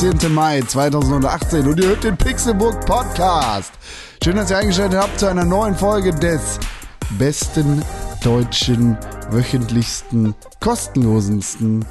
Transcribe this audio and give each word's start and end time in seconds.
14. 0.00 0.32
Mai 0.32 0.62
2018 0.62 1.68
und 1.68 1.78
ihr 1.78 1.88
hört 1.88 2.04
den 2.04 2.16
Pixelburg 2.16 2.86
Podcast. 2.86 3.70
Schön, 4.24 4.36
dass 4.36 4.50
ihr 4.50 4.56
eingeschaltet 4.56 4.98
habt 4.98 5.20
zu 5.20 5.26
einer 5.26 5.44
neuen 5.44 5.74
Folge 5.74 6.14
des 6.14 6.58
besten 7.18 7.82
deutschen, 8.24 8.96
wöchentlichsten, 9.30 10.34
kostenlosensten 10.60 11.84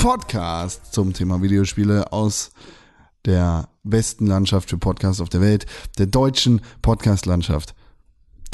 Podcast 0.00 0.92
zum 0.94 1.12
Thema 1.14 1.42
Videospiele 1.42 2.12
aus 2.12 2.52
der 3.24 3.68
besten 3.82 4.28
Landschaft 4.28 4.70
für 4.70 4.78
Podcasts 4.78 5.20
auf 5.20 5.30
der 5.30 5.40
Welt, 5.40 5.66
der 5.98 6.06
deutschen 6.06 6.60
Podcast-Landschaft. 6.80 7.74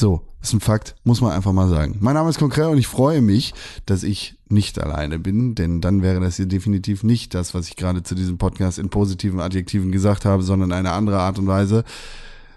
So, 0.01 0.27
ist 0.43 0.53
ein 0.53 0.61
Fakt, 0.61 0.97
muss 1.05 1.21
man 1.21 1.33
einfach 1.33 1.53
mal 1.53 1.69
sagen. 1.69 1.99
Mein 2.01 2.15
Name 2.15 2.29
ist 2.29 2.39
Konkret 2.39 2.67
und 2.67 2.79
ich 2.79 2.89
freue 2.89 3.23
mich, 3.23 3.55
dass 3.87 4.03
ich 4.03 4.37
nicht 4.49 4.81
alleine 4.81 5.19
bin, 5.19 5.55
denn 5.55 5.81
dann 5.81 6.03
wäre 6.03 6.21
das 6.21 6.37
hier 6.37 6.47
definitiv 6.47 7.05
nicht 7.05 7.33
das, 7.33 7.55
was 7.55 7.69
ich 7.69 7.77
gerade 7.77 8.03
zu 8.03 8.15
diesem 8.15 8.37
Podcast 8.37 8.79
in 8.79 8.89
positiven 8.89 9.41
Adjektiven 9.41 9.93
gesagt 9.93 10.25
habe, 10.25 10.43
sondern 10.43 10.73
eine 10.73 10.93
andere 10.93 11.21
Art 11.21 11.39
und 11.39 11.47
Weise 11.47 11.85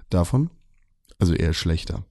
davon. 0.10 0.50
Also 1.20 1.34
eher 1.34 1.54
schlechter. 1.54 2.04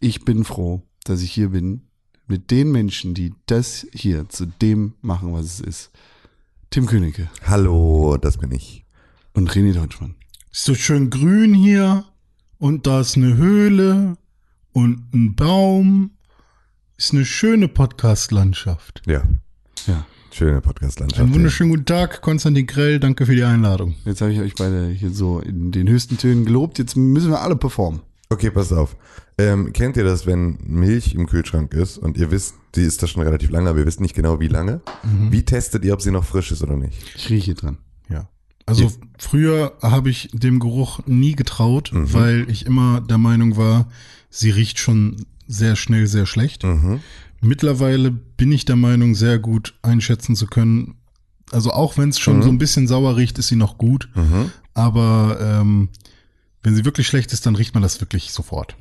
Ich 0.00 0.24
bin 0.24 0.44
froh, 0.44 0.82
dass 1.04 1.22
ich 1.22 1.32
hier 1.32 1.48
bin 1.48 1.88
mit 2.26 2.50
den 2.50 2.70
Menschen, 2.70 3.14
die 3.14 3.34
das 3.46 3.86
hier 3.92 4.28
zu 4.28 4.46
dem 4.46 4.94
machen, 5.00 5.32
was 5.32 5.46
es 5.46 5.60
ist. 5.60 5.90
Tim 6.70 6.86
Königke. 6.86 7.30
Hallo, 7.46 8.18
das 8.20 8.36
bin 8.36 8.52
ich. 8.52 8.84
Und 9.32 9.50
René 9.50 9.72
Deutschmann. 9.72 10.16
Ist 10.52 10.64
so 10.64 10.74
schön 10.74 11.08
grün 11.08 11.54
hier 11.54 12.04
und 12.58 12.86
da 12.86 13.00
ist 13.00 13.16
eine 13.16 13.36
Höhle 13.36 14.16
und 14.72 15.12
ein 15.14 15.34
Baum. 15.34 16.10
Ist 16.96 17.12
eine 17.12 17.24
schöne 17.24 17.68
Podcast-Landschaft. 17.68 19.02
Ja, 19.06 19.22
Ja. 19.86 20.04
schöne 20.32 20.60
Podcast-Landschaft. 20.60 21.22
Einen 21.22 21.32
wunderschönen 21.34 21.70
guten 21.70 21.84
Tag, 21.84 22.20
Konstantin 22.22 22.66
Grell. 22.66 22.98
Danke 22.98 23.24
für 23.26 23.36
die 23.36 23.44
Einladung. 23.44 23.94
Jetzt 24.04 24.20
habe 24.20 24.32
ich 24.32 24.40
euch 24.40 24.54
beide 24.56 24.88
hier 24.88 25.10
so 25.10 25.38
in 25.38 25.70
den 25.70 25.88
höchsten 25.88 26.18
Tönen 26.18 26.44
gelobt. 26.44 26.78
Jetzt 26.78 26.96
müssen 26.96 27.30
wir 27.30 27.40
alle 27.40 27.54
performen. 27.56 28.00
Okay, 28.30 28.50
pass 28.50 28.72
auf. 28.72 28.96
Ähm, 29.38 29.72
kennt 29.72 29.96
ihr 29.96 30.04
das, 30.04 30.26
wenn 30.26 30.58
Milch 30.66 31.14
im 31.14 31.26
Kühlschrank 31.26 31.72
ist 31.72 31.96
und 31.98 32.16
ihr 32.16 32.32
wisst, 32.32 32.54
die 32.74 32.82
ist 32.82 33.00
da 33.02 33.06
schon 33.06 33.22
relativ 33.22 33.50
lange, 33.50 33.70
aber 33.70 33.78
ihr 33.78 33.86
wisst 33.86 34.00
nicht 34.00 34.14
genau 34.16 34.40
wie 34.40 34.48
lange? 34.48 34.80
Wie 35.30 35.44
testet 35.44 35.84
ihr, 35.84 35.94
ob 35.94 36.02
sie 36.02 36.10
noch 36.10 36.24
frisch 36.24 36.50
ist 36.50 36.62
oder 36.62 36.76
nicht? 36.76 36.98
Ich 37.14 37.30
rieche 37.30 37.54
dran. 37.54 37.78
Ja. 38.68 38.84
Also 38.84 38.92
früher 39.18 39.72
habe 39.82 40.10
ich 40.10 40.30
dem 40.32 40.58
Geruch 40.58 41.00
nie 41.06 41.34
getraut, 41.34 41.90
weil 41.92 42.48
ich 42.50 42.66
immer 42.66 43.00
der 43.00 43.18
Meinung 43.18 43.56
war, 43.56 43.88
sie 44.30 44.50
riecht 44.50 44.78
schon 44.78 45.26
sehr 45.46 45.76
schnell 45.76 46.06
sehr 46.06 46.26
schlecht. 46.26 46.64
Mhm. 46.64 47.00
Mittlerweile 47.40 48.10
bin 48.10 48.52
ich 48.52 48.64
der 48.64 48.76
Meinung, 48.76 49.14
sehr 49.14 49.38
gut 49.38 49.74
einschätzen 49.82 50.36
zu 50.36 50.46
können. 50.46 50.96
Also 51.50 51.70
auch 51.70 51.96
wenn 51.96 52.10
es 52.10 52.18
schon 52.18 52.42
so 52.42 52.48
ein 52.50 52.58
bisschen 52.58 52.86
sauer 52.86 53.16
riecht, 53.16 53.38
ist 53.38 53.48
sie 53.48 53.56
noch 53.56 53.78
gut. 53.78 54.10
Mhm. 54.14 54.52
Aber 54.74 55.38
ähm, 55.40 55.88
wenn 56.62 56.74
sie 56.74 56.84
wirklich 56.84 57.06
schlecht 57.06 57.32
ist, 57.32 57.46
dann 57.46 57.56
riecht 57.56 57.74
man 57.74 57.82
das 57.82 58.00
wirklich 58.00 58.32
sofort. 58.32 58.76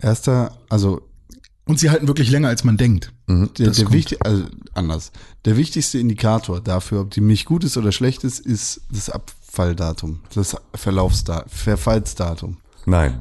Erster, 0.00 0.58
also 0.68 1.07
Und 1.68 1.78
sie 1.78 1.90
halten 1.90 2.08
wirklich 2.08 2.30
länger, 2.30 2.48
als 2.48 2.64
man 2.64 2.76
denkt. 2.76 3.12
der, 3.28 3.46
Das 3.66 3.76
der 3.76 3.84
kommt. 3.84 3.94
wichtig, 3.96 4.18
also 4.24 4.44
anders. 4.74 5.12
Der 5.44 5.56
wichtigste 5.56 5.98
Indikator 5.98 6.60
dafür, 6.60 7.02
ob 7.02 7.10
die 7.10 7.20
Milch 7.20 7.44
gut 7.44 7.62
ist 7.62 7.76
oder 7.76 7.92
schlecht 7.92 8.24
ist, 8.24 8.40
ist 8.40 8.80
das 8.90 9.10
Abfalldatum, 9.10 10.20
das 10.34 10.56
Verlaufsdatum, 10.74 11.48
Verfallsdatum. 11.50 12.56
Nein. 12.86 13.20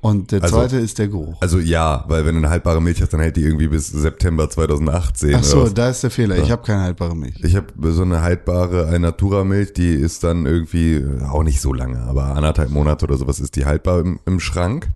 Und 0.00 0.32
der 0.32 0.42
Also- 0.42 0.56
zweite 0.56 0.76
ist 0.76 0.98
der 0.98 1.08
Geruch. 1.08 1.40
Also 1.40 1.58
ja, 1.60 2.04
weil 2.08 2.26
wenn 2.26 2.34
du 2.34 2.40
eine 2.40 2.50
haltbare 2.50 2.82
Milch 2.82 3.00
hast, 3.00 3.14
dann 3.14 3.20
hält 3.20 3.36
die 3.36 3.42
irgendwie 3.42 3.68
bis 3.68 3.86
September 3.88 4.50
2018. 4.50 5.34
Ach 5.36 5.42
so, 5.42 5.66
da 5.70 5.88
ist 5.88 6.02
der 6.02 6.10
Fehler. 6.10 6.36
Ich 6.36 6.50
habe 6.50 6.62
keine 6.62 6.82
haltbare 6.82 7.16
Milch. 7.16 7.36
Ich 7.42 7.56
habe 7.56 7.68
so 7.92 8.02
eine 8.02 8.20
haltbare 8.20 8.86
Alnatura-Milch, 8.86 9.72
die 9.72 9.94
ist 9.94 10.22
dann 10.22 10.44
irgendwie 10.44 11.02
auch 11.26 11.42
nicht 11.42 11.60
so 11.62 11.72
lange, 11.72 12.00
aber 12.02 12.36
anderthalb 12.36 12.68
Monate 12.68 13.06
oder 13.06 13.16
sowas 13.16 13.40
ist 13.40 13.56
die 13.56 13.64
haltbar 13.64 14.00
im, 14.00 14.18
im 14.26 14.40
Schrank. 14.40 14.88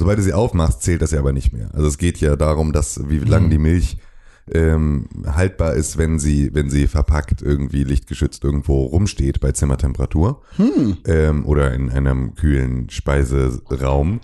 Sobald 0.00 0.18
du 0.18 0.22
sie 0.22 0.32
aufmachst, 0.32 0.82
zählt 0.82 1.02
das 1.02 1.10
ja 1.10 1.18
aber 1.18 1.34
nicht 1.34 1.52
mehr. 1.52 1.68
Also 1.74 1.86
es 1.86 1.98
geht 1.98 2.18
ja 2.22 2.34
darum, 2.34 2.72
dass 2.72 3.08
wie 3.10 3.18
lange 3.18 3.50
die 3.50 3.58
Milch 3.58 3.98
ähm, 4.50 5.08
haltbar 5.26 5.74
ist, 5.74 5.98
wenn 5.98 6.18
sie, 6.18 6.54
wenn 6.54 6.70
sie 6.70 6.86
verpackt 6.86 7.42
irgendwie 7.42 7.84
lichtgeschützt 7.84 8.42
irgendwo 8.42 8.84
rumsteht 8.84 9.40
bei 9.40 9.52
Zimmertemperatur 9.52 10.40
ähm, 11.04 11.44
oder 11.44 11.74
in 11.74 11.90
einem 11.90 12.34
kühlen 12.34 12.88
Speiseraum. 12.88 14.20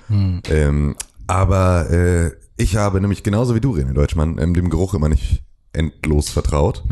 Ähm, 0.49 0.97
aber 1.27 1.91
äh, 1.91 2.31
ich 2.57 2.77
habe 2.77 2.99
nämlich 3.03 3.23
genauso 3.23 3.55
wie 3.55 3.61
du, 3.61 3.75
René 3.75 3.93
Deutschmann, 3.93 4.39
ähm, 4.41 4.55
dem 4.55 4.71
Geruch 4.71 4.95
immer 4.95 5.11
nicht 5.11 5.43
endlos 5.75 6.31
vertraut 6.31 6.85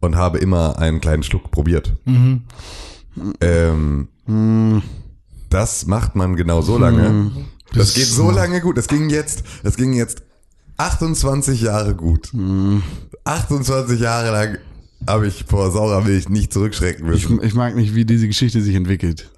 und 0.00 0.16
habe 0.16 0.38
immer 0.38 0.78
einen 0.80 1.00
kleinen 1.00 1.22
Schluck 1.22 1.52
probiert. 1.52 1.94
Ähm, 3.40 4.08
das 5.48 5.86
macht 5.86 6.16
man 6.16 6.34
genau 6.34 6.60
so 6.62 6.76
lange. 6.76 7.30
Das, 7.74 7.88
Das- 7.88 7.94
geht 7.94 8.06
so 8.06 8.30
lange 8.30 8.60
gut. 8.60 8.76
Das 8.76 8.86
ging 8.88 9.08
jetzt, 9.10 9.42
das 9.62 9.76
ging 9.76 9.92
jetzt 9.92 10.22
28 10.76 11.60
Jahre 11.62 11.94
gut. 11.94 12.30
28 13.24 14.00
Jahre 14.00 14.30
lang 14.32 14.58
habe 15.06 15.26
ich 15.26 15.44
vor 15.48 15.70
saurer 15.70 16.00
Milch 16.02 16.28
nicht 16.28 16.52
zurückschrecken 16.52 17.12
Ich, 17.12 17.28
müssen. 17.28 17.42
ich 17.44 17.54
mag 17.54 17.74
nicht, 17.76 17.94
wie 17.94 18.04
diese 18.04 18.26
Geschichte 18.26 18.62
sich 18.62 18.74
entwickelt. 18.74 19.30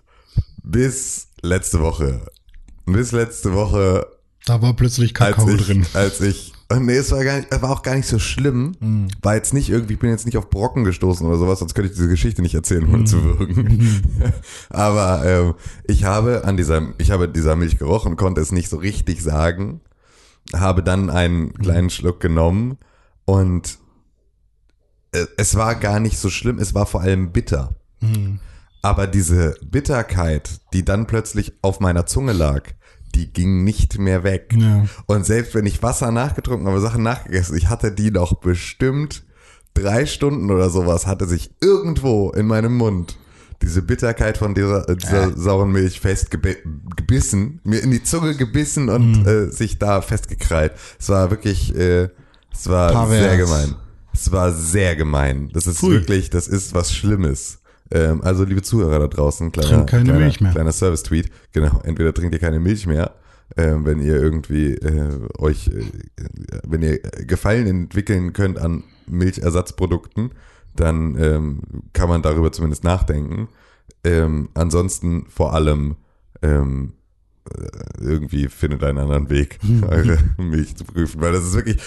Bis 0.62 1.28
letzte 1.42 1.80
Woche. 1.80 2.26
Bis 2.86 3.12
letzte 3.12 3.52
Woche, 3.54 4.06
Da 4.46 4.60
war 4.62 4.74
plötzlich 4.74 5.18
als 5.20 5.36
Kakao 5.36 5.48
ich, 5.54 5.66
drin. 5.66 5.86
als 5.94 6.20
ich, 6.20 6.52
oh 6.70 6.76
nee, 6.76 6.96
es 6.96 7.10
war 7.12 7.24
gar 7.24 7.36
nicht, 7.36 7.62
war 7.62 7.70
auch 7.70 7.82
gar 7.82 7.94
nicht 7.94 8.08
so 8.08 8.18
schlimm. 8.18 8.72
War 9.22 9.34
jetzt 9.34 9.54
nicht 9.54 9.68
irgendwie, 9.70 9.94
ich 9.94 9.98
bin 9.98 10.10
jetzt 10.10 10.26
nicht 10.26 10.36
auf 10.36 10.50
Brocken 10.50 10.84
gestoßen 10.84 11.26
oder 11.26 11.36
sowas, 11.36 11.58
sonst 11.58 11.74
könnte 11.74 11.90
ich 11.90 11.96
diese 11.96 12.08
Geschichte 12.08 12.42
nicht 12.42 12.54
erzählen, 12.54 12.88
ohne 12.92 13.04
zu 13.04 13.22
würgen. 13.22 14.02
Aber 14.70 15.24
ähm, 15.24 15.54
ich 15.84 16.04
habe 16.04 16.44
an 16.44 16.56
dieser, 16.56 16.94
ich 16.98 17.10
habe 17.10 17.28
dieser 17.28 17.56
Milch 17.56 17.78
gerochen, 17.78 18.16
konnte 18.16 18.40
es 18.40 18.52
nicht 18.52 18.68
so 18.68 18.76
richtig 18.76 19.22
sagen, 19.22 19.80
habe 20.54 20.82
dann 20.82 21.10
einen 21.10 21.52
kleinen 21.54 21.90
Schluck 21.90 22.20
genommen 22.20 22.78
und 23.24 23.78
äh, 25.12 25.26
es 25.36 25.56
war 25.56 25.74
gar 25.74 26.00
nicht 26.00 26.18
so 26.18 26.30
schlimm, 26.30 26.58
es 26.58 26.74
war 26.74 26.86
vor 26.86 27.00
allem 27.00 27.32
bitter. 27.32 27.74
Aber 28.82 29.06
diese 29.06 29.54
Bitterkeit, 29.64 30.60
die 30.74 30.84
dann 30.84 31.06
plötzlich 31.06 31.54
auf 31.62 31.80
meiner 31.80 32.04
Zunge 32.04 32.34
lag, 32.34 32.64
die 33.14 33.32
ging 33.32 33.64
nicht 33.64 33.98
mehr 33.98 34.24
weg. 34.24 34.54
Ja. 34.56 34.86
Und 35.06 35.24
selbst 35.26 35.54
wenn 35.54 35.66
ich 35.66 35.82
Wasser 35.82 36.10
nachgetrunken 36.10 36.66
habe, 36.66 36.80
Sachen 36.80 37.02
nachgegessen, 37.02 37.56
ich 37.56 37.68
hatte 37.68 37.92
die 37.92 38.10
noch 38.10 38.34
bestimmt 38.34 39.24
drei 39.74 40.06
Stunden 40.06 40.50
oder 40.50 40.70
sowas, 40.70 41.06
hatte 41.06 41.26
sich 41.26 41.50
irgendwo 41.60 42.30
in 42.30 42.46
meinem 42.46 42.76
Mund 42.76 43.16
diese 43.62 43.82
Bitterkeit 43.82 44.36
von 44.36 44.54
dieser, 44.54 44.88
äh, 44.88 44.96
dieser 44.96 45.36
sauren 45.36 45.72
Milch 45.72 46.00
festgebissen, 46.00 47.60
mir 47.64 47.82
in 47.82 47.90
die 47.90 48.02
Zunge 48.02 48.34
gebissen 48.34 48.88
und 48.88 49.26
äh, 49.26 49.50
sich 49.50 49.78
da 49.78 50.02
festgekrallt. 50.02 50.72
Es 50.98 51.08
war 51.08 51.30
wirklich, 51.30 51.74
äh, 51.74 52.08
es 52.52 52.68
war 52.68 52.92
Pervers. 52.92 53.18
sehr 53.18 53.36
gemein. 53.36 53.74
Es 54.12 54.30
war 54.30 54.52
sehr 54.52 54.96
gemein. 54.96 55.50
Das 55.52 55.66
ist 55.66 55.78
Pfui. 55.78 55.92
wirklich, 55.94 56.30
das 56.30 56.46
ist 56.46 56.74
was 56.74 56.94
Schlimmes. 56.94 57.60
Ähm, 57.90 58.22
also 58.22 58.44
liebe 58.44 58.62
Zuhörer 58.62 58.98
da 58.98 59.08
draußen, 59.08 59.52
kleiner, 59.52 59.84
kleiner, 59.84 60.30
kleiner 60.30 60.72
Service-Tweet. 60.72 61.30
Genau, 61.52 61.80
entweder 61.84 62.14
trinkt 62.14 62.34
ihr 62.34 62.40
keine 62.40 62.60
Milch 62.60 62.86
mehr, 62.86 63.14
ähm, 63.56 63.84
wenn 63.84 64.00
ihr 64.00 64.16
irgendwie 64.16 64.74
äh, 64.74 65.18
euch, 65.38 65.68
äh, 65.68 65.84
wenn 66.66 66.82
ihr 66.82 66.98
Gefallen 66.98 67.66
entwickeln 67.66 68.32
könnt 68.32 68.58
an 68.58 68.84
Milchersatzprodukten, 69.06 70.30
dann 70.74 71.16
ähm, 71.18 71.60
kann 71.92 72.08
man 72.08 72.22
darüber 72.22 72.52
zumindest 72.52 72.84
nachdenken. 72.84 73.48
Ähm, 74.02 74.48
ansonsten 74.54 75.26
vor 75.28 75.54
allem 75.54 75.96
ähm, 76.42 76.94
äh, 77.50 78.02
irgendwie 78.02 78.48
findet 78.48 78.82
einen 78.82 78.98
anderen 78.98 79.30
Weg, 79.30 79.58
eure 79.88 80.18
Milch 80.38 80.76
zu 80.76 80.84
prüfen, 80.84 81.20
weil 81.20 81.32
das 81.32 81.44
ist 81.44 81.54
wirklich, 81.54 81.80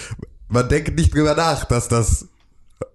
man 0.48 0.70
denkt 0.70 0.96
nicht 0.96 1.14
drüber 1.14 1.36
nach, 1.36 1.66
dass 1.66 1.88
das 1.88 2.28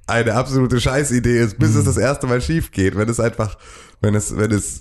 eine 0.06 0.34
absolute 0.34 0.80
Scheißidee 0.80 1.40
ist, 1.40 1.58
bis 1.58 1.74
es 1.74 1.84
das 1.84 1.96
erste 1.96 2.26
Mal 2.26 2.40
schief 2.40 2.70
geht. 2.70 2.96
Wenn 2.96 3.08
es 3.08 3.20
einfach, 3.20 3.56
wenn 4.00 4.14
es, 4.14 4.36
wenn 4.36 4.50
es, 4.50 4.80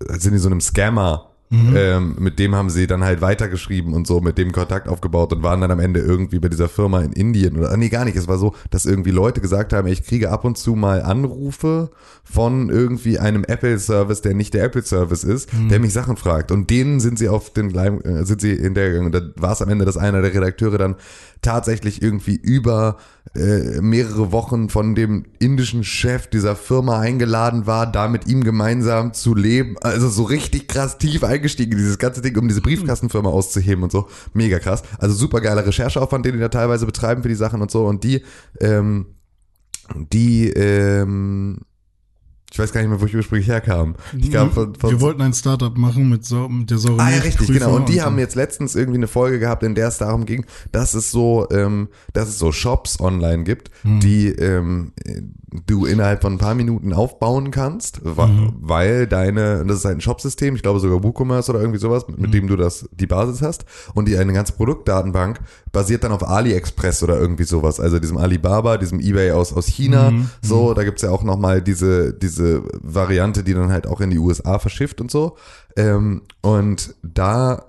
sind 0.00 0.32
die 0.32 0.38
so 0.38 0.48
einem 0.48 0.60
Scammer 0.60 1.25
ähm, 1.50 2.16
mit 2.18 2.38
dem 2.38 2.54
haben 2.54 2.70
sie 2.70 2.86
dann 2.86 3.04
halt 3.04 3.20
weitergeschrieben 3.20 3.94
und 3.94 4.06
so, 4.06 4.20
mit 4.20 4.36
dem 4.36 4.50
Kontakt 4.50 4.88
aufgebaut 4.88 5.32
und 5.32 5.42
waren 5.42 5.60
dann 5.60 5.70
am 5.70 5.78
Ende 5.78 6.00
irgendwie 6.00 6.40
bei 6.40 6.48
dieser 6.48 6.68
Firma 6.68 7.00
in 7.00 7.12
Indien 7.12 7.56
oder, 7.56 7.76
nee, 7.76 7.88
gar 7.88 8.04
nicht. 8.04 8.16
Es 8.16 8.26
war 8.26 8.38
so, 8.38 8.54
dass 8.70 8.84
irgendwie 8.84 9.12
Leute 9.12 9.40
gesagt 9.40 9.72
haben, 9.72 9.86
ich 9.86 10.04
kriege 10.04 10.30
ab 10.30 10.44
und 10.44 10.58
zu 10.58 10.74
mal 10.74 11.02
Anrufe 11.02 11.90
von 12.24 12.68
irgendwie 12.68 13.18
einem 13.18 13.44
Apple-Service, 13.44 14.22
der 14.22 14.34
nicht 14.34 14.54
der 14.54 14.64
Apple-Service 14.64 15.22
ist, 15.22 15.50
der 15.70 15.78
mich 15.78 15.92
Sachen 15.92 16.16
fragt. 16.16 16.50
Und 16.50 16.70
denen 16.70 16.98
sind 16.98 17.18
sie 17.18 17.28
auf 17.28 17.52
den 17.52 17.72
äh, 17.74 18.24
sind 18.24 18.40
sie 18.40 18.56
hinterhergegangen. 18.56 19.14
Und 19.14 19.14
da 19.14 19.40
war 19.40 19.52
es 19.52 19.62
am 19.62 19.68
Ende, 19.68 19.84
dass 19.84 19.96
einer 19.96 20.22
der 20.22 20.34
Redakteure 20.34 20.78
dann 20.78 20.96
tatsächlich 21.42 22.02
irgendwie 22.02 22.34
über 22.34 22.96
äh, 23.34 23.80
mehrere 23.80 24.32
Wochen 24.32 24.68
von 24.68 24.94
dem 24.94 25.26
indischen 25.38 25.84
Chef 25.84 26.26
dieser 26.26 26.56
Firma 26.56 27.00
eingeladen 27.00 27.66
war, 27.66 27.90
da 27.90 28.08
mit 28.08 28.26
ihm 28.26 28.42
gemeinsam 28.42 29.12
zu 29.12 29.34
leben. 29.34 29.76
Also 29.82 30.08
so 30.08 30.24
richtig 30.24 30.68
krass 30.68 30.98
tief 30.98 31.22
eingestiegen 31.36 31.72
in 31.72 31.78
dieses 31.78 31.98
ganze 31.98 32.20
Ding, 32.22 32.36
um 32.38 32.48
diese 32.48 32.60
Briefkastenfirma 32.60 33.28
auszuheben 33.30 33.84
und 33.84 33.92
so. 33.92 34.08
Mega 34.34 34.58
krass. 34.58 34.82
Also 34.98 35.14
super 35.14 35.40
geiler 35.40 35.66
Rechercheaufwand, 35.66 36.24
den 36.26 36.34
die 36.34 36.40
da 36.40 36.48
teilweise 36.48 36.86
betreiben 36.86 37.22
für 37.22 37.28
die 37.28 37.34
Sachen 37.34 37.62
und 37.62 37.70
so. 37.70 37.86
Und 37.86 38.02
die, 38.04 38.22
ähm, 38.60 39.06
die, 40.12 40.48
ähm, 40.50 41.58
ich 42.52 42.58
weiß 42.58 42.72
gar 42.72 42.80
nicht 42.80 42.88
mehr, 42.88 43.00
wo 43.00 43.04
ich 43.06 43.14
ursprünglich 43.14 43.48
herkam. 43.48 43.96
Ich 44.16 44.30
kam 44.30 44.50
von, 44.52 44.74
von 44.76 44.90
Wir 44.90 45.00
wollten 45.00 45.20
ein 45.20 45.34
Startup 45.34 45.76
machen 45.76 46.08
mit, 46.08 46.24
sau 46.24 46.48
mit 46.48 46.70
der 46.70 46.78
sauren 46.78 47.00
Ah 47.00 47.10
ja, 47.10 47.16
richtig, 47.18 47.48
Milchprüfer 47.48 47.66
genau. 47.66 47.76
Und 47.76 47.88
die 47.88 47.96
so. 47.96 48.02
haben 48.02 48.18
jetzt 48.18 48.34
letztens 48.34 48.74
irgendwie 48.76 48.98
eine 48.98 49.08
Folge 49.08 49.38
gehabt, 49.38 49.62
in 49.62 49.74
der 49.74 49.88
es 49.88 49.98
darum 49.98 50.24
ging, 50.26 50.46
dass 50.72 50.94
es 50.94 51.10
so, 51.10 51.48
ähm, 51.50 51.88
dass 52.12 52.28
es 52.28 52.38
so 52.38 52.52
Shops 52.52 52.98
online 53.00 53.44
gibt, 53.44 53.70
Hm. 53.82 54.00
die 54.00 54.28
ähm, 54.28 54.92
du 55.66 55.86
innerhalb 55.86 56.22
von 56.22 56.34
ein 56.34 56.38
paar 56.38 56.54
Minuten 56.54 56.92
aufbauen 56.92 57.50
kannst, 57.50 58.00
wa- 58.04 58.26
Mhm. 58.26 58.54
weil 58.60 59.06
deine, 59.06 59.64
das 59.64 59.78
ist 59.78 59.84
halt 59.84 59.98
ein 59.98 60.00
Shopsystem, 60.00 60.54
ich 60.56 60.62
glaube 60.62 60.80
sogar 60.80 61.02
WooCommerce 61.02 61.50
oder 61.50 61.60
irgendwie 61.60 61.78
sowas, 61.78 62.06
mit 62.08 62.18
Mhm. 62.18 62.30
dem 62.32 62.46
du 62.48 62.56
das 62.56 62.88
die 62.92 63.06
Basis 63.06 63.42
hast 63.42 63.64
und 63.94 64.08
die 64.08 64.16
eine 64.18 64.32
ganze 64.32 64.52
Produktdatenbank 64.54 65.40
basiert 65.72 66.04
dann 66.04 66.12
auf 66.12 66.26
AliExpress 66.26 67.02
oder 67.02 67.18
irgendwie 67.18 67.44
sowas, 67.44 67.80
also 67.80 67.98
diesem 67.98 68.16
Alibaba, 68.18 68.76
diesem 68.76 69.00
eBay 69.00 69.30
aus 69.32 69.52
aus 69.52 69.66
China, 69.66 70.10
Mhm. 70.10 70.30
so, 70.42 70.74
da 70.74 70.84
gibt's 70.84 71.02
ja 71.02 71.10
auch 71.10 71.22
nochmal 71.22 71.62
diese 71.62 72.12
diese 72.12 72.62
Variante, 72.82 73.44
die 73.44 73.54
dann 73.54 73.70
halt 73.72 73.86
auch 73.86 74.00
in 74.00 74.10
die 74.10 74.18
USA 74.18 74.58
verschifft 74.58 75.00
und 75.00 75.10
so. 75.10 75.36
Ähm, 75.76 76.22
und 76.42 76.94
da 77.02 77.64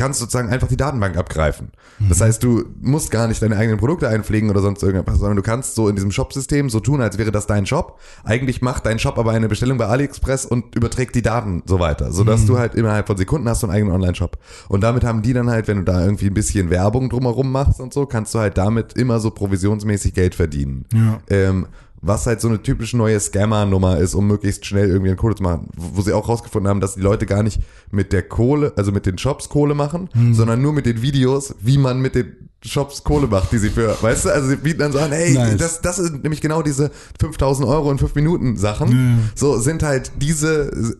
kannst 0.00 0.18
du 0.18 0.24
sozusagen 0.24 0.48
einfach 0.48 0.68
die 0.68 0.78
Datenbank 0.78 1.18
abgreifen. 1.18 1.72
Das 2.08 2.22
heißt, 2.22 2.42
du 2.42 2.64
musst 2.80 3.10
gar 3.10 3.28
nicht 3.28 3.42
deine 3.42 3.58
eigenen 3.58 3.78
Produkte 3.78 4.08
einpflegen 4.08 4.48
oder 4.48 4.62
sonst 4.62 4.82
irgendwas, 4.82 5.18
sondern 5.18 5.36
du 5.36 5.42
kannst 5.42 5.74
so 5.74 5.88
in 5.88 5.94
diesem 5.94 6.10
Shop-System 6.10 6.70
so 6.70 6.80
tun, 6.80 7.02
als 7.02 7.18
wäre 7.18 7.30
das 7.30 7.46
dein 7.46 7.66
Shop. 7.66 8.00
Eigentlich 8.24 8.62
macht 8.62 8.86
dein 8.86 8.98
Shop 8.98 9.18
aber 9.18 9.32
eine 9.32 9.46
Bestellung 9.48 9.76
bei 9.76 9.86
AliExpress 9.86 10.46
und 10.46 10.74
überträgt 10.74 11.14
die 11.16 11.20
Daten 11.20 11.62
so 11.66 11.80
weiter, 11.80 12.12
sodass 12.12 12.46
du 12.46 12.58
halt 12.58 12.74
innerhalb 12.74 13.08
von 13.08 13.18
Sekunden 13.18 13.46
hast 13.46 13.60
so 13.60 13.66
einen 13.66 13.76
eigenen 13.76 13.94
Online-Shop. 13.94 14.38
Und 14.68 14.80
damit 14.80 15.04
haben 15.04 15.20
die 15.20 15.34
dann 15.34 15.50
halt, 15.50 15.68
wenn 15.68 15.78
du 15.78 15.84
da 15.84 16.02
irgendwie 16.02 16.28
ein 16.28 16.34
bisschen 16.34 16.70
Werbung 16.70 17.10
drumherum 17.10 17.52
machst 17.52 17.78
und 17.78 17.92
so, 17.92 18.06
kannst 18.06 18.34
du 18.34 18.38
halt 18.38 18.56
damit 18.56 18.94
immer 18.94 19.20
so 19.20 19.30
provisionsmäßig 19.30 20.14
Geld 20.14 20.34
verdienen. 20.34 20.86
Ja. 20.94 21.18
Ähm, 21.28 21.66
was 22.02 22.26
halt 22.26 22.40
so 22.40 22.48
eine 22.48 22.62
typische 22.62 22.96
neue 22.96 23.18
Scammer-Nummer 23.18 23.98
ist, 23.98 24.14
um 24.14 24.26
möglichst 24.26 24.66
schnell 24.66 24.88
irgendwie 24.88 25.10
eine 25.10 25.16
Kohle 25.16 25.34
zu 25.34 25.42
machen. 25.42 25.68
Wo 25.76 26.02
sie 26.02 26.12
auch 26.12 26.28
rausgefunden 26.28 26.68
haben, 26.68 26.80
dass 26.80 26.94
die 26.94 27.00
Leute 27.00 27.26
gar 27.26 27.42
nicht 27.42 27.60
mit 27.90 28.12
der 28.12 28.22
Kohle, 28.22 28.72
also 28.76 28.92
mit 28.92 29.06
den 29.06 29.18
Shops 29.18 29.48
Kohle 29.48 29.74
machen, 29.74 30.08
sondern 30.32 30.62
nur 30.62 30.72
mit 30.72 30.86
den 30.86 31.02
Videos, 31.02 31.54
wie 31.60 31.78
man 31.78 32.00
mit 32.00 32.14
den 32.14 32.49
Shops 32.62 33.04
Kohle 33.04 33.26
macht, 33.26 33.52
die 33.52 33.58
sie 33.58 33.70
für, 33.70 33.96
weißt 34.02 34.26
du, 34.26 34.30
also 34.30 34.48
sie 34.48 34.56
bieten 34.56 34.80
dann 34.80 34.92
so 34.92 34.98
an, 34.98 35.12
hey, 35.12 35.32
Nice. 35.32 35.56
das, 35.56 35.80
das 35.80 35.96
sind 35.96 36.22
nämlich 36.22 36.42
genau 36.42 36.60
diese 36.60 36.90
5000 37.18 37.66
Euro 37.66 37.90
in 37.90 37.98
5 37.98 38.14
Minuten 38.14 38.56
Sachen. 38.58 39.30
So 39.34 39.58
sind 39.58 39.82
halt 39.82 40.12
diese, 40.20 40.94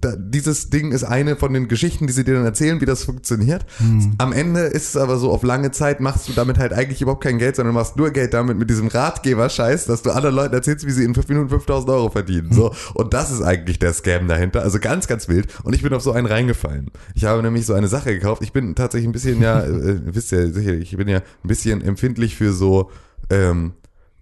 da, 0.00 0.14
dieses 0.16 0.68
Ding 0.68 0.92
ist 0.92 1.04
eine 1.04 1.36
von 1.36 1.54
den 1.54 1.66
Geschichten, 1.68 2.06
die 2.06 2.12
sie 2.12 2.24
dir 2.24 2.34
dann 2.34 2.44
erzählen, 2.44 2.80
wie 2.82 2.86
das 2.86 3.04
funktioniert. 3.04 3.64
Am 4.18 4.32
Ende 4.32 4.60
ist 4.60 4.90
es 4.90 4.96
aber 4.98 5.16
so, 5.16 5.30
auf 5.30 5.42
lange 5.42 5.70
Zeit 5.70 6.00
machst 6.00 6.28
du 6.28 6.32
damit 6.34 6.58
halt 6.58 6.74
eigentlich 6.74 7.00
überhaupt 7.00 7.24
kein 7.24 7.38
Geld, 7.38 7.56
sondern 7.56 7.74
machst 7.74 7.96
nur 7.96 8.10
Geld 8.10 8.34
damit 8.34 8.58
mit 8.58 8.68
diesem 8.68 8.88
Ratgeber-Scheiß, 8.88 9.86
dass 9.86 10.02
du 10.02 10.10
anderen 10.10 10.36
Leuten 10.36 10.54
erzählst, 10.54 10.86
wie 10.86 10.90
sie 10.92 11.04
in 11.04 11.14
5 11.14 11.26
Minuten 11.28 11.48
5000 11.48 11.90
Euro 11.90 12.10
verdienen. 12.10 12.52
So. 12.52 12.74
Und 12.92 13.14
das 13.14 13.30
ist 13.30 13.40
eigentlich 13.40 13.78
der 13.78 13.94
Scam 13.94 14.28
dahinter. 14.28 14.60
Also 14.62 14.78
ganz, 14.78 15.06
ganz 15.06 15.26
wild. 15.28 15.48
Und 15.62 15.74
ich 15.74 15.80
bin 15.82 15.94
auf 15.94 16.02
so 16.02 16.12
einen 16.12 16.26
reingefallen. 16.26 16.90
Ich 17.14 17.24
habe 17.24 17.42
nämlich 17.42 17.64
so 17.64 17.72
eine 17.72 17.88
Sache 17.88 18.12
gekauft. 18.12 18.42
Ich 18.42 18.52
bin 18.52 18.74
tatsächlich 18.74 19.08
ein 19.08 19.12
bisschen, 19.12 19.40
ja, 19.40 19.60
äh, 19.64 20.00
wisst 20.04 20.32
ihr 20.32 20.52
sicherlich, 20.52 20.92
ich 20.92 20.97
bin 20.98 21.08
ja 21.08 21.18
ein 21.18 21.48
bisschen 21.48 21.80
empfindlich 21.82 22.36
für 22.36 22.52
so, 22.52 22.90
ähm, 23.30 23.72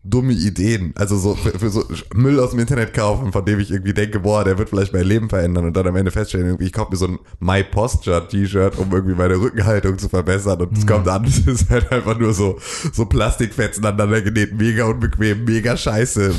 dumme 0.09 0.33
Ideen, 0.33 0.93
also 0.97 1.17
so 1.17 1.35
für, 1.35 1.59
für 1.59 1.71
so 1.71 1.85
Müll 2.15 2.39
aus 2.41 2.51
dem 2.51 2.61
Internet 2.61 2.95
kaufen, 2.95 3.33
von 3.33 3.45
dem 3.45 3.59
ich 3.61 3.71
irgendwie 3.71 3.95
denke, 3.95 4.21
boah, 4.21 4.45
der 4.45 4.59
wird 4.59 4.69
vielleicht 4.71 4.93
mein 4.93 5.05
Leben 5.05 5.29
verändern 5.29 5.65
und 5.67 5.77
dann 5.77 5.87
am 5.87 5.97
Ende 5.97 6.11
feststellen, 6.11 6.47
irgendwie, 6.47 6.67
ich 6.67 6.73
kaufe 6.73 6.93
mir 6.93 6.97
so 6.97 7.09
ein 7.09 7.19
My 7.41 7.65
Posture 7.65 8.27
T-Shirt, 8.27 8.79
um 8.79 8.93
irgendwie 8.93 9.15
meine 9.15 9.37
Rückenhaltung 9.37 9.99
zu 9.99 10.09
verbessern 10.09 10.61
und 10.61 10.77
es 10.77 10.87
kommt 10.87 11.09
an, 11.09 11.25
es 11.27 11.47
ist 11.47 11.69
halt 11.71 11.91
einfach 11.93 12.19
nur 12.19 12.33
so, 12.33 12.59
so 12.93 13.07
Plastikfetzen 13.07 13.85
aneinander 13.85 14.23
genäht, 14.23 14.57
mega 14.57 14.85
unbequem, 14.85 15.45
mega 15.45 15.77
scheiße, 15.77 16.35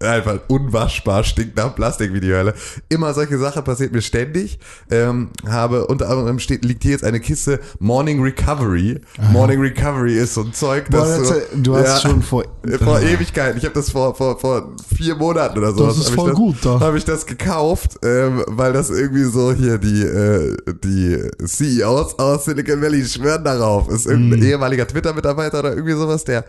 einfach 0.00 0.40
unwaschbar, 0.48 1.24
stinkt 1.24 1.56
nach 1.56 1.74
Plastik 1.74 2.12
wie 2.14 2.20
die 2.20 2.32
Hölle. 2.32 2.54
Immer 2.88 3.14
solche 3.14 3.38
Sachen 3.38 3.64
passiert 3.64 3.92
mir 3.92 4.02
ständig, 4.02 4.58
ähm, 4.90 5.30
habe 5.46 5.86
unter 5.86 6.08
anderem 6.08 6.38
steht, 6.38 6.64
liegt 6.64 6.82
hier 6.82 6.92
jetzt 6.92 7.04
eine 7.04 7.20
Kiste 7.20 7.60
Morning 7.78 8.22
Recovery. 8.22 9.00
Morning 9.32 9.60
Recovery 9.60 10.14
ist 10.14 10.34
so 10.34 10.42
ein 10.42 10.52
Zeug, 10.52 10.86
das 10.90 11.12
das, 11.28 11.42
du 11.54 11.76
hast 11.76 12.02
schon 12.02 12.22
vor, 12.22 12.44
vor 12.78 13.01
Ewigkeiten. 13.02 13.58
Ich 13.58 13.64
habe 13.64 13.74
das 13.74 13.90
vor, 13.90 14.14
vor, 14.14 14.38
vor 14.38 14.72
vier 14.96 15.14
Monaten 15.16 15.58
oder 15.58 15.72
so. 15.72 15.86
Das 15.86 15.98
ist 15.98 16.10
voll 16.10 16.32
gut, 16.32 16.56
da. 16.62 16.80
Habe 16.80 16.98
ich 16.98 17.04
das 17.04 17.26
gekauft, 17.26 17.98
ähm, 18.04 18.42
weil 18.46 18.72
das 18.72 18.90
irgendwie 18.90 19.24
so 19.24 19.52
hier 19.52 19.78
die, 19.78 20.02
äh, 20.02 20.56
die 20.84 21.18
CEOs 21.46 22.18
aus 22.18 22.44
Silicon 22.44 22.80
Valley 22.80 23.04
schwören 23.04 23.44
darauf. 23.44 23.88
Ist 23.90 24.06
irgendein 24.06 24.40
Mhm. 24.40 24.46
ehemaliger 24.46 24.86
Twitter-Mitarbeiter 24.86 25.58
oder 25.60 25.72
irgendwie 25.74 25.94
sowas, 25.94 26.24
der 26.24 26.44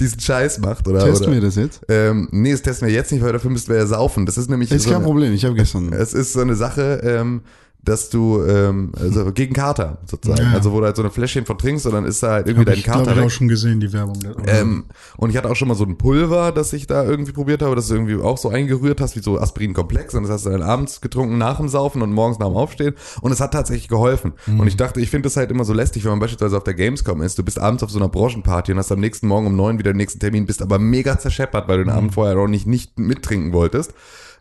diesen 0.00 0.20
Scheiß 0.20 0.58
macht. 0.58 0.86
Oder, 0.88 1.04
testen 1.04 1.26
oder, 1.28 1.34
wir 1.36 1.40
das 1.42 1.56
jetzt? 1.56 1.80
Ähm, 1.88 2.28
nee, 2.30 2.52
das 2.52 2.62
testen 2.62 2.88
wir 2.88 2.94
jetzt 2.94 3.12
nicht, 3.12 3.22
weil 3.22 3.32
dafür 3.32 3.50
müssten 3.50 3.70
wir 3.72 3.78
ja 3.78 3.86
saufen. 3.86 4.26
Das 4.26 4.36
ist 4.38 4.48
nämlich 4.50 4.70
Ist 4.70 4.82
so 4.84 4.88
kein 4.90 4.96
eine, 4.98 5.04
Problem, 5.04 5.32
ich 5.32 5.44
habe 5.44 5.54
gestern. 5.54 5.92
es 5.92 6.12
ist 6.14 6.32
so 6.32 6.40
eine 6.40 6.54
Sache, 6.56 7.00
ähm, 7.04 7.42
dass 7.88 8.10
du, 8.10 8.42
ähm, 8.44 8.92
also 9.00 9.32
gegen 9.32 9.54
Kater 9.54 9.98
sozusagen. 10.04 10.42
Ja. 10.42 10.52
Also 10.52 10.72
wo 10.72 10.80
du 10.80 10.86
halt 10.86 10.96
so 10.96 11.02
eine 11.02 11.10
Fläschchen 11.10 11.46
von 11.46 11.56
trinkst 11.56 11.86
und 11.86 11.92
dann 11.92 12.04
ist 12.04 12.22
da 12.22 12.32
halt 12.32 12.46
irgendwie 12.46 12.66
Hab 12.66 12.66
dein 12.66 12.78
ich, 12.78 12.84
Kater 12.84 13.10
ich, 13.12 13.16
weg. 13.16 13.24
auch 13.24 13.30
schon 13.30 13.48
gesehen, 13.48 13.80
die 13.80 13.92
Werbung. 13.92 14.18
Ähm, 14.46 14.84
und 15.16 15.30
ich 15.30 15.36
hatte 15.38 15.50
auch 15.50 15.56
schon 15.56 15.68
mal 15.68 15.74
so 15.74 15.84
ein 15.84 15.96
Pulver, 15.96 16.52
das 16.52 16.74
ich 16.74 16.86
da 16.86 17.04
irgendwie 17.04 17.32
probiert 17.32 17.62
habe, 17.62 17.74
das 17.74 17.88
du 17.88 17.94
irgendwie 17.94 18.16
auch 18.16 18.36
so 18.36 18.50
eingerührt 18.50 19.00
hast, 19.00 19.16
wie 19.16 19.20
so 19.20 19.38
Aspirin-Komplex. 19.38 20.14
Und 20.14 20.24
das 20.24 20.32
hast 20.32 20.46
du 20.46 20.50
dann 20.50 20.62
abends 20.62 21.00
getrunken 21.00 21.38
nach 21.38 21.56
dem 21.56 21.68
Saufen 21.68 22.02
und 22.02 22.12
morgens 22.12 22.38
nach 22.38 22.48
dem 22.48 22.56
Aufstehen. 22.56 22.94
Und 23.22 23.32
es 23.32 23.40
hat 23.40 23.52
tatsächlich 23.52 23.88
geholfen. 23.88 24.34
Und 24.46 24.66
ich 24.66 24.76
dachte, 24.76 25.00
ich 25.00 25.08
finde 25.10 25.28
das 25.28 25.36
halt 25.36 25.50
immer 25.50 25.64
so 25.64 25.72
lästig, 25.72 26.04
wenn 26.04 26.10
man 26.10 26.20
beispielsweise 26.20 26.58
auf 26.58 26.64
der 26.64 26.74
Gamescom 26.74 27.22
ist. 27.22 27.38
Du 27.38 27.42
bist 27.42 27.58
abends 27.58 27.82
auf 27.82 27.90
so 27.90 27.98
einer 27.98 28.08
Branchenparty 28.08 28.72
und 28.72 28.78
hast 28.78 28.92
am 28.92 29.00
nächsten 29.00 29.26
Morgen 29.26 29.46
um 29.46 29.56
neun 29.56 29.78
wieder 29.78 29.92
den 29.92 29.96
nächsten 29.96 30.20
Termin, 30.20 30.44
bist 30.44 30.60
aber 30.60 30.78
mega 30.78 31.18
zerscheppert, 31.18 31.68
weil 31.68 31.78
du 31.78 31.84
den 31.84 31.92
Abend 31.92 32.12
vorher 32.12 32.36
auch 32.36 32.48
nicht, 32.48 32.66
nicht 32.66 32.98
mittrinken 32.98 33.54
wolltest. 33.54 33.94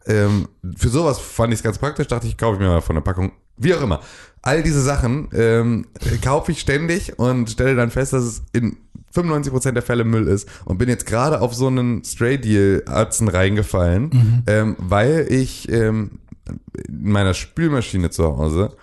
Ähm, 0.07 0.47
für 0.75 0.89
sowas 0.89 1.19
fand 1.19 1.53
ich 1.53 1.59
es 1.59 1.63
ganz 1.63 1.77
praktisch, 1.77 2.07
dachte 2.07 2.27
ich, 2.27 2.37
kaufe 2.37 2.55
ich 2.55 2.59
mir 2.59 2.67
mal 2.67 2.81
von 2.81 2.95
der 2.95 3.01
Packung. 3.01 3.31
Wie 3.57 3.73
auch 3.73 3.81
immer. 3.81 4.01
All 4.41 4.63
diese 4.63 4.81
Sachen 4.81 5.29
ähm, 5.33 5.87
kaufe 6.23 6.51
ich 6.51 6.59
ständig 6.59 7.17
und 7.17 7.49
stelle 7.49 7.75
dann 7.75 7.91
fest, 7.91 8.13
dass 8.13 8.23
es 8.23 8.43
in 8.53 8.77
95% 9.13 9.71
der 9.71 9.81
Fälle 9.81 10.03
Müll 10.03 10.27
ist 10.27 10.47
und 10.65 10.77
bin 10.77 10.89
jetzt 10.89 11.05
gerade 11.05 11.41
auf 11.41 11.53
so 11.53 11.67
einen 11.67 12.03
Stray-Deal-Arzen 12.03 13.29
reingefallen, 13.29 14.43
ähm, 14.47 14.75
weil 14.79 15.27
ich 15.29 15.71
ähm, 15.71 16.19
in 16.87 17.11
meiner 17.11 17.33
Spülmaschine 17.33 18.09
zu 18.09 18.37
Hause, 18.37 18.75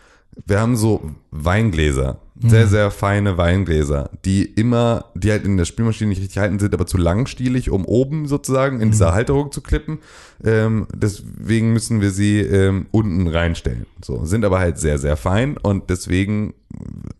wir 0.46 0.60
haben 0.60 0.76
so 0.76 1.10
Weingläser. 1.30 2.20
Sehr, 2.36 2.66
sehr 2.66 2.90
feine 2.90 3.38
Weingläser, 3.38 4.10
die 4.24 4.42
immer, 4.44 5.04
die 5.14 5.30
halt 5.30 5.44
in 5.44 5.56
der 5.56 5.66
Spülmaschine 5.66 6.08
nicht 6.08 6.20
richtig 6.20 6.38
halten, 6.38 6.58
sind 6.58 6.74
aber 6.74 6.84
zu 6.84 6.96
langstielig, 6.96 7.70
um 7.70 7.84
oben 7.84 8.26
sozusagen 8.26 8.80
in 8.80 8.90
dieser 8.90 9.14
Halterung 9.14 9.52
zu 9.52 9.60
klippen. 9.60 10.00
Ähm, 10.42 10.88
deswegen 10.92 11.72
müssen 11.72 12.00
wir 12.00 12.10
sie 12.10 12.40
ähm, 12.40 12.86
unten 12.90 13.28
reinstellen. 13.28 13.86
So, 14.04 14.24
sind 14.24 14.44
aber 14.44 14.58
halt 14.58 14.78
sehr, 14.78 14.98
sehr 14.98 15.16
fein 15.16 15.56
und 15.58 15.90
deswegen 15.90 16.54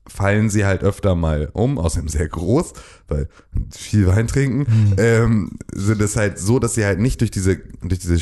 fallen 0.09 0.51
sie 0.51 0.65
halt 0.65 0.83
öfter 0.83 1.15
mal 1.15 1.49
um, 1.53 1.79
außerdem 1.79 2.09
sehr 2.09 2.29
groß, 2.29 2.73
weil 3.07 3.29
viel 3.71 4.09
Wein 4.09 4.27
trinken, 4.27 4.67
ähm, 4.99 5.53
sind 5.73 6.03
es 6.03 6.17
halt 6.17 6.39
so, 6.39 6.59
dass 6.59 6.75
sie 6.75 6.85
halt 6.85 6.99
nicht 6.99 7.21
durch 7.21 7.31
diese, 7.31 7.59
durch 7.83 8.01
diese 8.01 8.19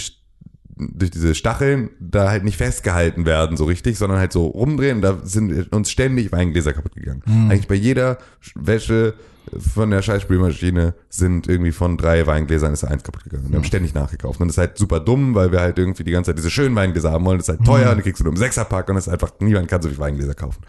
durch 0.76 1.10
diese 1.10 1.34
Stacheln 1.34 1.90
da 2.00 2.30
halt 2.30 2.44
nicht 2.44 2.56
festgehalten 2.56 3.26
werden 3.26 3.56
so 3.56 3.64
richtig, 3.64 3.98
sondern 3.98 4.18
halt 4.18 4.32
so 4.32 4.46
rumdrehen. 4.46 5.02
Da 5.02 5.18
sind 5.24 5.72
uns 5.72 5.90
ständig 5.90 6.32
Weingläser 6.32 6.72
kaputt 6.72 6.94
gegangen. 6.94 7.22
Eigentlich 7.50 7.68
bei 7.68 7.74
jeder 7.74 8.18
Wäsche 8.54 9.14
von 9.58 9.90
der 9.90 10.02
Scheißspülmaschine 10.02 10.94
sind 11.08 11.48
irgendwie 11.48 11.72
von 11.72 11.96
drei 11.96 12.26
Weingläsern 12.26 12.72
ist 12.72 12.84
eins 12.84 13.02
kaputt 13.02 13.24
gegangen. 13.24 13.46
Wir 13.50 13.56
haben 13.56 13.64
ständig 13.64 13.94
nachgekauft. 13.94 14.40
Und 14.40 14.48
das 14.48 14.54
ist 14.54 14.58
halt 14.58 14.78
super 14.78 15.00
dumm, 15.00 15.34
weil 15.34 15.52
wir 15.52 15.60
halt 15.60 15.78
irgendwie 15.78 16.04
die 16.04 16.10
ganze 16.10 16.30
Zeit 16.30 16.38
diese 16.38 16.50
schönen 16.50 16.74
Weingläser 16.74 17.10
haben 17.12 17.24
wollen. 17.24 17.38
Das 17.38 17.48
ist 17.48 17.56
halt 17.58 17.66
teuer 17.66 17.90
und 17.90 17.96
die 17.98 18.02
kriegst 18.02 18.20
du 18.20 18.24
nur 18.24 18.32
im 18.32 18.36
Sechserpack 18.36 18.88
und 18.88 18.94
das 18.94 19.06
ist 19.06 19.12
einfach, 19.12 19.32
niemand 19.40 19.68
kann 19.68 19.82
so 19.82 19.88
viel 19.88 19.98
Weingläser 19.98 20.34
kaufen. 20.34 20.60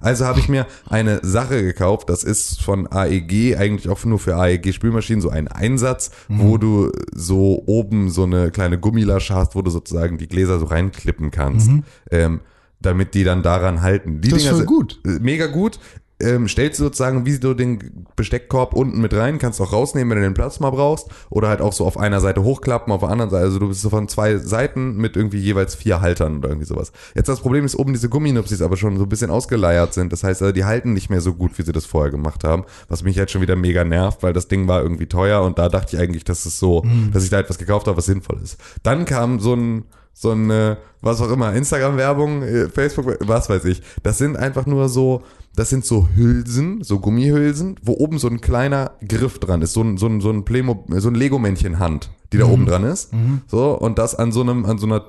Also 0.00 0.24
habe 0.26 0.40
ich 0.40 0.48
mir 0.48 0.66
eine 0.88 1.20
Sache 1.22 1.62
gekauft, 1.62 2.08
das 2.10 2.24
ist 2.24 2.60
von 2.62 2.86
AEG, 2.90 3.56
eigentlich 3.56 3.88
auch 3.88 4.04
nur 4.04 4.18
für 4.18 4.36
AEG 4.36 4.72
Spülmaschinen, 4.72 5.20
so 5.20 5.28
ein 5.30 5.48
Einsatz, 5.48 6.10
wo 6.28 6.58
du 6.58 6.90
so 7.14 7.62
oben 7.66 8.10
so 8.10 8.24
eine 8.24 8.50
kleine 8.50 8.78
Gummilasche 8.78 9.34
hast, 9.34 9.54
wo 9.54 9.62
du 9.62 9.70
sozusagen 9.70 10.18
die 10.18 10.26
Gläser 10.28 10.58
so 10.58 10.66
reinklippen 10.66 11.30
kannst. 11.30 11.70
Ähm, 12.10 12.40
damit 12.80 13.14
die 13.14 13.22
dann 13.22 13.44
daran 13.44 13.80
halten. 13.80 14.20
Die 14.20 14.30
Das 14.30 14.38
ist 14.38 14.42
Dinger 14.46 14.50
voll 14.56 14.58
sind- 14.58 14.66
gut. 14.66 15.00
äh, 15.06 15.18
Mega 15.20 15.46
gut. 15.46 15.78
Ähm, 16.22 16.48
stellst 16.48 16.80
du 16.80 16.84
sozusagen 16.84 17.26
wie 17.26 17.32
so 17.32 17.54
den 17.54 18.06
Besteckkorb 18.16 18.74
unten 18.74 19.00
mit 19.00 19.14
rein, 19.14 19.38
kannst 19.38 19.60
auch 19.60 19.72
rausnehmen, 19.72 20.10
wenn 20.10 20.22
du 20.22 20.28
den 20.28 20.34
Platz 20.34 20.60
mal 20.60 20.70
brauchst. 20.70 21.08
Oder 21.30 21.48
halt 21.48 21.60
auch 21.60 21.72
so 21.72 21.84
auf 21.84 21.98
einer 21.98 22.20
Seite 22.20 22.42
hochklappen, 22.42 22.92
auf 22.92 23.00
der 23.00 23.10
anderen 23.10 23.30
Seite. 23.30 23.44
Also 23.44 23.58
du 23.58 23.68
bist 23.68 23.82
so 23.82 23.90
von 23.90 24.08
zwei 24.08 24.36
Seiten 24.36 24.96
mit 24.96 25.16
irgendwie 25.16 25.38
jeweils 25.38 25.74
vier 25.74 26.00
Haltern 26.00 26.38
oder 26.38 26.48
irgendwie 26.50 26.66
sowas. 26.66 26.92
Jetzt 27.14 27.28
das 27.28 27.40
Problem 27.40 27.64
ist, 27.64 27.76
oben 27.76 27.92
diese 27.92 28.08
Gumminupsis 28.08 28.62
aber 28.62 28.76
schon 28.76 28.96
so 28.96 29.04
ein 29.04 29.08
bisschen 29.08 29.30
ausgeleiert 29.30 29.94
sind. 29.94 30.12
Das 30.12 30.24
heißt, 30.24 30.42
also, 30.42 30.52
die 30.52 30.64
halten 30.64 30.92
nicht 30.92 31.10
mehr 31.10 31.20
so 31.20 31.34
gut, 31.34 31.58
wie 31.58 31.62
sie 31.62 31.72
das 31.72 31.86
vorher 31.86 32.10
gemacht 32.10 32.44
haben. 32.44 32.64
Was 32.88 33.02
mich 33.02 33.16
jetzt 33.16 33.32
schon 33.32 33.42
wieder 33.42 33.56
mega 33.56 33.84
nervt, 33.84 34.22
weil 34.22 34.32
das 34.32 34.48
Ding 34.48 34.68
war 34.68 34.82
irgendwie 34.82 35.06
teuer 35.06 35.42
und 35.42 35.58
da 35.58 35.68
dachte 35.68 35.96
ich 35.96 36.02
eigentlich, 36.02 36.24
dass 36.24 36.46
es 36.46 36.58
so, 36.58 36.84
dass 37.12 37.24
ich 37.24 37.30
da 37.30 37.38
etwas 37.38 37.58
gekauft 37.58 37.86
habe, 37.86 37.96
was 37.96 38.06
sinnvoll 38.06 38.40
ist. 38.42 38.58
Dann 38.82 39.04
kam 39.04 39.40
so 39.40 39.54
ein 39.54 39.84
so 40.14 40.30
eine, 40.30 40.76
was 41.00 41.20
auch 41.20 41.30
immer, 41.30 41.54
Instagram-Werbung, 41.54 42.42
äh, 42.42 42.68
Facebook, 42.68 43.16
was 43.20 43.48
weiß 43.48 43.64
ich. 43.64 43.82
Das 44.02 44.18
sind 44.18 44.36
einfach 44.36 44.66
nur 44.66 44.88
so, 44.88 45.22
das 45.54 45.70
sind 45.70 45.84
so 45.84 46.08
Hülsen, 46.14 46.82
so 46.82 46.98
Gummihülsen, 46.98 47.76
wo 47.82 47.92
oben 47.92 48.18
so 48.18 48.28
ein 48.28 48.40
kleiner 48.40 48.92
Griff 49.06 49.38
dran 49.38 49.60
ist, 49.62 49.74
so 49.74 49.82
ein, 49.82 49.98
so 49.98 50.06
ein, 50.06 50.20
so 50.20 50.30
ein 50.30 50.44
Playmo, 50.44 50.86
so 50.96 51.08
ein 51.08 51.14
Lego-Männchen-Hand, 51.14 52.10
die 52.32 52.38
da 52.38 52.46
oben 52.46 52.64
dran 52.66 52.84
ist. 52.84 53.10
So, 53.46 53.78
und 53.78 53.98
das 53.98 54.14
an 54.14 54.32
so 54.32 54.40
einem, 54.40 54.64
an 54.64 54.78
so 54.78 54.86
einer, 54.86 55.04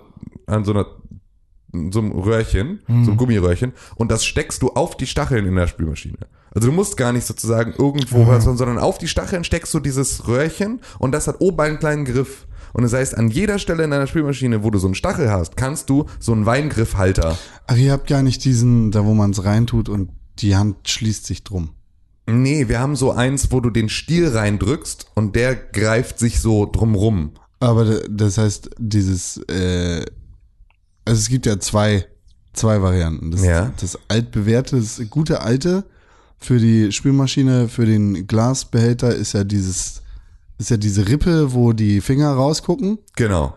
an 0.47 0.65
so 0.65 0.71
einer, 0.73 0.85
so 1.91 1.99
einem 1.99 2.11
Röhrchen, 2.11 2.81
so 2.87 3.11
einem 3.11 3.17
Gummiröhrchen, 3.17 3.71
und 3.95 4.11
das 4.11 4.25
steckst 4.25 4.61
du 4.61 4.71
auf 4.71 4.97
die 4.97 5.07
Stacheln 5.07 5.45
in 5.45 5.55
der 5.55 5.67
Spülmaschine. 5.67 6.17
Also 6.53 6.67
du 6.67 6.73
musst 6.73 6.97
gar 6.97 7.13
nicht 7.13 7.25
sozusagen 7.25 7.73
irgendwo 7.77 8.27
was, 8.27 8.43
sondern 8.43 8.77
auf 8.77 8.97
die 8.97 9.07
Stacheln 9.07 9.43
steckst 9.43 9.73
du 9.73 9.79
dieses 9.79 10.27
Röhrchen 10.27 10.81
und 10.99 11.13
das 11.13 11.27
hat 11.27 11.37
oben 11.39 11.59
einen 11.61 11.79
kleinen 11.79 12.05
Griff. 12.05 12.47
Und 12.73 12.83
das 12.83 12.93
heißt, 12.93 13.17
an 13.17 13.29
jeder 13.29 13.59
Stelle 13.59 13.83
in 13.83 13.91
deiner 13.91 14.07
Spülmaschine, 14.07 14.63
wo 14.63 14.71
du 14.71 14.79
so 14.79 14.87
einen 14.87 14.95
Stachel 14.95 15.31
hast, 15.31 15.57
kannst 15.57 15.89
du 15.89 16.05
so 16.19 16.31
einen 16.31 16.45
Weingriffhalter. 16.45 17.37
Ach, 17.67 17.77
ihr 17.77 17.91
habt 17.91 18.07
gar 18.07 18.23
nicht 18.23 18.43
diesen, 18.45 18.91
da 18.91 19.05
wo 19.05 19.13
man 19.13 19.31
es 19.31 19.43
reintut 19.43 19.89
und 19.89 20.09
die 20.39 20.55
Hand 20.55 20.87
schließt 20.89 21.25
sich 21.25 21.43
drum. 21.43 21.69
Nee, 22.25 22.69
wir 22.69 22.79
haben 22.79 22.95
so 22.95 23.11
eins, 23.11 23.51
wo 23.51 23.59
du 23.59 23.69
den 23.69 23.89
Stiel 23.89 24.29
reindrückst 24.29 25.07
und 25.13 25.35
der 25.35 25.55
greift 25.55 26.19
sich 26.19 26.39
so 26.39 26.65
drumrum. 26.65 27.31
Aber 27.59 27.85
das 28.07 28.37
heißt, 28.37 28.69
dieses, 28.77 29.37
äh, 29.49 30.05
also 31.05 31.19
es 31.19 31.27
gibt 31.29 31.45
ja 31.45 31.59
zwei, 31.59 32.05
zwei 32.53 32.81
Varianten. 32.81 33.31
Das, 33.31 33.43
Ja. 33.43 33.73
das 33.79 33.97
altbewährte, 34.07 34.77
das 34.77 35.01
gute 35.09 35.41
alte 35.41 35.83
für 36.37 36.59
die 36.59 36.91
Spülmaschine, 36.91 37.67
für 37.69 37.85
den 37.85 38.27
Glasbehälter 38.27 39.13
ist 39.15 39.33
ja 39.33 39.43
dieses, 39.43 40.01
ist 40.57 40.69
ja 40.69 40.77
diese 40.77 41.07
Rippe, 41.07 41.53
wo 41.53 41.73
die 41.73 41.99
Finger 42.01 42.31
rausgucken. 42.33 42.99
Genau. 43.15 43.53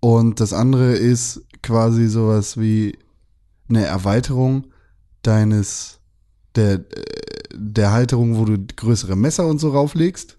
Und 0.00 0.40
das 0.40 0.52
andere 0.52 0.92
ist 0.94 1.42
quasi 1.62 2.08
sowas 2.08 2.58
wie 2.58 2.98
eine 3.68 3.84
Erweiterung 3.84 4.66
deines, 5.26 6.00
der, 6.54 6.84
der 7.54 7.92
Halterung, 7.92 8.38
wo 8.38 8.44
du 8.44 8.58
größere 8.58 9.16
Messer 9.16 9.46
und 9.46 9.58
so 9.58 9.70
rauflegst. 9.70 10.38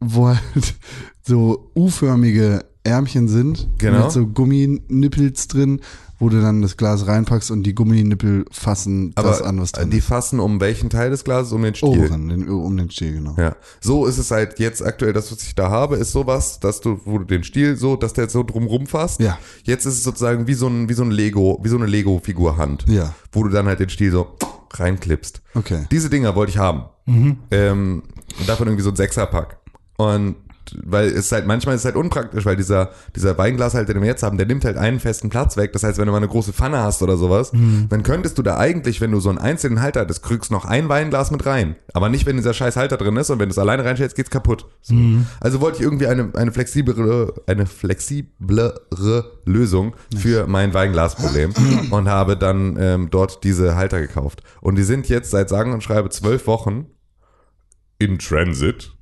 Wo 0.00 0.28
halt 0.28 0.74
so 1.22 1.70
U-förmige 1.74 2.64
Ärmchen 2.84 3.28
sind. 3.28 3.68
Genau. 3.78 4.04
Mit 4.04 4.12
so 4.12 4.26
Gumminippels 4.26 5.48
drin, 5.48 5.80
wo 6.22 6.28
du 6.28 6.40
dann 6.40 6.62
das 6.62 6.76
Glas 6.76 7.08
reinpackst 7.08 7.50
und 7.50 7.64
die 7.64 7.74
Gumminippel 7.74 8.44
fassen 8.52 9.10
Aber 9.16 9.30
das 9.30 9.42
an, 9.42 9.60
was 9.60 9.72
drin 9.72 9.90
die 9.90 9.98
ist. 9.98 10.06
fassen 10.06 10.38
um 10.38 10.60
welchen 10.60 10.88
Teil 10.88 11.10
des 11.10 11.24
Glases? 11.24 11.52
Um 11.52 11.62
den 11.62 11.74
Stiel. 11.74 11.88
Ohren, 12.10 12.28
den, 12.28 12.48
um 12.48 12.76
den 12.76 12.88
Stiel, 12.90 13.14
genau. 13.14 13.34
Ja, 13.36 13.56
so 13.80 14.06
ist 14.06 14.18
es 14.18 14.30
halt 14.30 14.60
jetzt 14.60 14.86
aktuell, 14.86 15.12
das, 15.12 15.32
was 15.32 15.42
ich 15.42 15.56
da 15.56 15.68
habe, 15.68 15.96
ist 15.96 16.12
sowas, 16.12 16.60
dass 16.60 16.80
du, 16.80 17.00
wo 17.06 17.18
du 17.18 17.24
den 17.24 17.42
Stiel 17.42 17.76
so, 17.76 17.96
dass 17.96 18.12
der 18.12 18.28
so 18.30 18.44
drumrum 18.44 18.86
fasst. 18.86 19.18
Ja. 19.18 19.36
Jetzt 19.64 19.84
ist 19.84 19.94
es 19.94 20.04
sozusagen 20.04 20.46
wie 20.46 20.54
so 20.54 20.68
ein, 20.68 20.88
wie 20.88 20.94
so 20.94 21.02
ein 21.02 21.10
Lego, 21.10 21.58
wie 21.64 21.68
so 21.68 21.76
eine 21.76 21.86
Lego-Figur-Hand. 21.86 22.84
Ja. 22.86 23.12
Wo 23.32 23.42
du 23.42 23.48
dann 23.48 23.66
halt 23.66 23.80
den 23.80 23.88
Stiel 23.88 24.12
so 24.12 24.28
reinklippst. 24.74 25.42
Okay. 25.54 25.86
Diese 25.90 26.08
Dinger 26.08 26.36
wollte 26.36 26.50
ich 26.50 26.58
haben. 26.58 26.84
Ähm, 27.50 28.04
und 28.38 28.48
davon 28.48 28.68
irgendwie 28.68 28.84
so 28.84 28.90
ein 28.90 28.96
Sechserpack. 28.96 29.58
Und 29.96 30.36
weil 30.84 31.08
es 31.08 31.30
halt, 31.32 31.46
manchmal 31.46 31.74
ist 31.74 31.82
es 31.82 31.84
halt 31.84 31.96
unpraktisch, 31.96 32.44
weil 32.44 32.56
dieser, 32.56 32.90
dieser 33.14 33.36
Weinglashalter, 33.38 33.94
den 33.94 34.02
wir 34.02 34.08
jetzt 34.08 34.22
haben, 34.22 34.36
der 34.36 34.46
nimmt 34.46 34.64
halt 34.64 34.76
einen 34.76 35.00
festen 35.00 35.28
Platz 35.28 35.56
weg. 35.56 35.72
Das 35.72 35.82
heißt, 35.82 35.98
wenn 35.98 36.06
du 36.06 36.12
mal 36.12 36.18
eine 36.18 36.28
große 36.28 36.52
Pfanne 36.52 36.78
hast 36.82 37.02
oder 37.02 37.16
sowas, 37.16 37.52
dann 37.88 38.02
könntest 38.02 38.38
du 38.38 38.42
da 38.42 38.56
eigentlich, 38.56 39.00
wenn 39.00 39.12
du 39.12 39.20
so 39.20 39.28
einen 39.28 39.38
einzelnen 39.38 39.80
Halter 39.80 40.00
hattest, 40.00 40.22
kriegst 40.22 40.50
noch 40.50 40.64
ein 40.64 40.88
Weinglas 40.88 41.30
mit 41.30 41.46
rein. 41.46 41.76
Aber 41.92 42.08
nicht, 42.08 42.26
wenn 42.26 42.36
dieser 42.36 42.54
scheiß 42.54 42.76
Halter 42.76 42.96
drin 42.96 43.16
ist 43.16 43.30
und 43.30 43.38
wenn 43.38 43.48
du 43.48 43.52
es 43.52 43.58
alleine 43.58 43.84
reinstellst, 43.84 44.16
geht's 44.16 44.30
kaputt. 44.30 44.66
So. 44.80 44.94
Also 45.40 45.60
wollte 45.60 45.78
ich 45.78 45.82
irgendwie 45.84 46.06
eine, 46.06 46.30
eine 46.34 46.52
flexiblere, 46.52 47.34
eine 47.46 47.66
flexiblere 47.66 49.32
Lösung 49.44 49.94
für 50.16 50.46
mein 50.46 50.74
Weinglasproblem 50.74 51.52
und 51.90 52.08
habe 52.08 52.36
dann 52.36 52.76
ähm, 52.78 53.08
dort 53.10 53.44
diese 53.44 53.76
Halter 53.76 54.00
gekauft. 54.00 54.42
Und 54.60 54.76
die 54.76 54.82
sind 54.82 55.08
jetzt 55.08 55.30
seit 55.30 55.48
sagen 55.48 55.72
und 55.72 55.82
schreibe 55.82 56.10
zwölf 56.10 56.46
Wochen 56.46 56.86
in 57.98 58.18
Transit. 58.18 58.92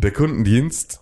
Der 0.00 0.12
Kundendienst 0.12 1.00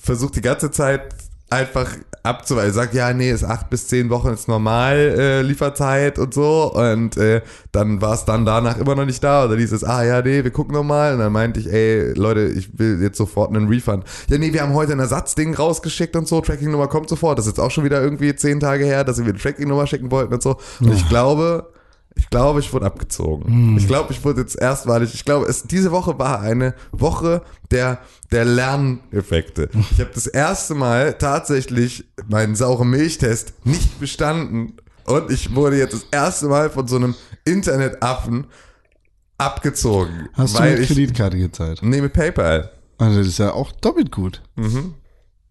versucht 0.00 0.36
die 0.36 0.40
ganze 0.40 0.70
Zeit 0.70 1.02
einfach 1.50 1.96
abzuweisen. 2.22 2.72
Sagt, 2.72 2.94
ja, 2.94 3.12
nee, 3.12 3.30
ist 3.30 3.44
acht 3.44 3.70
bis 3.70 3.86
zehn 3.86 4.10
Wochen 4.10 4.28
ist 4.28 4.48
normal 4.48 4.96
äh, 4.96 5.42
Lieferzeit 5.42 6.18
und 6.18 6.34
so. 6.34 6.72
Und 6.72 7.16
äh, 7.16 7.42
dann 7.70 8.00
war 8.00 8.14
es 8.14 8.24
dann 8.24 8.44
danach 8.44 8.78
immer 8.78 8.94
noch 8.94 9.04
nicht 9.04 9.22
da. 9.22 9.44
Oder 9.44 9.56
dieses, 9.56 9.84
ah 9.84 10.04
ja, 10.04 10.22
nee, 10.22 10.42
wir 10.42 10.50
gucken 10.50 10.74
nochmal. 10.74 11.12
Und 11.12 11.20
dann 11.20 11.32
meinte 11.32 11.60
ich, 11.60 11.70
ey, 11.70 12.12
Leute, 12.14 12.46
ich 12.46 12.78
will 12.78 13.00
jetzt 13.02 13.18
sofort 13.18 13.54
einen 13.54 13.68
Refund. 13.68 14.04
Ja, 14.28 14.38
nee, 14.38 14.52
wir 14.52 14.62
haben 14.62 14.74
heute 14.74 14.92
ein 14.92 15.00
Ersatzding 15.00 15.54
rausgeschickt 15.54 16.16
und 16.16 16.26
so. 16.26 16.40
Tracking-Nummer 16.40 16.88
kommt 16.88 17.08
sofort. 17.08 17.38
Das 17.38 17.46
ist 17.46 17.52
jetzt 17.52 17.60
auch 17.60 17.70
schon 17.70 17.84
wieder 17.84 18.02
irgendwie 18.02 18.34
zehn 18.34 18.58
Tage 18.58 18.84
her, 18.84 19.04
dass 19.04 19.18
wir 19.18 19.24
eine 19.24 19.38
Tracking-Nummer 19.38 19.86
schicken 19.86 20.10
wollten 20.10 20.32
und 20.34 20.42
so. 20.42 20.56
Und 20.80 20.92
ich 20.92 21.08
glaube, 21.08 21.73
ich 22.16 22.30
glaube, 22.30 22.60
ich 22.60 22.72
wurde 22.72 22.86
abgezogen. 22.86 23.76
Ich 23.76 23.86
glaube, 23.86 24.12
ich 24.12 24.24
wurde 24.24 24.40
jetzt 24.40 24.60
erstmalig, 24.60 25.14
ich 25.14 25.24
glaube, 25.24 25.46
es, 25.46 25.64
diese 25.64 25.90
Woche 25.90 26.18
war 26.18 26.40
eine 26.40 26.74
Woche 26.92 27.42
der, 27.70 27.98
der 28.30 28.44
Lerneffekte. 28.44 29.68
Ich 29.90 30.00
habe 30.00 30.10
das 30.14 30.26
erste 30.26 30.74
Mal 30.74 31.14
tatsächlich 31.14 32.04
meinen 32.28 32.54
sauren 32.54 32.90
Milchtest 32.90 33.54
nicht 33.64 33.98
bestanden 33.98 34.74
und 35.06 35.30
ich 35.30 35.54
wurde 35.54 35.78
jetzt 35.78 35.94
das 35.94 36.06
erste 36.10 36.46
Mal 36.46 36.70
von 36.70 36.86
so 36.86 36.96
einem 36.96 37.14
Internetaffen 37.44 38.46
abgezogen. 39.36 40.28
Hast 40.34 40.58
du 40.58 40.62
mit 40.62 40.78
ich, 40.78 40.88
Kreditkarte 40.88 41.36
gezahlt? 41.36 41.80
Nee, 41.82 42.00
mit 42.00 42.12
PayPal. 42.12 42.70
Also 42.98 43.18
das 43.18 43.26
ist 43.26 43.38
ja 43.38 43.52
auch 43.52 43.72
doppelt 43.72 44.12
gut. 44.12 44.42
Mhm. 44.56 44.94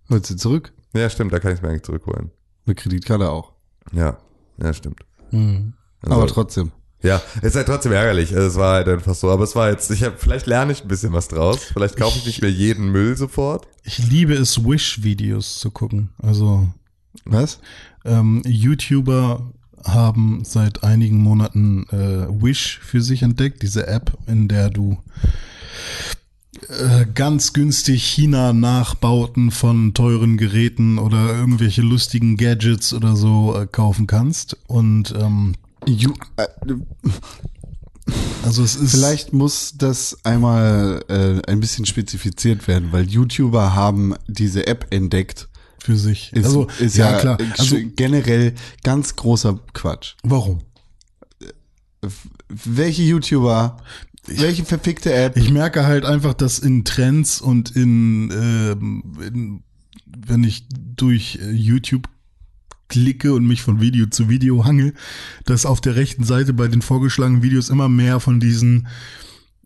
Holst 0.09 0.29
du 0.29 0.35
zurück? 0.35 0.71
Ja, 0.93 1.09
stimmt, 1.09 1.33
da 1.33 1.39
kann 1.39 1.51
ich 1.51 1.57
es 1.57 1.61
mir 1.61 1.69
eigentlich 1.69 1.83
zurückholen. 1.83 2.31
Mit 2.65 2.77
Kreditkarte 2.77 3.29
auch. 3.29 3.51
Ja, 3.91 4.17
ja, 4.61 4.73
stimmt. 4.73 5.01
Aber 5.31 5.73
Also- 6.11 6.25
trotzdem. 6.27 6.71
Ja, 7.01 7.21
ist 7.41 7.57
halt 7.57 7.67
trotzdem 7.67 7.91
ärgerlich. 7.91 8.33
Also 8.33 8.47
es 8.47 8.55
war 8.55 8.75
halt 8.75 8.87
einfach 8.87 9.13
so. 9.13 9.29
Aber 9.29 9.43
es 9.43 9.57
war 9.57 9.69
jetzt, 9.69 9.91
ich 9.91 10.03
habe, 10.03 10.15
vielleicht 10.17 10.47
lerne 10.47 10.71
ich 10.71 10.83
ein 10.83 10.87
bisschen 10.87 11.11
was 11.11 11.27
draus. 11.27 11.59
Vielleicht 11.61 11.97
kaufe 11.97 12.17
ich 12.17 12.25
nicht 12.25 12.41
mehr 12.41 12.49
jeden 12.49 12.93
Müll 12.93 13.17
sofort. 13.17 13.67
Ich 13.83 13.97
liebe 14.09 14.33
es, 14.35 14.63
Wish-Videos 14.63 15.59
zu 15.59 15.69
gucken. 15.69 16.11
Also 16.21 16.65
Was? 17.25 17.59
ähm, 18.05 18.41
YouTuber 18.45 19.51
haben 19.83 20.45
seit 20.45 20.85
einigen 20.85 21.17
Monaten 21.17 21.85
äh, 21.89 22.25
Wish 22.41 22.79
für 22.81 23.01
sich 23.01 23.21
entdeckt, 23.21 23.63
diese 23.63 23.85
App, 23.87 24.17
in 24.27 24.47
der 24.47 24.69
du 24.69 24.97
äh, 26.69 27.05
ganz 27.13 27.51
günstig 27.51 28.01
China-Nachbauten 28.05 29.51
von 29.51 29.93
teuren 29.93 30.37
Geräten 30.37 30.97
oder 30.99 31.35
irgendwelche 31.35 31.81
lustigen 31.81 32.37
Gadgets 32.37 32.93
oder 32.93 33.17
so 33.17 33.57
äh, 33.57 33.67
kaufen 33.67 34.07
kannst. 34.07 34.57
Und 34.67 35.13
ähm, 35.19 35.55
Ju 35.87 36.13
äh, 36.37 36.47
Also 38.43 38.63
es 38.63 38.75
ist 38.75 38.91
vielleicht 38.91 39.31
muss 39.33 39.73
das 39.77 40.17
einmal 40.23 41.03
äh, 41.07 41.41
ein 41.49 41.59
bisschen 41.59 41.85
spezifiziert 41.85 42.67
werden, 42.67 42.91
weil 42.91 43.09
YouTuber 43.09 43.73
haben 43.73 44.15
diese 44.27 44.67
App 44.67 44.87
entdeckt. 44.91 45.47
für 45.79 45.95
sich. 45.97 46.31
Ist, 46.33 46.45
also 46.45 46.67
ist 46.79 46.97
ja, 46.97 47.11
ja, 47.11 47.19
klar. 47.19 47.39
äh, 47.39 47.45
Also 47.57 47.77
generell 47.95 48.53
ganz 48.83 49.15
großer 49.15 49.59
Quatsch. 49.73 50.15
warum? 50.23 50.59
Welche 52.49 53.03
YouTuber, 53.03 53.77
welche 54.27 54.65
verfickte 54.65 55.13
App? 55.13 55.37
Ich 55.37 55.49
merke 55.49 55.85
halt 55.85 56.03
einfach, 56.05 56.33
dass 56.33 56.59
in 56.59 56.83
Trends 56.83 57.39
und 57.39 57.73
in, 57.75 58.29
ähm, 58.31 59.03
in 59.25 59.63
wenn 60.05 60.43
ich 60.43 60.65
durch 60.69 61.39
äh, 61.41 61.51
YouTube 61.51 62.07
klicke 62.93 63.33
und 63.33 63.47
mich 63.47 63.63
von 63.63 63.81
Video 63.81 64.05
zu 64.05 64.29
Video 64.29 64.65
hangel, 64.65 64.93
dass 65.45 65.65
auf 65.65 65.81
der 65.81 65.95
rechten 65.95 66.23
Seite 66.23 66.53
bei 66.53 66.67
den 66.67 66.83
vorgeschlagenen 66.83 67.41
Videos 67.41 67.69
immer 67.69 67.89
mehr 67.89 68.19
von 68.19 68.39
diesen 68.39 68.87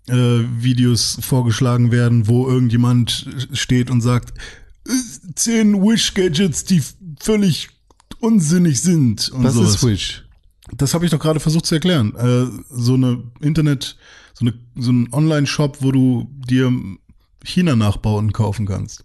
äh, 0.07 0.13
Videos 0.59 1.17
vorgeschlagen 1.19 1.91
werden, 1.91 2.27
wo 2.27 2.47
irgendjemand 2.47 3.27
steht 3.51 3.91
und 3.91 3.99
sagt, 3.99 4.33
zehn 5.35 5.73
Wish-Gadgets, 5.73 6.63
die 6.63 6.81
völlig 7.19 7.67
unsinnig 8.21 8.81
sind. 8.81 9.29
Und 9.29 9.43
Was 9.43 9.55
sowas. 9.55 9.75
ist 9.75 9.83
Wish? 9.83 10.23
Das 10.71 10.93
habe 10.93 11.03
ich 11.03 11.11
doch 11.11 11.19
gerade 11.19 11.41
versucht 11.41 11.65
zu 11.65 11.75
erklären. 11.75 12.15
Äh, 12.15 12.45
so 12.69 12.93
eine 12.93 13.23
Internet, 13.41 13.97
so, 14.33 14.45
eine, 14.45 14.53
so 14.77 14.91
ein 14.91 15.11
Online-Shop, 15.11 15.79
wo 15.81 15.91
du 15.91 16.31
dir 16.47 16.71
China-Nachbauten 17.43 18.31
kaufen 18.31 18.65
kannst. 18.65 19.03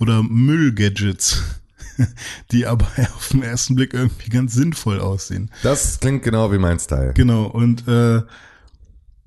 Oder 0.00 0.24
Müll-Gadgets, 0.24 1.61
die 2.52 2.66
aber 2.66 2.86
auf 3.16 3.28
den 3.28 3.42
ersten 3.42 3.74
Blick 3.74 3.94
irgendwie 3.94 4.30
ganz 4.30 4.54
sinnvoll 4.54 5.00
aussehen. 5.00 5.50
Das 5.62 6.00
klingt 6.00 6.22
genau 6.22 6.52
wie 6.52 6.58
mein 6.58 6.78
Style. 6.78 7.12
Genau, 7.14 7.44
und 7.44 7.86
äh, 7.88 8.22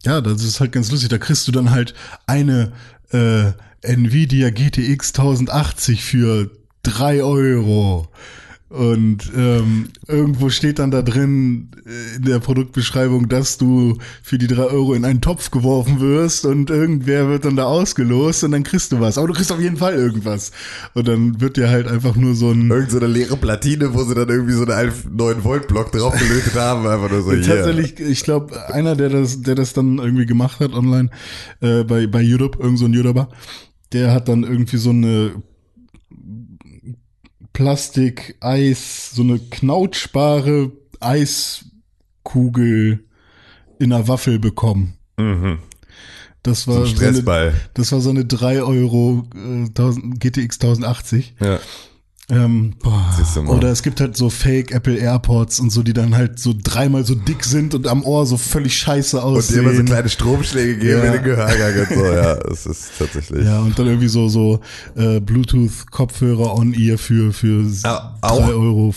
ja, 0.03 0.21
das 0.21 0.43
ist 0.43 0.59
halt 0.59 0.71
ganz 0.71 0.91
lustig. 0.91 1.09
Da 1.09 1.17
kriegst 1.17 1.47
du 1.47 1.51
dann 1.51 1.71
halt 1.71 1.93
eine 2.27 2.73
äh, 3.11 3.51
Nvidia 3.81 4.49
GTX 4.49 5.09
1080 5.09 6.03
für 6.03 6.51
drei 6.83 7.23
Euro. 7.23 8.07
Und 8.67 9.31
ähm, 9.37 9.89
irgendwo 10.07 10.49
steht 10.49 10.79
dann 10.79 10.89
da 10.89 11.03
drin 11.03 11.69
äh, 11.85 12.15
in 12.15 12.23
der 12.23 12.39
Produktbeschreibung, 12.39 13.29
dass 13.29 13.59
du 13.59 13.99
für 14.23 14.39
die 14.39 14.47
drei 14.47 14.63
Euro 14.63 14.95
in 14.95 15.05
einen 15.05 15.21
Topf 15.21 15.51
geworfen 15.51 15.99
wirst 15.99 16.45
und 16.45 16.71
irgendwer 16.71 17.29
wird 17.29 17.45
dann 17.45 17.55
da 17.55 17.65
ausgelost 17.65 18.43
und 18.43 18.53
dann 18.53 18.63
kriegst 18.63 18.91
du 18.91 18.99
was. 18.99 19.19
Aber 19.19 19.27
du 19.27 19.33
kriegst 19.33 19.51
auf 19.51 19.61
jeden 19.61 19.77
Fall 19.77 19.93
irgendwas. 19.93 20.51
Und 20.95 21.07
dann 21.07 21.39
wird 21.39 21.57
dir 21.57 21.69
halt 21.69 21.87
einfach 21.87 22.15
nur 22.15 22.33
so 22.33 22.49
ein 22.49 22.71
Irgend 22.71 22.89
so 22.89 22.97
eine 22.97 23.07
leere 23.07 23.37
Platine, 23.37 23.93
wo 23.93 24.03
sie 24.03 24.15
dann 24.15 24.29
irgendwie 24.29 24.53
so 24.53 24.65
einen 24.65 24.93
9 25.11 25.43
Volt 25.43 25.67
Block 25.67 25.91
draufgelötet 25.91 26.55
haben, 26.55 26.87
einfach 26.87 27.11
nur 27.11 27.21
so 27.21 27.33
hier. 27.33 27.43
Tatsächlich, 27.45 27.99
ich 27.99 28.23
glaube, 28.23 28.73
einer, 28.73 28.95
der 28.95 29.09
das, 29.09 29.43
der 29.43 29.53
das 29.53 29.73
dann 29.73 29.99
irgendwie 29.99 30.25
gemacht 30.25 30.59
hat 30.59 30.73
online 30.73 31.11
äh, 31.61 31.83
bei 31.83 32.07
bei 32.07 32.21
YouTube, 32.21 32.59
irgend 32.59 32.79
so 32.79 32.85
ein 32.85 32.93
YouTuber, 32.93 33.29
der 33.93 34.11
hat 34.11 34.27
dann 34.27 34.43
irgendwie 34.43 34.77
so 34.77 34.89
eine 34.89 35.43
Plastik-Eis, 37.55 39.11
so 39.13 39.23
eine 39.23 39.39
knautschbare 39.39 40.71
Eiskugel 40.99 43.05
in 43.79 43.93
einer 43.93 44.09
Waffel 44.09 44.39
bekommen. 44.39 44.97
Mhm. 45.17 45.59
Das 46.43 46.67
war 46.67 46.85
so 46.85 47.03
eine, 47.03 47.53
das 47.73 47.93
war 47.93 48.01
so 48.01 48.09
eine 48.09 48.25
3 48.25 48.61
Euro 48.61 49.23
äh, 49.33 49.67
1000, 49.67 50.19
GTX 50.19 50.59
1080. 50.59 51.35
Ja. 51.39 51.61
Ähm. 52.27 52.73
Oder 53.47 53.69
es 53.69 53.83
gibt 53.83 54.01
halt 54.01 54.17
so 54.17 54.31
Fake 54.31 54.71
Apple 54.71 54.95
AirPods 54.97 55.59
und 55.59 55.69
so, 55.71 55.83
die 55.83 55.93
dann 55.93 56.15
halt 56.15 56.39
so 56.39 56.55
dreimal 56.59 57.05
so 57.05 57.13
dick 57.13 57.43
sind 57.43 57.75
und 57.75 57.85
am 57.87 58.03
Ohr 58.03 58.25
so 58.25 58.35
völlig 58.37 58.75
scheiße 58.77 59.17
Und 59.21 59.33
dir 59.33 59.37
aussehen. 59.37 59.59
immer 59.59 59.75
so 59.75 59.83
kleine 59.83 60.09
Stromschläge 60.09 60.77
geben 60.77 60.97
Ja. 60.99 61.05
in 61.05 61.13
den 61.13 61.23
Gehörgang 61.23 61.79
und 61.87 61.95
so, 61.97 62.05
ja. 62.05 62.33
Es 62.51 62.65
ist 62.65 62.91
tatsächlich. 62.97 63.45
ja, 63.45 63.59
und 63.59 63.77
dann 63.77 63.85
irgendwie 63.85 64.07
so, 64.07 64.27
so 64.27 64.59
äh, 64.95 65.19
Bluetooth-Kopfhörer 65.19 66.55
on-ear 66.57 66.97
für, 66.97 67.31
für 67.31 67.63
Ah, 67.83 68.15
auch- 68.21 68.39
3,50 68.49 68.49
Euro. 68.55 68.93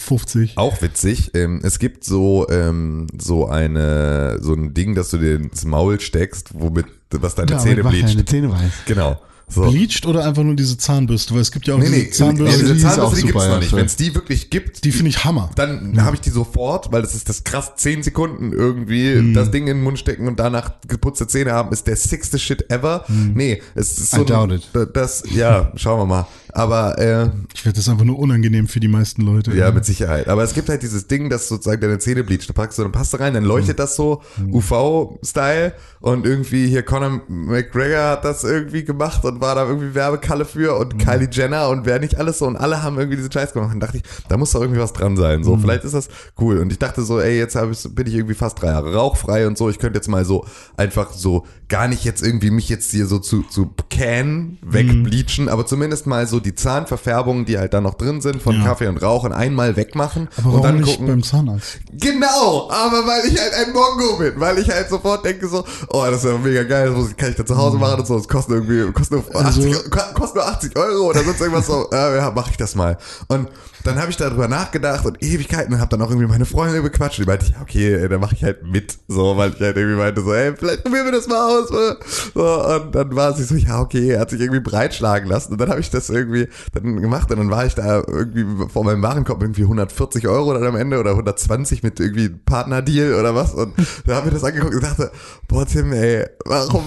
Auch 0.57 0.81
witzig. 0.83 1.31
Ähm, 1.35 1.61
es 1.63 1.79
gibt 1.79 2.05
so 2.05 2.47
ähm, 2.49 3.09
so 3.21 3.47
eine 3.49 4.39
so 4.41 4.55
ein 4.55 4.73
Ding, 4.73 4.95
dass 4.95 5.11
du 5.11 5.19
dir 5.19 5.37
ins 5.37 5.65
Maul 5.67 6.01
steckst, 6.01 6.51
womit 6.55 6.87
was 7.11 7.35
deine 7.35 7.53
Ja, 7.53 7.59
Zähne 7.59 7.83
bleicht. 7.83 8.09
deine 8.09 8.25
Zähne 8.25 8.51
weiß. 8.53 8.71
Genau. 8.87 9.19
So. 9.51 9.63
Bleached 9.71 10.05
oder 10.07 10.25
einfach 10.27 10.43
nur 10.43 10.55
diese 10.57 10.77
Zahnbürste? 10.77 11.33
Weil 11.35 11.41
es 11.41 11.51
gibt 11.53 11.67
ja 11.67 11.75
auch 11.75 11.79
Nee, 11.79 11.87
diese 11.87 11.97
nee, 11.99 12.11
Zahnbürste, 12.11 12.57
ja, 12.57 12.63
diese 12.63 12.75
die 12.75 12.81
Zahnbürste, 12.83 13.17
die 13.17 13.23
gibt's 13.23 13.43
super, 13.43 13.49
noch 13.55 13.61
nicht. 13.61 13.71
ja. 13.73 13.79
Wenn 13.79 13.87
es 13.87 13.97
die 13.97 14.15
wirklich 14.15 14.51
gibt, 14.51 14.85
die 14.85 14.93
finde 14.93 15.11
ich 15.11 15.25
Hammer. 15.25 15.51
dann 15.55 16.03
habe 16.05 16.17
ich 16.17 16.21
die 16.21 16.31
sofort, 16.31 16.93
weil 16.93 17.03
das 17.03 17.15
ist 17.15 17.29
das 17.29 17.45
krass, 17.45 17.73
10 17.77 18.03
Sekunden 18.03 18.53
irgendwie 18.53 19.33
das 19.33 19.51
Ding 19.51 19.63
in 19.67 19.79
den 19.79 19.83
Mund 19.83 19.99
stecken 19.99 20.27
und 20.29 20.39
danach 20.39 20.73
geputzte 20.87 21.27
Zähne 21.27 21.53
haben, 21.53 21.73
ist 21.73 21.87
der 21.87 21.97
sixte 21.97 22.39
Shit 22.39 22.71
ever. 22.71 23.05
Nee, 23.09 23.63
es 23.75 23.99
ist 23.99 24.11
so 24.11 24.23
I 24.23 24.27
doubt 24.27 24.53
it. 24.53 24.69
das, 24.95 25.23
ja, 25.35 25.73
schauen 25.77 26.01
wir 26.01 26.07
mal. 26.07 26.27
Aber 26.53 26.99
äh, 26.99 27.31
Ich 27.55 27.65
werde 27.65 27.77
das 27.77 27.89
einfach 27.89 28.05
nur 28.05 28.19
unangenehm 28.19 28.69
für 28.69 28.81
die 28.81 28.89
meisten 28.89 29.23
Leute. 29.23 29.55
ja, 29.55 29.71
mit 29.71 29.85
Sicherheit. 29.85 30.29
Aber 30.29 30.43
es 30.43 30.55
gibt 30.55 30.69
halt 30.69 30.83
dieses 30.83 31.07
Ding, 31.07 31.31
das 31.31 31.49
sozusagen 31.49 31.81
deine 31.81 31.99
Zähne 31.99 32.25
bleacht. 32.25 32.49
Da 32.49 32.53
packst 32.53 32.79
du 32.79 32.83
eine 32.83 32.93
Paste 32.93 33.21
rein, 33.21 33.35
dann 33.35 33.45
leuchtet 33.45 33.79
das 33.79 33.97
so 33.97 34.23
UV-Style 34.53 35.75
und 36.01 36.27
irgendwie 36.27 36.69
hier 36.69 36.83
Conor 36.83 37.21
McGregor 37.29 38.11
hat 38.11 38.25
das 38.25 38.45
irgendwie 38.45 38.85
gemacht 38.85 39.25
und 39.25 39.41
war 39.41 39.55
da 39.55 39.67
irgendwie 39.67 39.95
Werbekalle 39.95 40.45
für 40.45 40.77
und 40.79 40.99
Kylie 40.99 41.29
Jenner 41.31 41.69
und 41.69 41.87
wer 41.87 41.99
nicht 41.99 42.17
alles 42.17 42.39
so 42.39 42.47
und 42.47 42.57
alle 42.57 42.83
haben 42.83 42.99
irgendwie 42.99 43.17
diesen 43.17 43.33
Scheiß 43.33 43.53
gemacht. 43.53 43.75
Und 43.75 43.81
dachte 43.81 43.99
ich, 43.99 44.03
da 44.29 44.37
muss 44.37 44.53
doch 44.53 44.61
irgendwie 44.61 44.81
was 44.81 44.93
dran 44.93 45.17
sein. 45.17 45.45
So, 45.45 45.57
vielleicht 45.57 45.85
ist 45.85 45.95
das 45.95 46.09
cool. 46.41 46.59
Und 46.59 46.73
ich 46.73 46.79
dachte 46.79 47.03
so, 47.03 47.21
ey, 47.21 47.39
jetzt 47.39 47.57
ich, 47.57 47.95
bin 47.95 48.07
ich 48.07 48.15
irgendwie 48.15 48.35
fast 48.35 48.61
drei 48.61 48.69
Jahre 48.69 48.95
rauchfrei 48.95 49.47
und 49.47 49.59
so. 49.59 49.69
Ich 49.71 49.79
könnte 49.79 49.99
jetzt 49.99 50.09
mal 50.09 50.25
so 50.25 50.45
einfach 50.77 51.13
so 51.13 51.47
gar 51.69 51.87
nicht 51.87 52.03
jetzt 52.05 52.23
irgendwie 52.23 52.51
mich 52.51 52.69
jetzt 52.71 52.91
hier 52.93 53.07
so 53.07 53.19
zu, 53.19 53.43
zu 53.43 53.71
Can 53.91 54.57
wegbleachen, 54.63 55.49
aber 55.51 55.67
zumindest 55.67 56.07
mal 56.07 56.27
so 56.27 56.41
die 56.41 56.55
Zahnverfärbungen, 56.55 57.45
die 57.45 57.59
halt 57.59 57.75
da 57.75 57.81
noch 57.83 57.95
drin 57.95 58.21
sind 58.23 58.41
von 58.41 58.57
Ja. 58.57 58.65
Kaffee 58.65 58.87
und 58.87 58.97
Rauchen, 59.03 59.33
einmal 59.33 59.77
wegmachen 59.77 60.29
Aber 60.43 60.55
und 60.55 60.63
dann 60.65 60.77
nicht 60.81 60.93
gucken. 60.93 61.07
beim 61.09 61.23
Zahnarzt? 61.23 61.79
Genau, 61.93 62.71
aber 62.71 63.07
weil 63.07 63.27
ich 63.31 63.39
halt 63.39 63.53
ein 63.55 63.73
Mongo 63.75 64.17
bin, 64.19 64.33
weil 64.37 64.59
ich 64.59 64.71
halt 64.71 64.89
sofort 64.89 65.25
denke 65.25 65.47
so, 65.49 65.65
oh, 65.91 66.05
das 66.11 66.25
ist 66.25 66.31
ja 66.31 66.39
mega 66.39 66.63
geil, 66.63 66.89
das 66.89 66.97
muss 66.97 67.11
ich, 67.11 67.17
kann 67.17 67.31
ich 67.31 67.37
da 67.37 67.45
zu 67.45 67.57
Hause 67.57 67.77
machen 67.77 68.01
und 68.01 68.07
so, 68.07 68.17
das 68.17 68.29
kostet 68.29 68.55
irgendwie, 68.55 68.91
kostet 68.93 69.13
nur, 69.35 69.45
80, 69.45 69.67
Also- 69.67 69.79
Euro- 69.79 70.15
kostet 70.15 70.35
nur 70.37 70.47
80 70.47 70.77
Euro 70.79 71.07
oder 71.11 71.23
sonst 71.25 71.41
irgendwas 71.41 71.67
so, 71.67 71.89
äh, 71.93 72.17
ja, 72.17 72.33
mach 72.35 72.51
ich 72.51 72.57
das 72.57 72.75
mal. 72.77 72.97
Und 73.29 73.49
dann 73.85 73.99
habe 74.01 74.11
ich 74.11 74.17
darüber 74.17 74.49
nachgedacht 74.49 75.07
und 75.07 75.23
Ewigkeiten 75.23 75.73
und 75.75 75.81
habe 75.81 75.89
dann 75.91 76.03
auch 76.03 76.11
irgendwie 76.11 76.27
meine 76.29 76.45
Freunde 76.47 76.83
bequatscht 76.83 77.19
und 77.19 77.25
die 77.27 77.29
meinte, 77.31 77.47
ja, 77.53 77.61
okay, 77.63 77.95
ey, 77.95 78.09
dann 78.09 78.21
mache 78.21 78.35
ich 78.35 78.45
halt 78.45 78.63
mit, 78.65 78.99
so, 79.09 79.37
weil 79.37 79.53
ich 79.55 79.61
halt 79.61 79.77
irgendwie 79.77 79.97
meinte 79.99 80.23
so, 80.23 80.33
ey, 80.33 80.55
vielleicht 80.57 80.85
probieren 80.85 81.07
wir 81.07 81.13
das 81.13 81.27
mal 81.29 81.37
aus. 81.61 81.71
äh. 81.71 81.95
So, 82.35 82.65
und 82.85 82.95
dann 82.95 83.15
war 83.17 83.33
sie 83.35 83.45
so, 83.45 83.55
ja, 83.55 83.81
okay, 83.81 84.11
er 84.11 84.21
hat 84.21 84.31
sich 84.31 84.41
irgendwie 84.41 84.61
breitschlagen 84.61 85.29
lassen 85.29 85.53
und 85.53 85.61
dann 85.61 85.71
habe 85.71 85.81
ich 85.81 85.91
das 85.91 86.11
irgendwie 86.11 86.49
dann 86.73 87.01
gemacht 87.01 87.31
und 87.31 87.39
dann 87.39 87.51
war 87.51 87.67
ich 87.67 87.75
da 87.75 88.03
irgendwie 88.07 88.45
vor 88.69 88.85
meinem 88.85 89.03
Warenkorb 89.03 89.41
irgendwie 89.43 89.63
140 89.63 90.27
Euro 90.29 90.53
dann 90.55 90.65
am 90.67 90.77
Ende 90.77 90.99
oder 90.99 91.11
120 91.13 91.83
mit 91.83 92.01
irgendwie 92.01 92.29
Partnerdeal 92.29 93.15
oder 93.15 93.35
was 93.35 93.55
und 93.55 93.75
da 94.07 94.17
habe 94.17 94.29
ich 94.29 94.35
das 94.35 94.45
angeguckt 94.45 94.75
und 94.75 94.83
dachte, 94.83 95.11
boah 95.49 95.67
Tim, 95.67 95.93
ey, 95.93 96.27
warum, 96.45 96.85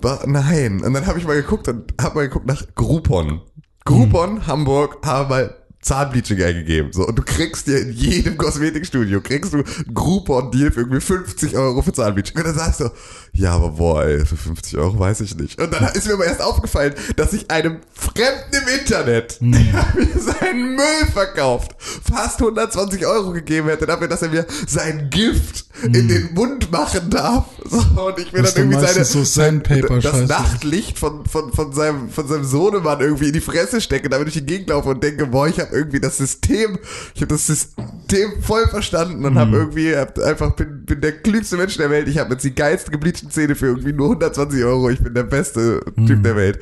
wa- 0.00 0.22
nein. 0.26 0.82
Und 0.82 0.92
dann 0.94 1.06
habe 1.06 1.18
ich 1.18 1.26
mal 1.26 1.34
geguckt 1.40 1.68
und 1.68 1.92
habe 2.00 2.14
mal 2.16 2.28
geguckt 2.28 2.46
nach 2.46 2.62
Groupon. 2.74 3.40
Groupon 3.84 4.46
Hamburg 4.46 4.98
haben 5.04 5.28
mal 5.30 5.54
Zahnbleaching 5.82 6.42
eingegeben. 6.42 6.92
So, 6.92 7.06
und 7.06 7.18
du 7.18 7.22
kriegst 7.22 7.66
dir 7.66 7.78
in 7.80 7.92
jedem 7.92 8.36
Kosmetikstudio, 8.36 9.22
kriegst 9.22 9.54
du 9.54 9.64
Groupon-Deal 9.92 10.72
für 10.72 10.80
irgendwie 10.80 11.00
50 11.00 11.56
Euro 11.56 11.80
für 11.80 11.92
Zahnbleaching. 11.92 12.36
Und 12.36 12.46
dann 12.46 12.54
sagst 12.54 12.80
du, 12.80 12.90
ja, 13.32 13.52
aber 13.52 13.70
boah, 13.70 14.04
ey, 14.04 14.26
für 14.26 14.36
50 14.36 14.76
Euro 14.76 14.98
weiß 14.98 15.22
ich 15.22 15.36
nicht. 15.36 15.60
Und 15.60 15.72
dann 15.72 15.84
ist 15.94 16.06
mir 16.06 16.14
aber 16.14 16.26
erst 16.26 16.42
aufgefallen, 16.42 16.94
dass 17.16 17.32
ich 17.32 17.50
einem 17.50 17.78
Fremden 17.94 18.52
im 18.52 18.78
Internet, 18.78 19.38
der 19.40 19.48
mir 19.94 20.20
seinen 20.20 20.74
Müll 20.74 21.06
verkauft, 21.12 21.74
fast 21.78 22.40
120 22.40 23.06
Euro 23.06 23.32
gegeben 23.32 23.68
hätte 23.68 23.86
dafür, 23.86 24.08
dass 24.08 24.20
er 24.20 24.28
mir 24.28 24.46
sein 24.66 25.08
Gift 25.08 25.64
in 25.82 26.08
den 26.08 26.34
Mund 26.34 26.70
machen 26.70 27.08
darf. 27.08 27.46
So, 27.64 27.78
und 27.78 28.18
ich 28.18 28.32
mir 28.32 28.42
dann 28.42 28.52
irgendwie 28.54 28.86
seine, 28.86 29.04
so 29.04 29.24
Sandpaper 29.24 30.00
das 30.00 30.12
scheiße. 30.12 30.26
Nachtlicht 30.26 30.98
von, 30.98 31.24
von, 31.24 31.52
von, 31.52 31.72
seinem, 31.72 32.10
von 32.10 32.28
seinem 32.28 32.44
Sohnemann 32.44 33.00
irgendwie 33.00 33.28
in 33.28 33.32
die 33.32 33.40
Fresse 33.40 33.80
stecke, 33.80 34.08
damit 34.08 34.28
ich 34.28 34.36
in 34.36 34.46
die 34.46 34.52
Gegend 34.52 34.70
laufe 34.70 34.90
und 34.90 35.02
denke, 35.02 35.26
boah, 35.26 35.48
ich 35.48 35.58
habe 35.58 35.69
irgendwie 35.72 36.00
das 36.00 36.18
System, 36.18 36.78
ich 37.14 37.20
habe 37.22 37.34
das 37.34 37.46
System 37.46 38.42
voll 38.42 38.66
verstanden 38.68 39.24
und 39.24 39.34
Mhm. 39.34 39.38
habe 39.38 39.56
irgendwie 39.56 39.94
hab 39.96 40.18
einfach 40.18 40.54
bin, 40.56 40.84
bin 40.84 41.00
der 41.00 41.12
klügste 41.12 41.56
Mensch 41.56 41.76
der 41.76 41.90
Welt. 41.90 42.08
Ich 42.08 42.18
habe 42.18 42.32
jetzt 42.32 42.44
die 42.44 42.54
geilsten 42.54 42.92
gebleachten 42.92 43.30
Zähne 43.30 43.54
für 43.54 43.66
irgendwie 43.66 43.92
nur 43.92 44.08
120 44.10 44.64
Euro. 44.64 44.90
Ich 44.90 45.02
bin 45.02 45.14
der 45.14 45.22
beste 45.24 45.80
Mhm. 45.96 46.06
Typ 46.06 46.22
der 46.22 46.36
Welt. 46.36 46.60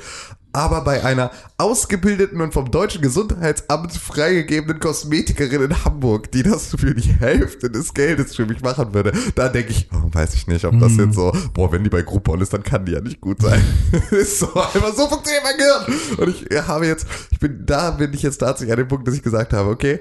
Aber 0.52 0.82
bei 0.82 1.04
einer 1.04 1.30
ausgebildeten 1.58 2.40
und 2.40 2.54
vom 2.54 2.70
deutschen 2.70 3.02
Gesundheitsamt 3.02 3.92
freigegebenen 3.92 4.80
Kosmetikerin 4.80 5.62
in 5.62 5.84
Hamburg, 5.84 6.32
die 6.32 6.42
das 6.42 6.68
für 6.74 6.94
die 6.94 7.12
Hälfte 7.12 7.70
des 7.70 7.92
Geldes 7.92 8.34
für 8.34 8.46
mich 8.46 8.62
machen 8.62 8.94
würde, 8.94 9.12
da 9.34 9.48
denke 9.50 9.72
ich, 9.72 9.88
oh, 9.92 10.08
weiß 10.12 10.34
ich 10.34 10.46
nicht, 10.46 10.64
ob 10.64 10.78
das 10.80 10.92
Mhm. 10.92 11.00
jetzt 11.06 11.14
so, 11.16 11.32
boah, 11.52 11.70
wenn 11.70 11.84
die 11.84 11.90
bei 11.90 12.02
Groupon 12.02 12.40
ist, 12.40 12.52
dann 12.54 12.62
kann 12.62 12.86
die 12.86 12.92
ja 12.92 13.00
nicht 13.00 13.20
gut 13.20 13.42
sein. 13.42 13.62
ist 14.10 14.38
so, 14.38 14.46
einfach 14.54 14.94
so 14.94 15.06
funktioniert 15.06 15.44
mein 15.44 15.56
Gehirn. 15.58 16.18
Und 16.20 16.50
ich 16.50 16.62
habe 16.66 16.86
jetzt, 16.86 17.06
ich 17.30 17.38
bin, 17.38 17.64
da 17.66 17.90
bin 17.90 18.12
ich 18.14 18.22
jetzt 18.22 18.38
tatsächlich 18.38 18.72
an 18.72 18.78
dem 18.78 18.88
Punkt, 18.88 19.06
dass 19.06 19.14
ich 19.14 19.22
gesagt 19.22 19.52
habe, 19.52 19.68
okay, 19.68 20.00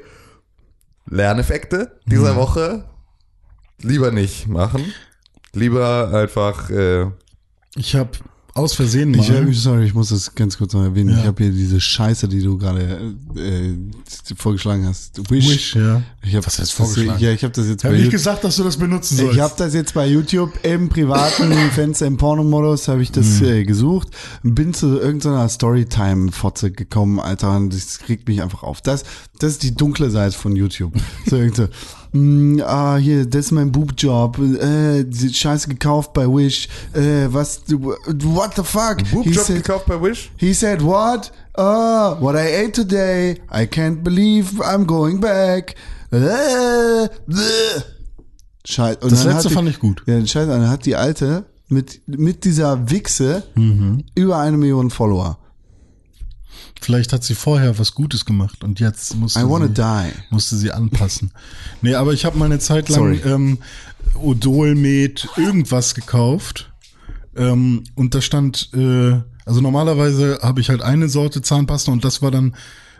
Lerneffekte 1.09 1.99
dieser 2.05 2.33
Mhm. 2.33 2.37
Woche. 2.37 2.85
lieber 3.81 4.11
nicht 4.11 4.47
machen. 4.47 4.93
Lieber 5.53 6.11
einfach, 6.13 6.69
äh, 6.69 7.05
Ich 7.75 7.95
habe 7.95 8.09
aus 8.57 8.73
Versehen 8.73 9.11
mal. 9.11 9.19
Ich, 9.19 9.29
äh, 9.29 9.53
sorry, 9.53 9.85
ich 9.85 9.93
muss 9.93 10.09
das 10.09 10.33
ganz 10.35 10.57
kurz 10.57 10.73
noch 10.73 10.83
erwähnen. 10.83 11.11
Ja. 11.11 11.19
Ich 11.21 11.25
habe 11.25 11.43
hier 11.43 11.51
diese 11.51 11.79
Scheiße, 11.79 12.27
die 12.27 12.41
du 12.41 12.57
gerade 12.57 13.13
äh, 13.35 13.73
vorgeschlagen 14.35 14.85
hast. 14.87 15.29
Wish. 15.29 15.47
Wish, 15.49 15.75
ja. 15.75 16.01
Ich 16.23 16.35
hab, 16.35 16.45
Was 16.45 16.59
heißt 16.59 16.59
das- 16.59 16.71
vorgeschlagen? 16.71 17.19
Ja, 17.21 17.31
ich 17.31 17.43
habe 17.43 17.53
das 17.53 17.67
jetzt 17.67 17.83
Ich 17.83 17.89
bei 17.89 17.95
YouTube. 17.95 18.11
gesagt, 18.11 18.43
dass 18.43 18.55
du 18.57 18.63
das 18.63 18.77
benutzen 18.77 19.17
sollst. 19.17 19.33
Ich 19.35 19.39
habe 19.39 19.53
das 19.57 19.73
jetzt 19.73 19.93
bei 19.93 20.07
YouTube 20.07 20.51
im 20.63 20.89
privaten 20.89 21.51
Fenster 21.71 22.05
im 22.07 22.17
Pornomodus 22.17 22.87
habe 22.87 23.01
ich 23.01 23.11
das 23.11 23.39
Mhm. 23.41 23.45
äh, 23.47 23.63
gesucht 23.65 24.09
und 24.43 24.55
bin 24.55 24.73
zu 24.73 24.99
irgendeiner 24.99 25.47
Storytime-Fotze 25.49 26.71
gekommen, 26.71 27.19
Alter, 27.19 27.55
und 27.55 27.73
das 27.73 27.99
regt 28.09 28.27
mich 28.27 28.41
einfach 28.41 28.63
auf. 28.63 28.81
Das, 28.81 29.03
das 29.39 29.53
ist 29.53 29.63
die 29.63 29.75
dunkle 29.75 30.09
Seite 30.09 30.37
von 30.37 30.55
YouTube. 30.55 30.93
So 31.29 31.37
irgendwie, 32.17 32.61
mm, 32.61 32.63
ah, 32.65 32.97
hier, 32.97 33.25
das 33.25 33.45
ist 33.47 33.51
mein 33.51 33.71
Boobjob, 33.71 34.37
äh, 34.39 35.03
die 35.03 35.33
Scheiße 35.33 35.69
gekauft 35.69 36.13
bei 36.13 36.25
Wish, 36.27 36.67
äh, 36.93 37.27
was, 37.29 37.63
du- 37.65 37.81
what 37.81 38.51
the 38.55 38.63
fuck? 38.63 38.97
He 39.05 39.15
Boobjob 39.15 39.45
said- 39.45 39.55
gekauft 39.57 39.85
bei 39.87 40.01
Wish? 40.01 40.31
He 40.37 40.53
said, 40.53 40.81
what? 40.83 41.31
Oh, 41.55 42.15
what 42.21 42.35
I 42.35 42.65
ate 42.65 42.71
today. 42.73 43.41
I 43.51 43.65
can't 43.65 44.03
believe 44.03 44.61
I'm 44.63 44.85
going 44.85 45.19
back. 45.19 45.75
Äh. 46.11 47.07
Scheiße. 48.65 48.99
Und 48.99 49.11
Das 49.11 49.23
dann 49.23 49.33
letzte 49.33 49.45
hat 49.45 49.51
die, 49.51 49.55
fand 49.55 49.69
ich 49.69 49.79
gut. 49.79 50.03
Ja, 50.05 50.25
scheiße, 50.25 50.47
dann 50.47 50.69
hat 50.69 50.85
die 50.85 50.95
Alte 50.95 51.45
mit, 51.69 52.01
mit 52.07 52.43
dieser 52.45 52.89
Wichse 52.89 53.43
Mhm. 53.55 54.03
über 54.15 54.37
eine 54.39 54.57
Million 54.57 54.89
Follower. 54.89 55.37
Vielleicht 56.81 57.13
hat 57.13 57.23
sie 57.23 57.35
vorher 57.35 57.79
was 57.79 57.93
Gutes 57.93 58.25
gemacht 58.25 58.63
und 58.63 58.79
jetzt 58.79 59.15
musste, 59.15 59.39
sie, 60.11 60.13
musste 60.29 60.55
sie 60.55 60.71
anpassen. 60.71 61.31
Nee, 61.81 61.95
aber 61.95 62.13
ich 62.13 62.25
habe 62.25 62.37
mal 62.37 62.45
eine 62.45 62.59
Zeit 62.59 62.89
lang 62.89 63.15
Sorry. 63.15 63.21
ähm, 63.25 63.59
Odol 64.15 64.75
mit 64.75 65.27
irgendwas 65.37 65.95
gekauft. 65.95 66.71
Ähm, 67.35 67.83
und 67.95 68.15
da 68.15 68.21
stand, 68.21 68.69
äh, 68.73 69.19
also 69.45 69.61
normalerweise 69.61 70.39
habe 70.41 70.61
ich 70.61 70.69
halt 70.69 70.81
eine 70.81 71.09
Sorte 71.09 71.41
Zahnpasta 71.41 71.91
und 71.91 72.03
das 72.03 72.21
war 72.21 72.31
dann, 72.31 72.55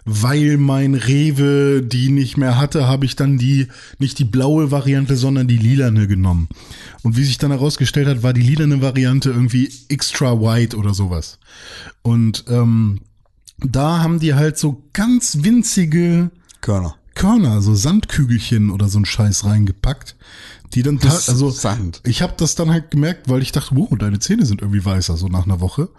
weil 0.06 0.58
mein 0.58 0.96
Rewe 0.96 1.82
die 1.82 2.10
nicht 2.10 2.38
mehr 2.38 2.58
hatte, 2.58 2.88
habe 2.88 3.06
ich 3.06 3.16
dann 3.16 3.38
die, 3.38 3.68
nicht 4.00 4.20
die 4.20 4.26
blaue 4.26 4.72
Variante, 4.72 5.18
sondern 5.18 5.48
die 5.48 5.58
lilane 5.58 6.08
genommen. 6.08 6.48
Und 7.04 7.18
wie 7.18 7.26
sich 7.26 7.38
dann 7.38 7.52
herausgestellt 7.52 8.08
hat, 8.08 8.24
war 8.24 8.34
die 8.34 8.42
lilane 8.42 8.82
Variante 8.82 9.32
irgendwie 9.32 9.70
extra 9.90 10.40
white 10.40 10.78
oder 10.78 10.94
sowas. 10.94 11.40
Und 12.04 12.46
ähm, 12.48 13.02
da 13.60 14.00
haben 14.00 14.20
die 14.20 14.34
halt 14.36 14.58
so 14.58 14.84
ganz 14.94 15.40
winzige 15.42 16.32
Körner. 16.62 16.96
Körner, 17.16 17.62
so 17.62 17.74
Sandkügelchen 17.74 18.70
oder 18.70 18.88
so 18.90 19.00
ein 19.00 19.06
Scheiß 19.06 19.46
reingepackt, 19.46 20.16
die 20.76 20.84
dann 20.84 21.00
Das 21.00 21.30
also 21.30 21.50
Sand. 21.50 22.02
ich 22.06 22.22
habe 22.22 22.34
das 22.38 22.54
dann 22.56 22.70
halt 22.70 22.92
gemerkt, 22.92 23.28
weil 23.30 23.42
ich 23.42 23.52
dachte, 23.52 23.76
wow, 23.76 23.90
deine 23.98 24.20
Zähne 24.20 24.46
sind 24.46 24.62
irgendwie 24.62 24.86
weißer 24.86 25.18
so 25.18 25.28
nach 25.28 25.46
einer 25.46 25.60
Woche. 25.60 25.90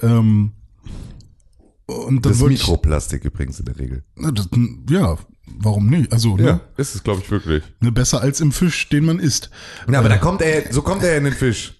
Ähm, 0.00 0.52
und 1.86 2.06
dann 2.16 2.22
Das 2.22 2.32
ist 2.36 2.40
wollte 2.40 2.54
ich, 2.54 2.60
Mikroplastik 2.62 3.24
übrigens 3.24 3.58
in 3.58 3.66
der 3.66 3.78
Regel. 3.78 4.02
Na, 4.16 4.30
das, 4.30 4.48
ja, 4.88 5.18
warum 5.58 5.88
nicht? 5.90 6.10
Also 6.10 6.38
Ja, 6.38 6.44
ne, 6.54 6.60
ist 6.78 6.94
es, 6.94 7.02
glaube 7.02 7.20
ich, 7.22 7.30
wirklich. 7.30 7.62
ne, 7.80 7.92
besser 7.92 8.22
als 8.22 8.40
im 8.40 8.52
Fisch, 8.52 8.88
den 8.88 9.04
man 9.04 9.18
isst. 9.18 9.50
Ja, 9.90 9.98
aber 9.98 10.08
da 10.08 10.16
kommt 10.16 10.40
er, 10.40 10.72
so 10.72 10.80
kommt 10.80 11.02
er 11.02 11.18
in 11.18 11.24
den 11.24 11.34
Fisch. 11.34 11.74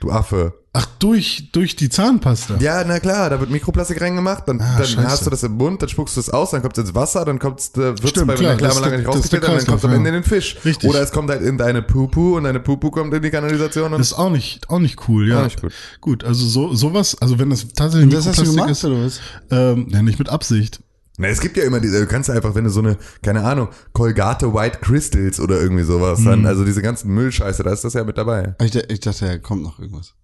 Du 0.00 0.10
Affe. 0.10 0.54
Ach, 0.74 0.86
durch 0.98 1.50
durch 1.52 1.76
die 1.76 1.88
Zahnpasta. 1.88 2.58
Ja, 2.60 2.84
na 2.84 3.00
klar, 3.00 3.30
da 3.30 3.40
wird 3.40 3.50
Mikroplastik 3.50 4.00
reingemacht, 4.00 4.46
dann, 4.46 4.60
Ah, 4.60 4.78
dann 4.78 5.04
hast 5.08 5.24
du 5.24 5.30
das 5.30 5.42
im 5.42 5.52
Mund, 5.52 5.80
dann 5.80 5.88
spuckst 5.88 6.16
du 6.16 6.20
es 6.20 6.28
aus, 6.30 6.50
dann 6.50 6.60
kommt 6.60 6.76
es 6.76 6.84
ins 6.84 6.94
Wasser, 6.94 7.24
dann 7.24 7.38
kommt 7.38 7.60
es, 7.60 7.74
wird 7.74 8.04
es 8.04 8.26
bei 8.26 8.34
klar, 8.34 8.56
der 8.56 8.74
lange 8.74 8.98
nicht 8.98 9.08
rausgefiltert, 9.08 9.48
dann 9.50 9.64
kommt 9.66 9.78
es 9.78 9.84
am 9.86 9.92
Ende 9.94 10.10
ja. 10.10 10.16
in 10.16 10.22
den 10.22 10.28
Fisch. 10.28 10.56
Richtig. 10.64 10.88
Oder 10.90 11.00
es 11.00 11.10
kommt 11.10 11.30
halt 11.30 11.42
in 11.42 11.56
deine 11.56 11.80
Pupu 11.82 12.36
und 12.36 12.44
deine 12.44 12.60
Pupu 12.60 12.90
kommt 12.90 13.14
in 13.14 13.22
die 13.22 13.30
Kanalisation 13.30 13.92
und 13.92 13.98
Das 13.98 14.08
ist 14.08 14.18
auch 14.18 14.30
nicht 14.30 14.68
auch 14.68 14.78
nicht 14.78 15.08
cool, 15.08 15.26
ja. 15.28 15.40
Auch 15.40 15.44
nicht 15.44 15.60
gut. 15.60 15.72
Gut, 16.02 16.24
also 16.24 16.46
so 16.46 16.74
sowas, 16.74 17.16
also 17.20 17.38
wenn 17.38 17.48
das 17.50 17.66
tatsächlich 17.74 18.12
Das 18.12 18.26
hast 18.26 18.38
du 18.38 18.42
Mikroplastik 18.42 18.90
gemacht, 18.90 19.10
ist, 19.10 19.50
oder 19.50 19.70
was? 19.70 19.76
ähm, 19.76 19.88
ja, 19.90 20.02
nicht 20.02 20.18
mit 20.18 20.28
Absicht. 20.28 20.80
Na, 21.20 21.26
es 21.28 21.40
gibt 21.40 21.56
ja 21.56 21.64
immer 21.64 21.80
diese, 21.80 21.98
du 21.98 22.06
kannst 22.06 22.28
ja 22.28 22.34
einfach, 22.36 22.54
wenn 22.54 22.62
du 22.64 22.70
so 22.70 22.78
eine, 22.78 22.96
keine 23.22 23.42
Ahnung, 23.42 23.68
Colgate 23.92 24.54
White 24.54 24.78
Crystals 24.82 25.40
oder 25.40 25.60
irgendwie 25.60 25.82
sowas, 25.82 26.20
Mhm. 26.20 26.24
dann, 26.26 26.46
also 26.46 26.64
diese 26.64 26.80
ganzen 26.82 27.12
Müllscheiße, 27.12 27.64
da 27.64 27.72
ist 27.72 27.82
das 27.82 27.94
ja 27.94 28.04
mit 28.04 28.16
dabei. 28.18 28.54
Ich, 28.62 28.72
ich 28.76 29.00
dachte, 29.00 29.24
da 29.26 29.38
kommt 29.38 29.62
noch 29.64 29.80
irgendwas. 29.80 30.14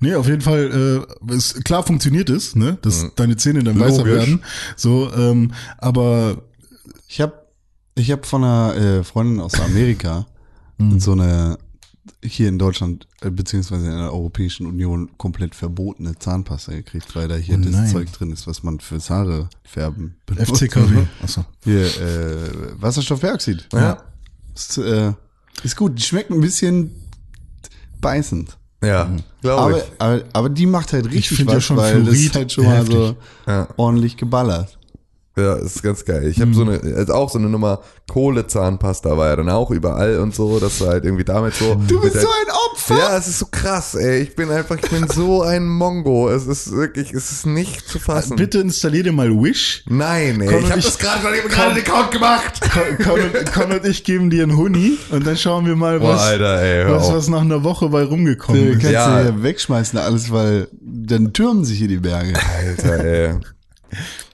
Nee, 0.00 0.14
auf 0.14 0.26
jeden 0.28 0.42
Fall, 0.42 1.06
äh, 1.28 1.32
es, 1.32 1.54
klar 1.64 1.82
funktioniert 1.82 2.28
es, 2.30 2.54
ne, 2.54 2.78
dass 2.82 3.06
deine 3.16 3.36
Zähne 3.36 3.62
dann 3.64 3.78
weißer 3.80 3.98
Logisch. 3.98 4.12
werden. 4.14 4.42
So, 4.76 5.10
ähm, 5.14 5.52
aber 5.78 6.42
Ich 7.08 7.20
habe 7.20 7.34
ich 7.94 8.10
hab 8.10 8.24
von 8.26 8.42
einer 8.44 8.74
äh, 8.76 9.04
Freundin 9.04 9.40
aus 9.40 9.54
Amerika 9.60 10.26
Mhm. 10.78 10.98
so 11.00 11.12
eine 11.12 11.58
hier 12.24 12.48
in 12.48 12.58
Deutschland 12.58 13.06
äh, 13.20 13.30
beziehungsweise 13.30 13.86
in 13.86 13.92
der 13.98 14.12
Europäischen 14.12 14.66
Union 14.66 15.10
komplett 15.18 15.54
verbotene 15.54 16.18
Zahnpasta 16.18 16.72
gekriegt, 16.72 17.14
weil 17.14 17.28
da 17.28 17.36
hier 17.36 17.58
Oh 17.58 17.60
das. 17.70 17.92
Zeug 17.92 18.10
drin 18.12 18.32
ist, 18.32 18.46
was 18.46 18.62
man 18.62 18.80
fürs 18.80 19.10
Haare 19.10 19.48
färben 19.64 20.16
benutzt. 20.26 20.50
FCKW. 20.56 21.04
Achso. 21.22 21.44
Hier, 21.64 21.84
äh, 21.84 22.80
Wasserstoffperoxid. 22.80 23.68
Ja. 23.72 24.02
Ist, 24.54 24.78
äh, 24.78 25.12
ist 25.62 25.76
gut. 25.76 25.98
Die 25.98 26.02
schmeckt 26.02 26.30
ein 26.30 26.40
bisschen 26.40 26.90
beißend. 28.00 28.56
Ja, 28.82 29.08
glaube 29.40 29.62
Aber, 29.62 29.78
ich. 29.78 29.84
aber, 29.98 30.20
aber 30.32 30.48
die 30.48 30.66
macht 30.66 30.92
halt 30.92 31.06
richtig 31.06 31.38
ja 31.38 31.46
was, 31.46 31.64
schon 31.64 31.76
weil 31.76 31.92
das 31.92 32.02
Fluorid 32.02 32.26
ist 32.26 32.34
halt 32.34 32.52
schon 32.52 32.64
mal 32.64 32.84
so. 32.84 33.16
Ja. 33.46 33.68
ordentlich 33.76 34.16
geballert. 34.16 34.76
Ja, 35.34 35.54
ist 35.54 35.82
ganz 35.82 36.04
geil. 36.04 36.26
Ich 36.28 36.40
habe 36.42 36.52
so 36.52 36.60
eine, 36.62 36.78
also 36.94 37.14
auch 37.14 37.30
so 37.30 37.38
eine 37.38 37.48
Nummer 37.48 37.80
Kohlezahnpasta 38.10 39.16
war 39.16 39.28
ja 39.28 39.36
dann 39.36 39.48
auch 39.48 39.70
überall 39.70 40.18
und 40.18 40.34
so, 40.34 40.60
dass 40.60 40.78
du 40.78 40.86
halt 40.86 41.04
irgendwie 41.06 41.24
damit 41.24 41.54
so. 41.54 41.74
Du 41.88 42.00
bist 42.02 42.16
der- 42.16 42.20
so 42.22 42.28
ein 42.28 42.52
Opfer! 42.70 42.98
Ja, 42.98 43.16
es 43.16 43.28
ist 43.28 43.38
so 43.38 43.46
krass, 43.50 43.94
ey. 43.94 44.20
Ich 44.20 44.36
bin 44.36 44.50
einfach, 44.50 44.76
ich 44.76 44.90
bin 44.90 45.08
so 45.08 45.40
ein 45.42 45.66
Mongo. 45.66 46.28
Es 46.28 46.46
ist 46.46 46.70
wirklich, 46.72 47.14
es 47.14 47.32
ist 47.32 47.46
nicht 47.46 47.88
zu 47.88 47.98
fassen. 47.98 48.36
Bitte 48.36 48.58
installier 48.58 49.04
dir 49.04 49.12
mal 49.12 49.30
Wish. 49.30 49.84
Nein, 49.88 50.40
ey. 50.42 50.48
Con 50.48 50.58
ich 50.64 50.70
habe 50.70 50.80
das 50.82 50.98
gerade, 50.98 51.20
ich 51.34 51.42
hab 51.44 51.50
gerade 51.50 51.70
einen 51.70 51.80
Account 51.80 52.10
gemacht. 52.10 52.60
Con, 53.54 53.72
und, 53.72 53.86
ich 53.86 54.04
geben 54.04 54.28
dir 54.28 54.42
einen 54.42 54.56
Huni 54.56 54.98
und 55.10 55.26
dann 55.26 55.36
schauen 55.38 55.64
wir 55.64 55.76
mal, 55.76 55.98
Boah, 55.98 56.10
was, 56.14 56.20
Alter, 56.22 56.60
ey, 56.60 56.90
was, 56.90 57.10
was 57.10 57.28
nach 57.28 57.40
einer 57.40 57.64
Woche 57.64 57.88
bei 57.88 58.02
rumgekommen 58.04 58.72
ist. 58.72 58.80
kannst 58.80 58.92
Ja. 58.92 59.22
du 59.22 59.32
hier 59.32 59.42
wegschmeißen 59.42 59.98
alles, 59.98 60.30
weil 60.30 60.68
dann 60.82 61.32
türmen 61.32 61.64
sich 61.64 61.78
hier 61.78 61.88
die 61.88 61.96
Berge. 61.98 62.34
Alter, 62.58 63.04
ey. 63.04 63.34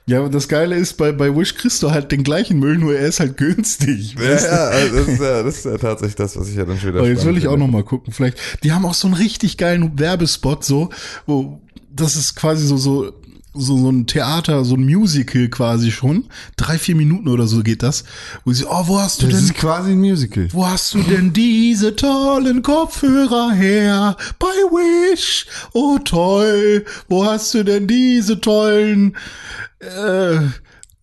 Ja, 0.09 0.21
und 0.21 0.33
das 0.33 0.47
Geile 0.47 0.75
ist, 0.75 0.97
bei, 0.97 1.11
bei 1.11 1.35
Wish 1.35 1.53
kriegst 1.55 1.83
du 1.83 1.91
halt 1.91 2.11
den 2.11 2.23
gleichen 2.23 2.57
Müll, 2.59 2.77
nur 2.79 2.95
er 2.95 3.07
ist 3.07 3.19
halt 3.19 3.37
günstig. 3.37 4.15
Ja, 4.19 4.23
ja, 4.31 4.67
also 4.69 4.95
das, 4.95 5.07
ist 5.07 5.21
ja, 5.21 5.43
das 5.43 5.57
ist 5.57 5.65
ja 5.65 5.77
tatsächlich 5.77 6.15
das, 6.15 6.35
was 6.35 6.49
ich 6.49 6.55
ja 6.55 6.65
dann 6.65 6.79
schon 6.79 6.89
wieder 6.89 6.99
Aber 6.99 7.09
jetzt 7.09 7.25
will 7.25 7.37
ich 7.37 7.47
auch 7.47 7.51
finde. 7.51 7.67
noch 7.67 7.71
mal 7.73 7.83
gucken. 7.83 8.11
Vielleicht, 8.11 8.37
die 8.63 8.71
haben 8.71 8.85
auch 8.85 8.95
so 8.95 9.07
einen 9.07 9.13
richtig 9.15 9.57
geilen 9.57 9.99
Werbespot, 9.99 10.63
so, 10.65 10.89
wo, 11.27 11.61
das 11.95 12.15
ist 12.15 12.35
quasi 12.35 12.65
so, 12.65 12.77
so, 12.77 13.11
so, 13.53 13.77
so 13.77 13.89
ein 13.91 14.07
Theater, 14.07 14.63
so 14.65 14.75
ein 14.75 14.83
Musical 14.85 15.47
quasi 15.49 15.91
schon. 15.91 16.25
Drei, 16.55 16.77
vier 16.77 16.95
Minuten 16.95 17.27
oder 17.27 17.45
so 17.47 17.61
geht 17.61 17.83
das. 17.83 18.03
Wo 18.45 18.53
sie, 18.53 18.65
oh, 18.65 18.83
wo 18.87 18.99
hast 18.99 19.21
du 19.21 19.27
Das 19.27 19.35
denn, 19.35 19.45
ist 19.45 19.53
quasi 19.55 19.91
ein 19.91 19.99
Musical. 19.99 20.47
wo 20.51 20.65
hast 20.67 20.93
du 20.93 21.01
denn 21.01 21.33
diese 21.33 21.95
tollen 21.95 22.61
Kopfhörer 22.63 23.51
her? 23.51 24.15
Bei 24.37 24.45
Wish. 24.47 25.45
Oh, 25.73 25.97
toll. 25.97 26.85
Wo 27.09 27.25
hast 27.25 27.53
du 27.53 27.63
denn 27.63 27.87
diese 27.87 28.39
tollen, 28.39 29.15
äh, 29.79 30.39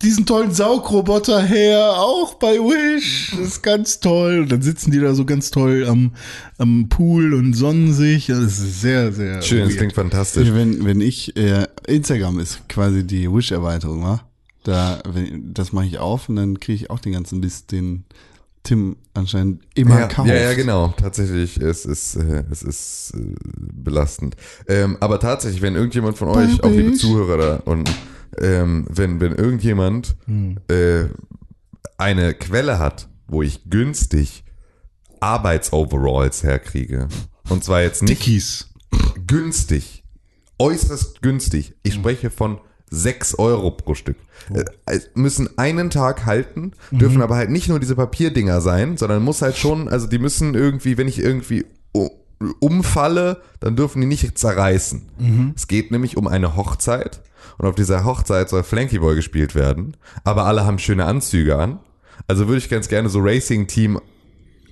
diesen 0.03 0.27
tollen 0.27 0.53
Saugroboter 0.53 1.43
her, 1.43 1.95
auch 1.97 2.35
bei 2.35 2.57
Wish. 2.57 3.31
Das 3.31 3.41
ist 3.41 3.63
ganz 3.63 4.01
toll. 4.01 4.41
Und 4.41 4.53
dann 4.53 4.63
sitzen 4.63 4.91
die 4.91 5.01
da 5.01 5.15
so 5.15 5.25
ganz 5.25 5.51
toll 5.51 5.87
am, 5.89 6.13
am 6.59 6.89
Pool 6.89 7.35
und 7.35 7.55
sonnen 7.55 7.93
sich. 7.93 8.27
Das 8.27 8.39
ist 8.39 8.81
sehr, 8.83 9.13
sehr 9.13 9.41
Schön, 9.43 9.61
das 9.61 9.69
weird. 9.71 9.79
klingt 9.79 9.93
fantastisch. 9.95 10.53
Wenn, 10.53 10.85
wenn 10.85 11.01
ich, 11.01 11.37
äh, 11.37 11.67
Instagram 11.87 12.41
ist 12.41 12.69
quasi 12.69 13.07
die 13.07 13.33
Wish-Erweiterung, 13.33 14.03
wa? 14.03 14.21
Da, 14.65 15.01
wenn, 15.09 15.55
das 15.55 15.73
mache 15.73 15.87
ich 15.87 15.99
auf 15.99 16.29
und 16.29 16.37
dann 16.37 16.61
kriege 16.61 16.75
ich 16.75 16.91
auch 16.91 16.99
den 16.99 17.13
ganzen 17.13 17.41
Mist, 17.41 17.73
den 17.73 18.05
Tim 18.65 18.97
anscheinend 19.15 19.63
immer 19.75 20.01
ja, 20.01 20.09
kauft. 20.09 20.29
ja, 20.29 20.35
ja, 20.35 20.55
genau. 20.55 20.93
Tatsächlich, 20.97 21.57
es 21.59 21.87
ist, 21.87 22.17
äh, 22.17 22.43
es 22.51 22.63
ist 22.63 23.13
äh, 23.15 23.35
belastend. 23.55 24.35
Ähm, 24.67 24.97
aber 24.99 25.21
tatsächlich, 25.21 25.63
wenn 25.63 25.77
irgendjemand 25.77 26.19
von 26.19 26.29
euch, 26.29 26.63
auch 26.65 26.71
liebe. 26.71 26.93
Zuhörer 26.95 27.37
da, 27.39 27.57
und 27.65 27.89
ähm, 28.41 28.87
wenn, 28.91 29.21
wenn 29.21 29.33
irgendjemand 29.35 30.17
Hm. 30.27 30.59
äh, 30.69 31.05
eine 31.99 32.35
Quelle 32.35 32.79
hat, 32.79 33.09
wo 33.29 33.43
ich 33.43 33.69
günstig 33.71 34.45
Arbeitsoveralls 35.21 36.43
herkriege, 36.43 37.09
und 37.49 37.65
zwar 37.65 37.83
jetzt 37.83 38.03
nicht 38.03 38.25
Dickies. 38.27 38.69
günstig, 39.27 40.05
äußerst 40.59 41.23
günstig. 41.23 41.75
Ich 41.83 41.95
spreche 41.95 42.31
von 42.31 42.61
6 42.91 43.39
Euro 43.39 43.71
pro 43.73 43.95
Stück. 43.95 44.17
Äh, 44.55 44.65
Es 44.87 45.11
müssen 45.15 45.59
einen 45.59 45.91
Tag 45.91 46.25
halten, 46.27 46.73
dürfen 46.93 47.23
aber 47.23 47.37
halt 47.37 47.51
nicht 47.51 47.69
nur 47.69 47.81
diese 47.81 47.97
Papierdinger 47.97 48.61
sein, 48.61 48.97
sondern 48.97 49.23
muss 49.23 49.43
halt 49.43 49.57
schon, 49.57 49.89
also 49.89 50.07
die 50.07 50.19
müssen 50.19 50.55
irgendwie, 50.55 50.97
wenn 50.99 51.09
ich 51.09 51.19
irgendwie 51.19 51.65
u- 51.95 52.11
umfalle, 52.61 53.41
dann 53.61 53.77
dürfen 53.77 54.01
die 54.01 54.07
nicht 54.07 54.37
zerreißen. 54.39 55.53
Es 55.57 55.67
geht 55.69 55.91
nämlich 55.91 56.17
um 56.17 56.27
eine 56.27 56.57
Hochzeit 56.57 57.23
und 57.59 57.67
auf 57.67 57.75
dieser 57.75 58.05
Hochzeit 58.05 58.49
soll 58.49 58.63
Flanky 58.63 58.99
Boy 58.99 59.15
gespielt 59.17 59.55
werden, 59.55 59.97
aber 60.25 60.45
alle 60.45 60.67
haben 60.67 60.79
schöne 60.79 61.05
Anzüge 61.07 61.57
an. 61.57 61.79
Also 62.29 62.47
würde 62.49 62.59
ich 62.59 62.69
ganz 62.69 62.89
gerne 62.89 63.09
so 63.09 63.21
Racing 63.21 63.67
Team 63.67 63.99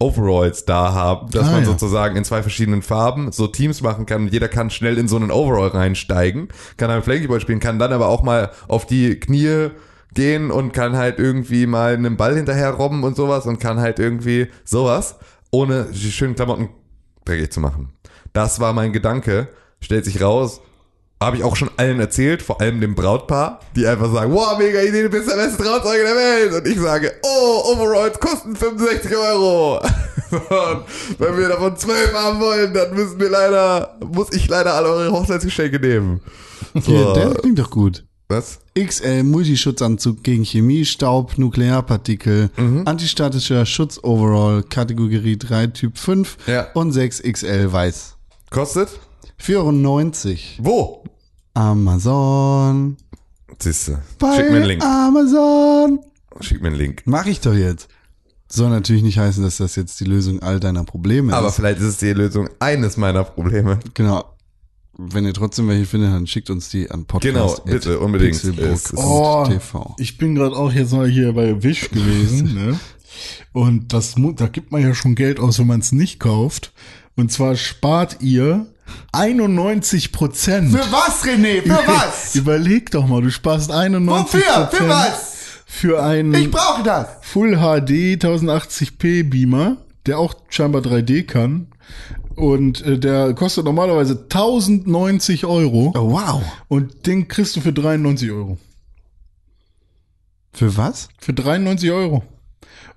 Overalls 0.01 0.65
da 0.65 0.93
haben, 0.93 1.31
dass 1.31 1.47
Ah, 1.49 1.53
man 1.53 1.61
ja. 1.61 1.67
sozusagen 1.67 2.17
in 2.17 2.25
zwei 2.25 2.43
verschiedenen 2.43 2.83
Farben 2.83 3.31
so 3.33 3.47
Teams 3.47 3.81
machen 3.81 4.07
kann. 4.07 4.27
Jeder 4.29 4.49
kann 4.49 4.69
schnell 4.71 4.99
in 4.99 5.07
so 5.09 5.17
einen 5.17 5.31
Overall 5.31 5.69
reinsteigen, 5.69 6.49
kann 6.77 6.89
dann 6.89 7.03
Flankyball 7.03 7.41
spielen, 7.41 7.61
kann 7.61 7.79
dann 7.79 7.93
aber 7.93 8.09
auch 8.09 8.23
mal 8.25 8.51
auf 8.67 8.87
die 8.87 9.19
Knie 9.21 9.69
gehen 10.13 10.51
und 10.51 10.73
kann 10.73 10.97
halt 10.97 11.19
irgendwie 11.19 11.67
mal 11.67 11.95
einen 11.95 12.17
Ball 12.17 12.35
hinterher 12.37 12.71
robben 12.73 13.05
und 13.05 13.17
sowas 13.17 13.47
und 13.47 13.61
kann 13.61 13.79
halt 13.81 13.99
irgendwie 14.01 14.49
sowas, 14.65 15.17
ohne 15.51 15.87
die 15.93 16.11
schönen 16.13 16.35
Klamotten 16.35 16.69
dreckig 17.25 17.53
zu 17.53 17.61
machen. 17.61 17.93
Das 18.33 18.61
war 18.61 18.73
mein 18.73 18.93
Gedanke. 18.93 19.49
Stellt 19.81 20.05
sich 20.05 20.23
raus, 20.23 20.61
habe 21.21 21.37
ich 21.37 21.45
auch 21.45 21.57
schon 21.57 21.71
allen 21.77 22.01
erzählt, 22.01 22.43
vor 22.43 22.61
allem 22.61 22.81
dem 22.81 22.95
Brautpaar, 22.95 23.61
die 23.77 23.87
einfach 23.87 24.13
sagen, 24.13 24.33
wow, 24.33 24.59
mega 24.59 24.81
Idee, 24.81 25.03
du 25.03 25.09
bist 25.09 25.31
der 25.31 25.37
beste 25.37 25.63
Trauzeuge 25.63 26.03
der 26.03 26.17
Welt. 26.17 26.55
Und 26.55 26.67
ich 26.71 26.79
sage, 26.79 27.13
oh, 27.23 27.73
Overalls 27.73 28.19
kosten 28.19 28.57
65 28.57 29.17
Euro. 29.17 29.79
Und 30.31 30.85
wenn 31.19 31.37
wir 31.39 31.49
davon 31.49 31.77
12 31.77 32.13
haben 32.13 32.41
wollen, 32.41 32.75
dann 32.75 32.95
müssen 32.95 33.21
wir 33.21 33.31
leider, 33.31 33.97
muss 34.05 34.33
ich 34.33 34.49
leider 34.49 34.75
alle 34.75 34.89
eure 34.89 35.13
Hochzeitsgeschenke 35.13 35.79
nehmen. 35.79 36.21
Hier, 36.75 37.13
der 37.13 37.35
klingt 37.35 37.59
doch 37.59 37.71
gut. 37.71 38.05
Was? 38.29 38.59
XL 38.75 39.23
Multischutzanzug 39.23 40.23
gegen 40.23 40.45
Chemie, 40.45 40.85
Staub, 40.85 41.37
Nuklearpartikel, 41.39 42.51
Mhm. 42.57 42.83
antistatischer 42.87 43.67
Schutz 43.67 44.01
Overall, 44.03 44.63
Kategorie 44.63 45.37
3 45.37 45.67
Typ 45.69 45.99
5 45.99 46.39
Ja. 46.47 46.69
und 46.75 46.93
6 46.93 47.21
XL 47.23 47.71
weiß. 47.73 48.17
Kostet? 48.51 48.89
94. 49.39 50.59
Wo? 50.63 51.05
Amazon. 51.55 52.97
Siehste. 53.59 54.01
Bei 54.19 54.37
Schick 54.37 54.51
mir 54.51 54.57
einen 54.57 54.65
Link. 54.65 54.85
Amazon. 54.85 56.01
Schick 56.41 56.61
mir 56.63 56.69
einen 56.69 56.77
Link. 56.77 57.03
Mach 57.05 57.27
ich 57.27 57.41
doch 57.41 57.55
jetzt. 57.55 57.89
Soll 58.49 58.71
natürlich 58.71 59.03
nicht 59.03 59.19
heißen, 59.19 59.43
dass 59.43 59.59
das 59.59 59.77
jetzt 59.77 59.99
die 60.01 60.05
Lösung 60.05 60.41
all 60.43 60.61
deiner 60.61 60.85
Probleme 60.85 61.33
Aber 61.35 61.49
ist. 61.49 61.57
vielleicht 61.57 61.79
ist 61.79 61.85
es 61.87 61.97
die 61.99 62.13
Lösung 62.13 62.49
eines 62.59 62.97
meiner 62.97 63.25
Probleme. 63.25 63.79
Genau. 63.95 64.25
Wenn 64.97 65.25
ihr 65.25 65.35
trotzdem 65.35 65.69
welche 65.69 65.87
findet, 65.87 66.13
dann 66.13 66.27
schickt 66.27 66.51
uns 66.51 66.69
die 66.69 66.91
an 66.91 67.05
Podcast. 67.05 67.35
Genau, 67.35 67.57
bitte, 67.65 67.99
unbedingt. 67.99 68.41
Oh, 68.95 69.45
TV. 69.47 69.95
ich 69.99 70.19
bin 70.19 70.35
gerade 70.35 70.55
auch 70.55 70.73
jetzt 70.73 70.93
mal 70.93 71.09
hier 71.09 71.33
bei 71.33 71.63
Wish 71.63 71.91
gewesen, 71.93 72.55
ne? 72.55 72.79
Und 73.53 73.93
das 73.93 74.15
da 74.37 74.47
gibt 74.47 74.73
man 74.73 74.83
ja 74.83 74.95
schon 74.95 75.15
Geld 75.15 75.39
aus, 75.41 75.59
wenn 75.59 75.67
man 75.67 75.81
es 75.81 75.93
nicht 75.93 76.21
kauft. 76.21 76.73
Und 77.17 77.31
zwar 77.33 77.55
spart 77.57 78.19
ihr 78.21 78.67
91 79.13 80.13
Prozent. 80.13 80.73
was, 80.73 81.25
René? 81.25 81.63
Überleg 82.35 82.91
doch 82.91 83.07
mal, 83.07 83.23
du 83.23 83.31
sparst 83.31 83.71
91% 83.71 84.71
Für 85.67 86.03
einen 86.03 86.51
brauche 86.51 86.83
das. 86.83 87.09
Full 87.23 87.57
HD 87.57 88.23
1080p 88.23 89.29
Beamer, 89.29 89.79
der 90.07 90.19
auch 90.19 90.35
scheinbar 90.49 90.83
3D 90.83 91.25
kann. 91.25 91.69
Und 92.37 92.83
äh, 92.83 92.99
der 92.99 93.35
kostet 93.35 93.65
normalerweise 93.65 94.15
1090 94.23 95.47
Euro. 95.47 95.93
Oh, 95.97 96.11
wow. 96.11 96.43
Und 96.69 97.07
den 97.07 97.29
kriegst 97.29 97.57
du 97.57 97.61
für 97.61 97.73
93 97.73 98.31
Euro. 98.31 98.59
Für 100.53 100.77
was? 100.77 101.09
Für 101.19 101.33
93 101.33 101.91
Euro. 101.91 102.23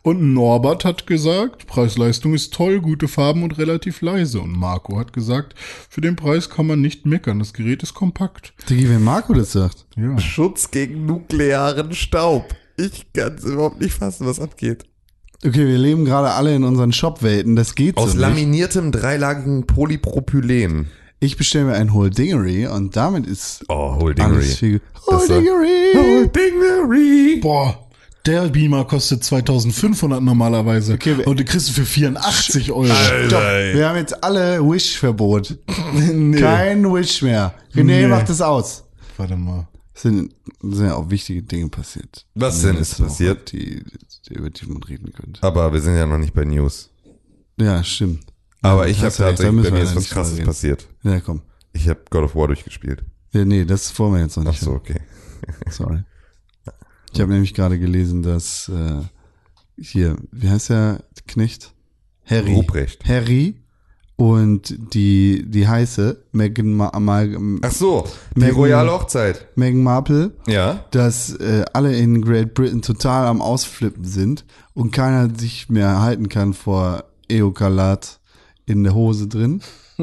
Und 0.04 0.34
Norbert 0.34 0.86
hat 0.86 1.06
gesagt, 1.06 1.67
Preis-Leistung 1.67 2.34
ist 2.34 2.54
toll, 2.54 2.80
gute 2.80 3.08
Farben 3.08 3.43
und 3.43 3.58
relativ 3.58 4.02
leise. 4.02 4.39
Und 4.39 4.58
Marco 4.58 4.97
hat 4.97 5.12
gesagt, 5.12 5.54
für 5.89 6.00
den 6.00 6.15
Preis 6.15 6.50
kann 6.50 6.67
man 6.67 6.80
nicht 6.80 7.06
meckern, 7.06 7.39
das 7.39 7.52
Gerät 7.52 7.84
ist 7.84 7.93
kompakt. 7.93 8.54
Digi, 8.69 8.89
wenn 8.89 9.04
Marco 9.04 9.34
das 9.34 9.52
sagt. 9.52 9.86
Ja. 9.97 10.17
Schutz 10.19 10.71
gegen 10.71 11.06
nuklearen 11.06 11.93
Staub. 11.93 12.56
Ich 12.78 13.12
kann 13.12 13.36
es 13.36 13.43
überhaupt 13.43 13.82
nicht 13.82 13.95
fassen, 13.95 14.26
was 14.26 14.39
abgeht. 14.39 14.86
Okay, 15.45 15.67
wir 15.67 15.78
leben 15.78 16.04
gerade 16.06 16.32
alle 16.32 16.56
in 16.56 16.63
unseren 16.63 16.91
Shop-Welten. 16.91 17.56
Das 17.56 17.76
geht 17.76 17.97
Aus 17.97 18.13
so 18.13 18.17
laminiertem 18.17 18.91
dreilagigen 18.91 19.67
Polypropylen. 19.67 20.88
Ich 21.19 21.38
bestelle 21.38 21.65
mir 21.65 21.73
ein 21.73 21.93
Whole 21.93 22.10
Dingery 22.10 22.67
und 22.67 22.95
damit 22.95 23.26
ist 23.26 23.63
Oh, 23.69 24.00
Whole 24.00 24.15
alles 24.19 24.58
viel. 24.58 24.82
Das 24.93 25.06
Whole 25.08 25.30
war- 25.30 25.38
Dingery! 25.41 26.30
Dingery. 26.30 27.39
Boah, 27.41 27.88
der 28.26 28.50
Beamer 28.50 28.86
kostet 28.86 29.23
2500 29.23 30.21
normalerweise. 30.21 30.93
Okay, 30.93 31.17
wir- 31.17 31.28
und 31.28 31.39
den 31.39 31.45
kriegst 31.47 31.69
du 31.69 31.73
für 31.73 31.86
84 31.86 32.71
Euro. 32.71 32.86
Stopp. 33.28 33.41
Wir 33.73 33.88
haben 33.89 33.97
jetzt 33.97 34.23
alle 34.23 34.60
Wish-Verbot. 34.62 35.58
Nee. 36.13 36.39
Kein 36.39 36.84
Wish 36.93 37.21
mehr. 37.21 37.54
René 37.73 37.84
Nee. 37.84 38.08
macht 38.08 38.30
es 38.30 38.41
aus. 38.41 38.84
Warte 39.17 39.36
mal. 39.36 39.67
Sind, 39.97 40.33
sind 40.62 40.86
ja 40.86 40.93
auch 40.95 41.10
wichtige 41.10 41.41
Dinge 41.41 41.69
passiert. 41.69 42.25
Was 42.36 42.62
denn 42.62 42.77
ist 42.77 42.97
passiert? 42.99 43.51
Die, 43.51 43.83
die, 44.29 44.33
über 44.36 44.49
die 44.51 44.65
man 44.67 44.83
reden 44.83 45.12
könnte. 45.12 45.41
Aber 45.41 45.73
wir 45.73 45.81
sind 45.81 45.95
ja 45.95 46.05
noch 46.05 46.19
nicht 46.19 46.33
bei 46.36 46.45
News. 46.45 46.91
Ja, 47.60 47.83
stimmt. 47.83 48.23
Aber 48.62 48.86
Ja, 48.86 48.91
ich 48.91 48.97
habe 49.03 49.12
tatsächlich, 49.13 49.63
bei 49.63 49.71
mir 49.71 49.81
ist 49.81 49.95
was 49.95 50.10
krasses 50.10 50.36
reden. 50.38 50.45
passiert. 50.45 50.88
Ja, 51.03 51.19
komm. 51.19 51.41
Ich 51.73 51.89
habe 51.89 52.01
God 52.12 52.23
of 52.25 52.36
War 52.36 52.47
durchgespielt. 52.47 53.03
Ja, 53.33 53.43
nee, 53.45 53.65
das 53.65 53.97
wollen 53.97 54.13
wir 54.13 54.21
jetzt 54.21 54.38
noch 54.38 54.45
Ach 54.45 54.51
nicht. 54.51 54.60
so, 54.62 54.71
okay. 54.73 54.99
Sorry. 55.69 56.03
Ich 57.13 57.19
habe 57.21 57.31
nämlich 57.31 57.53
gerade 57.55 57.79
gelesen, 57.79 58.21
dass 58.21 58.69
äh, 58.69 59.01
hier, 59.79 60.17
wie 60.31 60.49
heißt 60.49 60.69
der 60.69 61.03
Knecht? 61.27 61.73
Harry. 62.25 62.53
Ruprecht. 62.53 63.05
Harry 63.07 63.55
und 64.17 64.93
die, 64.93 65.45
die 65.47 65.67
heiße 65.67 66.23
Meghan, 66.34 66.73
Ma 66.73 66.91
Ma 66.99 67.23
Ach 67.62 67.71
so, 67.71 68.06
die 68.36 68.39
Megan- 68.41 68.56
royale 68.56 68.91
Hochzeit. 68.91 69.47
Meghan 69.56 69.84
Marple, 69.84 70.32
Ja. 70.47 70.84
dass 70.91 71.34
äh, 71.36 71.63
alle 71.73 71.95
in 71.95 72.21
Great 72.21 72.53
Britain 72.53 72.82
total 72.82 73.27
am 73.27 73.41
Ausflippen 73.41 74.03
sind 74.06 74.43
und 74.73 74.91
keiner 74.91 75.30
sich 75.38 75.69
mehr 75.69 76.01
halten 76.01 76.30
kann 76.30 76.53
vor 76.53 77.06
Eokalat 77.30 78.19
in 78.65 78.84
der 78.84 78.93
Hose 78.95 79.27
drin. 79.27 79.62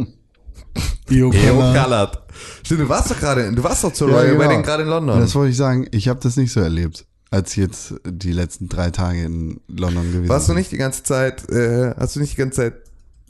Eo 1.11 1.33
Eokala. 1.33 1.83
Colored. 1.85 2.19
Stimmt, 2.65 2.81
du 2.81 2.89
warst 2.89 3.11
doch 3.11 3.19
gerade, 3.21 3.53
du 3.53 3.63
warst 3.63 3.85
doch 3.85 3.93
zur 3.93 4.09
Ja, 4.11 4.17
Royal 4.17 4.33
genau. 4.37 4.41
Wedding 4.49 4.63
gerade 4.63 4.83
in 4.85 4.89
London. 4.89 5.21
Das 5.21 5.35
wollte 5.35 5.51
ich 5.51 5.57
sagen, 5.57 5.87
ich 5.91 6.09
habe 6.09 6.21
das 6.23 6.37
nicht 6.37 6.53
so 6.53 6.61
erlebt, 6.61 7.05
als 7.31 7.51
ich 7.53 7.57
jetzt 7.59 7.95
die 8.07 8.33
letzten 8.33 8.69
drei 8.69 8.91
Tage 8.91 9.23
in 9.25 9.61
London 9.69 10.11
gewesen 10.13 10.29
Warst 10.29 10.49
du 10.49 10.55
nicht 10.55 10.73
die 10.73 10.77
ganze 10.79 11.03
Zeit, 11.03 11.49
äh, 11.51 11.95
hast 11.97 12.17
du 12.17 12.21
nicht 12.21 12.33
die 12.33 12.37
ganze 12.39 12.57
Zeit 12.57 12.75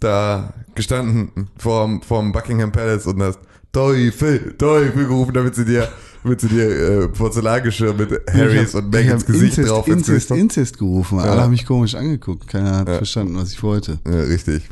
da 0.01 0.53
gestanden 0.75 1.49
vorm, 1.57 2.03
vorm 2.03 2.33
Buckingham 2.33 2.73
Palace 2.73 3.07
und 3.07 3.23
hast 3.23 3.39
Teufel, 3.73 4.55
Teufel 4.57 5.07
gerufen, 5.07 5.35
damit 5.35 5.55
sie 5.57 5.65
dir, 5.65 5.89
damit 6.23 6.41
sie 6.41 6.49
dir 6.49 6.69
äh, 6.69 7.09
Porzellangeschirr 7.09 7.93
mit 7.95 8.21
Harrys 8.33 8.75
und 8.75 8.91
Megans 8.91 9.27
Gesicht 9.27 9.59
Inzest, 9.59 9.71
drauf 9.71 9.89
Inzest. 9.89 10.31
Inzest 10.31 10.79
gerufen. 10.79 11.19
Alle 11.19 11.43
haben 11.43 11.51
mich 11.51 11.67
komisch 11.67 11.95
angeguckt. 11.95 12.47
Keiner 12.47 12.77
hat 12.79 12.89
verstanden, 12.89 13.37
was 13.37 13.53
ich 13.53 13.63
wollte. 13.63 13.99
Ja, 14.07 14.21
richtig. 14.21 14.63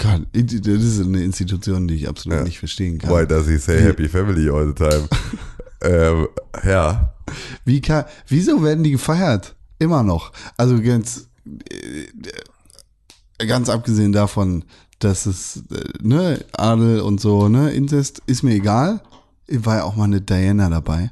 Gott, 0.00 0.22
das 0.32 0.82
ist 0.82 1.00
eine 1.00 1.22
Institution, 1.22 1.86
die 1.86 1.94
ich 1.94 2.08
absolut 2.08 2.38
Ja. 2.38 2.44
nicht 2.44 2.58
verstehen 2.58 2.98
kann. 2.98 3.10
Why 3.10 3.26
does 3.26 3.46
he 3.48 3.56
say 3.58 3.80
happy 3.80 4.08
family 4.08 4.48
all 4.48 4.66
the 4.66 4.74
time? 4.74 5.08
ähm, 5.82 6.28
ja. 6.64 7.14
Wie 7.64 7.80
kann, 7.80 8.04
wieso 8.28 8.62
werden 8.62 8.82
die 8.84 8.90
gefeiert? 8.92 9.54
Immer 9.78 10.02
noch. 10.02 10.32
Also 10.56 10.80
ganz, 10.80 11.28
äh, 11.46 12.06
ganz 13.38 13.68
abgesehen 13.68 14.12
davon, 14.12 14.64
dass 14.98 15.26
es, 15.26 15.62
äh, 15.70 15.84
ne, 16.02 16.44
Adel 16.52 17.00
und 17.00 17.20
so, 17.20 17.48
ne, 17.48 17.72
Inzest, 17.72 18.22
ist 18.26 18.42
mir 18.42 18.54
egal. 18.54 19.00
War 19.48 19.76
ja 19.76 19.84
auch 19.84 19.96
mal 19.96 20.04
eine 20.04 20.20
Diana 20.20 20.70
dabei. 20.70 21.10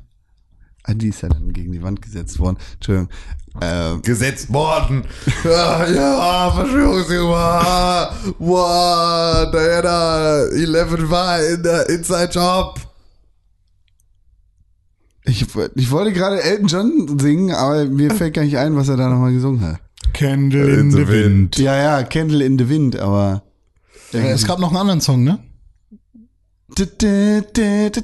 Ah, 0.85 0.94
Die 0.94 1.08
ist 1.08 1.22
ja 1.22 1.28
dann 1.28 1.52
gegen 1.52 1.72
die 1.72 1.82
Wand 1.82 2.02
gesetzt 2.02 2.38
worden. 2.38 2.56
Entschuldigung. 2.74 3.08
Ähm, 3.61 4.00
Gesetzt 4.02 4.52
worden. 4.52 5.04
ja, 5.44 5.87
ja, 5.87 6.16
Wow, 8.38 9.50
Diana 9.52 10.46
11 10.50 11.11
war 11.11 11.44
in 11.44 11.62
der 11.62 11.88
Inside 11.90 12.30
Job. 12.32 12.80
ich, 15.24 15.46
ich 15.74 15.90
wollte 15.90 16.12
gerade 16.12 16.42
Elton 16.42 16.66
John 16.66 17.18
singen, 17.18 17.52
aber 17.54 17.85
mir 17.85 18.11
fällt 18.11 18.35
gar 18.35 18.42
nicht 18.42 18.56
ein, 18.56 18.74
was 18.74 18.88
er 18.88 18.96
da 18.96 19.08
nochmal 19.08 19.32
gesungen 19.32 19.61
hat. 19.61 19.80
Candle 20.12 20.75
in 20.81 20.90
the 20.90 21.07
Wind. 21.09 21.59
Ja, 21.59 21.77
ja, 21.77 22.03
Candle 22.05 22.44
in 22.44 22.59
the 22.59 22.68
Wind, 22.68 22.96
aber. 22.98 23.42
Äh, 24.12 24.31
Es 24.33 24.46
gab 24.46 24.59
noch 24.59 24.68
einen 24.68 24.77
anderen 24.79 25.01
Song, 25.01 25.25
ne? 25.25 25.38
Ja, 26.79 26.85
der, 26.87 27.42
der, 27.42 27.90
der, 27.90 28.03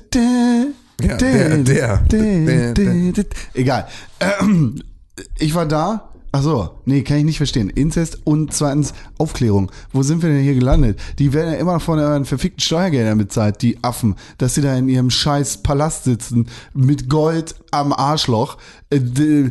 der. 2.04 3.24
Egal. 3.54 3.86
Ähm, 4.20 4.82
Ich 5.38 5.52
war 5.54 5.66
da. 5.66 6.04
Ach 6.30 6.42
so, 6.42 6.80
nee, 6.84 7.02
kann 7.02 7.16
ich 7.16 7.24
nicht 7.24 7.38
verstehen. 7.38 7.70
Inzest 7.70 8.20
und 8.24 8.52
zweitens 8.52 8.92
Aufklärung. 9.16 9.72
Wo 9.92 10.02
sind 10.04 10.22
wir 10.22 10.28
denn 10.28 10.42
hier 10.42 10.54
gelandet? 10.54 11.00
Die 11.18 11.32
werden 11.32 11.54
ja 11.54 11.58
immer 11.58 11.80
von 11.80 11.98
euren 11.98 12.24
verfickten 12.26 12.60
Steuergeldern 12.60 13.16
bezahlt, 13.18 13.62
die 13.62 13.82
Affen, 13.82 14.14
dass 14.36 14.54
sie 14.54 14.60
da 14.60 14.76
in 14.76 14.88
ihrem 14.88 15.10
scheiß 15.10 15.62
Palast 15.62 16.04
sitzen 16.04 16.46
mit 16.74 17.08
Gold 17.08 17.54
am 17.72 17.92
Arschloch. 17.92 18.58
Äh, 18.90 19.00
d- 19.00 19.50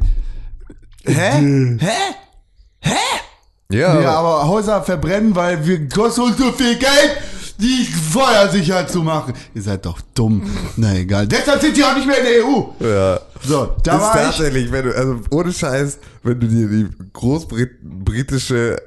Hä? 1.05 1.79
Hä? 2.87 3.75
Ja, 3.75 3.99
Ja, 4.01 4.11
aber 4.19 4.47
Häuser 4.47 4.81
verbrennen, 4.81 5.35
weil 5.35 5.65
wir 5.65 5.89
kosten 5.89 6.21
uns 6.21 6.37
so 6.37 6.51
viel 6.53 6.75
Geld, 6.77 7.17
die 7.59 7.85
feuersicher 7.85 8.87
zu 8.87 9.01
machen. 9.03 9.33
Ihr 9.53 9.61
seid 9.61 9.85
doch 9.85 9.99
dumm. 10.13 10.43
Na 10.77 10.95
egal. 10.95 11.27
Deshalb 11.27 11.59
sind 11.61 11.75
die 11.75 11.83
auch 11.83 11.95
nicht 11.95 12.07
mehr 12.07 12.19
in 12.19 12.23
der 12.25 12.45
EU. 12.45 12.63
ja. 12.79 13.19
So, 13.43 13.65
da 13.65 13.73
Das 13.83 13.95
ist 13.95 14.01
war 14.01 14.15
ich. 14.15 14.21
tatsächlich, 14.37 14.71
wenn 14.71 14.85
du, 14.85 14.95
also 14.97 15.19
ohne 15.31 15.51
Scheiß, 15.53 15.99
wenn 16.23 16.39
du 16.39 16.47
dir 16.47 16.67
die 16.67 16.87
großbritische 17.13 18.81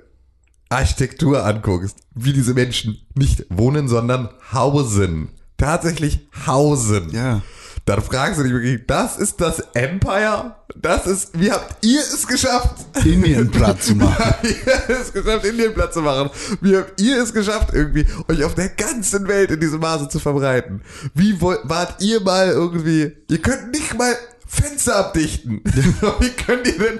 Architektur 0.69 1.45
anguckst, 1.45 1.97
wie 2.15 2.33
diese 2.33 2.55
Menschen 2.55 2.99
nicht 3.15 3.45
wohnen, 3.51 3.89
sondern 3.89 4.29
hausen. 4.53 5.29
Tatsächlich 5.57 6.21
hausen. 6.47 7.11
Ja. 7.13 7.43
Dann 7.91 8.03
fragst 8.03 8.39
du 8.39 8.45
dich 8.45 8.53
wirklich, 8.53 8.81
das 8.87 9.17
ist 9.19 9.41
das 9.41 9.61
Empire? 9.75 10.55
Das 10.77 11.07
ist, 11.07 11.31
wie 11.39 11.51
habt 11.51 11.85
ihr 11.85 12.01
es 12.01 12.27
geschafft? 12.27 12.77
Indien 13.05 13.51
platt 13.51 13.83
zu 13.83 13.95
machen. 13.97 14.35
Wie 14.43 14.55
habt 14.73 14.89
ihr 14.89 15.01
es 15.01 15.13
geschafft, 15.13 15.45
Indien 15.45 15.75
Platz 15.75 15.95
zu 15.95 16.01
machen? 16.03 16.31
Wie 16.61 16.77
habt 16.77 17.01
ihr 17.01 17.21
es 17.23 17.33
geschafft, 17.35 17.71
irgendwie 17.73 18.07
euch 18.29 18.45
auf 18.45 18.55
der 18.55 18.69
ganzen 18.69 19.27
Welt 19.27 19.51
in 19.51 19.59
diesem 19.61 19.81
Maße 19.81 20.09
zu 20.09 20.21
verbreiten? 20.21 20.83
Wie 21.15 21.41
wollt, 21.41 21.61
wart 21.65 22.01
ihr 22.01 22.21
mal 22.21 22.49
irgendwie, 22.51 23.13
ihr 23.29 23.39
könnt 23.43 23.73
nicht 23.73 23.99
mal 23.99 24.15
Fenster 24.53 24.97
abdichten. 24.97 25.61
Wie 26.19 26.31
könnt 26.31 26.67
ihr 26.67 26.77
denn 26.77 26.99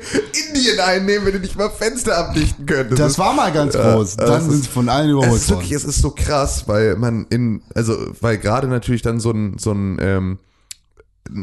Indien 0.49 0.79
einnehmen, 0.79 1.27
wenn 1.27 1.35
ihr 1.35 1.41
nicht 1.41 1.59
mal 1.59 1.69
Fenster 1.69 2.17
abdichten 2.17 2.65
könnt? 2.65 2.97
Das 2.97 3.13
ist- 3.13 3.19
war 3.19 3.33
mal 3.35 3.51
ganz 3.51 3.75
groß. 3.75 4.17
das 4.17 4.29
Dann 4.31 4.43
ist- 4.47 4.51
sind 4.53 4.67
von 4.69 4.89
allen 4.89 5.07
es 5.09 5.13
überholt 5.15 5.41
ist 5.41 5.51
wirklich, 5.51 5.71
worden. 5.71 5.77
es 5.79 5.85
ist 5.97 6.01
so 6.03 6.11
krass, 6.13 6.65
weil 6.69 6.95
man 6.95 7.27
in, 7.31 7.63
also, 7.75 7.97
weil 8.21 8.39
gerade 8.39 8.69
natürlich 8.69 9.03
dann 9.03 9.19
so 9.19 9.33
ein, 9.33 9.59
so 9.59 9.73
ein, 9.73 9.99
ähm, 10.01 10.39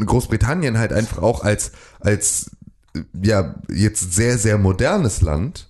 Großbritannien 0.05 0.77
halt 0.77 0.93
einfach 0.93 1.19
auch 1.19 1.43
als, 1.43 1.71
als, 1.99 2.51
ja, 3.21 3.55
jetzt 3.69 4.13
sehr, 4.13 4.37
sehr 4.37 4.57
modernes 4.57 5.21
Land, 5.21 5.69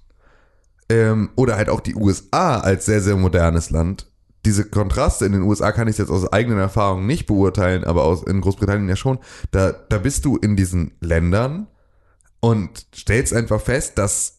ähm, 0.89 1.29
oder 1.35 1.57
halt 1.57 1.69
auch 1.69 1.81
die 1.81 1.95
USA 1.95 2.59
als 2.59 2.85
sehr, 2.85 3.01
sehr 3.01 3.17
modernes 3.17 3.69
Land, 3.69 4.07
diese 4.47 4.63
Kontraste 4.63 5.25
in 5.25 5.33
den 5.33 5.41
USA 5.41 5.73
kann 5.73 5.89
ich 5.89 5.97
jetzt 5.97 6.09
aus 6.09 6.31
eigenen 6.31 6.57
Erfahrungen 6.57 7.05
nicht 7.05 7.25
beurteilen, 7.25 7.83
aber 7.83 8.03
aus, 8.03 8.23
in 8.23 8.39
Großbritannien 8.39 8.87
ja 8.87 8.95
schon, 8.95 9.19
da, 9.51 9.73
da 9.73 9.97
bist 9.97 10.23
du 10.23 10.37
in 10.37 10.55
diesen 10.55 10.93
Ländern 11.01 11.67
und 12.39 12.87
stellst 12.95 13.33
einfach 13.33 13.59
fest, 13.59 13.97
dass 13.97 14.37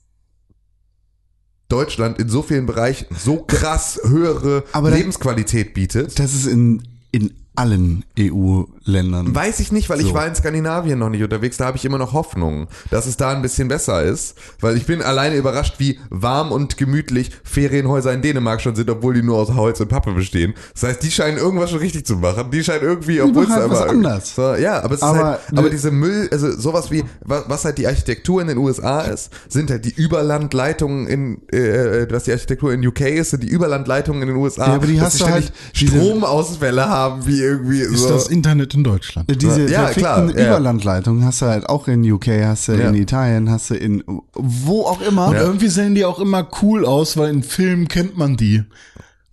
Deutschland 1.69 2.19
in 2.19 2.31
so 2.31 2.41
vielen 2.43 2.65
Bereichen 2.65 3.07
so 3.15 3.45
krass 3.45 4.01
höhere 4.03 4.65
Aber 4.73 4.91
Lebensqualität 4.91 5.75
bietet. 5.75 6.19
Das 6.19 6.33
ist 6.33 6.47
in, 6.47 6.83
in 7.11 7.35
allen 7.59 8.05
EU-Ländern. 8.19 9.35
Weiß 9.35 9.61
ich 9.61 9.73
nicht, 9.73 9.91
weil 9.91 10.01
ich 10.01 10.09
So. 10.09 10.15
war 10.15 10.27
in 10.27 10.35
Skandinavien 10.35 10.99
noch 10.99 11.11
nicht 11.11 11.23
unterwegs. 11.23 11.57
Da 11.57 11.67
habe 11.67 11.77
ich 11.77 11.85
immer 11.85 11.99
noch 11.99 12.13
Hoffnung, 12.13 12.69
dass 12.91 13.07
es 13.07 13.17
da 13.17 13.31
ein 13.31 13.43
bisschen 13.43 13.69
besser 13.69 14.03
ist. 14.03 14.37
Weil 14.61 14.77
ich 14.77 14.87
bin 14.87 15.03
alleine 15.03 15.37
überrascht, 15.37 15.75
wie 15.79 15.99
warm 16.11 16.53
und 16.53 16.77
gemütlich 16.77 17.31
Ferienhäuser 17.45 18.13
in 18.13 18.23
Dänemark 18.23 18.61
schon 18.61 18.75
sind, 18.77 18.89
obwohl 18.91 19.15
die 19.15 19.23
nur 19.23 19.37
aus 19.39 19.53
Holz 19.55 19.81
und 19.81 19.89
Pappe 19.89 20.13
bestehen. 20.13 20.55
Das 20.75 20.85
heißt, 20.85 21.03
die 21.03 21.11
scheinen 21.11 21.39
irgendwas 21.39 21.71
schon 21.71 21.81
richtig 21.81 22.07
zu 22.07 22.17
machen. 22.17 22.51
Die 22.51 22.63
scheinen 22.65 22.83
irgendwie, 22.83 23.21
obwohl 23.21 23.45
es 23.45 23.51
halt 23.51 23.71
was 23.71 23.81
aber 23.83 23.91
anders. 23.91 24.35
So, 24.35 24.55
ja, 24.55 24.83
aber 24.83 24.95
es 24.95 25.03
Aber 25.03 25.19
ist 25.19 25.25
halt, 25.25 25.53
ne- 25.53 25.59
aber 25.59 25.71
diese 25.71 25.91
Müll, 25.91 26.29
also 26.31 26.51
sowas 26.59 26.91
wie 26.91 27.05
was, 27.25 27.65
halt 27.65 27.79
die 27.79 27.87
Architektur 27.87 28.41
in 28.41 28.49
den 28.49 28.59
USA 28.59 29.01
ist, 29.03 29.31
sind 29.49 29.71
halt 29.71 29.85
die 29.85 29.95
Überlandleitungen 29.95 31.07
in 31.07 31.43
äh, 31.53 32.07
was 32.11 32.25
die 32.25 32.33
Architektur 32.33 32.73
in 32.73 32.87
UK 32.87 33.01
ist, 33.03 33.31
sind 33.31 33.43
die 33.43 33.49
Überlandleitungen 33.49 34.23
in 34.23 34.29
den 34.29 34.37
USA. 34.37 34.67
Ja, 34.69 34.75
aber 34.75 34.87
die 34.87 34.97
dass 34.97 35.05
hast 35.07 35.21
du 35.21 35.25
ständig 35.25 35.45
halt 35.47 35.53
Stromausfälle 35.77 36.89
haben, 36.89 37.27
wie 37.27 37.43
irgendwie 37.49 37.81
Ist 37.81 37.99
so. 37.99 38.09
das 38.11 38.29
Internet 38.29 38.75
in 38.75 38.85
Deutschland? 38.85 39.29
Diese 39.41 39.63
Ja, 39.69 39.87
verfickten 39.87 40.03
klar, 40.03 40.39
ja. 40.39 40.47
Überlandleitungen 40.47 41.25
hast 41.25 41.43
du 41.43 41.47
halt 41.47 41.69
auch 41.69 41.89
in 41.89 42.09
UK, 42.11 42.29
hast 42.45 42.69
du 42.69 42.73
Ja. 42.73 42.89
in 42.89 42.95
Italien, 42.95 43.51
hast 43.51 43.71
du 43.71 43.75
in 43.75 44.03
wo 44.35 44.83
auch 44.83 45.01
immer. 45.01 45.29
Und 45.29 45.37
irgendwie 45.37 45.69
sehen 45.69 45.95
die 45.95 46.05
auch 46.05 46.21
immer 46.21 46.49
cool 46.63 46.85
aus, 46.85 47.17
weil 47.17 47.31
in 47.31 47.43
Filmen 47.43 47.89
kennt 47.89 48.17
man 48.17 48.37
die. 48.37 48.63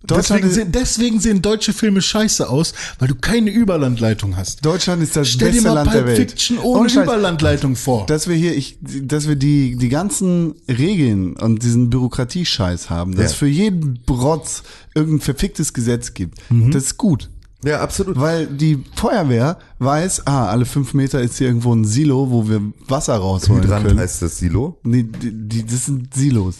Deutschland 0.06 0.44
Deswegen, 0.44 0.54
sehen, 0.54 0.72
deswegen 0.72 1.20
sehen 1.20 1.42
deutsche 1.42 1.72
Filme 1.72 2.00
scheiße 2.00 2.48
aus, 2.48 2.74
weil 3.00 3.08
du 3.08 3.16
keine 3.16 3.50
Überlandleitung 3.50 4.36
hast. 4.36 4.64
Deutschland 4.64 5.02
ist 5.02 5.16
das 5.16 5.26
Stell 5.26 5.48
dir 5.48 5.54
beste 5.54 5.68
mal 5.68 5.74
Land 5.74 5.88
der 5.88 5.94
Pulp 6.02 6.06
Welt. 6.06 6.16
Fiction 6.30 6.58
ohne 6.58 6.80
Ohne 6.82 6.90
Scheiß. 6.90 7.02
Überlandleitung 7.02 7.74
vor. 7.74 8.06
dass 8.06 8.28
wir 8.28 8.36
hier, 8.36 8.54
ich, 8.56 8.78
dass 9.02 9.26
wir 9.26 9.34
die, 9.34 9.74
die 9.74 9.88
ganzen 9.88 10.54
Regeln 10.68 11.34
und 11.34 11.60
diesen 11.64 11.90
Bürokratiescheiß 11.90 12.88
haben, 12.88 13.16
dass 13.16 13.32
Ja. 13.32 13.38
für 13.38 13.46
jeden 13.48 13.98
Brotz 14.06 14.62
irgendein 14.94 15.22
verficktes 15.22 15.72
Gesetz 15.72 16.14
gibt, 16.14 16.38
Mhm. 16.52 16.70
das 16.70 16.84
ist 16.84 16.98
gut. 16.98 17.28
Ja, 17.66 17.80
absolut. 17.80 18.18
Weil 18.20 18.46
die 18.46 18.82
Feuerwehr 18.94 19.58
weiß, 19.78 20.26
ah, 20.26 20.46
alle 20.48 20.64
fünf 20.64 20.94
Meter 20.94 21.20
ist 21.20 21.36
hier 21.38 21.48
irgendwo 21.48 21.74
ein 21.74 21.84
Silo, 21.84 22.30
wo 22.30 22.48
wir 22.48 22.60
Wasser 22.88 23.16
rausholen 23.16 23.62
Hydrant 23.64 23.86
können. 23.86 23.98
heißt 24.00 24.22
das 24.22 24.38
Silo. 24.38 24.78
Nee, 24.84 25.02
die, 25.04 25.32
die, 25.32 25.66
das 25.66 25.86
sind 25.86 26.14
Silos. 26.14 26.56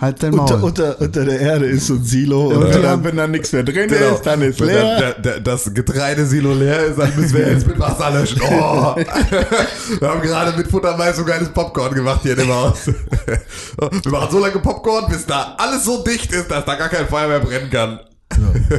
Halt 0.00 0.22
dein 0.22 0.30
Maul. 0.34 0.40
unter, 0.50 0.64
unter, 0.64 1.00
unter 1.02 1.24
der 1.26 1.40
Erde 1.40 1.66
ist 1.66 1.88
so 1.88 1.94
ein 1.94 2.04
Silo 2.04 2.46
und 2.48 2.70
dann, 2.72 2.86
haben- 2.86 3.04
wenn 3.04 3.16
da 3.18 3.26
nichts 3.26 3.52
mehr 3.52 3.62
drin 3.64 3.86
Genau. 3.86 4.14
ist, 4.14 4.22
dann 4.22 4.40
ist 4.40 4.58
Wenn 4.60 4.68
leer. 4.68 5.12
da- 5.22 5.30
da- 5.32 5.40
das 5.40 5.74
Getreidesilo 5.74 6.54
leer 6.54 6.86
ist, 6.86 6.98
dann 6.98 7.14
müssen 7.16 7.34
wir 7.36 7.50
jetzt 7.52 7.66
mit 7.66 7.78
Wasser 7.78 8.10
löschen. 8.10 8.40
Oh. 8.42 8.94
Wir 10.00 10.08
haben 10.08 10.22
gerade 10.22 10.56
mit 10.56 10.68
Futtermais 10.68 11.16
so 11.16 11.24
geiles 11.24 11.50
Popcorn 11.50 11.92
gemacht 11.94 12.20
hier 12.22 12.32
in 12.32 12.38
dem 12.38 12.48
Haus. 12.54 12.86
Wir 12.86 14.10
machen 14.12 14.28
so 14.30 14.38
lange 14.38 14.58
Popcorn, 14.60 15.04
bis 15.10 15.26
da 15.26 15.54
alles 15.58 15.84
so 15.84 16.02
dicht 16.02 16.32
ist, 16.32 16.50
dass 16.50 16.64
da 16.64 16.76
gar 16.76 16.88
kein 16.88 17.06
Feuer 17.06 17.28
mehr 17.28 17.40
brennen 17.40 17.68
kann. 17.68 18.00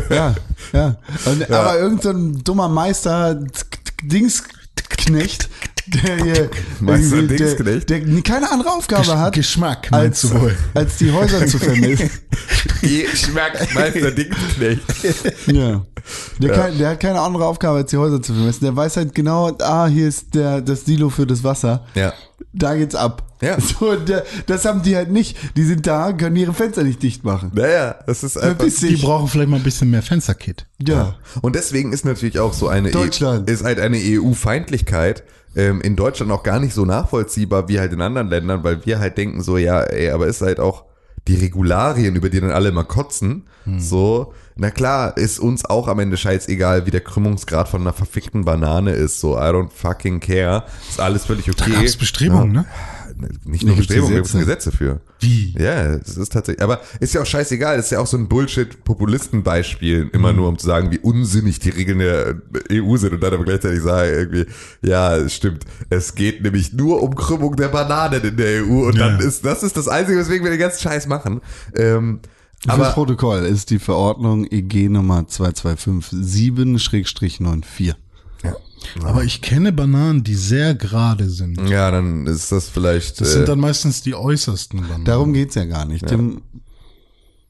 Ja, 0.09 0.35
ja. 0.73 0.95
Und, 1.25 1.51
Aber 1.51 1.77
irgendein 1.79 2.01
so 2.01 2.09
ein 2.09 2.43
dummer 2.43 2.69
Meister 2.69 3.39
Dingsknecht, 4.03 5.49
der 5.93 6.23
hier 6.23 6.49
Meister 6.79 7.15
irgendwie- 7.17 7.37
der, 7.37 7.47
Dingsknecht? 7.55 7.89
der 7.89 8.21
keine 8.21 8.51
andere 8.51 8.69
Aufgabe 8.71 9.03
Gesch- 9.03 9.17
hat, 9.17 9.33
Geschmack 9.33 9.87
als, 9.91 10.21
du 10.21 10.31
wohl? 10.39 10.55
als 10.73 10.97
die 10.97 11.11
Häuser 11.11 11.45
zu 11.47 11.59
vermitteln. 11.59 12.09
Geschmacksmeister 12.81 14.11
Dingsknecht. 14.11 14.81
ja. 15.47 15.85
Der, 16.39 16.51
Kann, 16.51 16.77
der 16.77 16.89
hat 16.91 16.99
keine 16.99 17.19
andere 17.21 17.45
Aufgabe, 17.45 17.77
als 17.79 17.91
die 17.91 17.97
Häuser 17.97 18.21
zu 18.21 18.33
vermessen. 18.33 18.63
Der 18.63 18.75
weiß 18.75 18.97
halt 18.97 19.13
genau, 19.13 19.55
ah, 19.61 19.85
hier 19.87 20.07
ist 20.07 20.33
der, 20.33 20.61
das 20.61 20.85
Silo 20.85 21.09
für 21.09 21.27
das 21.27 21.43
Wasser. 21.43 21.85
Ja. 21.93 22.13
Da 22.53 22.75
geht's 22.75 22.95
ab. 22.95 23.23
Ja. 23.41 23.57
So, 23.59 23.95
der, 23.95 24.23
das 24.47 24.65
haben 24.65 24.81
die 24.83 24.95
halt 24.95 25.11
nicht. 25.11 25.37
Die 25.55 25.63
sind 25.63 25.85
da, 25.87 26.11
können 26.13 26.35
ihre 26.35 26.53
Fenster 26.53 26.83
nicht 26.83 27.01
dicht 27.01 27.23
machen. 27.23 27.51
Naja, 27.53 27.95
das 28.07 28.23
ist 28.23 28.37
einfach. 28.37 28.65
Die 28.65 28.95
brauchen 28.97 29.27
vielleicht 29.27 29.49
mal 29.49 29.57
ein 29.57 29.63
bisschen 29.63 29.89
mehr 29.89 30.01
Fensterkit. 30.01 30.65
Ja. 30.85 31.15
Und 31.41 31.55
deswegen 31.55 31.93
ist 31.93 32.03
natürlich 32.05 32.39
auch 32.39 32.53
so 32.53 32.67
eine 32.67 32.91
Deutschland. 32.91 33.49
ist 33.49 33.63
halt 33.63 33.79
eine 33.79 33.97
EU-Feindlichkeit 33.99 35.23
ähm, 35.55 35.81
in 35.81 35.95
Deutschland 35.95 36.31
auch 36.31 36.43
gar 36.43 36.59
nicht 36.59 36.73
so 36.73 36.85
nachvollziehbar 36.85 37.67
wie 37.67 37.79
halt 37.79 37.93
in 37.93 38.01
anderen 38.01 38.29
Ländern, 38.29 38.63
weil 38.63 38.85
wir 38.85 38.99
halt 38.99 39.17
denken 39.17 39.41
so, 39.41 39.57
ja, 39.57 39.81
ey, 39.81 40.09
aber 40.09 40.27
ist 40.27 40.41
halt 40.41 40.59
auch 40.59 40.85
die 41.27 41.35
Regularien, 41.35 42.15
über 42.15 42.29
die 42.29 42.41
dann 42.41 42.51
alle 42.51 42.71
mal 42.71 42.83
kotzen, 42.83 43.47
so, 43.77 44.33
na 44.55 44.71
klar, 44.71 45.15
ist 45.17 45.37
uns 45.39 45.65
auch 45.65 45.87
am 45.87 45.99
Ende 45.99 46.17
scheißegal, 46.17 46.87
wie 46.87 46.91
der 46.91 47.01
Krümmungsgrad 47.01 47.69
von 47.69 47.81
einer 47.81 47.93
verfickten 47.93 48.43
Banane 48.43 48.93
ist, 48.93 49.19
so, 49.19 49.37
I 49.37 49.41
don't 49.51 49.69
fucking 49.69 50.19
care, 50.19 50.63
ist 50.89 50.99
alles 50.99 51.25
völlig 51.25 51.45
Da 51.45 51.51
okay. 51.51 51.71
gab 51.71 51.83
es 51.83 51.95
Bestrebungen, 51.95 52.51
ne? 52.51 52.65
Nicht 53.45 53.63
nur 53.63 53.75
Bestrebungen, 53.75 54.15
gibt 54.15 54.27
es 54.27 54.33
Gesetze. 54.33 54.71
Für. 54.71 55.01
Wie? 55.19 55.53
Ja, 55.57 55.93
es 55.95 56.17
ist 56.17 56.31
tatsächlich, 56.33 56.63
aber 56.63 56.81
ist 56.99 57.13
ja 57.13 57.21
auch 57.21 57.25
scheißegal, 57.25 57.77
das 57.77 57.85
ist 57.85 57.91
ja 57.91 57.99
auch 57.99 58.07
so 58.07 58.17
ein 58.17 58.27
Bullshit-Populisten-Beispiel, 58.27 60.09
immer 60.13 60.33
nur 60.33 60.47
um 60.47 60.57
zu 60.57 60.65
sagen, 60.65 60.91
wie 60.91 60.99
unsinnig 60.99 61.59
die 61.59 61.69
Regeln 61.69 61.99
der 61.99 62.41
EU 62.71 62.97
sind 62.97 63.13
und 63.13 63.21
dann 63.23 63.33
aber 63.33 63.43
gleichzeitig 63.43 63.81
sagen 63.81 64.11
irgendwie, 64.13 64.45
ja, 64.81 65.15
es 65.17 65.35
stimmt, 65.35 65.65
es 65.89 66.15
geht 66.15 66.41
nämlich 66.43 66.73
nur 66.73 67.01
um 67.03 67.15
Krümmung 67.15 67.55
der 67.55 67.69
Bananen 67.69 68.21
in 68.23 68.37
der 68.37 68.63
EU 68.65 68.87
und 68.87 68.97
dann 68.97 69.19
Ja. 69.19 69.25
ist, 69.27 69.45
das 69.45 69.63
ist 69.63 69.77
das 69.77 69.87
Einzige, 69.87 70.17
weswegen 70.19 70.43
wir 70.43 70.51
den 70.51 70.59
ganzen 70.59 70.81
Scheiß 70.81 71.07
machen. 71.07 71.41
Ähm, 71.75 72.19
aber, 72.67 72.91
Protokoll 72.91 73.39
ist 73.39 73.71
die 73.71 73.79
Verordnung 73.79 74.45
EG 74.45 74.87
Nummer 74.89 75.21
2257-94. 75.21 77.95
Ja. 78.99 79.07
Aber 79.07 79.23
ich 79.23 79.41
kenne 79.41 79.71
Bananen, 79.71 80.23
die 80.23 80.35
sehr 80.35 80.75
gerade 80.75 81.29
sind. 81.29 81.69
ja, 81.69 81.91
dann 81.91 82.27
ist 82.27 82.51
das 82.51 82.69
vielleicht, 82.69 83.21
Das 83.21 83.29
äh, 83.29 83.31
sind 83.33 83.49
dann 83.49 83.59
meistens 83.59 84.01
die 84.01 84.15
äußersten 84.15 84.81
Bananen. 84.81 85.05
Darum 85.05 85.33
geht's 85.33 85.55
ja 85.55 85.65
gar 85.65 85.85
nicht. 85.85 86.09
Dem, 86.09 86.41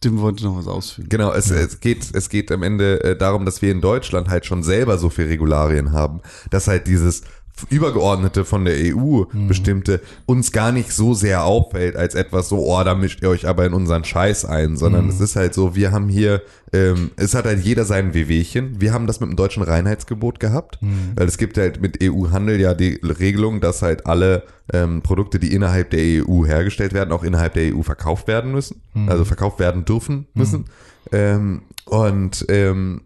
dem 0.03 0.19
wollte 0.19 0.39
ich 0.39 0.43
noch 0.45 0.57
was 0.57 0.67
ausführen. 0.67 1.09
Genau, 1.09 1.31
es, 1.31 1.51
es 1.51 1.79
geht, 1.79 2.07
es 2.13 2.29
geht 2.29 2.51
am 2.51 2.63
Ende 2.63 3.03
äh, 3.03 3.15
darum, 3.15 3.45
dass 3.45 3.61
wir 3.61 3.71
in 3.71 3.81
Deutschland 3.81 4.29
halt 4.29 4.45
schon 4.45 4.63
selber 4.63 4.97
so 4.97 5.09
viel 5.09 5.25
Regularien 5.25 5.91
haben, 5.91 6.21
dass 6.49 6.67
halt 6.67 6.87
dieses 6.87 7.21
übergeordnete 7.69 8.45
von 8.45 8.65
der 8.65 8.75
EU 8.75 9.23
bestimmte 9.47 10.01
uns 10.25 10.51
gar 10.51 10.71
nicht 10.71 10.91
so 10.91 11.13
sehr 11.13 11.43
auffällt 11.43 11.95
als 11.95 12.15
etwas 12.15 12.49
so, 12.49 12.57
oh, 12.57 12.83
da 12.83 12.95
mischt 12.95 13.21
ihr 13.21 13.29
euch 13.29 13.47
aber 13.47 13.65
in 13.65 13.73
unseren 13.73 14.03
Scheiß 14.03 14.45
ein, 14.45 14.77
sondern 14.77 15.09
es 15.09 15.19
ist 15.19 15.35
halt 15.35 15.53
so, 15.53 15.75
wir 15.75 15.91
haben 15.91 16.09
hier, 16.09 16.41
ähm, 16.73 17.11
es 17.17 17.35
hat 17.35 17.45
halt 17.45 17.63
jeder 17.63 17.85
sein 17.85 18.13
Wehwehchen. 18.13 18.81
Wir 18.81 18.93
haben 18.93 19.05
das 19.05 19.19
mit 19.19 19.29
dem 19.29 19.35
deutschen 19.35 19.63
Reinheitsgebot 19.63 20.39
gehabt, 20.39 20.79
weil 21.15 21.27
es 21.27 21.37
gibt 21.37 21.57
halt 21.57 21.81
mit 21.81 22.01
EU-Handel 22.01 22.59
ja 22.59 22.73
die 22.73 22.99
Regelung, 23.03 23.61
dass 23.61 23.81
halt 23.81 24.07
alle 24.07 24.43
ähm, 24.73 25.01
Produkte, 25.01 25.37
die 25.37 25.53
innerhalb 25.53 25.91
der 25.91 26.25
EU 26.25 26.45
hergestellt 26.45 26.93
werden, 26.93 27.11
auch 27.11 27.23
innerhalb 27.23 27.53
der 27.53 27.75
EU 27.75 27.81
verkauft 27.83 28.27
werden 28.27 28.51
müssen, 28.51 28.81
also 29.07 29.25
verkauft 29.25 29.59
werden 29.59 29.85
dürfen 29.85 30.27
müssen. 30.33 30.65
Ähm, 31.11 31.63
und 31.85 32.45
ähm, 32.49 33.01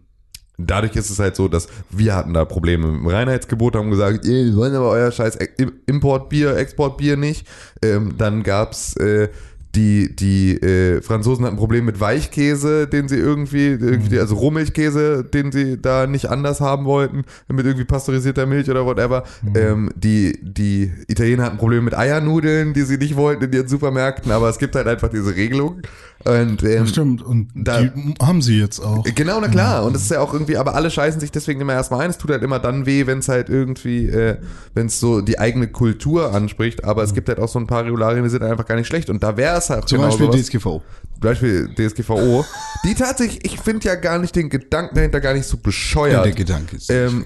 dadurch 0.58 0.96
ist 0.96 1.10
es 1.10 1.18
halt 1.18 1.36
so, 1.36 1.48
dass 1.48 1.68
wir 1.90 2.14
hatten 2.14 2.34
da 2.34 2.44
Probleme 2.44 2.86
mit 2.86 3.00
dem 3.00 3.06
Reinheitsgebot, 3.06 3.76
haben 3.76 3.90
gesagt, 3.90 4.24
ihr 4.24 4.54
wollen 4.56 4.74
aber 4.74 4.90
euer 4.90 5.10
scheiß 5.10 5.38
Importbier, 5.86 6.56
Exportbier 6.56 7.16
nicht. 7.16 7.46
Ähm, 7.82 8.14
dann 8.16 8.42
gab's 8.42 8.96
äh, 8.96 9.28
die, 9.76 10.16
die 10.16 10.56
äh, 10.60 11.02
Franzosen 11.02 11.44
hatten 11.44 11.54
ein 11.56 11.58
Problem 11.58 11.84
mit 11.84 12.00
Weichkäse, 12.00 12.86
den 12.86 13.08
sie 13.08 13.16
irgendwie, 13.16 13.66
irgendwie, 13.68 14.18
also 14.18 14.34
Rohmilchkäse, 14.36 15.22
den 15.24 15.52
sie 15.52 15.80
da 15.80 16.06
nicht 16.06 16.30
anders 16.30 16.60
haben 16.60 16.86
wollten, 16.86 17.24
mit 17.48 17.66
irgendwie 17.66 17.84
pasteurisierter 17.84 18.46
Milch 18.46 18.70
oder 18.70 18.86
whatever. 18.86 19.24
Ähm, 19.54 19.90
die, 19.94 20.38
die 20.42 20.90
Italiener 21.08 21.44
hatten 21.44 21.58
Probleme 21.58 21.82
mit 21.82 21.94
Eiernudeln, 21.96 22.72
die 22.72 22.82
sie 22.82 22.96
nicht 22.96 23.16
wollten 23.16 23.44
in 23.44 23.52
ihren 23.52 23.68
Supermärkten, 23.68 24.32
aber 24.32 24.48
es 24.48 24.58
gibt 24.58 24.74
halt 24.74 24.86
einfach 24.88 25.08
diese 25.10 25.36
Regelung. 25.36 25.82
Und 26.24 26.64
ähm, 26.64 26.86
Stimmt, 26.86 27.22
und 27.22 27.48
da- 27.54 27.82
die 27.82 28.14
haben 28.20 28.42
sie 28.42 28.58
jetzt 28.58 28.80
auch. 28.80 29.04
Genau, 29.14 29.38
na 29.40 29.46
klar. 29.48 29.84
Und 29.84 29.94
das 29.94 30.02
ist 30.02 30.10
ja 30.10 30.20
auch 30.20 30.32
irgendwie, 30.32 30.56
aber 30.56 30.74
alle 30.74 30.90
scheißen 30.90 31.20
sich 31.20 31.30
deswegen 31.30 31.60
immer 31.60 31.74
erstmal 31.74 32.00
ein. 32.00 32.10
Es 32.10 32.18
tut 32.18 32.30
halt 32.30 32.42
immer 32.42 32.58
dann 32.58 32.84
weh, 32.86 33.06
wenn 33.06 33.18
es 33.18 33.28
halt 33.28 33.48
irgendwie, 33.48 34.06
äh, 34.06 34.38
wenn 34.74 34.86
es 34.86 34.98
so 34.98 35.20
die 35.20 35.38
eigene 35.38 35.68
Kultur 35.68 36.34
anspricht. 36.34 36.84
Aber 36.84 37.02
es 37.04 37.14
gibt 37.14 37.28
halt 37.28 37.38
auch 37.38 37.48
so 37.48 37.60
ein 37.60 37.66
paar 37.68 37.84
Regularien, 37.84 38.24
die 38.24 38.30
sind 38.30 38.42
einfach 38.42 38.64
gar 38.66 38.74
nicht 38.76 38.88
schlecht. 38.88 39.08
Und 39.10 39.22
da 39.22 39.36
wäre 39.36 39.56
es 39.58 39.65
halt 39.70 39.88
Zum 39.88 39.98
genau 39.98 40.08
Beispiel 40.08 40.26
sowas. 40.26 40.40
DSGVO. 40.46 40.82
Beispiel 41.20 41.74
DSGVO. 41.74 42.44
die 42.84 42.94
tatsächlich, 42.94 43.44
ich 43.44 43.60
finde 43.60 43.86
ja 43.86 43.94
gar 43.94 44.18
nicht 44.18 44.36
den 44.36 44.50
Gedanken 44.50 44.94
dahinter 44.94 45.20
gar 45.20 45.34
nicht 45.34 45.46
so 45.46 45.56
bescheuert. 45.56 46.24
der 46.24 46.32
Gedanke 46.32 46.76
ist 46.76 46.90
Ähm, 46.90 47.24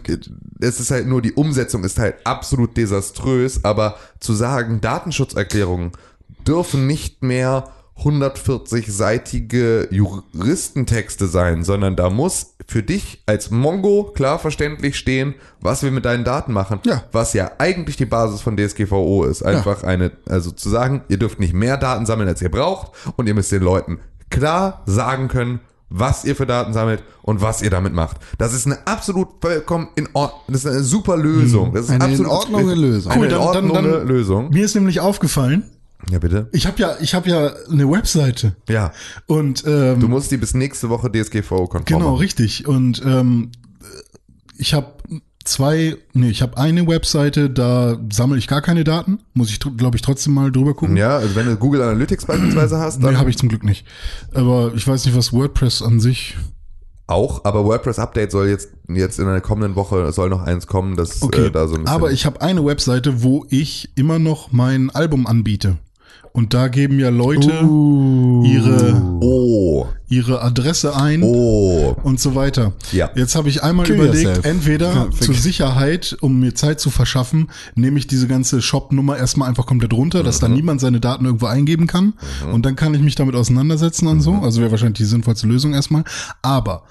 es 0.60 0.80
ist 0.80 0.90
halt 0.90 1.06
nur 1.06 1.20
die 1.22 1.32
Umsetzung 1.32 1.84
ist 1.84 1.98
halt 1.98 2.16
absolut 2.24 2.76
desaströs, 2.76 3.64
aber 3.64 3.96
zu 4.20 4.32
sagen, 4.34 4.80
Datenschutzerklärungen 4.80 5.92
dürfen 6.46 6.86
nicht 6.86 7.22
mehr 7.22 7.70
140-seitige 8.02 9.92
Juristentexte 9.92 11.26
sein, 11.26 11.64
sondern 11.64 11.96
da 11.96 12.10
muss 12.10 12.54
für 12.66 12.82
dich 12.82 13.22
als 13.26 13.50
Mongo 13.50 14.04
klar 14.14 14.38
verständlich 14.38 14.96
stehen, 14.96 15.34
was 15.60 15.82
wir 15.82 15.90
mit 15.90 16.04
deinen 16.04 16.24
Daten 16.24 16.52
machen. 16.52 16.80
Ja. 16.84 17.02
Was 17.12 17.32
ja 17.32 17.50
eigentlich 17.58 17.96
die 17.96 18.06
Basis 18.06 18.40
von 18.40 18.56
DSGVO 18.56 19.24
ist. 19.24 19.42
Einfach 19.42 19.82
eine, 19.82 20.12
also 20.28 20.50
zu 20.50 20.68
sagen, 20.68 21.02
ihr 21.08 21.18
dürft 21.18 21.40
nicht 21.40 21.52
mehr 21.54 21.76
Daten 21.76 22.06
sammeln, 22.06 22.28
als 22.28 22.42
ihr 22.42 22.50
braucht 22.50 22.92
und 23.16 23.26
ihr 23.26 23.34
müsst 23.34 23.52
den 23.52 23.62
Leuten 23.62 23.98
klar 24.30 24.82
sagen 24.86 25.28
können, 25.28 25.60
was 25.92 26.24
ihr 26.24 26.36
für 26.36 26.46
Daten 26.46 26.72
sammelt 26.72 27.02
und 27.22 27.40
was 27.42 27.62
ihr 27.62 27.70
damit 27.70 27.92
macht. 27.92 28.18
Das 28.38 28.54
ist 28.54 28.64
eine 28.66 28.78
absolut 28.86 29.26
vollkommen 29.40 29.88
in 29.96 30.08
Ordnung, 30.12 30.40
das 30.46 30.64
ist 30.64 30.70
eine 30.70 30.84
super 30.84 31.16
Lösung. 31.16 31.72
Das 31.74 31.86
ist 31.86 31.90
Eine 31.90 32.04
in 32.04 32.10
absolut 32.12 32.30
Ordnung 32.32 32.68
Lösung. 32.68 33.10
Eine 33.10 33.20
Cool, 33.22 33.26
in 33.26 33.30
dann- 33.32 33.40
dann- 33.54 33.70
Ordnung 33.70 33.92
dann- 33.98 34.06
Lösung. 34.06 34.50
Mir 34.50 34.64
ist 34.64 34.76
nämlich 34.76 35.00
aufgefallen, 35.00 35.64
Ja, 36.10 36.18
bitte. 36.18 36.48
ich 36.52 36.66
habe 36.66 36.80
ja, 36.80 36.96
ich 37.00 37.14
habe 37.14 37.28
ja 37.28 37.52
eine 37.70 37.90
Webseite 37.90 38.54
Ja. 38.68 38.92
und 39.26 39.64
ähm, 39.66 40.00
Du 40.00 40.08
musst 40.08 40.30
die 40.30 40.36
bis 40.36 40.54
nächste 40.54 40.88
Woche 40.88 41.10
DSGVO-konform 41.12 41.84
Genau, 41.84 42.10
machen. 42.12 42.18
richtig. 42.20 42.66
Und 42.66 43.02
ähm, 43.04 43.50
ich 44.56 44.74
habe 44.74 44.94
zwei, 45.44 45.96
nee, 46.12 46.30
ich 46.30 46.42
habe 46.42 46.56
eine 46.58 46.86
Webseite, 46.86 47.48
da 47.50 47.98
sammle 48.12 48.38
ich 48.38 48.46
gar 48.46 48.60
keine 48.62 48.84
Daten. 48.84 49.20
Muss 49.34 49.50
ich, 49.50 49.58
glaube 49.60 49.96
ich, 49.96 50.02
trotzdem 50.02 50.34
mal 50.34 50.50
drüber 50.52 50.74
gucken. 50.74 50.96
Ja, 50.96 51.16
also 51.18 51.34
wenn 51.34 51.46
du 51.46 51.56
Google 51.56 51.82
Analytics 51.82 52.26
beispielsweise 52.26 52.78
hast, 52.78 53.02
dann 53.02 53.12
Nee, 53.14 53.18
habe 53.18 53.30
ich 53.30 53.38
zum 53.38 53.48
Glück 53.48 53.64
nicht. 53.64 53.86
Aber 54.34 54.72
ich 54.74 54.86
weiß 54.86 55.04
nicht, 55.06 55.16
was 55.16 55.32
WordPress 55.32 55.82
an 55.82 55.98
sich. 56.00 56.36
auch, 57.06 57.44
aber 57.44 57.64
WordPress 57.64 57.98
Update 57.98 58.30
soll 58.30 58.48
jetzt, 58.48 58.68
jetzt 58.88 59.18
in 59.18 59.26
der 59.26 59.40
kommenden 59.40 59.74
Woche 59.76 60.12
soll 60.12 60.28
noch 60.28 60.42
eins 60.42 60.66
kommen, 60.66 60.96
das 60.96 61.22
Okay. 61.22 61.46
äh, 61.46 61.50
da 61.50 61.66
so 61.66 61.74
ein 61.74 61.82
bisschen. 61.82 61.94
Aber 61.96 62.12
ich 62.12 62.24
habe 62.26 62.40
eine 62.40 62.64
Webseite, 62.64 63.22
wo 63.22 63.46
ich 63.50 63.90
immer 63.96 64.18
noch 64.20 64.52
mein 64.52 64.90
Album 64.90 65.26
anbiete. 65.26 65.78
Und 66.32 66.54
da 66.54 66.68
geben 66.68 67.00
ja 67.00 67.08
Leute 67.08 67.50
ihre, 68.44 69.02
Oh, 69.20 69.86
ihre 70.08 70.42
Adresse 70.42 70.94
ein. 70.96 71.22
oh. 71.22 71.96
und 72.04 72.20
so 72.20 72.34
weiter. 72.34 72.72
Ja. 72.92 73.10
Jetzt 73.16 73.34
habe 73.34 73.48
ich 73.48 73.62
einmal 73.62 73.84
Kill 73.86 73.96
überlegt, 73.96 74.24
yourself. 74.24 74.44
entweder 74.46 74.92
Ja, 74.94 75.10
zur 75.10 75.34
Sicherheit, 75.34 76.16
um 76.20 76.38
mir 76.40 76.54
Zeit 76.54 76.80
zu 76.80 76.90
verschaffen, 76.90 77.50
nehme 77.74 77.98
ich 77.98 78.06
diese 78.06 78.28
ganze 78.28 78.62
Shop-Nummer 78.62 79.16
erstmal 79.18 79.48
einfach 79.48 79.66
komplett 79.66 79.92
runter, 79.92 80.22
dass 80.22 80.36
Mhm. 80.40 80.46
da 80.46 80.48
niemand 80.48 80.80
seine 80.80 81.00
Daten 81.00 81.24
irgendwo 81.24 81.46
eingeben 81.46 81.86
kann. 81.86 82.14
Und 82.52 82.64
dann 82.64 82.76
kann 82.76 82.94
ich 82.94 83.00
mich 83.02 83.16
damit 83.16 83.34
auseinandersetzen 83.34 84.06
und 84.06 84.18
Mhm. 84.18 84.22
so. 84.22 84.32
Also 84.34 84.60
wäre 84.60 84.70
wahrscheinlich 84.70 84.98
die 84.98 85.04
sinnvollste 85.06 85.46
Lösung 85.48 85.74
erstmal. 85.74 86.04
Aber 86.42 86.84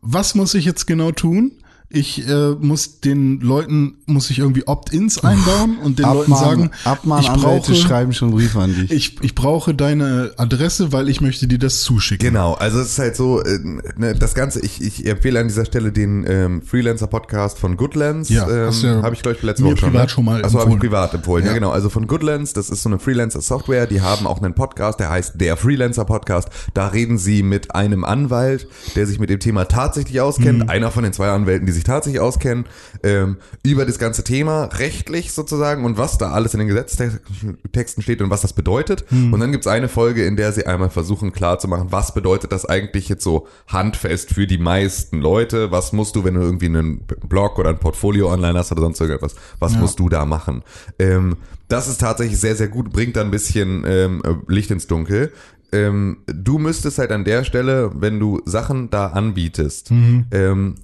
was 0.00 0.34
muss 0.34 0.54
ich 0.54 0.64
jetzt 0.64 0.86
genau 0.86 1.12
tun? 1.12 1.52
Ich 1.92 2.26
äh, 2.28 2.50
muss 2.52 3.00
den 3.00 3.40
Leuten, 3.40 3.96
muss 4.06 4.30
ich 4.30 4.38
irgendwie 4.38 4.66
Opt-ins 4.68 5.24
einbauen 5.24 5.78
und 5.82 5.98
den 5.98 6.06
Leuten 6.06 6.34
sagen, 6.34 6.70
ich 6.72 6.86
Abmahnanwälte 6.86 7.72
brauche, 7.72 7.74
schreiben 7.74 8.12
schon 8.12 8.30
Briefe 8.30 8.60
an 8.60 8.72
dich. 8.74 8.92
ich, 8.92 9.20
ich 9.22 9.34
brauche 9.34 9.74
deine 9.74 10.32
Adresse, 10.36 10.92
weil 10.92 11.08
ich 11.08 11.20
möchte 11.20 11.48
dir 11.48 11.58
das 11.58 11.82
zuschicken. 11.82 12.28
Genau, 12.28 12.54
also 12.54 12.78
es 12.78 12.92
ist 12.92 12.98
halt 13.00 13.16
so, 13.16 13.42
äh, 13.42 13.58
ne, 13.96 14.14
das 14.14 14.34
Ganze, 14.34 14.60
ich, 14.60 14.80
ich 14.80 15.04
empfehle 15.04 15.40
an 15.40 15.48
dieser 15.48 15.64
Stelle 15.64 15.90
den 15.90 16.24
ähm, 16.28 16.62
Freelancer-Podcast 16.62 17.58
von 17.58 17.76
Goodlands. 17.76 18.28
Ja, 18.28 18.48
ähm, 18.48 18.72
ja 18.82 19.02
habe 19.02 19.14
ich, 19.16 19.22
glaube 19.22 19.36
ich, 19.36 19.42
letzte 19.42 19.64
Woche 19.64 19.78
schon. 19.78 19.90
privat 19.90 20.04
ne? 20.04 20.08
schon 20.10 20.24
mal 20.24 20.44
Achso, 20.44 20.60
habe 20.60 20.70
ich 20.70 20.78
privat 20.78 21.12
empfohlen. 21.14 21.44
Ja. 21.44 21.50
Ja. 21.50 21.54
genau. 21.54 21.70
Also 21.70 21.88
von 21.88 22.06
Goodlands, 22.06 22.52
das 22.52 22.70
ist 22.70 22.84
so 22.84 22.88
eine 22.88 23.00
Freelancer-Software, 23.00 23.88
die 23.88 24.00
haben 24.00 24.28
auch 24.28 24.40
einen 24.40 24.54
Podcast, 24.54 25.00
der 25.00 25.10
heißt 25.10 25.40
der 25.40 25.56
Freelancer-Podcast. 25.56 26.48
Da 26.72 26.86
reden 26.86 27.18
sie 27.18 27.42
mit 27.42 27.74
einem 27.74 28.04
Anwalt, 28.04 28.68
der 28.94 29.06
sich 29.08 29.18
mit 29.18 29.28
dem 29.30 29.40
Thema 29.40 29.64
tatsächlich 29.64 30.20
auskennt, 30.20 30.60
Mhm. 30.64 30.68
einer 30.70 30.90
von 30.92 31.02
den 31.02 31.12
zwei 31.12 31.30
Anwälten, 31.30 31.66
die 31.66 31.72
sich 31.72 31.79
tatsächlich 31.84 32.20
auskennen, 32.20 32.66
ähm, 33.02 33.36
über 33.62 33.84
das 33.86 33.98
ganze 33.98 34.24
Thema, 34.24 34.64
rechtlich 34.64 35.32
sozusagen 35.32 35.84
und 35.84 35.98
was 35.98 36.18
da 36.18 36.32
alles 36.32 36.54
in 36.54 36.60
den 36.60 36.68
Gesetzestexten 36.68 38.02
steht 38.02 38.22
und 38.22 38.30
was 38.30 38.42
das 38.42 38.52
bedeutet. 38.52 39.04
Mhm. 39.10 39.32
Und 39.32 39.40
dann 39.40 39.52
gibt's 39.52 39.66
eine 39.66 39.88
Folge, 39.88 40.24
in 40.24 40.36
der 40.36 40.52
sie 40.52 40.66
einmal 40.66 40.90
versuchen 40.90 41.32
klarzumachen, 41.32 41.92
was 41.92 42.14
bedeutet 42.14 42.52
das 42.52 42.66
eigentlich 42.66 43.08
jetzt 43.08 43.24
so 43.24 43.46
handfest 43.68 44.30
für 44.30 44.46
die 44.46 44.58
meisten 44.58 45.20
Leute? 45.20 45.70
Was 45.70 45.92
musst 45.92 46.16
du, 46.16 46.24
wenn 46.24 46.34
du 46.34 46.40
irgendwie 46.40 46.66
einen 46.66 47.00
Blog 47.28 47.58
oder 47.58 47.70
ein 47.70 47.78
Portfolio 47.78 48.32
online 48.32 48.58
hast 48.58 48.72
oder 48.72 48.82
sonst 48.82 49.00
irgendetwas, 49.00 49.34
was 49.58 49.76
musst 49.76 49.98
du 49.98 50.08
da 50.08 50.24
machen? 50.24 50.62
Ähm, 50.98 51.36
das 51.68 51.88
ist 51.88 52.00
tatsächlich 52.00 52.38
sehr, 52.38 52.56
sehr 52.56 52.68
gut, 52.68 52.92
bringt 52.92 53.16
da 53.16 53.20
ein 53.20 53.30
bisschen 53.30 53.84
ähm, 53.86 54.22
Licht 54.48 54.70
ins 54.70 54.86
Dunkel. 54.86 55.32
Ähm, 55.72 56.18
du 56.26 56.58
müsstest 56.58 56.98
halt 56.98 57.12
an 57.12 57.24
der 57.24 57.44
Stelle, 57.44 57.92
wenn 57.94 58.18
du 58.18 58.40
Sachen 58.44 58.90
da 58.90 59.08
anbietest, 59.08 59.90
ähm, 60.32 60.74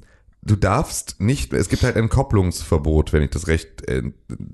du 0.47 0.57
darfst 0.57 1.21
nicht, 1.21 1.53
es 1.53 1.69
gibt 1.69 1.83
halt 1.83 1.97
ein 1.97 2.09
Kopplungsverbot, 2.09 3.13
wenn 3.13 3.23
ich 3.23 3.31
das 3.31 3.49
recht 3.49 3.89
äh, 3.89 4.03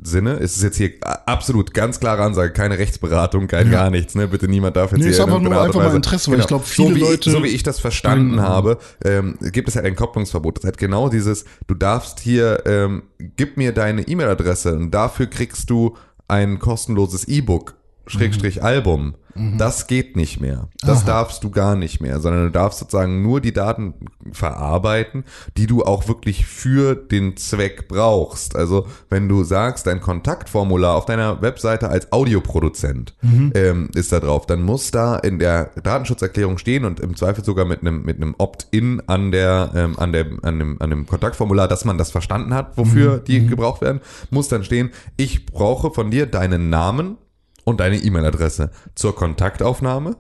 sinne. 0.03 0.32
Es 0.40 0.57
ist 0.57 0.62
jetzt 0.62 0.76
hier 0.78 0.93
absolut 1.26 1.74
ganz 1.74 2.01
klare 2.01 2.22
Ansage, 2.22 2.53
keine 2.53 2.78
Rechtsberatung, 2.78 3.47
kein 3.47 3.70
gar 3.70 3.90
nichts, 3.90 4.14
ne? 4.14 4.26
Bitte 4.28 4.49
niemand 4.49 4.76
darf 4.76 4.90
jetzt 4.93 4.99
Nee, 4.99 5.05
hier 5.05 5.12
ist 5.12 5.18
in 5.18 5.24
einfach 5.24 5.40
nur 5.40 5.61
einfach 5.61 5.80
mal 5.80 5.95
Interesse, 5.95 6.30
weil 6.30 6.40
ich 6.40 6.47
glaub, 6.47 6.64
viele 6.64 6.88
so 6.88 6.95
wie 6.97 7.01
Leute- 7.01 7.28
Ich, 7.30 7.36
so 7.36 7.45
wie 7.45 7.49
ich 7.49 7.62
das 7.62 7.78
verstanden 7.78 8.36
Mhm. 8.36 8.40
habe, 8.43 8.78
ähm, 9.05 9.36
gibt 9.53 9.68
es 9.68 9.76
halt 9.76 9.84
ein 9.86 9.95
Kopplungsverbot. 9.97 10.59
Das 10.59 10.64
heißt 10.64 10.78
genau 10.78 11.09
dieses, 11.09 11.45
du 11.66 11.74
darfst 11.74 12.20
hier, 12.20 12.62
ähm, 12.66 13.03
gib 13.36 13.57
mir 13.57 13.72
deine 13.72 14.03
E-Mail-Adresse 14.09 14.74
und 14.74 14.90
dafür 14.90 15.26
kriegst 15.26 15.68
du 15.70 15.97
ein 16.28 16.59
kostenloses 16.59 17.28
E-Book. 17.28 17.74
Schrägstrich 18.07 18.62
Album. 18.62 19.14
Das 19.34 19.86
geht 19.86 20.14
nicht 20.14 20.40
mehr. 20.40 20.68
Das 20.82 21.05
darfst 21.05 21.42
du 21.42 21.50
gar 21.50 21.74
nicht 21.74 22.00
mehr, 22.00 22.20
sondern 22.20 22.44
du 22.44 22.50
darfst 22.50 22.80
sozusagen 22.80 23.22
nur 23.22 23.40
die 23.40 23.53
Daten 23.53 23.94
verarbeiten, 24.30 25.24
die 25.57 25.66
du 25.66 25.84
auch 25.84 26.07
wirklich 26.07 26.44
für 26.44 26.94
den 26.94 27.36
Zweck 27.36 27.88
brauchst. 27.88 28.57
Also 28.57 28.86
wenn 29.09 29.28
du 29.28 29.42
sagst, 29.42 29.86
dein 29.86 30.00
Kontaktformular 30.00 30.96
auf 30.96 31.07
deiner 31.07 31.40
Webseite 31.40 31.88
als 31.88 32.12
Audioproduzent 32.12 33.14
ähm, 33.55 33.88
ist 33.94 34.12
da 34.12 34.20
drauf, 34.20 34.44
dann 34.44 34.62
muss 34.62 34.90
da 34.90 35.16
in 35.16 35.38
der 35.38 35.70
Datenschutzerklärung 35.82 36.59
stehen 36.59 36.84
und 36.84 37.00
im 37.00 37.16
Zweifel 37.16 37.42
sogar 37.42 37.64
mit 37.64 37.80
einem 37.80 38.03
mit 38.03 38.16
einem 38.16 38.34
Opt-in 38.36 39.00
an 39.07 39.32
der 39.32 39.70
ähm, 39.74 39.98
an 39.98 40.12
der 40.12 40.26
an 40.42 40.59
dem 40.59 40.82
an 40.82 40.90
dem 40.90 41.07
Kontaktformular, 41.07 41.68
dass 41.68 41.84
man 41.86 41.96
das 41.96 42.11
verstanden 42.11 42.53
hat, 42.53 42.76
wofür 42.76 43.18
die 43.18 43.46
gebraucht 43.46 43.80
werden, 43.80 44.00
muss 44.30 44.48
dann 44.48 44.64
stehen: 44.64 44.90
Ich 45.16 45.46
brauche 45.46 45.90
von 45.90 46.11
dir 46.11 46.26
deinen 46.26 46.68
Namen 46.68 47.16
und 47.64 47.80
deine 47.80 47.96
E-Mail-Adresse 47.96 48.70
zur 48.94 49.14
Kontaktaufnahme. 49.14 50.16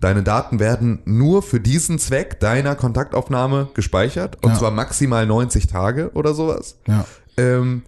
Deine 0.00 0.22
Daten 0.24 0.58
werden 0.58 1.00
nur 1.04 1.42
für 1.42 1.60
diesen 1.60 1.98
Zweck 2.00 2.40
deiner 2.40 2.74
Kontaktaufnahme 2.74 3.68
gespeichert 3.74 4.38
und 4.42 4.50
Ja. 4.52 4.58
zwar 4.58 4.70
maximal 4.72 5.26
90 5.26 5.68
Tage 5.68 6.10
oder 6.14 6.34
sowas. 6.34 6.78
Ja. 6.88 7.04
Ähm, 7.36 7.82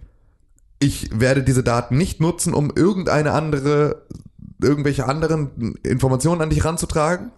ich 0.79 1.09
werde 1.19 1.43
diese 1.43 1.63
Daten 1.63 1.97
nicht 1.97 2.21
nutzen, 2.21 2.53
um 2.53 2.71
irgendeine 2.73 3.31
andere, 3.33 4.03
irgendwelche 4.61 5.05
anderen 5.07 5.75
Informationen 5.83 6.41
an 6.41 6.49
dich 6.51 6.63
ranzutragen. 6.63 7.31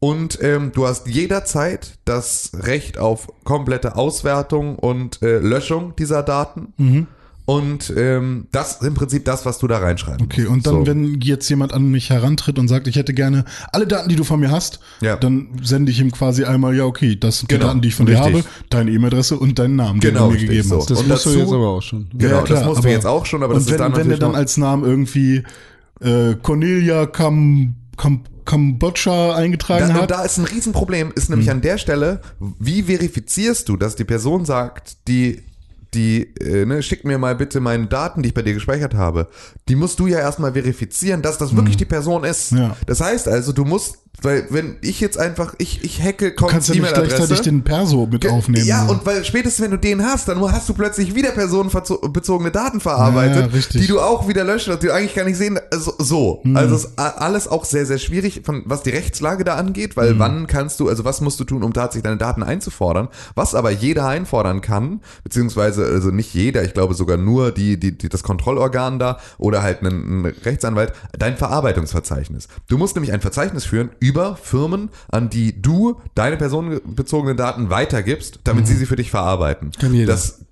Und 0.00 0.38
ähm, 0.42 0.70
du 0.72 0.86
hast 0.86 1.08
jederzeit 1.08 1.98
das 2.04 2.52
Recht 2.54 2.98
auf 2.98 3.26
komplette 3.42 3.96
Auswertung 3.96 4.76
und 4.76 5.22
äh, 5.22 5.38
Löschung 5.38 5.96
dieser 5.96 6.22
Daten. 6.22 6.72
Mhm. 6.76 7.06
Und 7.48 7.90
ähm, 7.96 8.46
das 8.52 8.72
ist 8.72 8.82
im 8.82 8.92
Prinzip 8.92 9.24
das, 9.24 9.46
was 9.46 9.56
du 9.58 9.66
da 9.66 9.78
reinschreiben 9.78 10.22
Okay, 10.26 10.44
und 10.44 10.66
dann, 10.66 10.74
So. 10.74 10.86
wenn 10.86 11.18
jetzt 11.22 11.48
jemand 11.48 11.72
an 11.72 11.90
mich 11.90 12.10
herantritt 12.10 12.58
und 12.58 12.68
sagt, 12.68 12.86
ich 12.88 12.96
hätte 12.96 13.14
gerne 13.14 13.46
alle 13.72 13.86
Daten, 13.86 14.10
die 14.10 14.16
du 14.16 14.24
von 14.24 14.38
mir 14.38 14.50
hast, 14.50 14.80
Ja. 15.00 15.16
dann 15.16 15.48
sende 15.62 15.90
ich 15.90 15.98
ihm 15.98 16.12
quasi 16.12 16.44
einmal, 16.44 16.76
ja, 16.76 16.84
okay, 16.84 17.16
das 17.18 17.38
sind 17.38 17.50
die 17.50 17.54
Genau, 17.54 17.68
Daten, 17.68 17.80
die 17.80 17.88
ich 17.88 17.94
von 17.94 18.04
dir 18.04 18.18
richtig. 18.22 18.44
habe, 18.44 18.44
deine 18.68 18.90
E-Mail-Adresse 18.90 19.38
und 19.38 19.58
deinen 19.58 19.76
Namen, 19.76 19.98
den 20.00 20.12
Genau, 20.12 20.24
du 20.26 20.32
mir 20.32 20.34
richtig, 20.34 20.50
gegeben 20.50 20.68
so. 20.68 20.76
hast. 20.76 20.90
das 20.90 20.98
und 21.00 21.08
musst 21.08 21.24
du 21.24 21.30
dazu- 21.30 21.40
jetzt 21.40 21.52
aber 21.54 21.68
auch 21.68 21.80
schon. 21.80 22.06
Genau, 22.12 22.42
das 22.44 22.64
musst 22.66 22.84
du 22.84 22.88
jetzt 22.90 23.06
auch 23.06 23.24
schon, 23.24 23.42
aber 23.42 23.54
das 23.54 23.62
und 23.62 23.68
ist 23.68 23.72
wenn, 23.72 23.78
dann 23.92 23.96
wenn 23.96 24.08
der 24.10 24.18
dann 24.18 24.34
als 24.34 24.58
Namen 24.58 24.84
irgendwie 24.84 25.42
äh, 26.02 26.34
Cornelia 26.42 27.06
Kam, 27.06 27.76
Kam, 27.96 28.24
Kambodscha 28.44 29.34
eingetragen 29.36 29.88
Da, 29.88 29.94
und 29.94 30.00
hat, 30.02 30.10
da 30.10 30.22
ist 30.22 30.36
ein 30.36 30.44
Riesenproblem, 30.44 31.12
ist 31.14 31.30
nämlich 31.30 31.50
an 31.50 31.62
der 31.62 31.78
Stelle, 31.78 32.20
wie 32.58 32.82
verifizierst 32.82 33.70
du, 33.70 33.78
dass 33.78 33.96
die 33.96 34.04
Person 34.04 34.44
sagt, 34.44 35.08
die 35.08 35.40
die, 35.94 36.34
äh, 36.40 36.66
ne, 36.66 36.82
schick 36.82 37.04
mir 37.04 37.18
mal 37.18 37.34
bitte 37.34 37.60
meine 37.60 37.86
Daten, 37.86 38.22
die 38.22 38.28
ich 38.28 38.34
bei 38.34 38.42
dir 38.42 38.54
gespeichert 38.54 38.94
habe. 38.94 39.28
Die 39.68 39.76
musst 39.76 39.98
du 40.00 40.06
ja 40.06 40.18
erstmal 40.18 40.52
verifizieren, 40.52 41.22
dass 41.22 41.38
das 41.38 41.56
wirklich 41.56 41.76
die 41.76 41.84
Person 41.86 42.24
ist. 42.24 42.52
Mhm. 42.52 42.58
Ja. 42.58 42.76
Das 42.86 43.00
heißt 43.00 43.26
also, 43.28 43.52
du 43.52 43.64
musst, 43.64 43.98
weil 44.20 44.46
wenn 44.50 44.76
ich 44.82 45.00
jetzt 45.00 45.16
einfach, 45.18 45.54
ich, 45.58 45.84
ich 45.84 46.02
hacke 46.02 46.32
Du 46.32 46.46
kannst 46.46 46.68
ja 46.68 46.74
nicht 46.74 46.92
gleichzeitig 46.92 47.40
den 47.40 47.62
Perso 47.62 48.06
mit 48.10 48.26
aufnehmen. 48.28 48.66
ja, 48.66 48.84
so. 48.84 48.92
und 48.92 49.06
weil 49.06 49.24
spätestens 49.24 49.64
wenn 49.64 49.70
du 49.70 49.78
den 49.78 50.04
hast, 50.04 50.28
dann 50.28 50.40
hast 50.52 50.68
du 50.68 50.74
plötzlich 50.74 51.14
wieder 51.14 51.30
personenbezogene 51.30 52.50
Daten 52.50 52.80
verarbeitet, 52.80 53.50
Ja, 53.52 53.80
die 53.80 53.86
du 53.86 54.00
auch 54.00 54.28
wieder 54.28 54.44
löschen 54.44 54.72
und 54.72 54.82
die 54.82 54.86
du 54.88 54.92
eigentlich 54.94 55.14
gar 55.14 55.24
nicht 55.24 55.36
sehen. 55.36 55.58
Also, 55.70 55.94
so. 55.98 56.40
Mhm. 56.44 56.56
Also 56.56 56.74
es 56.74 56.84
ist 56.86 56.98
alles 56.98 57.46
auch 57.48 57.64
sehr, 57.64 57.86
sehr 57.86 57.98
schwierig, 57.98 58.42
von, 58.44 58.62
was 58.66 58.82
die 58.82 58.90
Rechtslage 58.90 59.44
da 59.44 59.54
angeht, 59.54 59.96
weil 59.96 60.14
Mhm. 60.14 60.18
wann 60.18 60.46
kannst 60.48 60.80
du, 60.80 60.88
also 60.88 61.04
was 61.04 61.20
musst 61.20 61.38
du 61.40 61.44
tun, 61.44 61.62
um 61.62 61.72
tatsächlich 61.72 62.02
deine 62.04 62.16
Daten 62.16 62.42
einzufordern? 62.42 63.08
Was 63.34 63.54
aber 63.54 63.70
jeder 63.70 64.06
einfordern 64.08 64.60
kann, 64.60 65.00
beziehungsweise 65.22 65.77
also 65.78 66.10
nicht 66.10 66.34
jeder, 66.34 66.64
ich 66.64 66.74
glaube 66.74 66.94
sogar 66.94 67.16
nur 67.16 67.52
die, 67.52 67.78
die, 67.78 67.96
die 67.96 68.08
das 68.08 68.22
Kontrollorgan 68.22 68.98
da 68.98 69.18
oder 69.38 69.62
halt 69.62 69.82
ein, 69.82 70.22
ein 70.22 70.24
Rechtsanwalt, 70.26 70.92
dein 71.18 71.36
Verarbeitungsverzeichnis. 71.36 72.48
Du 72.68 72.78
musst 72.78 72.94
nämlich 72.94 73.12
ein 73.12 73.20
Verzeichnis 73.20 73.64
führen 73.64 73.90
über 74.00 74.36
Firmen, 74.36 74.90
an 75.08 75.30
die 75.30 75.60
du 75.60 76.00
deine 76.14 76.36
personenbezogenen 76.36 77.36
Daten 77.36 77.70
weitergibst, 77.70 78.40
damit 78.44 78.66
sie 78.66 78.74
sie 78.74 78.86
für 78.86 78.96
dich 78.96 79.10
verarbeiten. 79.10 79.72
Kann 79.78 79.94
jeder. 79.94 80.12
Das, 80.12 80.44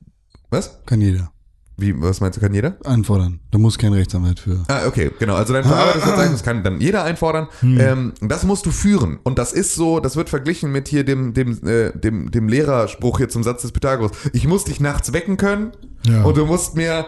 was? 0.51 0.79
Kann 0.87 1.01
jeder 1.01 1.31
Wie, 1.79 1.95
was 2.01 2.21
meinst 2.21 2.39
du, 2.39 2.41
kann 2.41 2.55
jeder? 2.55 2.77
anfordern. 2.85 3.41
Da 3.51 3.59
muss 3.59 3.77
kein 3.77 3.93
Rechtsanwalt 3.93 4.41
für. 4.41 4.63
Ah, 4.69 4.87
okay, 4.87 5.11
genau. 5.19 5.35
Also 5.35 5.53
dein 5.53 5.65
Verarbeitungsverzeichnis 5.65 6.43
kann 6.45 6.65
dann 6.65 6.81
jeder 6.81 7.05
einfordern. 7.05 7.49
Ähm, 7.63 8.13
das 8.23 8.45
musst 8.45 8.65
du 8.65 8.71
führen. 8.71 9.19
Und 9.25 9.39
das 9.39 9.53
ist 9.53 9.75
so, 9.75 10.01
das 10.01 10.17
wird 10.17 10.31
verglichen 10.31 10.73
mit 10.73 10.89
hier 10.89 11.05
dem, 11.05 11.35
dem, 11.35 11.53
äh, 11.67 11.93
dem, 11.93 12.31
dem 12.31 12.49
Lehrerspruch 12.49 13.19
hier 13.19 13.29
zum 13.29 13.43
Satz 13.43 13.61
des 13.63 13.73
Pythagoras. 13.73 14.13
Ich 14.33 14.47
muss 14.49 14.65
dich 14.65 14.81
nachts 14.81 15.13
wecken 15.13 15.37
können 15.37 15.73
Ja. 16.07 16.23
und 16.25 16.37
du 16.39 16.47
musst 16.47 16.77
mir 16.77 17.05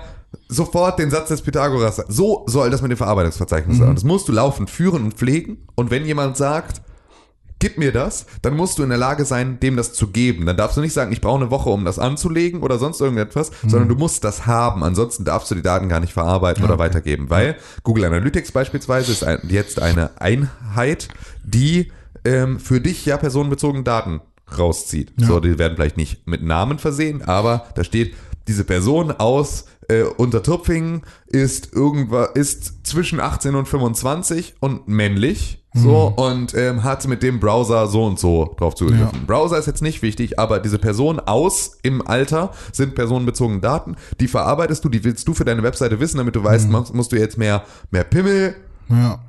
sofort 0.48 0.98
den 0.98 1.10
Satz 1.10 1.28
des 1.28 1.40
Pythagoras 1.40 1.96
sagen. 1.96 2.12
So 2.12 2.44
soll 2.46 2.68
das 2.68 2.82
mit 2.82 2.90
dem 2.90 2.98
Verarbeitungsverzeichnis 2.98 3.78
sein. 3.78 3.94
Das 3.94 4.04
musst 4.04 4.28
du 4.28 4.32
laufend 4.32 4.68
führen 4.68 5.04
und 5.04 5.14
pflegen. 5.14 5.58
Und 5.76 5.90
wenn 5.90 6.04
jemand 6.04 6.36
sagt, 6.36 6.82
gib 7.58 7.78
mir 7.78 7.92
das, 7.92 8.26
dann 8.42 8.56
musst 8.56 8.78
du 8.78 8.82
in 8.82 8.88
der 8.88 8.98
Lage 8.98 9.24
sein, 9.24 9.58
dem 9.60 9.76
das 9.76 9.92
zu 9.92 10.08
geben. 10.08 10.46
Dann 10.46 10.56
darfst 10.56 10.76
du 10.76 10.80
nicht 10.80 10.92
sagen, 10.92 11.12
ich 11.12 11.20
brauche 11.20 11.40
eine 11.40 11.50
Woche, 11.50 11.70
um 11.70 11.84
das 11.84 11.98
anzulegen 11.98 12.62
oder 12.62 12.78
sonst 12.78 13.00
irgendetwas, 13.00 13.50
sondern 13.66 13.88
du 13.88 13.94
musst 13.96 14.24
das 14.24 14.46
haben. 14.46 14.84
Ansonsten 14.84 15.24
darfst 15.24 15.50
du 15.50 15.54
die 15.54 15.62
Daten 15.62 15.88
gar 15.88 16.00
nicht 16.00 16.12
verarbeiten 16.12 16.64
oder 16.64 16.78
weitergeben, 16.78 17.30
weil 17.30 17.56
Google 17.82 18.04
Analytics 18.04 18.52
beispielsweise 18.52 19.12
ist 19.12 19.24
ein, 19.24 19.40
jetzt 19.48 19.80
eine 19.80 20.20
Einheit, 20.20 21.08
die 21.44 21.90
ähm, 22.24 22.60
für 22.60 22.80
dich 22.80 23.04
ja 23.06 23.16
personenbezogene 23.16 23.84
Daten 23.84 24.20
rauszieht. 24.56 25.12
So, 25.18 25.40
die 25.40 25.58
werden 25.58 25.74
vielleicht 25.76 25.96
nicht 25.96 26.26
mit 26.26 26.42
Namen 26.42 26.78
versehen, 26.78 27.22
aber 27.22 27.66
da 27.74 27.84
steht, 27.84 28.14
diese 28.46 28.64
Person 28.64 29.10
aus 29.10 29.66
äh, 29.88 30.02
Untertürpfingen 30.02 31.02
ist 31.26 31.72
irgendwas 31.72 32.30
ist 32.34 32.86
zwischen 32.86 33.20
18 33.20 33.54
und 33.54 33.68
25 33.68 34.54
und 34.60 34.88
männlich 34.88 35.64
so 35.78 36.12
und 36.16 36.54
ähm, 36.54 36.84
hat 36.84 37.06
mit 37.08 37.22
dem 37.22 37.40
Browser 37.40 37.86
so 37.86 38.04
und 38.04 38.18
so 38.18 38.54
drauf 38.58 38.74
zugegriffen. 38.74 39.26
Browser 39.26 39.58
ist 39.58 39.66
jetzt 39.66 39.82
nicht 39.82 40.02
wichtig, 40.02 40.38
aber 40.38 40.58
diese 40.60 40.78
Person 40.78 41.20
aus 41.20 41.78
im 41.82 42.06
Alter 42.06 42.50
sind 42.72 42.94
personenbezogene 42.94 43.60
Daten, 43.60 43.96
die 44.20 44.28
verarbeitest 44.28 44.84
du, 44.84 44.88
die 44.88 45.04
willst 45.04 45.26
du 45.26 45.34
für 45.34 45.44
deine 45.44 45.62
Webseite 45.62 46.00
wissen, 46.00 46.18
damit 46.18 46.36
du 46.36 46.42
weißt, 46.44 46.68
musst, 46.70 46.94
musst 46.94 47.12
du 47.12 47.16
jetzt 47.16 47.38
mehr 47.38 47.62
mehr 47.90 48.04
Pimmel 48.04 48.56
Ja. 48.88 49.20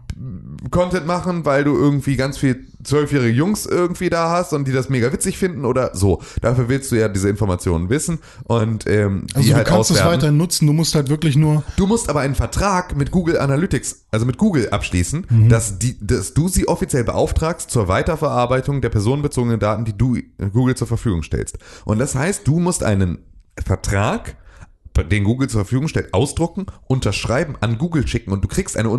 Content 0.72 1.08
machen, 1.08 1.46
weil 1.46 1.64
du 1.64 1.76
irgendwie 1.78 2.16
ganz 2.18 2.38
viel 2.38 2.66
zwölfjährige 2.84 3.36
Jungs 3.36 3.66
irgendwie 3.66 4.10
da 4.10 4.30
hast 4.30 4.54
und 4.54 4.68
die 4.68 4.72
das 4.72 4.90
mega 4.90 5.12
witzig 5.12 5.38
finden 5.38 5.66
oder 5.66 5.96
so. 5.96 6.22
Dafür 6.42 6.70
willst 6.70 6.92
du 6.92 6.96
ja 6.96 7.10
diese 7.10 7.30
Informationen 7.30 7.90
wissen 7.90 8.20
und 8.46 8.88
ähm, 8.88 9.28
die 9.32 9.36
Also 9.36 9.50
du 9.50 9.56
halt 9.56 9.68
kannst 9.68 9.92
es 9.92 10.04
weiterhin 10.04 10.38
nutzen, 10.38 10.68
du 10.68 10.74
musst 10.74 10.96
halt 10.96 11.10
wirklich 11.10 11.36
nur. 11.36 11.64
Du 11.76 11.88
musst 11.88 12.10
aber 12.10 12.22
einen 12.22 12.36
Vertrag 12.36 12.96
mit 12.96 13.12
Google 13.12 13.38
Analytics, 13.38 14.06
also 14.12 14.26
mit 14.26 14.38
Google 14.38 14.70
abschließen, 14.70 15.26
dass, 15.50 15.80
die, 15.80 15.98
dass 16.00 16.34
du 16.34 16.48
sie 16.48 16.68
offiziell 16.68 17.04
beauftragst 17.04 17.70
zur 17.70 17.88
Weiterverarbeitung 17.88 18.82
der 18.82 18.90
personenbezogenen 18.90 19.60
Daten, 19.60 19.86
die 19.86 19.98
du 19.98 20.18
Google 20.54 20.76
zur 20.76 20.88
Verfügung 20.88 21.24
stellst. 21.24 21.58
Und 21.86 22.00
das 22.00 22.16
heißt, 22.16 22.48
du 22.48 22.60
musst 22.60 22.84
einen 22.84 23.20
Vertrag, 23.66 24.36
den 25.10 25.24
Google 25.24 25.50
zur 25.50 25.62
Verfügung 25.62 25.88
stellt, 25.88 26.14
ausdrucken, 26.14 26.66
unterschreiben, 26.88 27.56
an 27.62 27.78
Google 27.78 28.08
schicken 28.08 28.32
und 28.32 28.44
du 28.44 28.48
kriegst 28.48 28.78
eine 28.78 28.90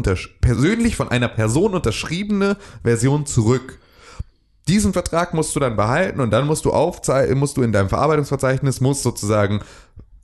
persönlich 0.40 0.96
von 0.96 1.10
einer 1.10 1.28
Person 1.28 1.74
unterschriebene 1.74 2.56
Version 2.82 3.26
zurück. 3.26 3.78
Diesen 4.68 4.92
Vertrag 4.92 5.34
musst 5.34 5.54
du 5.56 5.60
dann 5.60 5.76
behalten 5.76 6.20
und 6.20 6.30
dann 6.30 6.46
musst 6.46 6.64
du 6.64 6.70
aufzeigen, 6.70 7.38
musst 7.38 7.56
du 7.56 7.62
in 7.62 7.72
deinem 7.72 7.88
Verarbeitungsverzeichnis, 7.88 8.80
musst 8.80 9.02
sozusagen, 9.02 9.60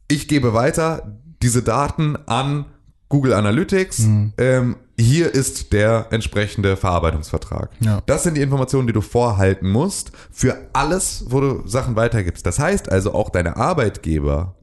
ich 0.09 0.29
gebe 0.29 0.55
weiter 0.55 1.19
diese 1.43 1.63
Daten 1.63 2.17
an 2.27 2.67
Google 3.09 3.35
Analytics. 3.35 4.01
Mhm. 4.01 4.33
Ähm, 4.39 4.77
hier 4.99 5.33
ist 5.35 5.73
der 5.73 6.07
entsprechende 6.11 6.77
Verarbeitungsvertrag. 6.77 7.71
Ja. 7.81 8.03
Das 8.07 8.23
sind 8.23 8.37
die 8.37 8.41
Informationen, 8.41 8.87
die 8.87 8.93
du 8.93 9.03
vorhalten 9.03 9.69
musst 9.69 10.13
für 10.33 10.57
alles, 10.73 11.27
wo 11.29 11.41
du 11.41 11.63
Sachen 11.67 11.97
weitergibst. 11.97 12.47
Das 12.47 12.59
heißt 12.59 12.91
also 12.91 13.15
auch 13.15 13.31
deine 13.31 13.57
Arbeitgeber 13.57 14.56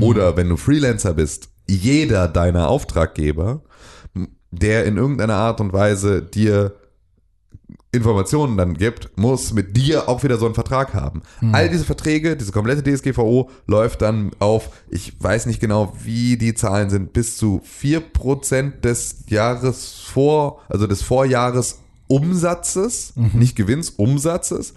oder 0.00 0.36
wenn 0.36 0.48
du 0.48 0.56
Freelancer 0.56 1.14
bist, 1.14 1.48
jeder 1.68 2.28
deiner 2.28 2.68
Auftraggeber, 2.68 3.62
der 4.50 4.84
in 4.84 4.96
irgendeiner 4.96 5.34
Art 5.34 5.60
und 5.60 5.72
Weise 5.72 6.22
dir 6.22 6.74
Informationen 7.92 8.56
dann 8.56 8.74
gibt, 8.74 9.16
muss 9.16 9.52
mit 9.52 9.76
dir 9.76 10.08
auch 10.08 10.22
wieder 10.22 10.38
so 10.38 10.44
einen 10.44 10.54
Vertrag 10.54 10.92
haben. 10.94 11.22
All 11.52 11.68
diese 11.68 11.84
Verträge, 11.84 12.36
diese 12.36 12.52
komplette 12.52 12.82
DSGVO 12.82 13.50
läuft 13.66 14.02
dann 14.02 14.32
auf, 14.38 14.70
ich 14.90 15.14
weiß 15.18 15.46
nicht 15.46 15.60
genau, 15.60 15.94
wie 16.02 16.36
die 16.36 16.54
Zahlen 16.54 16.90
sind, 16.90 17.12
bis 17.12 17.36
zu 17.36 17.62
4% 17.80 18.80
des 18.80 19.24
Jahres 19.28 20.00
vor, 20.00 20.60
also 20.68 20.86
des 20.86 21.02
Vorjahres 21.02 21.80
Umsatzes, 22.06 23.14
nicht 23.16 23.56
Gewinns, 23.56 23.90
Umsatzes, 23.90 24.74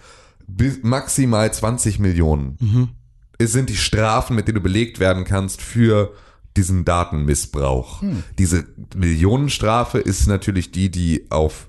bis 0.47 0.81
maximal 0.81 1.53
20 1.53 1.99
Millionen. 1.99 2.57
Es 2.61 2.98
sind 3.47 3.69
die 3.69 3.77
Strafen, 3.77 4.35
mit 4.35 4.47
denen 4.47 4.55
du 4.55 4.61
belegt 4.61 4.99
werden 4.99 5.23
kannst 5.23 5.61
für 5.61 6.13
diesen 6.57 6.83
Datenmissbrauch. 6.85 8.03
Diese 8.37 8.65
Millionenstrafe 8.95 9.99
ist 9.99 10.27
natürlich 10.27 10.71
die, 10.71 10.89
die 10.89 11.25
auf 11.29 11.67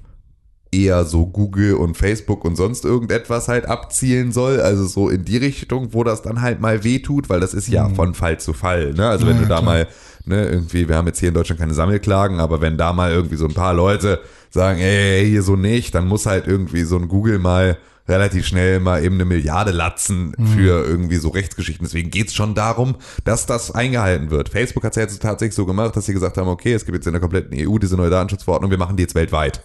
eher 0.73 1.05
so 1.05 1.27
Google 1.27 1.75
und 1.75 1.97
Facebook 1.97 2.45
und 2.45 2.55
sonst 2.55 2.85
irgendetwas 2.85 3.49
halt 3.49 3.67
abzielen 3.67 4.31
soll, 4.31 4.61
also 4.61 4.87
so 4.87 5.09
in 5.09 5.25
die 5.25 5.37
Richtung, 5.37 5.93
wo 5.93 6.05
das 6.05 6.23
dann 6.23 6.43
halt 6.43 6.61
mal 6.61 6.85
wehtut, 6.85 7.29
weil 7.29 7.41
das 7.41 7.55
ist 7.55 7.67
ja 7.69 7.89
von 7.89 8.15
Fall 8.15 8.39
zu 8.39 8.53
Fall, 8.53 8.95
ne? 8.95 9.09
Also 9.09 9.27
wenn 9.27 9.37
Ja, 9.37 9.43
du 9.43 9.49
da 9.49 9.57
klar. 9.57 9.63
mal, 9.63 9.89
ne, 10.27 10.47
irgendwie, 10.49 10.89
wir 10.89 10.95
haben 10.97 11.09
jetzt 11.09 11.19
hier 11.19 11.29
in 11.31 11.35
Deutschland 11.35 11.61
keine 11.61 11.75
Sammelklagen, 11.75 12.39
aber 12.39 12.61
wenn 12.61 12.77
da 12.79 12.93
mal 12.93 13.11
irgendwie 13.11 13.35
so 13.37 13.47
ein 13.47 13.55
paar 13.55 13.75
Leute 13.75 14.21
sagen, 14.49 14.79
ey, 14.79 15.29
hier 15.29 15.43
so 15.43 15.57
nicht, 15.57 15.93
dann 15.95 16.07
muss 16.07 16.27
halt 16.27 16.47
irgendwie 16.47 16.83
so 16.85 16.97
ein 16.97 17.09
Google 17.09 17.41
mal 17.41 17.77
relativ 18.11 18.47
schnell 18.47 18.81
mal 18.81 19.03
eben 19.03 19.15
eine 19.15 19.25
Milliarde 19.25 19.71
latzen 19.71 20.35
für 20.55 20.85
irgendwie 20.85 21.17
so 21.17 21.29
Rechtsgeschichten. 21.31 21.87
Deswegen 21.87 22.11
geht's 22.11 22.35
schon 22.35 22.55
darum, 22.55 22.97
dass 23.25 23.47
das 23.47 23.71
eingehalten 23.71 24.31
wird. 24.31 24.49
Facebook 24.51 24.85
hat 24.85 24.93
es 24.93 24.97
ja 24.97 25.03
jetzt 25.03 25.23
tatsächlich 25.23 25.55
so 25.55 25.65
gemacht, 25.65 25.97
dass 25.97 26.07
sie 26.07 26.13
gesagt 26.13 26.37
haben, 26.37 26.49
okay, 26.49 26.73
es 26.75 26.85
gibt 26.85 26.97
jetzt 26.97 27.07
in 27.07 27.13
der 27.13 27.21
kompletten 27.21 27.57
EU 27.57 27.79
diese 27.79 27.97
neue 27.97 28.11
Datenschutzverordnung, 28.11 28.71
wir 28.71 28.79
machen 28.79 28.97
die 28.97 29.03
jetzt 29.05 29.15
weltweit. 29.15 29.63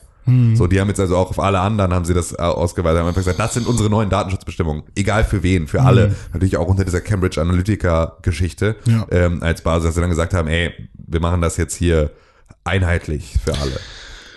So, 0.55 0.65
die 0.65 0.79
haben 0.81 0.87
jetzt 0.87 0.99
also 0.99 1.17
auch 1.17 1.29
auf 1.29 1.39
alle 1.39 1.59
anderen 1.59 1.93
haben 1.93 2.03
sie 2.03 2.15
das 2.15 2.31
äh, 2.31 2.37
ausgeweitet, 2.37 2.99
haben 2.99 3.07
einfach 3.09 3.21
gesagt, 3.21 3.37
das 3.39 3.53
sind 3.53 3.67
unsere 3.67 3.91
neuen 3.91 4.09
Datenschutzbestimmungen. 4.09 4.81
Egal 4.95 5.23
für 5.23 5.43
wen, 5.43 5.67
für 5.67 5.83
alle. 5.83 6.15
Natürlich 6.33 6.57
auch 6.57 6.65
unter 6.67 6.83
dieser 6.83 6.99
Cambridge 7.01 7.39
Analytica 7.39 8.17
Geschichte 8.23 8.75
Ja. 8.85 9.05
ähm, 9.11 9.43
als 9.43 9.61
Basis, 9.61 9.85
dass 9.85 9.93
sie 9.95 10.01
dann 10.01 10.09
gesagt 10.09 10.33
haben, 10.33 10.47
ey, 10.47 10.73
wir 10.95 11.19
machen 11.19 11.41
das 11.41 11.57
jetzt 11.57 11.75
hier 11.75 12.09
einheitlich 12.63 13.35
für 13.45 13.53
alle. 13.53 13.79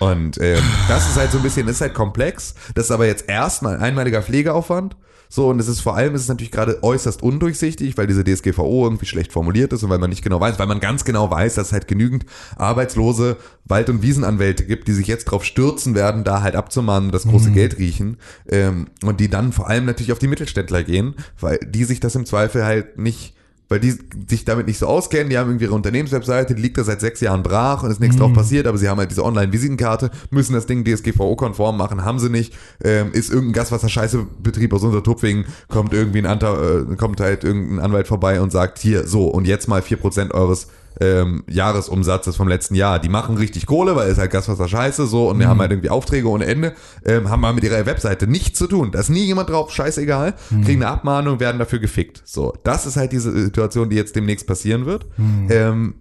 Und 0.01 0.38
ähm, 0.40 0.62
das 0.88 1.09
ist 1.09 1.16
halt 1.16 1.32
so 1.32 1.38
ein 1.38 1.42
bisschen, 1.42 1.68
ist 1.68 1.80
halt 1.80 1.94
komplex. 1.94 2.55
Das 2.74 2.86
ist 2.86 2.90
aber 2.90 3.07
jetzt 3.07 3.28
erstmal 3.28 3.76
ein 3.76 3.82
einmaliger 3.82 4.22
Pflegeaufwand. 4.22 4.96
So, 5.30 5.49
und 5.49 5.61
es 5.61 5.68
ist 5.68 5.80
vor 5.80 5.94
allem, 5.94 6.14
es 6.14 6.22
ist 6.22 6.28
natürlich 6.28 6.51
gerade 6.51 6.82
äußerst 6.82 7.22
undurchsichtig, 7.22 7.99
weil 7.99 8.07
diese 8.07 8.24
DSGVO 8.24 8.84
irgendwie 8.84 9.05
schlecht 9.05 9.30
formuliert 9.30 9.72
ist 9.74 9.82
und 9.82 9.90
weil 9.90 9.99
man 9.99 10.09
nicht 10.09 10.22
genau 10.22 10.40
weiß, 10.40 10.59
weil 10.59 10.66
man 10.66 10.80
ganz 10.80 11.05
genau 11.05 11.30
weiß, 11.30 11.55
dass 11.57 11.68
es 11.68 11.72
halt 11.74 11.86
genügend 11.86 12.24
arbeitslose 12.57 13.36
Wald- 13.66 13.90
und 13.90 14.01
Wiesenanwälte 14.01 14.64
gibt, 14.64 14.88
die 14.88 14.94
sich 14.94 15.07
jetzt 15.07 15.26
drauf 15.26 15.44
stürzen 15.44 15.94
werden, 15.94 16.24
da 16.24 16.40
halt 16.40 16.57
abzumahnen, 16.57 17.11
das 17.11 17.24
große 17.24 17.51
Geld 17.51 17.78
riechen. 17.78 18.16
Ähm, 18.49 18.86
und 19.05 19.20
die 19.20 19.28
dann 19.28 19.53
vor 19.53 19.68
allem 19.68 19.84
natürlich 19.84 20.12
auf 20.12 20.18
die 20.18 20.28
Mittelständler 20.28 20.82
gehen, 20.82 21.14
weil 21.38 21.59
die 21.59 21.84
sich 21.84 22.01
das 22.01 22.14
im 22.14 22.24
Zweifel 22.24 22.64
halt 22.64 22.99
nicht 22.99 23.34
weil 23.69 23.81
die 23.81 23.95
sich 24.29 24.45
damit 24.45 24.66
nicht 24.66 24.79
so 24.79 24.87
auskennen, 24.87 25.29
die 25.29 25.39
haben 25.39 25.51
irgendwie 25.51 25.66
ihre 25.66 25.75
Unternehmenswebseite, 25.75 26.55
die 26.55 26.62
liegt 26.62 26.79
da 26.79 26.85
seit 26.85 27.01
sechs 27.01 27.21
Jahren 27.21 27.43
brach 27.43 27.83
und 27.83 27.91
ist 27.91 28.01
nichts 28.01 28.16
drauf 28.16 28.33
passiert, 28.33 28.66
aber 28.66 28.79
sie 28.79 28.89
haben 28.89 28.99
halt 28.99 29.11
diese 29.11 29.25
Online-Visitenkarte, 29.25 30.11
müssen 30.31 30.55
das 30.55 30.66
Ding 30.66 30.85
DSGVO-konform 30.85 31.77
machen, 31.77 32.05
haben 32.05 32.19
sie 32.19 32.31
nicht, 32.31 32.55
ähm, 32.83 33.12
ist 33.12 33.31
irgendein 33.31 33.55
Gaswasser-Scheiße-Betrieb 33.55 34.73
aus 34.73 34.83
Untertupfingen, 34.83 35.45
kommt 35.69 35.93
irgendwie 35.93 36.19
ein 36.19 36.27
Anta, 36.27 36.81
äh, 36.81 36.97
kommt 36.97 37.21
halt 37.21 37.45
irgendein 37.45 37.81
Anwalt 37.81 38.09
vorbei 38.09 38.41
und 38.41 38.51
sagt, 38.51 38.79
hier, 38.79 39.07
so, 39.07 39.27
und 39.27 39.47
jetzt 39.47 39.69
mal 39.69 39.83
vier 39.83 39.99
Prozent 39.99 40.33
eures 40.33 40.69
ähm, 41.01 41.44
Jahresumsatzes 41.49 42.36
vom 42.36 42.49
letzten 42.49 42.74
Jahr. 42.74 42.99
Die 42.99 43.09
machen 43.09 43.36
richtig 43.36 43.66
Kohle, 43.66 43.96
weil 43.96 44.11
es 44.11 44.18
halt 44.18 44.30
Gaswasser 44.30 44.68
scheiße 44.68 45.07
so 45.07 45.28
und 45.28 45.38
die 45.38 45.46
haben 45.46 45.61
halt 45.61 45.70
irgendwie 45.70 45.90
Aufträge 45.90 46.28
ohne 46.28 46.46
Ende, 46.46 46.74
ähm, 47.05 47.30
haben 47.30 47.40
mal 47.40 47.53
mit 47.53 47.64
ihrer 47.64 47.86
Webseite 47.86 48.26
nichts 48.26 48.59
zu 48.59 48.66
tun. 48.66 48.90
Da 48.90 49.01
ist 49.01 49.09
nie 49.09 49.24
jemand 49.24 49.51
drauf, 49.51 49.70
scheißegal, 49.70 50.34
kriegen 50.64 50.82
eine 50.82 50.92
Abmahnung, 50.92 51.40
werden 51.40 51.59
dafür 51.59 51.78
gefickt. 51.78 52.22
So, 52.24 52.55
das 52.64 52.86
ist 52.86 52.96
halt 52.96 53.12
diese 53.12 53.32
Situation, 53.32 53.90
die 53.90 53.96
jetzt 53.96 54.16
demnächst 54.16 54.46
passieren 54.46 54.86
wird. 54.86 55.07
Ähm, 55.51 55.94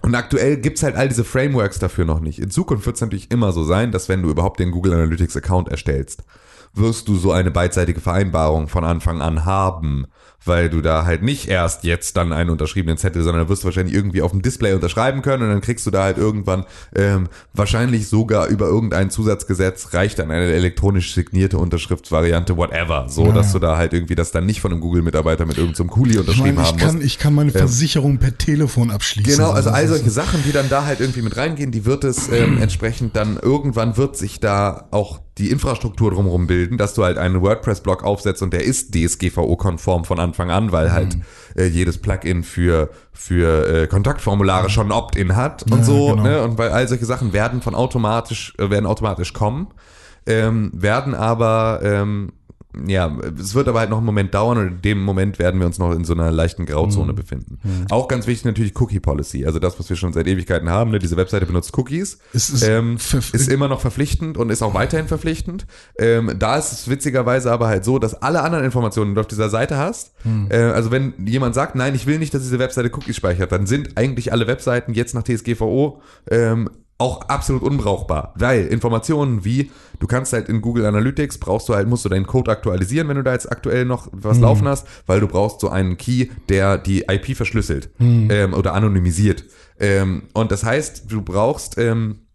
und 0.00 0.14
aktuell 0.14 0.58
gibt's 0.58 0.82
halt 0.82 0.96
all 0.96 1.08
diese 1.08 1.24
Frameworks 1.24 1.78
dafür 1.78 2.04
noch 2.04 2.20
nicht. 2.20 2.38
In 2.38 2.50
Zukunft 2.50 2.86
wird's 2.86 3.00
natürlich 3.00 3.30
immer 3.30 3.52
so 3.52 3.64
sein, 3.64 3.90
dass 3.90 4.08
wenn 4.08 4.22
du 4.22 4.30
überhaupt 4.30 4.60
den 4.60 4.70
Google 4.70 4.94
Analytics 4.94 5.36
Account 5.36 5.68
erstellst, 5.68 6.22
wirst 6.74 7.08
du 7.08 7.16
so 7.16 7.32
eine 7.32 7.50
beidseitige 7.50 8.00
Vereinbarung 8.00 8.68
von 8.68 8.84
Anfang 8.84 9.20
an 9.20 9.44
haben, 9.44 10.06
weil 10.44 10.70
du 10.70 10.80
da 10.80 11.04
halt 11.04 11.22
nicht 11.22 11.48
erst 11.48 11.84
jetzt 11.84 12.16
dann 12.16 12.32
einen 12.32 12.50
unterschriebenen 12.50 12.96
Zettel, 12.96 13.22
sondern 13.22 13.48
wirst 13.48 13.62
du 13.62 13.66
wahrscheinlich 13.66 13.94
irgendwie 13.94 14.22
auf 14.22 14.30
dem 14.30 14.42
Display 14.42 14.72
unterschreiben 14.74 15.22
können 15.22 15.42
und 15.42 15.48
dann 15.50 15.60
kriegst 15.60 15.86
du 15.86 15.90
da 15.90 16.04
halt 16.04 16.18
irgendwann 16.18 16.64
ähm, 16.94 17.28
wahrscheinlich 17.54 18.08
sogar 18.08 18.46
über 18.46 18.66
irgendein 18.66 19.10
Zusatzgesetz 19.10 19.92
reicht 19.94 20.18
dann 20.18 20.30
eine 20.30 20.52
elektronisch 20.52 21.14
signierte 21.14 21.58
Unterschriftsvariante, 21.58 22.56
whatever, 22.56 23.06
so 23.08 23.26
Ja, 23.26 23.32
dass 23.32 23.48
ja. 23.48 23.52
du 23.54 23.58
da 23.58 23.76
halt 23.76 23.92
irgendwie 23.92 24.14
das 24.14 24.30
dann 24.30 24.46
nicht 24.46 24.60
von 24.60 24.72
einem 24.72 24.80
Google-Mitarbeiter 24.80 25.44
mit 25.44 25.58
irgendeinem 25.58 25.88
Kuli 25.88 26.12
Ich, 26.12 26.18
unterschrieben 26.20 26.54
meine, 26.54 26.62
ich, 26.62 26.68
haben 26.68 26.78
musst. 26.78 26.86
kann, 26.86 27.02
ich 27.02 27.18
kann 27.18 27.34
meine 27.34 27.50
Versicherung 27.50 28.18
per 28.18 28.36
Telefon 28.36 28.90
abschließen. 28.90 29.36
Genau, 29.36 29.50
also 29.50 29.70
all 29.70 29.86
solche 29.88 30.10
Sachen, 30.10 30.42
die 30.44 30.52
dann 30.52 30.68
da 30.68 30.84
halt 30.84 31.00
irgendwie 31.00 31.22
mit 31.22 31.36
reingehen, 31.36 31.72
die 31.72 31.84
wird 31.84 32.04
es 32.04 32.28
ähm, 32.30 32.60
entsprechend 32.62 33.16
dann 33.16 33.38
irgendwann 33.40 33.96
wird 33.96 34.16
sich 34.16 34.40
da 34.40 34.88
auch 34.90 35.20
die 35.38 35.50
Infrastruktur 35.50 36.10
drumherum 36.10 36.46
bilden, 36.46 36.76
dass 36.78 36.94
du 36.94 37.04
halt 37.04 37.16
einen 37.18 37.40
WordPress-Blog 37.42 38.04
aufsetzt 38.04 38.42
und 38.42 38.52
der 38.52 38.64
ist 38.64 38.94
DSGVO-konform 38.94 40.04
von 40.04 40.18
Anfang 40.20 40.50
an, 40.50 40.72
weil 40.72 40.92
halt 40.92 41.16
Mhm. 41.16 41.22
äh, 41.56 41.66
jedes 41.66 41.98
Plugin 41.98 42.42
für 42.42 42.90
für 43.12 43.66
äh, 43.82 43.86
Kontaktformulare 43.86 44.70
schon 44.70 44.88
ein 44.88 44.92
Opt-in 44.92 45.34
hat 45.36 45.64
und 45.70 45.78
Ja, 45.78 45.84
so, 45.84 46.06
genau. 46.10 46.22
ne? 46.22 46.42
Und 46.42 46.58
weil 46.58 46.70
all 46.70 46.86
solche 46.88 47.04
Sachen 47.06 47.32
werden 47.32 47.62
von 47.62 47.74
automatisch 47.74 48.54
äh, 48.58 48.70
werden 48.70 48.86
automatisch 48.86 49.32
kommen, 49.32 49.68
ähm, 50.26 50.70
werden 50.74 51.14
aber 51.14 51.80
ähm, 51.82 52.32
ja, 52.86 53.16
es 53.40 53.54
wird 53.54 53.66
aber 53.66 53.80
halt 53.80 53.88
noch 53.90 53.96
einen 53.96 54.06
Moment 54.06 54.34
dauern 54.34 54.58
und 54.58 54.66
in 54.68 54.82
dem 54.82 55.02
Moment 55.02 55.38
werden 55.38 55.58
wir 55.58 55.66
uns 55.66 55.78
noch 55.78 55.92
in 55.92 56.04
so 56.04 56.12
einer 56.12 56.30
leichten 56.30 56.62
Mhm. 56.62 56.66
Grauzone 56.66 57.14
befinden. 57.14 57.58
Auch 57.90 58.08
ganz 58.08 58.26
wichtig 58.26 58.44
natürlich 58.44 58.78
Cookie 58.78 59.00
Policy, 59.00 59.46
also 59.46 59.58
das, 59.58 59.78
was 59.78 59.88
wir 59.88 59.96
schon 59.96 60.12
seit 60.12 60.26
Ewigkeiten 60.26 60.68
haben, 60.68 60.90
ne? 60.90 60.98
diese 60.98 61.16
Webseite 61.16 61.46
benutzt 61.46 61.76
Cookies, 61.78 62.18
Es 62.34 62.50
ist 62.50 62.62
ähm, 62.68 62.98
ist 63.32 63.48
immer 63.48 63.68
noch 63.68 63.80
verpflichtend 63.80 64.36
und 64.36 64.50
ist 64.50 64.62
auch 64.62 64.74
weiterhin 64.74 65.08
verpflichtend. 65.08 65.66
Ähm, 65.98 66.32
da 66.38 66.56
ist 66.58 66.72
es 66.72 66.88
witzigerweise 66.90 67.50
aber 67.50 67.68
halt 67.68 67.84
so, 67.84 67.98
dass 67.98 68.14
alle 68.22 68.42
anderen 68.42 68.64
Informationen, 68.64 69.10
die 69.12 69.14
du 69.14 69.20
auf 69.22 69.26
dieser 69.28 69.48
Seite 69.48 69.78
hast, 69.78 70.12
Hm. 70.22 70.48
äh, 70.50 70.56
also 70.58 70.90
wenn 70.90 71.14
jemand 71.24 71.54
sagt, 71.54 71.74
nein, 71.74 71.94
ich 71.94 72.06
will 72.06 72.18
nicht, 72.18 72.34
dass 72.34 72.42
diese 72.42 72.58
Webseite 72.58 72.90
Cookies 72.92 73.16
speichert, 73.16 73.50
dann 73.50 73.66
sind 73.66 73.96
eigentlich 73.96 74.30
alle 74.32 74.46
Webseiten 74.46 74.92
jetzt 74.94 75.14
nach 75.14 75.22
TSGVO 75.22 76.02
ähm, 76.30 76.68
auch 76.98 77.22
absolut 77.28 77.62
unbrauchbar, 77.62 78.34
weil 78.36 78.66
Informationen 78.66 79.44
wie, 79.44 79.70
du 80.00 80.06
kannst 80.08 80.32
halt 80.32 80.48
in 80.48 80.60
Google 80.60 80.84
Analytics, 80.84 81.38
brauchst 81.38 81.68
du 81.68 81.74
halt, 81.74 81.88
musst 81.88 82.04
du 82.04 82.08
deinen 82.08 82.26
Code 82.26 82.50
aktualisieren, 82.50 83.08
wenn 83.08 83.16
du 83.16 83.22
da 83.22 83.32
jetzt 83.32 83.50
aktuell 83.50 83.84
noch 83.84 84.08
was 84.10 84.40
laufen 84.40 84.66
hast, 84.66 84.86
weil 85.06 85.20
du 85.20 85.28
brauchst 85.28 85.60
so 85.60 85.68
einen 85.68 85.96
Key, 85.96 86.26
der 86.48 86.76
die 86.76 87.04
IP 87.08 87.36
verschlüsselt 87.36 87.90
ähm, 88.30 88.52
oder 88.52 88.74
anonymisiert. 88.74 89.44
Ähm, 89.78 90.24
und 90.34 90.50
das 90.50 90.64
heißt, 90.64 91.04
du 91.10 91.22
brauchst 91.22 91.78
ähm, 91.78 92.26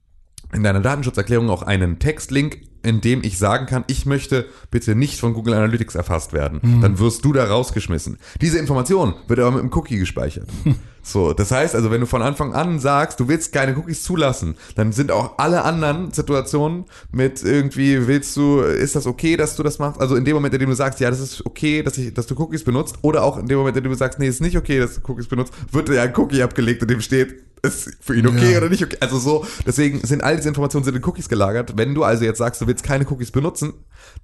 in 0.54 0.64
deiner 0.64 0.80
Datenschutzerklärung 0.80 1.50
auch 1.50 1.64
einen 1.64 2.00
Textlink, 2.00 2.62
in 2.84 3.02
dem 3.02 3.24
ich 3.24 3.38
sagen 3.38 3.66
kann, 3.66 3.84
ich 3.88 4.06
möchte 4.06 4.46
bitte 4.70 4.96
nicht 4.96 5.20
von 5.20 5.34
Google 5.34 5.54
Analytics 5.54 5.96
erfasst 5.96 6.34
werden. 6.34 6.60
Dann 6.82 7.00
wirst 7.00 7.26
du 7.26 7.34
da 7.34 7.46
rausgeschmissen. 7.46 8.20
Diese 8.42 8.60
Information 8.60 9.16
wird 9.28 9.40
aber 9.40 9.52
mit 9.52 9.62
einem 9.62 9.74
Cookie 9.74 9.98
gespeichert. 9.98 10.48
So, 11.06 11.34
das 11.34 11.52
heißt 11.52 11.76
also, 11.76 11.92
wenn 11.92 12.00
du 12.00 12.08
von 12.08 12.22
Anfang 12.22 12.54
an 12.54 12.80
sagst, 12.80 13.20
du 13.20 13.28
willst 13.28 13.52
keine 13.52 13.78
Cookies 13.78 14.04
zulassen, 14.04 14.56
dann 14.76 14.94
sind 14.94 15.12
auch 15.12 15.38
alle 15.38 15.64
anderen 15.64 16.14
Situationen 16.14 16.86
mit 17.12 17.44
irgendwie, 17.44 18.08
willst 18.08 18.38
du, 18.38 18.62
ist 18.62 18.96
das 18.96 19.06
okay, 19.06 19.36
dass 19.36 19.58
du 19.58 19.64
das 19.64 19.80
machst? 19.80 20.00
Also 20.00 20.16
in 20.16 20.24
dem 20.24 20.34
Moment, 20.36 20.54
in 20.54 20.62
dem 20.62 20.70
du 20.70 20.76
sagst, 20.76 21.02
ja, 21.02 21.10
das 21.10 21.20
ist 21.20 21.46
okay, 21.46 21.84
dass, 21.84 21.98
ich, 21.98 22.14
dass 22.14 22.26
du 22.26 22.36
Cookies 22.42 22.64
benutzt, 22.64 23.00
oder 23.02 23.24
auch 23.24 23.38
in 23.38 23.48
dem 23.48 23.58
Moment, 23.58 23.76
in 23.76 23.84
dem 23.84 23.92
du 23.92 23.98
sagst, 23.98 24.18
nee, 24.18 24.30
ist 24.30 24.42
nicht 24.42 24.56
okay, 24.56 24.80
dass 24.80 24.96
du 24.96 25.02
Cookies 25.12 25.28
benutzt, 25.28 25.54
wird 25.74 25.90
dir 25.90 26.02
ein 26.02 26.16
Cookie 26.16 26.42
abgelegt, 26.42 26.82
in 26.82 26.88
dem 26.88 27.02
steht, 27.02 27.44
ist 27.64 27.92
für 28.02 28.16
ihn 28.16 28.28
okay 28.28 28.52
Ja. 28.52 28.58
oder 28.58 28.70
nicht 28.70 28.84
okay. 28.84 28.98
Also 29.00 29.18
so, 29.18 29.46
deswegen 29.66 30.06
sind 30.06 30.24
all 30.24 30.36
diese 30.36 30.50
Informationen 30.50 30.84
sind 30.84 30.96
in 30.96 31.04
Cookies 31.04 31.30
gelagert. 31.30 31.74
Wenn 31.78 31.96
du 31.96 32.04
also 32.04 32.26
jetzt 32.26 32.38
sagst, 32.38 32.62
du 32.62 32.68
willst 32.68 32.84
keine 32.84 33.06
Cookies 33.10 33.32
benutzen, 33.32 33.74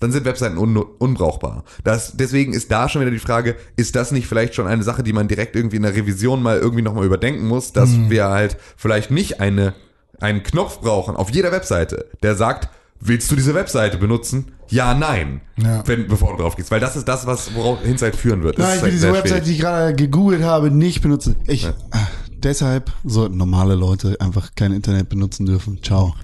dann 0.02 0.12
sind 0.12 0.26
Webseiten 0.26 0.58
un 0.58 0.76
unbrauchbar. 0.78 1.64
Das, 1.84 2.18
deswegen 2.18 2.54
ist 2.54 2.70
da 2.72 2.90
schon 2.90 3.02
wieder 3.02 3.12
die 3.12 3.20
Frage, 3.20 3.56
ist 3.78 3.96
das 3.96 4.12
nicht 4.12 4.28
vielleicht 4.28 4.56
schon 4.56 4.68
eine 4.68 4.84
Sache, 4.84 5.04
die 5.04 5.14
man 5.14 5.28
direkt 5.30 5.56
irgendwie 5.56 5.78
in 5.78 5.84
der 5.84 5.96
Revision 5.96 6.44
mal 6.44 6.58
irgendwie 6.60 6.82
nochmal 6.84 7.06
überdenken 7.06 7.48
muss, 7.48 7.72
dass 7.72 7.90
Mhm. 7.92 8.10
wir 8.10 8.26
halt 8.28 8.58
vielleicht 8.76 9.10
nicht 9.10 9.40
eine, 9.40 9.74
einen 10.20 10.44
Knopf 10.44 10.82
brauchen 10.82 11.16
auf 11.16 11.30
jeder 11.32 11.52
Webseite, 11.54 12.08
der 12.22 12.36
sagt, 12.36 12.68
willst 13.00 13.32
du 13.32 13.38
diese 13.38 13.56
Webseite 13.56 13.98
benutzen? 13.98 14.52
Ja, 14.68 14.94
nein. 14.94 15.40
Ja. 15.56 15.82
Wenn, 15.88 16.08
bevor 16.10 16.36
du 16.36 16.44
drauf 16.44 16.58
gehst. 16.58 16.70
Weil 16.72 16.82
das 16.82 16.98
ist 16.98 17.08
das, 17.08 17.26
was 17.26 17.56
worauf 17.56 17.82
Hinsight 17.82 18.16
führen 18.18 18.44
wird. 18.44 18.60
Das 18.60 18.66
Nein, 18.68 18.76
ich 18.76 18.82
will 18.82 18.84
halt 18.84 18.94
diese 18.94 19.02
sehr 19.02 19.14
Website, 19.14 19.30
schwierig. 19.30 19.44
die 19.46 19.52
ich 19.54 19.60
gerade 19.60 19.96
gegoogelt 19.96 20.44
habe, 20.44 20.70
nicht 20.72 21.02
benutzen. 21.02 21.38
Ich, 21.48 21.64
Ja. 21.64 21.74
Deshalb 22.44 22.92
sollten 23.04 23.38
normale 23.38 23.76
Leute 23.76 24.18
einfach 24.20 24.52
kein 24.56 24.74
Internet 24.74 25.10
benutzen 25.10 25.46
dürfen. 25.46 25.82
Ciao. 25.84 26.16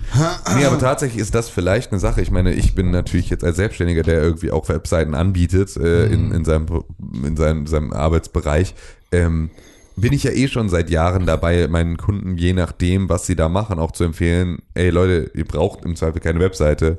Nee, 0.56 0.66
aber 0.66 0.80
tatsächlich 0.80 1.22
ist 1.22 1.36
das 1.36 1.50
vielleicht 1.50 1.92
eine 1.92 2.00
Sache. 2.00 2.22
Ich 2.22 2.32
meine, 2.32 2.54
ich 2.54 2.76
bin 2.76 2.92
natürlich 2.92 3.30
jetzt 3.30 3.44
als 3.44 3.58
Selbstständiger, 3.58 4.04
der 4.04 4.22
irgendwie 4.22 4.52
auch 4.52 4.68
Webseiten 4.70 5.14
anbietet 5.14 5.76
äh, 5.78 6.06
in, 6.08 6.32
in, 6.32 6.46
seinem, 6.46 6.66
in 7.24 7.36
seinem, 7.36 7.68
seinem 7.68 7.94
Arbeitsbereich, 7.94 8.76
ähm, 9.12 9.50
bin 9.96 10.14
ich 10.14 10.24
ja 10.24 10.32
eh 10.32 10.48
schon 10.48 10.70
seit 10.70 10.90
Jahren 10.90 11.26
dabei, 11.26 11.68
meinen 11.68 11.98
Kunden, 11.98 12.38
je 12.38 12.54
nachdem, 12.54 13.08
was 13.10 13.26
sie 13.26 13.36
da 13.36 13.48
machen, 13.48 13.80
auch 13.80 13.92
zu 13.92 14.04
empfehlen, 14.04 14.60
ey 14.74 14.90
Leute, 14.90 15.32
ihr 15.34 15.46
braucht 15.46 15.86
im 15.86 15.96
Zweifel 15.96 16.20
keine 16.20 16.40
Webseite. 16.40 16.98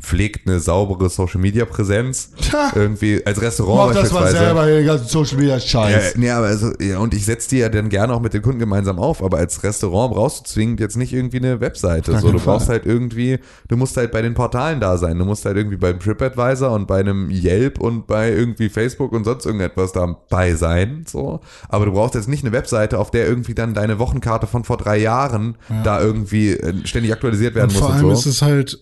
Pflegt 0.00 0.46
eine 0.46 0.60
saubere 0.60 1.08
Social 1.08 1.40
Media 1.40 1.64
Präsenz. 1.64 2.30
Tja. 2.40 2.72
Irgendwie 2.74 3.24
als 3.24 3.40
Restaurant 3.40 3.94
beispielsweise. 3.94 4.54
den 4.66 4.86
ganzen 4.86 5.08
Social 5.08 5.36
Media 5.38 5.54
Ja, 5.54 5.60
Scheiß. 5.60 6.16
nee, 6.16 6.30
aber 6.30 6.46
also, 6.46 6.72
ja, 6.80 6.98
und 6.98 7.14
ich 7.14 7.24
setze 7.24 7.50
die 7.50 7.58
ja 7.58 7.68
dann 7.68 7.88
gerne 7.88 8.12
auch 8.14 8.20
mit 8.20 8.34
den 8.34 8.42
Kunden 8.42 8.58
gemeinsam 8.58 8.98
auf, 8.98 9.22
aber 9.22 9.38
als 9.38 9.62
Restaurant 9.62 10.14
brauchst 10.14 10.40
du 10.40 10.44
zwingend 10.54 10.80
jetzt 10.80 10.96
nicht 10.96 11.12
irgendwie 11.12 11.38
eine 11.38 11.60
Webseite. 11.60 12.18
So, 12.18 12.32
du 12.32 12.38
Fall. 12.38 12.54
brauchst 12.54 12.68
halt 12.68 12.86
irgendwie, 12.86 13.38
du 13.68 13.76
musst 13.76 13.96
halt 13.96 14.12
bei 14.12 14.22
den 14.22 14.34
Portalen 14.34 14.80
da 14.80 14.96
sein. 14.98 15.18
Du 15.18 15.24
musst 15.24 15.44
halt 15.44 15.56
irgendwie 15.56 15.76
beim 15.76 15.98
TripAdvisor 16.00 16.70
und 16.72 16.86
bei 16.86 17.00
einem 17.00 17.30
Yelp 17.30 17.80
und 17.80 18.06
bei 18.06 18.30
irgendwie 18.32 18.68
Facebook 18.68 19.12
und 19.12 19.24
sonst 19.24 19.46
irgendetwas 19.46 19.92
dabei 19.92 20.54
sein. 20.54 21.04
So. 21.06 21.40
Aber 21.68 21.86
du 21.86 21.92
brauchst 21.92 22.14
jetzt 22.14 22.28
nicht 22.28 22.44
eine 22.44 22.52
Webseite, 22.52 22.98
auf 22.98 23.10
der 23.10 23.26
irgendwie 23.26 23.54
dann 23.54 23.74
deine 23.74 23.98
Wochenkarte 23.98 24.46
von 24.46 24.64
vor 24.64 24.76
drei 24.76 24.98
Jahren 24.98 25.56
da 25.84 26.00
irgendwie 26.00 26.52
äh, 26.52 26.74
ständig 26.86 27.12
aktualisiert 27.12 27.54
werden 27.54 27.70
Und 27.70 27.74
muss 27.74 27.82
vor 27.82 27.92
allem 27.94 28.02
so. 28.02 28.12
ist 28.12 28.26
es 28.26 28.42
halt, 28.42 28.78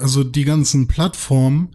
also 0.00 0.24
die 0.24 0.44
ganzen 0.44 0.88
Plattformen 0.88 1.68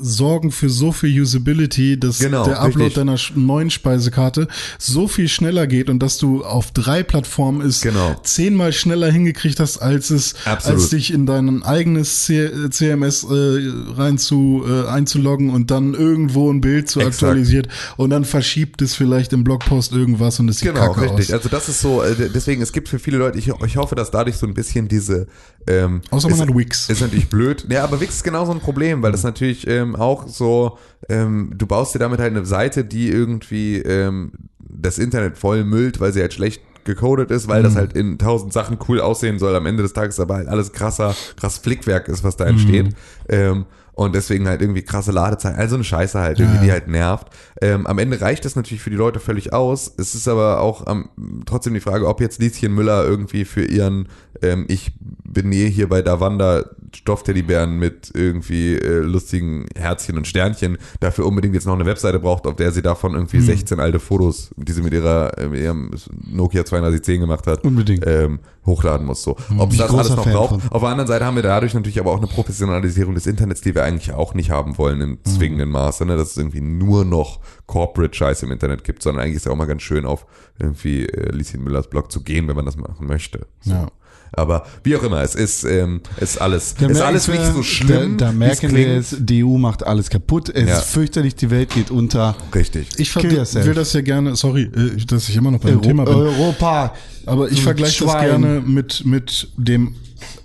sorgen 0.00 0.52
für 0.52 0.70
so 0.70 0.92
viel 0.92 1.20
Usability, 1.20 1.98
dass 1.98 2.20
Genau, 2.20 2.44
der 2.44 2.60
Upload 2.60 2.84
richtig. 2.84 2.94
deiner 2.94 3.18
neuen 3.34 3.68
Speisekarte 3.68 4.46
so 4.78 5.08
viel 5.08 5.26
schneller 5.26 5.66
geht 5.66 5.90
und 5.90 5.98
dass 5.98 6.18
du 6.18 6.44
auf 6.44 6.70
drei 6.70 7.02
Plattformen 7.02 7.62
es 7.66 7.80
Genau. 7.80 8.14
zehnmal 8.22 8.72
schneller 8.72 9.10
hingekriegt 9.10 9.58
hast, 9.58 9.78
als 9.78 10.10
es, 10.10 10.36
Absolut. 10.44 10.78
als 10.82 10.90
dich 10.90 11.12
in 11.12 11.26
dein 11.26 11.64
eigenes 11.64 12.26
C 12.26 12.48
CMS 12.70 13.24
äh, 13.24 13.72
rein 13.96 14.18
zu 14.18 14.62
äh, 14.68 14.86
einzuloggen 14.86 15.50
und 15.50 15.72
dann 15.72 15.94
irgendwo 15.94 16.48
ein 16.48 16.60
Bild 16.60 16.88
zu 16.88 17.00
Exakt. 17.00 17.14
aktualisiert 17.24 17.66
und 17.96 18.10
dann 18.10 18.24
verschiebt 18.24 18.80
es 18.82 18.94
vielleicht 18.94 19.32
im 19.32 19.42
Blogpost 19.42 19.90
irgendwas 19.90 20.38
und 20.38 20.48
es 20.48 20.58
sieht 20.60 20.68
Genau, 20.74 20.92
kacke 20.92 21.00
richtig. 21.10 21.26
aus. 21.30 21.32
Also 21.32 21.48
das 21.48 21.68
ist 21.68 21.80
so, 21.80 22.04
äh, 22.04 22.30
deswegen, 22.32 22.62
es 22.62 22.70
gibt 22.72 22.88
für 22.88 23.00
viele 23.00 23.18
Leute, 23.18 23.36
ich, 23.40 23.48
ich 23.66 23.76
hoffe, 23.76 23.96
dass 23.96 24.12
dadurch 24.12 24.36
so 24.36 24.46
ein 24.46 24.54
bisschen 24.54 24.86
diese 24.86 25.26
ähm, 25.68 26.00
Außer 26.10 26.28
man 26.28 26.38
ist, 26.38 26.46
hat 26.48 26.56
Wix. 26.56 26.88
Ist 26.88 27.00
natürlich 27.00 27.28
blöd. 27.28 27.66
Ja, 27.68 27.84
aber 27.84 28.00
Wix 28.00 28.16
ist 28.16 28.24
genauso 28.24 28.52
ein 28.52 28.60
Problem, 28.60 29.02
weil 29.02 29.12
das 29.12 29.22
natürlich 29.22 29.66
ähm, 29.68 29.94
auch 29.96 30.26
so, 30.26 30.78
ähm, 31.08 31.52
du 31.56 31.66
baust 31.66 31.94
dir 31.94 31.98
damit 31.98 32.18
halt 32.20 32.34
eine 32.34 32.46
Seite, 32.46 32.84
die 32.84 33.08
irgendwie 33.10 33.76
ähm, 33.78 34.32
das 34.58 34.98
Internet 34.98 35.36
voll 35.38 35.64
müllt, 35.64 36.00
weil 36.00 36.12
sie 36.12 36.20
halt 36.20 36.34
schlecht 36.34 36.62
gecodet 36.84 37.30
ist, 37.30 37.48
weil 37.48 37.62
das 37.62 37.76
halt 37.76 37.92
in 37.92 38.18
tausend 38.18 38.52
Sachen 38.52 38.78
cool 38.88 39.00
aussehen 39.00 39.38
soll. 39.38 39.54
Am 39.54 39.66
Ende 39.66 39.82
des 39.82 39.92
Tages 39.92 40.18
aber 40.20 40.36
halt 40.36 40.48
alles 40.48 40.72
krasser, 40.72 41.14
krass 41.36 41.58
Flickwerk 41.58 42.08
ist, 42.08 42.24
was 42.24 42.36
da 42.36 42.46
entsteht. 42.46 42.94
Ähm, 43.28 43.66
und 43.92 44.14
deswegen 44.14 44.46
halt 44.46 44.62
irgendwie 44.62 44.82
krasse 44.82 45.10
Ladezeiten, 45.10 45.58
also 45.58 45.74
eine 45.74 45.82
Scheiße 45.82 46.20
halt, 46.20 46.38
irgendwie, 46.38 46.58
Ja. 46.58 46.62
die 46.62 46.70
halt 46.72 46.86
nervt. 46.86 47.26
Ähm, 47.60 47.84
am 47.86 47.98
Ende 47.98 48.20
reicht 48.20 48.44
das 48.44 48.54
natürlich 48.54 48.80
für 48.80 48.90
die 48.90 48.96
Leute 48.96 49.18
völlig 49.18 49.52
aus. 49.52 49.92
Es 49.98 50.14
ist 50.14 50.28
aber 50.28 50.60
auch 50.60 50.86
ähm, 50.86 51.08
trotzdem 51.46 51.74
die 51.74 51.80
Frage, 51.80 52.06
ob 52.06 52.20
jetzt 52.20 52.40
Lieschen 52.40 52.72
Müller 52.74 53.04
irgendwie 53.04 53.44
für 53.44 53.64
ihren 53.64 54.08
ähm, 54.42 54.64
Ich 54.68 54.92
bin 55.00 55.52
eh 55.52 55.68
hier 55.68 55.88
bei 55.88 56.02
Davanda 56.02 56.64
Stoffteddybären 56.94 57.78
mit 57.78 58.10
irgendwie 58.14 58.74
äh, 58.74 59.00
lustigen 59.00 59.66
Herzchen 59.76 60.16
und 60.16 60.26
Sternchen 60.26 60.78
dafür 61.00 61.26
unbedingt 61.26 61.54
jetzt 61.54 61.66
noch 61.66 61.74
eine 61.74 61.84
Webseite 61.84 62.18
braucht, 62.18 62.46
auf 62.46 62.56
der 62.56 62.72
sie 62.72 62.80
davon 62.82 63.14
irgendwie 63.14 63.40
16 63.40 63.78
alte 63.78 63.98
Fotos, 63.98 64.50
die 64.56 64.72
sie 64.72 64.82
mit 64.82 64.94
ihrer 64.94 65.32
mit 65.50 65.60
ihrem 65.60 65.90
Nokia 66.30 66.62
3210 66.62 67.20
gemacht 67.20 67.46
hat, 67.46 67.62
Unbedingt. 67.64 68.06
ähm, 68.06 68.38
hochladen 68.64 69.06
muss. 69.06 69.22
So. 69.22 69.36
Ob 69.58 69.68
es 69.68 69.74
ich 69.74 69.80
das 69.80 69.90
alles 69.92 70.10
noch 70.10 70.24
Fan 70.24 70.32
braucht. 70.32 70.60
von. 70.62 70.70
Auf 70.70 70.80
der 70.80 70.90
anderen 70.90 71.08
Seite 71.08 71.24
haben 71.26 71.36
wir 71.36 71.42
dadurch 71.42 71.74
natürlich 71.74 72.00
aber 72.00 72.12
auch 72.12 72.18
eine 72.18 72.26
Professionalisierung 72.26 73.14
des 73.14 73.26
Internets, 73.26 73.60
die 73.60 73.74
wir 73.74 73.84
eigentlich 73.84 74.12
auch 74.12 74.32
nicht 74.34 74.50
haben 74.50 74.78
wollen 74.78 75.00
im 75.00 75.18
zwingenden 75.24 75.70
Maße, 75.70 76.06
ne? 76.06 76.16
dass 76.16 76.30
es 76.30 76.36
irgendwie 76.38 76.60
nur 76.62 77.04
noch 77.04 77.40
Corporate-Scheiß 77.66 78.42
im 78.44 78.50
Internet 78.52 78.84
gibt, 78.84 79.02
sondern 79.02 79.24
eigentlich 79.24 79.36
ist 79.36 79.46
ja 79.46 79.52
auch 79.52 79.56
mal 79.56 79.66
ganz 79.66 79.82
schön 79.82 80.06
auf 80.06 80.26
irgendwie 80.58 81.06
äh, 81.06 81.32
Lieschen 81.32 81.62
Müllers 81.62 81.88
Blog 81.90 82.10
zu 82.10 82.22
gehen, 82.22 82.48
wenn 82.48 82.56
man 82.56 82.64
das 82.64 82.76
machen 82.76 83.06
möchte. 83.06 83.46
So. 83.60 83.72
Ja. 83.72 83.88
Aber 84.32 84.64
wie 84.84 84.94
auch 84.96 85.02
immer, 85.02 85.22
es 85.22 85.34
ist, 85.34 85.64
ähm, 85.64 86.00
ist 86.20 86.40
alles, 86.40 86.74
Da 86.74 86.86
ist 86.88 87.00
alles 87.00 87.28
nicht 87.28 87.40
wir- 87.40 87.52
so 87.52 87.62
schlimm. 87.62 88.16
Da, 88.18 88.26
da 88.26 88.32
merken 88.32 88.54
es 88.54 88.62
wir 88.62 88.68
klingt. 88.68 88.88
jetzt, 88.90 89.16
die 89.20 89.42
EU 89.44 89.58
macht 89.58 89.86
alles 89.86 90.10
kaputt. 90.10 90.48
Es 90.50 90.68
Ja. 90.68 90.78
ist 90.78 90.90
fürchterlich, 90.90 91.34
die 91.34 91.50
Welt 91.50 91.70
geht 91.70 91.90
unter. 91.90 92.36
Richtig. 92.54 92.88
Ich 92.98 93.10
ver- 93.10 93.20
Kill 93.20 93.32
yourself. 93.32 93.66
will 93.66 93.74
das 93.74 93.92
ja 93.92 94.00
gerne, 94.02 94.36
sorry, 94.36 94.62
äh, 94.64 94.96
dass 95.06 95.28
ich 95.28 95.36
immer 95.36 95.50
noch 95.50 95.60
bei 95.60 95.70
dem 95.70 95.78
Euro 95.78 95.86
Thema 95.86 96.04
bin. 96.04 96.14
Europa. 96.14 96.94
Aber 97.26 97.50
ich 97.50 97.62
vergleiche 97.62 98.04
das 98.04 98.20
gerne 98.20 98.62
mit, 98.64 99.04
mit 99.04 99.48
dem 99.56 99.94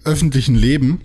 öffentlichen 0.04 0.56
Leben. 0.56 1.02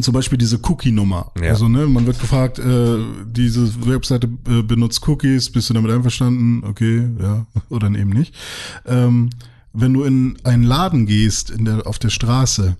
Zum 0.00 0.12
Beispiel 0.12 0.36
diese 0.36 0.58
Cookie-Nummer. 0.62 1.32
Ja. 1.40 1.48
Also, 1.52 1.68
ne, 1.68 1.86
man 1.86 2.04
wird 2.04 2.20
gefragt, 2.20 2.58
äh, 2.58 2.96
diese 3.26 3.66
Webseite 3.86 4.28
äh, 4.46 4.60
benutzt 4.62 5.00
Cookies, 5.08 5.48
bist 5.50 5.70
du 5.70 5.74
damit 5.74 5.90
einverstanden? 5.90 6.62
Okay, 6.68 7.08
ja, 7.18 7.46
oder 7.70 7.86
eben 7.86 8.10
nicht. 8.10 8.34
Ähm, 8.84 9.30
wenn 9.76 9.92
du 9.94 10.04
in 10.04 10.36
einen 10.44 10.62
Laden 10.62 11.06
gehst, 11.06 11.50
in 11.50 11.64
der, 11.64 11.86
auf 11.86 11.98
der 11.98 12.10
Straße, 12.10 12.76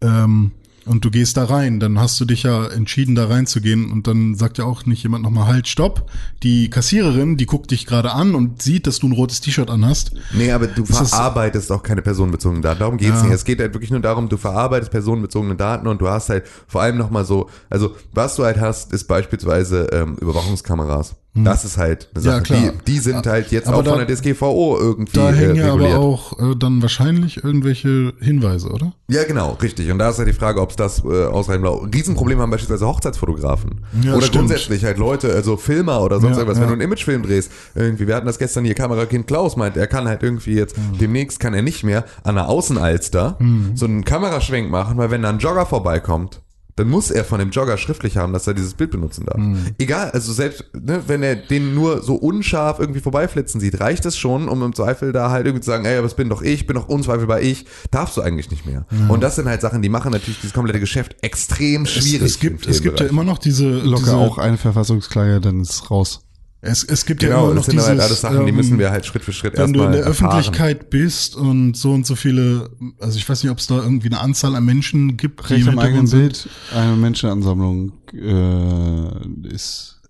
ähm, 0.00 0.52
und 0.84 1.04
du 1.04 1.12
gehst 1.12 1.36
da 1.36 1.44
rein, 1.44 1.78
dann 1.78 2.00
hast 2.00 2.18
du 2.18 2.24
dich 2.24 2.42
ja 2.42 2.66
entschieden, 2.66 3.14
da 3.14 3.26
reinzugehen 3.28 3.92
und 3.92 4.08
dann 4.08 4.34
sagt 4.34 4.58
ja 4.58 4.64
auch 4.64 4.84
nicht 4.84 5.04
jemand 5.04 5.22
nochmal 5.22 5.46
halt, 5.46 5.68
stopp. 5.68 6.10
Die 6.42 6.70
Kassiererin, 6.70 7.36
die 7.36 7.46
guckt 7.46 7.70
dich 7.70 7.86
gerade 7.86 8.10
an 8.10 8.34
und 8.34 8.60
sieht, 8.62 8.88
dass 8.88 8.98
du 8.98 9.06
ein 9.06 9.12
rotes 9.12 9.40
T-Shirt 9.40 9.70
anhast. 9.70 10.10
Nee, 10.34 10.50
aber 10.50 10.66
du 10.66 10.82
das- 10.82 11.10
verarbeitest 11.10 11.70
auch 11.70 11.84
keine 11.84 12.02
personenbezogenen 12.02 12.62
Daten. 12.62 12.80
Darum 12.80 12.96
geht's 12.96 13.18
Ja. 13.18 13.22
nicht. 13.26 13.32
Es 13.34 13.44
geht 13.44 13.60
halt 13.60 13.74
wirklich 13.74 13.92
nur 13.92 14.00
darum, 14.00 14.28
du 14.28 14.36
verarbeitest 14.36 14.90
personenbezogene 14.90 15.54
Daten 15.54 15.86
und 15.86 16.00
du 16.00 16.08
hast 16.08 16.30
halt 16.30 16.46
vor 16.66 16.82
allem 16.82 16.98
nochmal 16.98 17.24
so, 17.24 17.48
also 17.70 17.94
was 18.12 18.34
du 18.34 18.42
halt 18.42 18.58
hast, 18.60 18.92
ist 18.92 19.04
beispielsweise 19.06 19.84
ähm, 19.92 20.16
Überwachungskameras. 20.20 21.14
Das 21.34 21.64
ist 21.64 21.78
halt 21.78 22.10
eine 22.14 22.22
Hm. 22.22 22.26
Ja, 22.26 22.32
Sache. 22.34 22.42
klar. 22.42 22.60
die, 22.86 22.92
die 22.92 22.98
sind 22.98 23.26
halt 23.26 23.50
jetzt 23.52 23.66
Aber 23.66 23.78
auch 23.78 23.84
von 23.84 23.98
da- 24.00 24.04
der 24.04 24.14
DSGVO 24.16 24.76
irgendwie 24.78 25.12
Da 25.16 25.30
äh, 25.30 25.34
hängen 25.34 25.56
ja 25.56 25.66
reguliert. 25.72 25.94
aber 25.94 26.04
auch 26.04 26.38
äh, 26.38 26.54
dann 26.58 26.82
wahrscheinlich 26.82 27.42
irgendwelche 27.42 28.12
Hinweise, 28.20 28.68
oder? 28.68 28.92
Ja, 29.08 29.24
genau, 29.24 29.56
richtig. 29.62 29.90
Und 29.90 29.98
da 29.98 30.10
ist 30.10 30.18
halt 30.18 30.28
die 30.28 30.34
Frage, 30.34 30.60
ob 30.60 30.70
es 30.70 30.76
das 30.76 31.02
äh, 31.04 31.24
ausreichend 31.24 31.64
war. 31.64 31.82
Riesenproblem 31.90 32.38
haben 32.38 32.50
beispielsweise 32.50 32.86
Hochzeitsfotografen. 32.86 33.80
Ja, 34.02 34.12
oder 34.12 34.20
stimmt. 34.26 34.36
grundsätzlich 34.40 34.84
halt 34.84 34.98
Leute, 34.98 35.32
also 35.32 35.56
Filmer 35.56 36.02
oder 36.02 36.20
sonst 36.20 36.36
Ja, 36.36 36.42
irgendwas. 36.42 36.60
Wenn 36.60 36.66
du 36.68 36.72
einen 36.74 36.82
Imagefilm 36.82 37.22
drehst, 37.22 37.50
irgendwie, 37.74 38.06
wir 38.06 38.14
hatten 38.14 38.26
das 38.26 38.38
gestern 38.38 38.66
hier, 38.66 38.74
Kamerakind 38.74 39.26
Klaus 39.26 39.56
meint, 39.56 39.78
er 39.78 39.86
kann 39.86 40.06
halt 40.08 40.22
irgendwie 40.22 40.54
jetzt, 40.54 40.76
demnächst 41.00 41.40
kann 41.40 41.54
er 41.54 41.62
nicht 41.62 41.82
mehr 41.82 42.04
an 42.24 42.34
der 42.34 42.50
Außenalster 42.50 43.36
Mhm. 43.38 43.70
so 43.74 43.86
einen 43.86 44.04
Kameraschwenk 44.04 44.70
machen, 44.70 44.98
weil 44.98 45.10
wenn 45.10 45.22
da 45.22 45.30
ein 45.30 45.38
Jogger 45.38 45.64
vorbeikommt, 45.66 46.42
dann 46.76 46.88
muss 46.88 47.10
er 47.10 47.24
von 47.24 47.38
dem 47.38 47.50
Jogger 47.50 47.76
schriftlich 47.76 48.16
haben, 48.16 48.32
dass 48.32 48.46
er 48.46 48.54
dieses 48.54 48.74
Bild 48.74 48.90
benutzen 48.90 49.26
darf. 49.26 49.38
Mhm. 49.38 49.74
Egal, 49.78 50.10
also 50.10 50.32
selbst, 50.32 50.64
ne, 50.72 51.02
wenn 51.06 51.22
er 51.22 51.36
den 51.36 51.74
nur 51.74 52.02
so 52.02 52.14
unscharf 52.14 52.78
irgendwie 52.78 53.00
vorbeiflitzen 53.00 53.60
sieht, 53.60 53.80
reicht 53.80 54.06
es 54.06 54.16
schon, 54.16 54.48
um 54.48 54.62
im 54.62 54.74
Zweifel 54.74 55.12
da 55.12 55.30
halt 55.30 55.46
irgendwie 55.46 55.62
zu 55.62 55.70
sagen, 55.70 55.84
ey, 55.84 55.98
aber 55.98 56.06
es 56.06 56.14
bin 56.14 56.28
doch 56.28 56.42
ich, 56.42 56.66
bin 56.66 56.76
doch 56.76 56.88
unzweifelbar 56.88 57.40
ich, 57.40 57.66
darfst 57.90 58.16
du 58.16 58.22
eigentlich 58.22 58.50
nicht 58.50 58.66
mehr. 58.66 58.86
Und 59.08 59.22
das 59.22 59.36
sind 59.36 59.48
halt 59.48 59.60
Sachen, 59.60 59.82
die 59.82 59.88
machen 59.88 60.12
natürlich 60.12 60.40
dieses 60.40 60.54
komplette 60.54 60.80
Geschäft 60.80 61.16
extrem 61.22 61.82
Es, 61.82 61.92
schwierig. 61.92 62.22
es 62.22 62.38
gibt, 62.40 62.66
im 62.66 62.70
es 62.70 62.82
gibt 62.82 63.00
ja 63.00 63.06
immer 63.06 63.24
noch 63.24 63.38
diese, 63.38 63.68
Locker 63.68 64.04
diese 64.04 64.16
auch 64.16 64.38
eine 64.38 64.56
Verfassungsklage, 64.56 65.40
dann 65.40 65.60
ist 65.60 65.90
raus. 65.90 66.22
Es, 66.64 66.84
es 66.84 67.04
gibt 67.06 67.22
ja 67.24 67.30
Genau, 67.30 67.46
immer 67.46 67.54
das 67.56 67.56
noch 67.56 67.64
sind 67.64 67.72
dieses, 67.74 67.88
halt 67.88 68.00
alles 68.00 68.20
Sachen, 68.20 68.44
die 68.46 68.50
ähm, 68.50 68.56
müssen 68.56 68.78
wir 68.78 68.90
halt 68.90 69.04
Schritt 69.04 69.24
für 69.24 69.32
Schritt 69.32 69.58
wenn 69.58 69.72
du 69.72 69.80
erstmal 69.80 69.86
in 69.86 69.92
der 69.92 70.06
erfahren. 70.06 70.38
Öffentlichkeit 70.38 70.90
bist 70.90 71.34
und 71.36 71.76
so 71.76 71.92
und 71.92 72.06
so 72.06 72.14
viele, 72.14 72.70
also 73.00 73.18
ich 73.18 73.28
weiß 73.28 73.42
nicht, 73.42 73.50
ob 73.50 73.58
es 73.58 73.66
da 73.66 73.76
irgendwie 73.82 74.06
eine 74.06 74.20
Anzahl 74.20 74.54
an 74.54 74.64
Menschen 74.64 75.16
gibt, 75.16 75.50
Recht 75.50 75.66
im 75.66 75.78
eigenen. 75.78 76.08
Bild, 76.08 76.48
eine 76.74 76.96
Menschenansammlung 76.96 77.92
äh, 78.14 79.48
ist, 79.48 80.00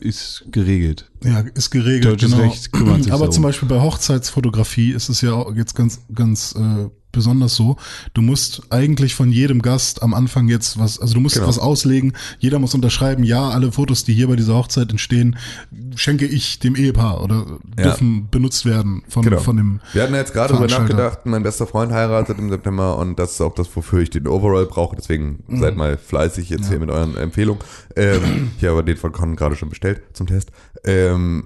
ist 0.00 0.44
geregelt. 0.52 1.10
Ja, 1.24 1.40
ist 1.40 1.70
geregelt. 1.70 2.04
Deutsches 2.04 2.38
Recht 2.38 2.72
kümmert 2.72 3.02
sich 3.02 3.12
Aber 3.12 3.20
darum. 3.22 3.32
zum 3.34 3.42
Beispiel 3.42 3.68
bei 3.68 3.80
Hochzeitsfotografie 3.80 4.92
ist 4.92 5.08
es 5.08 5.20
ja 5.22 5.32
auch 5.32 5.54
jetzt 5.56 5.74
ganz, 5.74 6.00
ganz 6.14 6.54
äh, 6.56 6.88
besonders 7.12 7.54
so. 7.54 7.76
Du 8.14 8.22
musst 8.22 8.62
eigentlich 8.70 9.14
von 9.14 9.30
jedem 9.30 9.62
Gast 9.62 10.02
am 10.02 10.14
Anfang 10.14 10.48
jetzt 10.48 10.78
was, 10.78 10.98
also 11.00 11.14
du 11.14 11.20
musst 11.20 11.36
Genau. 11.36 11.48
was 11.48 11.58
auslegen. 11.58 12.12
Jeder 12.38 12.58
muss 12.58 12.74
unterschreiben, 12.74 13.24
ja, 13.24 13.48
alle 13.50 13.72
Fotos, 13.72 14.04
die 14.04 14.12
hier 14.14 14.28
bei 14.28 14.36
dieser 14.36 14.54
Hochzeit 14.54 14.90
entstehen, 14.90 15.36
schenke 15.96 16.26
ich 16.26 16.58
dem 16.58 16.76
Ehepaar 16.76 17.22
oder 17.22 17.46
Ja. 17.78 17.84
dürfen 17.84 18.28
benutzt 18.30 18.64
werden 18.64 19.02
von, 19.08 19.22
Genau. 19.24 19.38
von 19.40 19.56
dem. 19.56 19.80
Wir 19.92 20.02
hatten 20.02 20.14
jetzt 20.14 20.32
gerade 20.32 20.52
darüber 20.54 20.68
nachgedacht, 20.68 21.26
mein 21.26 21.42
bester 21.42 21.66
Freund 21.66 21.92
heiratet 21.92 22.38
im 22.38 22.50
September 22.50 22.96
und 22.98 23.18
das 23.18 23.32
ist 23.32 23.40
auch 23.40 23.54
das, 23.54 23.68
wofür 23.74 24.00
ich 24.00 24.10
den 24.10 24.26
Overall 24.26 24.66
brauche. 24.66 24.96
Deswegen 24.96 25.42
Mhm. 25.46 25.60
seid 25.60 25.76
mal 25.76 25.96
fleißig 25.96 26.48
jetzt 26.50 26.68
hier 26.68 26.78
mit 26.78 26.90
euren 26.90 27.16
Empfehlungen. 27.16 27.62
Ähm, 27.96 28.50
ich 28.58 28.64
habe 28.66 28.84
den 28.84 28.96
von 28.96 29.12
Con 29.12 29.36
gerade 29.36 29.56
schon 29.56 29.68
bestellt 29.68 30.02
zum 30.12 30.26
Test. 30.26 30.50
Ähm, 30.84 31.44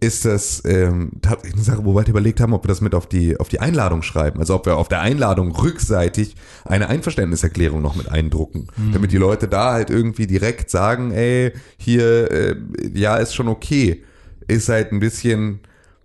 ist 0.00 0.24
das 0.24 0.62
ähm, 0.64 1.12
tatsächlich 1.22 1.54
eine 1.54 1.64
Sache, 1.64 1.84
wo 1.84 1.92
wir 1.92 1.98
halt 1.98 2.08
überlegt 2.08 2.40
haben, 2.40 2.52
ob 2.52 2.64
wir 2.64 2.68
das 2.68 2.80
mit 2.80 2.94
auf 2.94 3.06
die, 3.06 3.38
auf 3.38 3.48
die 3.48 3.60
Einladung 3.60 4.02
schreiben. 4.02 4.38
Also 4.38 4.54
ob 4.54 4.66
wir 4.66 4.76
auf 4.76 4.88
der 4.88 5.00
Einladung 5.00 5.50
rückseitig 5.52 6.36
eine 6.64 6.88
Einverständniserklärung 6.88 7.82
noch 7.82 7.96
mit 7.96 8.08
eindrucken. 8.08 8.68
Damit 8.92 9.12
die 9.12 9.16
Leute 9.16 9.48
da 9.48 9.72
halt 9.72 9.90
irgendwie 9.90 10.26
direkt 10.26 10.70
sagen, 10.70 11.10
ey, 11.10 11.52
hier, 11.76 12.30
äh, 12.30 12.56
ja, 12.94 13.16
ist 13.16 13.34
schon 13.34 13.48
okay. 13.48 14.04
Ist 14.46 14.68
halt 14.68 14.92
ein 14.92 15.00
bisschen, 15.00 15.60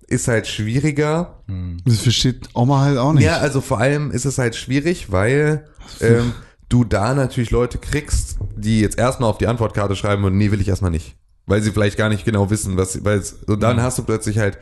ist 0.08 0.28
halt 0.28 0.48
schwieriger. 0.48 1.44
Das 1.86 2.00
versteht 2.00 2.50
Oma 2.54 2.82
halt 2.82 2.98
auch 2.98 3.14
nicht. 3.14 3.24
Ja, 3.24 3.38
also 3.38 3.62
vor 3.62 3.80
allem 3.80 4.12
ist 4.12 4.26
es 4.26 4.38
halt 4.38 4.56
schwierig, 4.56 5.12
weil 5.12 5.68
ähm, 6.02 6.34
du 6.68 6.84
da 6.84 7.14
natürlich 7.14 7.52
Leute 7.52 7.78
kriegst, 7.78 8.38
die 8.56 8.82
jetzt 8.82 8.98
erstmal 8.98 9.30
auf 9.30 9.38
die 9.38 9.48
Antwortkarte 9.48 9.96
schreiben 9.96 10.24
und 10.24 10.36
nee, 10.36 10.52
will 10.52 10.62
ich 10.62 10.68
erstmal 10.68 10.92
nicht. 10.92 11.16
Weil 11.46 11.62
sie 11.62 11.72
vielleicht 11.72 11.98
gar 11.98 12.10
nicht 12.10 12.24
genau 12.26 12.50
wissen, 12.50 12.78
was, 12.78 13.04
weil 13.04 13.20
es, 13.20 13.34
und 13.48 13.62
dann 13.62 13.82
hast 13.82 13.98
du 13.98 14.04
plötzlich 14.04 14.38
halt 14.38 14.58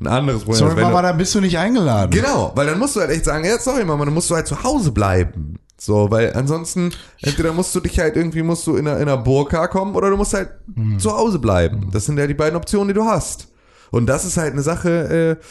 ein 0.00 0.06
anderes 0.06 0.44
Problem. 0.44 0.58
Sorry, 0.58 0.80
Mama, 0.80 1.00
du, 1.02 1.08
da 1.08 1.12
bist 1.12 1.34
du 1.34 1.40
nicht 1.40 1.58
eingeladen. 1.58 2.10
genau, 2.10 2.52
weil 2.54 2.66
dann 2.66 2.78
musst 2.78 2.96
du 2.96 3.00
halt 3.00 3.10
echt 3.10 3.24
sagen, 3.24 3.44
ja, 3.44 3.58
sorry 3.58 3.84
Mama, 3.84 4.04
dann 4.04 4.14
musst 4.14 4.30
du 4.30 4.34
halt 4.34 4.46
zu 4.46 4.62
Hause 4.62 4.92
bleiben. 4.92 5.56
So, 5.80 6.10
weil 6.10 6.32
ansonsten, 6.34 6.90
entweder 7.22 7.52
musst 7.52 7.74
du 7.74 7.80
dich 7.80 7.98
halt 7.98 8.16
irgendwie, 8.16 8.42
musst 8.42 8.66
du 8.66 8.76
in 8.76 8.86
einer, 8.88 8.96
in 8.96 9.02
einer 9.02 9.16
Burka 9.16 9.68
kommen 9.68 9.94
oder 9.94 10.10
du 10.10 10.16
musst 10.16 10.34
halt 10.34 10.50
zu 10.98 11.16
Hause 11.16 11.38
bleiben. 11.38 11.88
Das 11.92 12.04
sind 12.04 12.18
ja 12.18 12.26
die 12.26 12.34
beiden 12.34 12.56
Optionen, 12.56 12.88
die 12.88 12.94
du 12.94 13.04
hast. 13.04 13.48
Und 13.90 14.06
das 14.06 14.24
ist 14.24 14.36
halt 14.36 14.52
eine 14.52 14.62
Sache, 14.62 15.38
äh, 15.40 15.44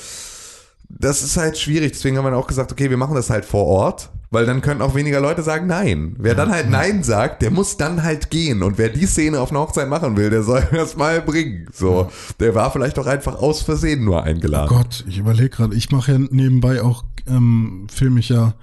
das 0.89 1.23
ist 1.23 1.38
halt 1.38 1.57
schwierig. 1.57 1.93
Deswegen 1.93 2.17
haben 2.17 2.25
wir 2.25 2.36
auch 2.36 2.47
gesagt, 2.47 2.71
okay, 2.71 2.89
wir 2.89 2.97
machen 2.97 3.15
das 3.15 3.30
halt 3.30 3.45
vor 3.45 3.65
Ort, 3.65 4.09
weil 4.30 4.45
dann 4.45 4.61
können 4.61 4.82
auch 4.82 4.93
weniger 4.95 5.19
Leute 5.21 5.41
sagen 5.43 5.67
Nein. 5.67 6.15
Wer 6.19 6.36
dann 6.36 6.51
halt 6.51 6.69
Nein 6.69 7.03
sagt, 7.03 7.41
der 7.41 7.51
muss 7.51 7.78
dann 7.78 8.03
halt 8.03 8.30
gehen. 8.30 8.61
Und 8.63 8.78
wer 8.78 8.89
die 8.89 9.05
Szene 9.05 9.39
auf 9.39 9.51
einer 9.51 9.61
Hochzeit 9.61 9.88
machen 9.89 10.17
will, 10.17 10.30
der 10.30 10.43
soll 10.43 10.67
das 10.71 10.95
mal 10.97 11.21
bringen. 11.21 11.67
So, 11.73 12.11
der 12.39 12.53
war 12.55 12.71
vielleicht 12.71 12.99
auch 12.99 13.05
einfach 13.07 13.36
aus 13.41 13.61
Versehen 13.61 14.03
nur 14.03 14.23
eingeladen. 14.23 14.69
Gott, 14.69 15.03
ich 15.07 15.17
überlege 15.17 15.49
gerade, 15.49 15.75
ich 15.75 15.91
mache 15.91 16.11
ja 16.13 16.17
nebenbei 16.19 16.82
auch, 16.82 17.03
ähm, 17.28 17.88
filme 17.93 18.19
ich 18.19 18.30
ja 18.30 18.53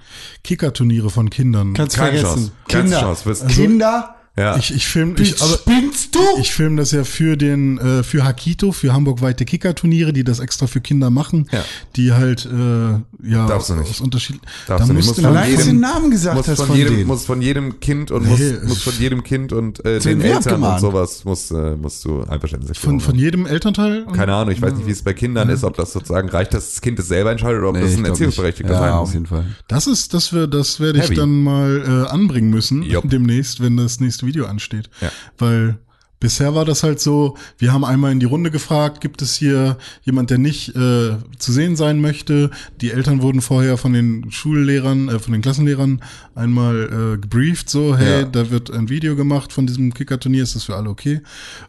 Kickerturniere 0.43 1.09
von 1.09 1.29
Kindern. 1.29 1.73
Kannst 1.73 1.97
Keine 1.97 2.17
vergessen. 2.19 2.51
Chance. 2.67 2.83
Kinder. 2.83 2.99
Chance. 3.01 3.25
Wirst- 3.25 3.47
Kinder. 3.49 4.14
Ja. 4.37 4.57
Ich, 4.57 4.73
ich 4.75 4.85
film, 4.85 5.15
ich, 5.17 5.41
aber 5.41 5.53
spinnst 5.53 6.13
du? 6.13 6.19
ich 6.41 6.51
film 6.53 6.75
das 6.75 6.91
ja 6.91 7.05
für 7.05 7.37
den, 7.37 7.77
äh, 7.77 8.03
für 8.03 8.25
Hakito, 8.25 8.73
für 8.73 8.91
Hamburg-weite 8.91 9.45
Kickerturniere, 9.45 10.11
die 10.11 10.25
das 10.25 10.39
extra 10.39 10.67
für 10.67 10.81
Kinder 10.81 11.09
machen, 11.09 11.47
Ja. 11.53 11.63
die 11.95 12.11
halt, 12.11 12.45
äh, 12.45 13.29
ja, 13.29 13.47
Darfst 13.47 13.69
du 13.69 13.75
nicht. 13.75 13.89
aus 13.89 14.01
Unterschied. 14.01 14.41
Darfst 14.67 14.83
da 14.83 14.87
du 14.91 14.93
nicht. 14.97 15.05
Musst 15.07 15.21
von 15.21 15.25
Allein, 15.27 15.51
jedem- 15.51 15.65
den 15.67 15.79
Namen 15.79 16.11
gesagt 16.11 16.35
muss 16.35 16.47
hast 16.49 16.57
von, 16.57 16.67
von 16.67 16.75
jedem, 16.75 16.95
denen. 16.97 17.07
muss 17.07 17.23
von 17.25 17.41
jedem 17.41 17.79
Kind 17.79 18.11
und 18.11 18.23
Nee, 18.23 18.29
muss, 18.29 18.69
muss 18.69 18.83
von 18.83 18.93
jedem 18.99 19.23
Kind 19.23 19.53
und 19.53 19.85
äh, 19.85 19.99
den 19.99 20.21
Wert 20.21 20.45
Eltern 20.45 20.63
und 20.63 20.79
sowas 20.81 21.23
musst, 21.23 21.51
äh, 21.51 21.77
musst 21.77 22.03
du 22.03 22.23
Einverständniserklärung 22.23 22.99
von, 22.99 23.11
von 23.11 23.17
jedem 23.19 23.45
Elternteil? 23.45 24.05
Keine 24.11 24.33
Ahnung, 24.33 24.53
ich 24.53 24.61
weiß 24.61 24.73
nicht, 24.73 24.85
wie 24.85 24.91
es 24.91 25.01
bei 25.01 25.13
Kindern 25.13 25.47
ist, 25.47 25.63
ob 25.63 25.77
das 25.77 25.93
sozusagen 25.93 26.27
reicht, 26.27 26.53
dass 26.53 26.71
das 26.71 26.81
Kind 26.81 26.99
es 26.99 27.07
selber 27.07 27.31
entscheidet 27.31 27.59
oder 27.59 27.69
ob 27.69 27.79
das 27.79 27.91
ich 27.93 27.97
ein 27.99 28.03
Erziehungsberechtigter 28.05 28.71
nicht. 28.73 28.79
sein 28.79 28.89
Ja, 28.89 28.99
muss. 28.99 29.07
auf 29.09 29.13
jeden 29.13 29.25
Fall. 29.27 29.45
Das 29.69 29.87
ist, 29.87 30.13
das 30.13 30.33
wir, 30.33 30.47
das 30.47 30.81
werde 30.81 30.99
ich 30.99 31.05
Heavy. 31.05 31.15
dann 31.15 31.41
mal 31.41 32.05
äh, 32.07 32.11
anbringen 32.11 32.49
müssen 32.49 32.85
demnächst, 33.05 33.61
wenn 33.61 33.77
das 33.77 34.01
nächste 34.01 34.24
Video 34.25 34.45
ansteht. 34.45 34.89
Ja. 35.01 35.11
Weil 35.37 35.77
Bisher 36.19 36.55
war 36.55 36.65
das 36.65 36.81
halt 36.83 36.99
so, 36.99 37.35
wir 37.57 37.73
haben 37.73 37.83
einmal 37.85 38.11
in 38.11 38.19
die 38.19 38.25
Runde 38.25 38.49
gefragt, 38.49 39.01
gibt 39.01 39.21
es 39.21 39.35
hier 39.35 39.77
jemand, 40.03 40.29
der 40.29 40.37
nicht 40.37 40.69
äh, 40.75 41.17
zu 41.37 41.51
sehen 41.51 41.75
sein 41.75 41.99
möchte? 42.01 42.49
Die 42.81 42.91
Eltern 42.91 43.21
wurden 43.21 43.41
vorher 43.41 43.77
von 43.77 43.93
den 43.93 44.31
Schullehrern, 44.31 45.09
äh, 45.09 45.19
von 45.19 45.33
den 45.33 45.41
Klassenlehrern 45.41 46.01
einmal 46.33 47.15
äh, 47.15 47.17
gebrieft, 47.17 47.69
so, 47.69 47.97
hey, 47.97 48.21
Ja. 48.21 48.25
da 48.25 48.49
wird 48.49 48.71
ein 48.71 48.89
Video 48.89 49.15
gemacht 49.15 49.51
von 49.53 49.67
diesem 49.67 49.93
Kicker-Turnier, 49.93 50.43
ist 50.43 50.55
das 50.55 50.63
für 50.63 50.75
alle 50.75 50.89
okay? 50.89 51.21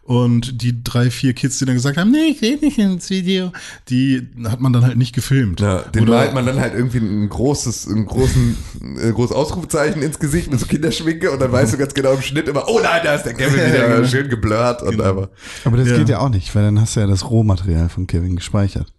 Und 0.05 0.63
die 0.63 0.83
drei, 0.83 1.11
vier 1.11 1.33
Kids, 1.35 1.59
die 1.59 1.65
dann 1.65 1.75
gesagt 1.75 1.97
haben, 1.99 2.11
nee, 2.13 2.31
ich 2.31 2.41
will 2.41 2.57
nicht 2.61 2.79
ins 2.79 3.11
Video, 3.11 3.53
die 3.89 4.27
hat 4.45 4.61
man 4.61 4.73
dann 4.73 4.85
halt 4.85 4.97
nicht 4.97 5.15
gefilmt. 5.15 5.61
Ja, 5.61 5.81
den 5.83 6.05
Oder- 6.05 6.15
malt 6.19 6.35
man 6.35 6.47
dann 6.47 6.61
halt 6.61 6.75
irgendwie 6.75 6.99
ein 6.99 7.29
großes, 7.29 7.87
ein 7.89 8.07
großen, 8.07 8.57
äh, 9.03 9.13
großes 9.13 9.35
Ausrufezeichen 9.35 10.03
ins 10.03 10.19
Gesicht 10.19 10.51
mit 10.51 10.61
so 10.61 10.67
Kinderschminke 10.67 11.31
und 11.31 11.41
dann 11.41 11.53
weißt 11.53 11.75
du 11.75 11.79
ganz 11.79 11.95
genau 11.95 12.13
im 12.15 12.23
Schnitt 12.23 12.49
immer, 12.49 12.69
oh 12.69 12.81
nein, 12.83 13.01
da 13.05 13.15
ist 13.17 13.25
der 13.25 13.35
Kevin 13.35 13.55
wieder 13.55 14.05
schön 14.09 14.29
geblurrt 14.37 14.83
und 14.83 15.01
einfach. 15.01 15.29
Aber 15.65 15.77
das 15.77 15.89
Ja. 15.89 15.97
geht 15.99 16.09
ja 16.09 16.19
auch 16.21 16.29
nicht, 16.29 16.55
weil 16.55 16.63
dann 16.63 16.81
hast 16.81 16.97
du 16.97 17.01
ja 17.01 17.07
das 17.07 17.29
Rohmaterial 17.29 17.89
von 17.89 18.07
Kevin 18.07 18.37
gespeichert. 18.37 18.93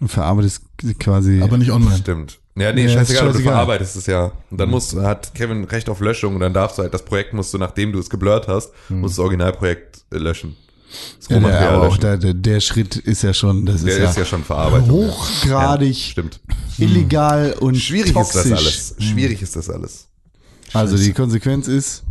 Und 0.00 0.08
verarbeitest 0.08 0.62
quasi. 0.98 1.40
Aber 1.42 1.56
nicht 1.56 1.70
online. 1.70 1.96
Stimmt. 1.96 2.38
Ja, 2.54 2.72
nee, 2.72 2.82
Ja, 2.82 2.86
ist 2.86 2.92
scheißegal, 2.94 3.22
aber 3.22 3.28
du 3.28 3.32
scheißegal. 3.38 3.52
verarbeitest 3.52 3.96
es 3.96 4.06
ja. 4.06 4.32
Und 4.50 4.58
dann 4.60 4.68
musst, 4.70 4.94
hat 4.96 5.34
Kevin 5.34 5.64
Recht 5.64 5.88
auf 5.88 6.00
Löschung 6.00 6.34
und 6.34 6.40
dann 6.40 6.52
darfst 6.54 6.76
du 6.78 6.82
halt 6.82 6.92
das 6.92 7.04
Projekt 7.04 7.32
musst 7.34 7.52
du, 7.54 7.58
nachdem 7.58 7.92
du 7.92 7.98
es 7.98 8.10
geblurrt 8.10 8.48
hast, 8.48 8.72
musst 8.88 9.16
du 9.16 9.22
das 9.22 9.24
Originalprojekt 9.24 10.04
äh, 10.12 10.16
löschen. 10.18 10.56
Das 11.18 11.28
ja, 11.28 11.36
der, 11.38 11.46
Rohmaterial 11.48 11.74
aber 11.74 11.88
auch 11.88 11.96
der, 11.98 12.16
der, 12.16 12.32
der 12.34 12.60
Schritt 12.60 12.96
ist 12.96 13.22
ja 13.22 13.34
schon, 13.34 13.66
das 13.66 13.82
Der 13.84 13.92
ist, 13.94 13.98
ja 14.02 14.10
ist 14.10 14.16
ja 14.18 14.24
schon 14.24 14.44
verarbeitet. 14.44 14.88
hochgradig 14.90 15.88
Ja, 15.88 16.10
stimmt. 16.10 16.40
illegal 16.78 17.54
und 17.60 17.76
Schwierig 17.76 18.12
toxisch. 18.12 18.44
ist 18.44 18.50
das 18.52 18.58
alles. 18.58 18.94
Schwierig 19.00 19.42
ist 19.42 19.56
das 19.56 19.68
alles. 19.70 20.08
Also 20.72 20.96
die 20.96 21.12
Konsequenz 21.12 21.68
ist, 21.68 22.04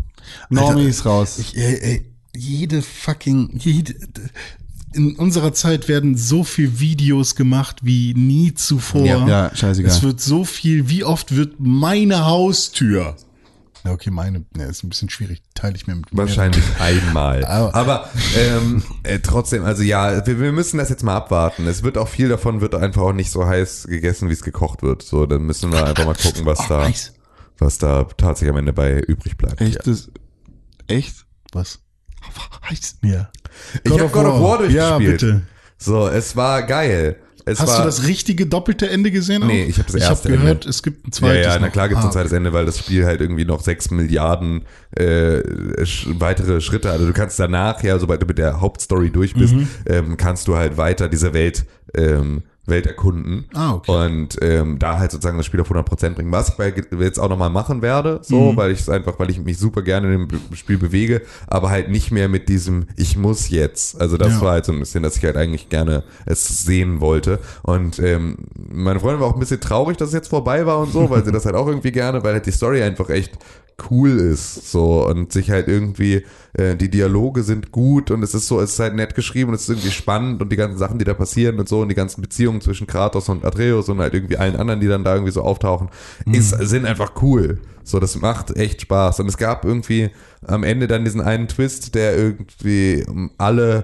Normie 0.50 0.86
ist 0.86 1.06
raus. 1.06 1.38
Ich, 1.39 1.56
ey, 1.56 1.76
ey, 1.82 2.14
jede 2.36 2.82
fucking, 2.82 3.52
jede, 3.58 3.96
in 4.94 5.16
unserer 5.16 5.54
Zeit 5.54 5.88
werden 5.88 6.16
so 6.18 6.44
viel 6.44 6.80
Videos 6.80 7.36
gemacht 7.36 7.80
wie 7.84 8.14
nie 8.14 8.54
zuvor. 8.54 9.06
Ja. 9.06 9.28
Ja, 9.28 9.56
scheißegal. 9.56 9.92
Es 9.92 10.04
wird 10.04 10.22
so 10.22 10.46
viel, 10.46 10.90
wie 10.90 11.04
oft 11.04 11.36
wird 11.36 11.56
meine 11.60 12.26
Haustür? 12.26 13.16
Ja, 13.84 13.92
okay, 13.92 14.10
meine, 14.10 14.46
ne, 14.56 14.64
ist 14.66 14.84
ein 14.84 14.90
bisschen 14.90 15.10
schwierig, 15.12 15.44
teile 15.54 15.76
ich 15.76 15.86
mir 15.86 15.96
mit 15.96 16.06
Wahrscheinlich 16.12 16.64
einmal. 16.80 17.46
Aber- 17.46 17.76
Aber 17.76 18.10
ähm, 18.36 18.82
äh, 19.04 19.20
trotzdem, 19.20 19.64
also 19.64 19.84
ja, 19.84 20.26
wir, 20.26 20.40
wir 20.40 20.52
müssen 20.52 20.78
das 20.80 20.90
jetzt 20.90 21.04
mal 21.04 21.16
abwarten. 21.16 21.68
Es 21.68 21.84
wird 21.84 21.98
auch 22.00 22.08
viel 22.08 22.30
davon 22.30 22.62
wird 22.62 22.74
einfach 22.74 23.04
auch 23.04 23.14
nicht 23.14 23.30
so 23.30 23.46
heiß 23.46 23.86
gegessen, 23.88 24.30
wie 24.30 24.34
es 24.34 24.42
gekocht 24.42 24.82
wird. 24.82 25.04
So, 25.04 25.26
dann 25.28 25.44
müssen 25.44 25.72
wir 25.72 25.86
einfach 25.86 26.06
mal 26.06 26.16
gucken, 26.16 26.46
was 26.46 26.62
Oh, 26.62 26.66
da, 26.70 26.78
nice. 26.90 27.14
was 27.60 27.78
da 27.78 28.06
tatsächlich 28.18 28.50
am 28.54 28.58
Ende 28.58 28.74
bei 28.74 29.00
übrig 29.02 29.38
bleibt. 29.38 29.62
Echt? 29.62 29.86
Das, 29.86 30.10
echt? 30.88 31.26
Was? 31.52 31.80
Heißt 32.69 32.97
Ja. 33.03 33.30
Ich 33.84 33.91
habe 33.91 34.07
God 34.09 34.26
of 34.26 34.41
War 34.41 34.57
durchgespielt. 34.59 34.73
Ja, 34.73 34.97
bitte. 34.97 35.41
So, 35.78 36.07
es 36.07 36.36
war 36.36 36.63
geil. 36.63 37.17
Es 37.47 37.59
Hast 37.59 37.69
war, 37.73 37.78
du 37.80 37.84
das 37.84 38.07
richtige 38.07 38.47
doppelte 38.47 38.89
Ende 38.89 39.11
gesehen? 39.11 39.43
auch? 39.43 39.47
Nee, 39.47 39.65
ich 39.65 39.78
hab 39.78 39.86
das 39.86 39.95
Ich 39.97 40.01
erste 40.01 40.30
habe 40.30 40.39
gehört, 40.39 40.57
Ende. 40.63 40.69
es 40.69 40.82
gibt 40.82 41.05
ein 41.05 41.11
Ja, 41.11 41.11
zweites. 41.11 41.45
ja, 41.45 41.59
na 41.59 41.65
noch. 41.67 41.71
klar 41.73 41.89
gibt 41.89 41.99
es 41.99 42.05
Ah, 42.05 42.07
ein 42.07 42.13
zweites 42.13 42.32
Ende, 42.32 42.53
weil 42.53 42.65
das 42.65 42.80
Spiel 42.80 43.05
halt 43.05 43.21
irgendwie 43.21 43.45
noch 43.45 43.61
sechs 43.61 43.91
Milliarden 43.91 44.63
äh, 44.97 45.86
sch 45.86 46.07
weitere 46.17 46.59
Schritte, 46.61 46.89
also 46.89 47.05
du 47.05 47.13
kannst 47.13 47.38
danach, 47.39 47.84
ja, 47.84 47.99
sobald 47.99 48.23
du 48.23 48.26
mit 48.26 48.39
der 48.39 48.61
Hauptstory 48.61 49.11
durch 49.11 49.36
bist, 49.36 49.53
Mhm. 49.53 49.67
ähm, 49.86 50.17
kannst 50.17 50.47
du 50.47 50.55
halt 50.55 50.78
weiter 50.78 51.07
diese 51.07 51.34
Welt, 51.34 51.65
ähm, 51.93 52.41
Welt 52.68 52.88
erkunden. 52.88 53.45
Ah, 53.53 53.74
okay. 53.76 53.91
Und 54.05 54.38
ähm, 54.41 54.80
da 54.80 54.97
halt 54.97 55.11
sozusagen 55.11 55.38
das 55.38 55.45
Spiel 55.45 55.61
auf 55.61 55.70
100% 55.72 56.09
bringen, 56.16 56.32
was 56.32 56.49
ich 56.49 56.55
bei, 56.55 56.74
jetzt 56.99 57.20
auch 57.20 57.30
nochmal 57.30 57.49
machen 57.49 57.82
werde, 57.82 58.20
so, 58.24 58.51
Mhm. 58.51 58.57
weil 58.57 58.72
ich 58.72 58.80
es 58.80 58.89
einfach, 58.89 59.20
weil 59.20 59.30
ich 59.30 59.39
mich 59.43 59.57
super 59.57 59.82
gerne 59.82 60.13
in 60.13 60.28
dem 60.28 60.39
Spiel 60.55 60.78
bewege, 60.78 61.22
aber 61.47 61.70
halt 61.70 61.89
nicht 61.89 62.11
mehr 62.11 62.28
mit 62.30 62.49
diesem, 62.49 62.88
ich 62.95 63.18
muss 63.18 63.49
jetzt. 63.49 63.99
Also 64.01 64.18
das 64.18 64.34
Ja. 64.34 64.41
war 64.41 64.51
halt 64.53 64.66
so 64.66 64.72
ein 64.72 64.80
bisschen, 64.80 65.03
dass 65.03 65.16
ich 65.18 65.24
halt 65.24 65.38
eigentlich 65.38 65.70
gerne 65.70 66.03
es 66.26 66.45
sehen 66.63 67.01
wollte. 67.01 67.39
Und 67.63 67.99
ähm, 67.99 68.38
meine 68.55 68.99
Freundin 68.99 69.20
war 69.22 69.28
auch 69.28 69.34
ein 69.36 69.39
bisschen 69.39 69.61
traurig, 69.61 69.97
dass 69.97 70.09
es 70.09 70.13
jetzt 70.16 70.30
vorbei 70.30 70.66
war 70.66 70.80
und 70.80 70.91
so, 70.91 71.09
weil 71.09 71.24
sie 71.24 71.32
das 71.34 71.45
halt 71.45 71.55
auch 71.55 71.68
irgendwie 71.68 71.91
gerne, 71.91 72.24
weil 72.24 72.34
halt 72.34 72.45
die 72.45 72.51
Story 72.51 72.82
einfach 72.82 73.09
echt 73.09 73.34
cool 73.91 74.09
ist 74.11 74.72
so 74.72 75.05
und 75.05 75.34
sich 75.34 75.51
halt 75.51 75.68
irgendwie 75.68 76.24
äh, 76.58 76.76
die 76.76 76.89
Dialoge 76.89 77.43
sind 77.43 77.72
gut 77.72 78.12
und 78.12 78.24
es 78.24 78.34
ist 78.34 78.47
so 78.47 78.60
es 78.62 78.74
ist 78.74 78.80
halt 78.80 78.95
nett 78.95 79.16
geschrieben 79.16 79.49
und 79.49 79.56
es 79.56 79.64
ist 79.64 79.70
irgendwie 79.70 79.91
spannend 79.91 80.41
und 80.41 80.51
die 80.51 80.56
ganzen 80.56 80.78
Sachen 80.78 80.99
die 80.99 81.06
da 81.06 81.14
passieren 81.14 81.60
und 81.60 81.68
so 81.68 81.82
und 81.82 81.89
die 81.89 81.95
ganzen 81.95 82.22
Beziehungen 82.22 82.62
zwischen 82.62 82.88
Kratos 82.88 83.28
und 83.30 83.43
Atreus 83.43 83.89
und 83.89 83.99
halt 83.99 84.14
irgendwie 84.14 84.38
allen 84.38 84.56
anderen 84.56 84.80
die 84.80 84.88
dann 84.88 85.03
da 85.03 85.14
irgendwie 85.14 85.34
so 85.34 85.41
auftauchen 85.41 85.89
ist 86.32 86.51
sind 86.51 86.86
einfach 86.86 87.22
cool 87.22 87.60
so 87.84 87.99
das 87.99 88.20
macht 88.20 88.56
echt 88.56 88.82
Spaß 88.82 89.20
und 89.20 89.28
es 89.28 89.38
gab 89.38 89.66
irgendwie 89.66 90.10
am 90.47 90.64
Ende 90.64 90.88
dann 90.88 91.03
diesen 91.03 91.22
einen 91.22 91.47
Twist 91.47 91.93
der 91.93 92.18
irgendwie 92.18 93.03
um 93.08 93.32
alle 93.38 93.84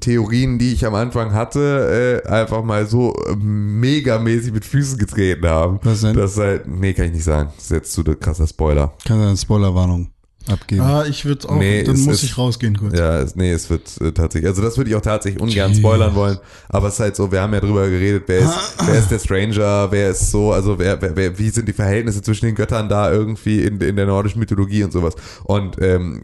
Theorien, 0.00 0.58
die 0.58 0.72
ich 0.72 0.84
am 0.84 0.94
Anfang 0.94 1.32
hatte, 1.32 2.22
äh, 2.24 2.28
einfach 2.28 2.64
mal 2.64 2.86
so 2.86 3.14
megamäßig 3.36 4.52
mit 4.52 4.64
Füßen 4.64 4.98
getreten 4.98 5.46
haben. 5.46 5.78
Was 5.84 6.00
denn? 6.00 6.16
Das 6.16 6.32
ist 6.32 6.38
halt, 6.38 6.66
nee, 6.66 6.92
kann 6.92 7.06
ich 7.06 7.12
nicht 7.12 7.24
sagen. 7.24 7.50
Das 7.54 7.66
ist 7.66 7.70
jetzt 7.70 7.92
zu 7.92 8.02
krasser 8.02 8.48
Spoiler. 8.48 8.94
Kann 9.04 9.20
eine 9.20 9.36
Spoilerwarnung 9.36 10.10
abgeben. 10.48 10.80
Ah, 10.82 11.04
ich 11.08 11.24
würde 11.24 11.48
auch, 11.48 11.56
Nee, 11.56 11.82
dann 11.82 11.98
muss 12.00 12.14
ist- 12.16 12.22
ich 12.24 12.38
rausgehen 12.38 12.76
kurz. 12.76 12.98
Ja, 12.98 13.20
es, 13.20 13.36
nee, 13.36 13.50
es 13.52 13.68
wird 13.70 13.82
äh, 14.00 14.12
tatsächlich, 14.12 14.48
also 14.48 14.62
das 14.62 14.76
würde 14.76 14.90
ich 14.90 14.96
auch 14.96 15.00
tatsächlich 15.00 15.42
ungern 15.42 15.70
Jeez. 15.70 15.78
spoilern 15.78 16.14
wollen, 16.14 16.38
aber 16.68 16.88
es 16.88 16.94
ist 16.94 17.00
halt 17.00 17.16
so, 17.16 17.30
wir 17.32 17.40
haben 17.40 17.52
ja 17.54 17.60
drüber 17.60 17.88
geredet, 17.88 18.24
wer 18.26 18.38
ist, 18.40 18.76
wer 18.86 18.98
ist 18.98 19.10
der 19.10 19.18
Stranger, 19.18 19.88
wer 19.90 20.10
ist 20.10 20.30
so, 20.30 20.52
also 20.52 20.78
wer, 20.78 21.00
wer, 21.02 21.16
wer, 21.16 21.38
wie 21.38 21.50
sind 21.50 21.68
die 21.68 21.72
Verhältnisse 21.72 22.22
zwischen 22.22 22.46
den 22.46 22.54
Göttern 22.54 22.88
da 22.88 23.10
irgendwie 23.10 23.62
in, 23.62 23.80
in 23.80 23.96
der 23.96 24.06
nordischen 24.06 24.38
Mythologie 24.40 24.84
und 24.84 24.92
sowas. 24.92 25.14
Und 25.44 25.80
ähm, 25.80 26.22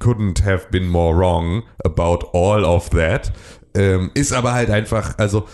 couldn't 0.00 0.44
have 0.44 0.66
been 0.70 0.88
more 0.88 1.16
wrong 1.16 1.62
about 1.84 2.26
all 2.32 2.64
of 2.64 2.90
that. 2.90 3.32
Ähm, 3.76 4.10
ist 4.14 4.32
aber 4.32 4.52
halt 4.52 4.70
einfach, 4.70 5.18
also 5.18 5.48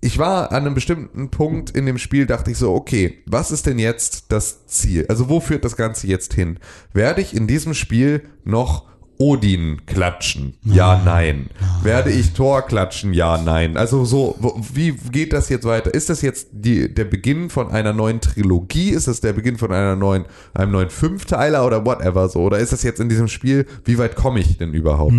ich 0.00 0.18
war 0.18 0.52
an 0.52 0.66
einem 0.66 0.74
bestimmten 0.74 1.30
Punkt 1.30 1.70
in 1.70 1.84
dem 1.84 1.98
Spiel, 1.98 2.26
dachte 2.26 2.52
ich 2.52 2.58
so, 2.58 2.72
okay, 2.72 3.18
was 3.26 3.50
ist 3.50 3.66
denn 3.66 3.80
jetzt 3.80 4.26
das 4.30 4.66
Ziel? 4.66 5.06
Also 5.08 5.28
wo 5.28 5.40
führt 5.40 5.64
das 5.64 5.76
Ganze 5.76 6.06
jetzt 6.06 6.32
hin? 6.34 6.60
Werde 6.92 7.20
ich 7.20 7.34
in 7.34 7.48
diesem 7.48 7.74
Spiel 7.74 8.22
noch 8.44 8.84
Odin 9.18 9.80
klatschen? 9.86 10.54
Ja, 10.62 11.00
nein. 11.04 11.48
Werde 11.82 12.10
ich 12.10 12.34
Thor 12.34 12.62
klatschen? 12.62 13.12
Ja, 13.12 13.36
nein. 13.38 13.76
Also 13.76 14.04
so, 14.04 14.36
wie 14.72 14.92
geht 14.92 15.32
das 15.32 15.48
jetzt 15.48 15.64
weiter? 15.64 15.92
Ist 15.92 16.10
das 16.10 16.22
jetzt 16.22 16.48
die, 16.52 16.92
der 16.92 17.04
Beginn 17.04 17.50
von 17.50 17.70
einer 17.70 17.92
neuen 17.92 18.20
Trilogie? 18.20 18.90
Ist 18.90 19.08
das 19.08 19.20
der 19.20 19.32
Beginn 19.32 19.58
von 19.58 19.72
einer 19.72 19.96
neuen, 19.96 20.24
einem 20.52 20.72
neuen 20.72 20.90
Fünfteiler 20.90 21.66
oder 21.66 21.84
whatever 21.84 22.28
so? 22.28 22.40
Oder 22.42 22.58
ist 22.58 22.72
das 22.72 22.84
jetzt 22.84 23.00
in 23.00 23.08
diesem 23.08 23.26
Spiel, 23.28 23.66
wie 23.84 23.98
weit 23.98 24.14
komme 24.14 24.40
ich 24.40 24.58
denn 24.58 24.72
überhaupt? 24.72 25.14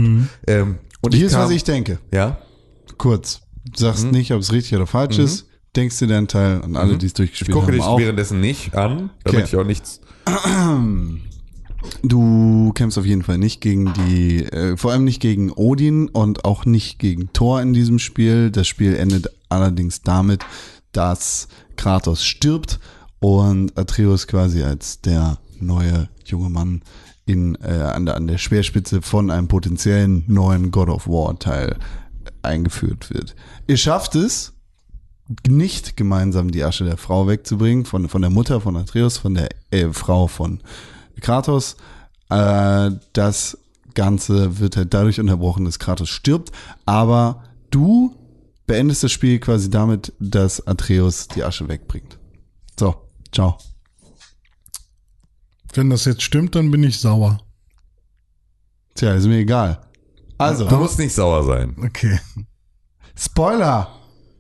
Ähm, 0.48 0.78
und 1.06 1.14
Hier 1.14 1.22
ich 1.22 1.28
ist, 1.28 1.34
kam, 1.34 1.46
was 1.46 1.52
ich 1.52 1.64
denke. 1.64 2.00
ja, 2.12 2.38
Kurz. 2.98 3.42
Du 3.66 3.80
sagst 3.80 4.06
Mhm. 4.06 4.12
nicht, 4.12 4.32
ob 4.32 4.40
es 4.42 4.52
richtig 4.52 4.76
oder 4.76 4.88
falsch 4.88 5.18
ist. 5.20 5.48
Denkst 5.76 6.00
dir 6.00 6.08
deinen 6.08 6.28
Teil 6.28 6.62
und 6.62 6.78
alle, 6.78 6.98
die 6.98 7.06
es 7.08 7.12
ich 7.12 7.14
durchgespielt 7.16 7.52
gucke 7.54 7.68
haben, 7.68 7.74
dich 7.74 7.84
auch. 7.84 8.00
währenddessen 8.00 8.40
nicht 8.40 8.76
an, 8.76 9.10
damit 9.24 9.42
Okay. 9.42 9.44
ich 9.46 9.56
auch 9.58 9.66
nichts. 9.66 10.00
Du 12.02 12.72
kämpfst 12.74 12.98
auf 12.98 13.06
jeden 13.06 13.22
Fall 13.22 13.38
nicht 13.38 13.62
gegen 13.62 13.94
die, 13.94 14.44
äh, 14.46 14.76
vor 14.76 14.92
allem 14.92 15.04
nicht 15.04 15.22
gegen 15.22 15.52
Odin 15.52 16.10
und 16.10 16.44
auch 16.44 16.66
nicht 16.66 16.98
gegen 16.98 17.32
Thor 17.32 17.62
in 17.62 17.74
diesem 17.74 18.00
Spiel. 18.00 18.50
Das 18.50 18.68
Spiel 18.68 18.96
endet 18.96 19.30
allerdings 19.50 20.02
damit, 20.02 20.44
dass 20.94 21.48
Kratos 21.76 22.24
stirbt 22.26 22.80
und 23.20 23.78
Atreus 23.78 24.26
quasi 24.28 24.64
als 24.64 25.02
der 25.02 25.38
neue 25.60 26.10
junge 26.26 26.50
Mann 26.50 26.82
in, 27.26 27.56
äh, 27.56 27.72
an, 27.72 28.06
der, 28.06 28.16
an 28.16 28.28
der 28.28 28.38
Speerspitze 28.38 29.02
von 29.02 29.32
einem 29.32 29.48
potenziellen 29.48 30.24
neuen 30.28 30.72
God 30.72 30.90
of 30.90 31.08
War 31.08 31.38
Teil 31.40 31.78
eingeführt 32.42 33.12
wird. 33.12 33.36
Ihr 33.68 33.78
schafft 33.78 34.16
es, 34.16 34.54
nicht 35.48 35.98
gemeinsam 35.98 36.52
die 36.52 36.64
Asche 36.64 36.86
der 36.86 36.98
Frau 36.98 37.28
wegzubringen, 37.28 37.86
von, 37.86 38.10
von 38.10 38.22
der 38.22 38.30
Mutter 38.30 38.62
von 38.62 38.78
Atreus, 38.78 39.18
von 39.18 39.34
der 39.34 39.50
äh, 39.72 39.92
Frau 39.92 40.28
von 40.28 40.62
Kratos. 41.20 41.78
Äh, 42.30 42.92
das 43.14 43.58
Ganze 43.96 44.60
wird 44.60 44.78
halt 44.78 44.94
dadurch 44.94 45.20
unterbrochen, 45.20 45.66
dass 45.66 45.80
Kratos 45.80 46.10
stirbt, 46.10 46.52
aber 46.86 47.44
du 47.72 48.16
beendest 48.68 49.04
das 49.04 49.12
Spiel 49.12 49.40
quasi 49.40 49.70
damit, 49.70 50.14
dass 50.20 50.66
Atreus 50.68 51.28
die 51.30 51.44
Asche 51.44 51.68
wegbringt. 51.68 52.18
So, 52.78 52.96
ciao. 53.32 53.58
Wenn 55.76 55.90
das 55.90 56.06
jetzt 56.06 56.22
stimmt, 56.24 56.56
dann 56.56 56.72
bin 56.72 56.84
ich 56.84 57.00
sauer. 57.00 57.38
Tja, 58.96 59.14
ist 59.14 59.28
mir 59.28 59.40
egal. 59.40 59.80
Also, 60.38 60.66
Du 60.68 60.78
musst 60.78 60.98
nicht 61.00 61.14
sauer 61.14 61.44
sein. 61.44 61.76
Okay. 61.84 62.20
Spoiler, 63.18 63.88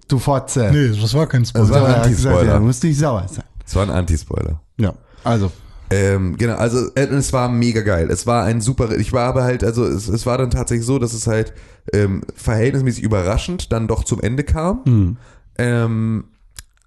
du 0.07 0.19
Fotze. 0.19 0.69
Nee, 0.71 0.99
das 0.99 1.13
war 1.13 1.27
kein 1.27 1.45
Spoiler. 1.45 1.67
Das 1.67 1.73
war 1.81 1.87
ein 1.87 1.95
Anti-Spoiler. 2.01 2.43
ja, 2.45 2.57
du 2.59 2.65
musst 2.65 2.83
nicht 2.83 2.97
sauer 2.97 3.27
sein. 3.27 3.45
Es 3.65 3.75
war 3.75 3.83
ein 3.83 3.89
Anti-Spoiler. 3.89 4.61
Ja, 4.77 4.93
also, 5.23 5.51
Ähm, 5.89 6.35
genau, 6.37 6.55
also 6.55 6.89
äh, 6.95 7.05
es 7.05 7.31
war 7.31 7.47
mega 7.47 7.81
geil. 7.81 8.09
Es 8.09 8.25
war 8.25 8.43
ein 8.43 8.59
super, 8.59 8.91
ich 8.97 9.13
war 9.13 9.27
aber 9.29 9.43
halt, 9.43 9.63
also 9.63 9.85
es, 9.85 10.07
es 10.07 10.25
war 10.25 10.37
dann 10.37 10.49
tatsächlich 10.49 10.85
so, 10.85 10.99
dass 10.99 11.13
es 11.13 11.27
halt 11.27 11.53
ähm, 11.93 12.23
verhältnismäßig 12.35 13.03
überraschend 13.03 13.71
dann 13.71 13.87
doch 13.87 14.03
zum 14.03 14.19
Ende 14.19 14.43
kam. 14.43 15.17
Ähm, 15.57 16.25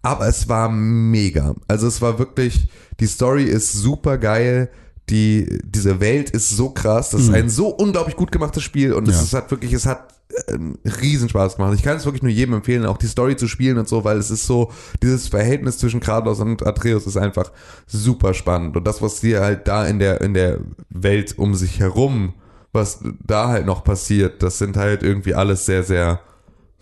aber 0.08 0.26
es 0.28 0.48
war 0.48 0.68
mega. 0.68 1.54
Also 1.68 1.86
es 1.86 2.00
war 2.02 2.18
wirklich, 2.18 2.68
die 3.00 3.06
Story 3.06 3.44
ist 3.44 3.72
super 3.72 4.18
geil. 4.18 4.70
die, 5.10 5.58
diese 5.64 6.00
Welt 6.00 6.28
ist 6.30 6.50
so 6.50 6.68
krass, 6.68 7.10
das 7.10 7.22
ist 7.22 7.30
ein 7.30 7.48
so 7.48 7.68
unglaublich 7.68 8.14
gut 8.14 8.30
gemachtes 8.30 8.62
Spiel 8.62 8.92
und 8.92 9.08
es 9.08 9.16
Ja. 9.16 9.22
ist, 9.22 9.32
hat 9.32 9.50
wirklich, 9.50 9.72
es 9.72 9.86
hat 9.86 10.12
ähm, 10.48 10.76
riesen 11.00 11.30
Spaß 11.30 11.56
gemacht. 11.56 11.72
Ich 11.74 11.82
kann 11.82 11.96
es 11.96 12.04
wirklich 12.04 12.22
nur 12.22 12.30
jedem 12.30 12.52
empfehlen, 12.56 12.84
auch 12.84 12.98
die 12.98 13.06
Story 13.06 13.34
zu 13.34 13.48
spielen 13.48 13.78
und 13.78 13.88
so, 13.88 14.04
weil 14.04 14.18
es 14.18 14.30
ist 14.30 14.46
so, 14.46 14.70
dieses 15.02 15.28
Verhältnis 15.28 15.78
zwischen 15.78 16.00
Kratos 16.00 16.40
und 16.40 16.66
Atreus 16.66 17.06
ist 17.06 17.16
einfach 17.16 17.50
super 17.86 18.34
spannend. 18.34 18.76
Und 18.76 18.84
das, 18.86 19.00
was 19.00 19.20
dir 19.20 19.40
halt 19.40 19.66
da 19.66 19.86
in 19.86 19.98
der, 19.98 20.20
in 20.20 20.34
der 20.34 20.58
Welt 20.90 21.38
um 21.38 21.54
sich 21.54 21.80
herum, 21.80 22.34
was 22.74 23.00
da 23.26 23.48
halt 23.48 23.64
noch 23.64 23.84
passiert, 23.84 24.42
das 24.42 24.58
sind 24.58 24.76
halt 24.76 25.02
irgendwie 25.02 25.32
alles 25.34 25.64
sehr, 25.64 25.84
sehr, 25.84 26.20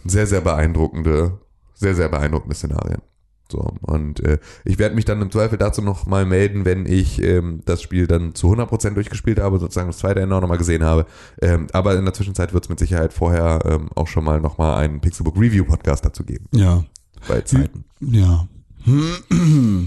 sehr, 0.05 0.27
sehr 0.27 0.41
beeindruckende, 0.41 1.39
sehr, 1.75 1.95
sehr 1.95 2.09
beeindruckende 2.09 2.57
Szenarien. 2.57 3.03
So, 3.51 3.75
und 3.83 4.21
äh, 4.21 4.39
ich 4.65 4.79
werde 4.79 4.95
mich 4.95 5.05
dann 5.05 5.23
im 5.23 5.31
Zweifel 5.31 5.57
dazu 5.57 5.83
noch 5.83 6.07
mal 6.07 6.27
melden, 6.27 6.65
wenn 6.65 6.85
ich 6.85 7.23
ähm, 7.23 7.63
das 7.65 7.81
Spiel 7.81 8.07
dann 8.07 8.35
zu 8.35 8.53
100% 8.53 8.95
durchgespielt 8.95 9.39
habe, 9.39 9.59
sozusagen 9.59 9.89
das 9.89 9.99
zweite 9.99 10.21
Ende 10.21 10.35
auch 10.35 10.41
noch 10.41 10.49
mal 10.49 10.59
gesehen 10.59 10.83
habe. 10.85 11.07
Ähm, 11.41 11.69
aber 11.73 11.97
in 11.97 12.05
der 12.05 12.15
Zwischenzeit 12.15 12.53
wird 12.53 12.65
es 12.65 12.69
mit 12.69 12.79
Sicherheit 12.79 13.13
vorher 13.13 13.61
ähm, 13.65 13.89
auch 13.95 14.09
schon 14.09 14.25
mal 14.25 14.41
noch 14.41 14.59
mal 14.59 14.77
einen 14.77 15.01
Pixelbook 15.01 15.37
Review 15.37 15.65
Podcast 15.65 16.05
dazu 16.05 16.25
geben. 16.25 16.47
Ja. 16.53 16.85
Bei 17.29 17.41
Zeiten. 17.41 17.85
Ja. 18.01 18.49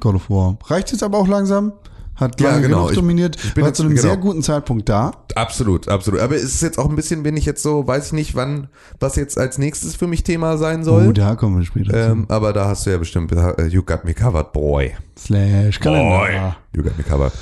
God 0.00 0.14
of 0.14 0.30
War. 0.30 0.58
Reicht 0.66 0.92
jetzt 0.92 1.02
aber 1.02 1.18
auch 1.18 1.28
langsam. 1.28 1.72
Hat 2.16 2.40
Ja, 2.40 2.50
lange 2.50 2.62
genau. 2.62 2.76
genug 2.78 2.90
Ich- 2.90 2.96
dominiert. 2.96 3.36
ich 3.42 3.54
bin 3.54 3.62
war 3.62 3.68
jetzt- 3.70 3.76
zu 3.78 3.82
einem 3.82 3.90
genau. 3.96 4.02
sehr 4.02 4.16
guten 4.16 4.42
Zeitpunkt 4.42 4.88
da. 4.88 5.12
Absolut, 5.34 5.88
absolut. 5.88 6.20
Aber 6.20 6.36
es 6.36 6.44
ist 6.44 6.62
jetzt 6.62 6.78
auch 6.78 6.88
ein 6.88 6.94
bisschen, 6.94 7.22
bin 7.24 7.36
ich 7.36 7.44
jetzt 7.44 7.62
so, 7.62 7.86
weiß 7.86 8.06
ich 8.06 8.12
nicht, 8.12 8.34
wann, 8.36 8.68
was 9.00 9.16
jetzt 9.16 9.36
als 9.36 9.58
nächstes 9.58 9.96
für 9.96 10.06
mich 10.06 10.22
Thema 10.22 10.56
sein 10.56 10.84
soll. 10.84 11.08
Oh, 11.08 11.12
da 11.12 11.34
kommen 11.34 11.58
wir 11.58 11.64
später 11.64 12.10
ähm, 12.12 12.26
aber 12.28 12.52
da 12.52 12.66
hast 12.68 12.86
du 12.86 12.90
ja 12.90 12.98
bestimmt, 12.98 13.32
äh, 13.32 13.66
you 13.66 13.82
got 13.82 14.04
me 14.04 14.14
covered, 14.14 14.52
boy. 14.52 14.92
Slash 15.18 15.80
Kalender. 15.80 16.56
You 16.74 16.82
got 16.84 16.96
me 16.96 17.04
covered. 17.04 17.32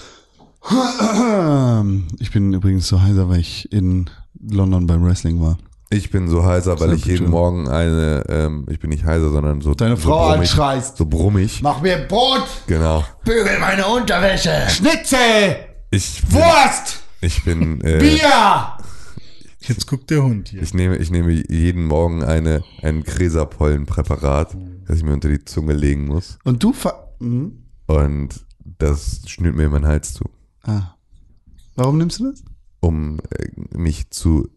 Ich 2.20 2.30
bin 2.30 2.52
übrigens 2.54 2.86
so 2.88 3.02
heiser, 3.02 3.28
weil 3.28 3.40
ich 3.40 3.70
in 3.72 4.08
London 4.40 4.86
beim 4.86 5.04
Wrestling 5.04 5.40
war. 5.40 5.58
Ich 5.92 6.10
bin 6.10 6.26
so 6.28 6.44
heiser, 6.44 6.80
weil 6.80 6.94
ich 6.94 7.04
jeden. 7.04 7.28
Morgen 7.30 7.68
eine, 7.68 8.24
ähm, 8.28 8.66
ich 8.70 8.80
bin 8.80 8.90
nicht 8.90 9.04
heiser, 9.04 9.30
sondern 9.30 9.60
so, 9.60 9.74
Deine 9.74 9.96
so 9.96 10.08
Frau 10.08 10.28
brummig, 10.30 10.50
anschreist. 10.50 10.96
so 10.96 11.06
brummig. 11.06 11.60
Mach 11.62 11.82
mir 11.82 11.98
Brot, 12.08 12.46
Genau. 12.66 13.04
bügel 13.24 13.58
meine 13.60 13.86
Unterwäsche. 13.86 14.50
Schnitzel, 14.70 15.56
Ich 15.90 16.22
bin, 16.22 16.32
Wurst, 16.34 17.00
ich 17.20 17.44
bin, 17.44 17.80
äh, 17.82 17.98
Bier. 17.98 18.78
Jetzt 19.60 19.86
guckt 19.86 20.10
der 20.10 20.22
Hund 20.24 20.48
hier. 20.48 20.62
ich 20.62 20.74
nehme, 20.74 20.96
ich 20.96 21.10
nehme 21.10 21.30
jeden 21.48 21.84
Morgen 21.84 22.24
eine, 22.24 22.64
ein 22.82 23.04
Gräserpollenpräparat, 23.04 24.56
das 24.86 24.96
ich 24.96 25.04
mir 25.04 25.12
unter 25.12 25.28
die 25.28 25.44
Zunge 25.44 25.72
legen 25.74 26.06
muss. 26.06 26.38
Und 26.44 26.62
du 26.62 26.72
ver... 26.72 27.10
Hm? 27.20 27.58
Und 27.86 28.44
das 28.78 29.20
schnürt 29.26 29.54
mir 29.54 29.68
meinen 29.68 29.86
Hals 29.86 30.14
zu, 30.14 30.24
Ah. 30.64 30.94
Warum 31.76 31.98
nimmst 31.98 32.20
du 32.20 32.30
das? 32.30 32.42
um 32.80 33.18
äh, 33.30 33.76
mich 33.78 34.10
zu 34.10 34.48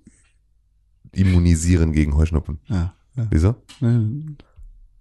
immunisieren 1.16 1.91
gegen 1.91 2.16
Heuschnupfen. 2.16 2.59
Ja. 2.68 2.93
ja. 3.16 3.28
Wieso? 3.30 3.55
Nee, 3.80 4.36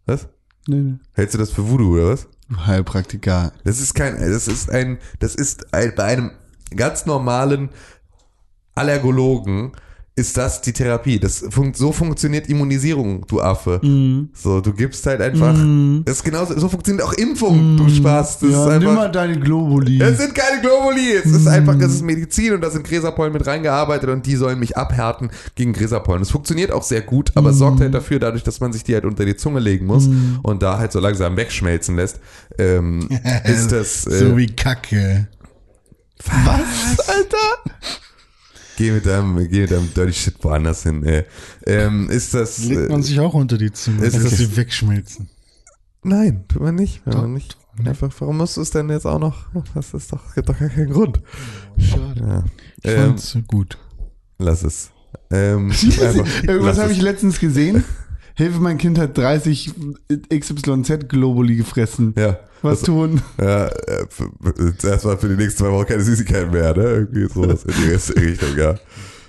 Was? 0.07 0.29
nee, 0.67 0.77
nee. 0.81 0.95
Hältst 1.13 1.35
du 1.35 1.39
das 1.39 1.51
für 1.51 1.69
Voodoo 1.69 1.95
oder 1.95 2.11
was? 2.11 2.29
Heilpraktiker. 2.67 3.53
Das 3.65 3.81
ist 3.81 3.95
kein, 3.95 4.19
das 4.19 4.49
ist 4.49 4.71
ein, 4.71 4.99
das 5.19 5.35
ist 5.35 5.73
ein, 5.75 5.93
bei 5.97 6.05
einem 6.05 6.31
ganz 6.75 7.07
normalen 7.07 7.71
Allergologen 8.75 9.73
ist 10.17 10.37
das 10.37 10.61
die 10.61 10.73
Therapie. 10.73 11.19
Das 11.19 11.45
fun 11.51 11.73
so 11.75 11.91
funktioniert 11.91 12.49
Immunisierung, 12.49 13.27
du 13.27 13.41
Affe. 13.41 13.81
Mhm. 13.83 14.29
So, 14.33 14.61
du 14.61 14.73
gibst 14.73 15.05
halt 15.07 15.21
einfach, 15.21 15.55
das 16.05 16.19
ist 16.19 16.25
genauso, 16.25 16.57
so 16.59 16.69
funktioniert 16.69 17.05
auch 17.05 17.13
Impfung, 17.15 17.77
du 17.77 17.89
Spaß. 17.89 18.39
Das 18.39 18.49
Mhm. 18.49 18.51
ja, 18.53 18.73
ist 18.75 18.79
nimm 18.79 18.95
mal 18.95 18.99
einfach, 19.01 19.13
deine 19.13 19.41
Globuli. 19.41 20.01
es 20.01 20.19
sind 20.19 20.33
keine 20.35 20.61
Globuli, 20.61 21.13
es 21.17 21.27
ist 21.27 21.49
einfach, 21.49 21.77
das 21.77 21.93
ist 21.95 22.03
Medizin 22.03 22.53
und 22.55 22.61
da 22.61 22.71
sind 22.71 22.87
Gräserpollen 22.87 23.33
mit 23.33 23.45
reingearbeitet 23.45 24.09
und 24.09 24.25
die 24.25 24.37
sollen 24.37 24.61
mich 24.61 24.77
abhärten 24.77 25.31
gegen 25.57 25.73
Gräserpollen. 25.73 26.21
Das 26.23 26.31
funktioniert 26.31 26.71
auch 26.71 26.85
sehr 26.85 27.01
gut, 27.01 27.33
aber 27.35 27.51
es 27.51 27.59
sorgt 27.59 27.81
halt 27.81 27.93
dafür, 27.93 28.21
dadurch, 28.21 28.45
dass 28.45 28.61
man 28.61 28.73
sich 28.73 28.85
die 28.85 28.95
halt 28.95 29.05
unter 29.07 29.25
die 29.25 29.35
Zunge 29.37 29.59
legen 29.59 29.87
muss 29.87 30.09
und 30.45 30.63
da 30.63 30.79
halt 30.79 30.93
so 30.93 31.01
langsam 31.01 31.37
wegschmelzen 31.37 31.97
lässt, 31.97 32.21
ähm, 32.59 33.09
ist 33.45 33.73
das, 33.73 34.07
äh, 34.07 34.19
so 34.19 34.37
wie 34.37 34.47
Kacke. 34.47 35.27
Was, 36.25 37.09
Alter? 37.09 37.73
Geh 38.77 38.91
mit 38.91 39.07
deinem, 39.07 39.37
geh 39.49 39.63
mit 39.63 39.71
deinem 39.71 39.93
Dirty 39.95 40.13
Shit 40.13 40.43
woanders 40.43 40.83
hin, 40.83 41.05
ey. 41.05 41.25
Ähm, 41.67 42.11
ist 42.11 42.35
das. 42.35 42.65
Legt 42.65 42.91
man 42.91 43.03
sich 43.03 43.21
auch 43.21 43.35
unter 43.35 43.57
die 43.59 43.73
Zunge, 43.73 44.05
ist 44.05 44.17
dass 44.17 44.37
sie 44.37 44.57
wegschmelzen. 44.57 45.29
nein, 46.03 46.45
tut 46.49 46.63
man 46.63 46.75
nicht. 46.75 47.05
Tut 47.05 47.15
man 47.15 47.33
nicht. 47.35 47.57
Einfach, 47.85 48.13
warum 48.21 48.37
musst 48.39 48.57
du 48.57 48.61
es 48.61 48.71
denn 48.71 48.89
jetzt 48.89 49.05
auch 49.07 49.19
noch? 49.19 49.47
Das 49.75 49.95
ist 49.95 50.13
doch, 50.13 50.35
gibt 50.35 50.49
doch 50.49 50.59
gar 50.59 50.69
keinen 50.69 50.91
Grund. 50.93 51.21
Schade. 51.79 52.21
Ja. 52.21 52.45
Ich 52.83 52.91
Ähm, 52.91 53.07
fand's 53.19 53.37
gut. 53.49 53.79
lass 54.39 54.63
es. 54.63 54.91
Ähm, 55.31 55.71
einfach, 56.01 56.43
Irgendwas 56.45 56.79
habe 56.79 56.93
ich 56.93 57.01
letztens 57.01 57.41
gesehen. 57.41 57.83
Hilfe, 58.37 58.61
mein 58.61 58.79
Kind 58.79 58.99
hat 58.99 59.17
30 59.17 59.73
XYZ-Globuli 60.33 61.57
gefressen. 61.57 62.15
Ja. 62.19 62.39
Was 62.63 62.81
das- 62.81 62.87
tun? 62.87 63.21
Ja, 63.41 63.67
äh, 63.67 64.03
f- 64.05 64.31
zuerst 64.79 65.05
mal 65.05 65.17
für 65.19 65.29
die 65.29 65.37
nächsten 65.37 65.65
zwei 65.65 65.71
Wochen 65.71 65.87
keine 65.87 66.03
Süßigkeiten 66.03 66.51
mehr, 66.51 66.75
ne? 66.77 66.83
Irgendwie 66.85 67.29
sowas 67.33 67.65
in 67.65 67.75
die 67.75 68.21
Richtung, 68.21 68.57
ja. 68.57 68.75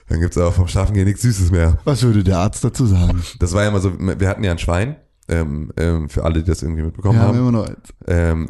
Dann 0.07 0.19
gibt's 0.21 0.37
aber 0.37 0.51
vom 0.51 0.67
Schlafen 0.67 0.93
gehen 0.93 1.05
nichts 1.05 1.21
Süßes 1.23 1.51
mehr. 1.51 1.77
Was 1.83 2.01
würde 2.03 2.23
der 2.23 2.37
Arzt 2.37 2.63
dazu 2.63 2.85
sagen? 2.85 3.21
Das 3.39 3.53
war 3.53 3.63
ja 3.63 3.69
immer 3.69 3.79
so, 3.81 3.91
wir 3.99 4.27
hatten 4.29 4.43
ja 4.43 4.51
ein 4.51 4.59
Schwein, 4.59 4.95
ähm, 5.27 5.71
ähm, 5.77 6.07
für 6.09 6.23
alle, 6.23 6.41
die 6.41 6.45
das 6.49 6.61
irgendwie 6.63 6.83
mitbekommen 6.83 7.15
Wir 7.19 7.21
haben 7.23 7.37
haben. 7.37 7.39
immer 7.39 7.51
noch 7.51 7.67
eins. 7.67 7.89
Ähm, 8.07 8.47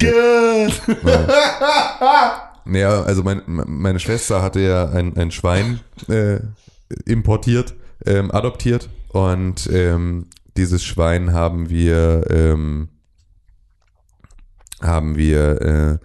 Naja, 2.67 3.03
also 3.03 3.23
mein, 3.23 3.41
meine 3.45 3.99
Schwester 3.99 4.41
hatte 4.41 4.59
ja 4.59 4.89
ein, 4.89 5.15
ein 5.17 5.31
Schwein 5.31 5.79
äh, 6.09 6.39
importiert, 7.05 7.75
ähm, 8.05 8.31
adoptiert 8.31 8.89
und 9.09 9.69
ähm, 9.71 10.25
dieses 10.57 10.83
Schwein 10.83 11.33
haben 11.33 11.69
wir 11.69 12.25
ähm, 12.29 12.89
haben 14.81 15.15
wir 15.15 15.61
äh, 15.61 15.97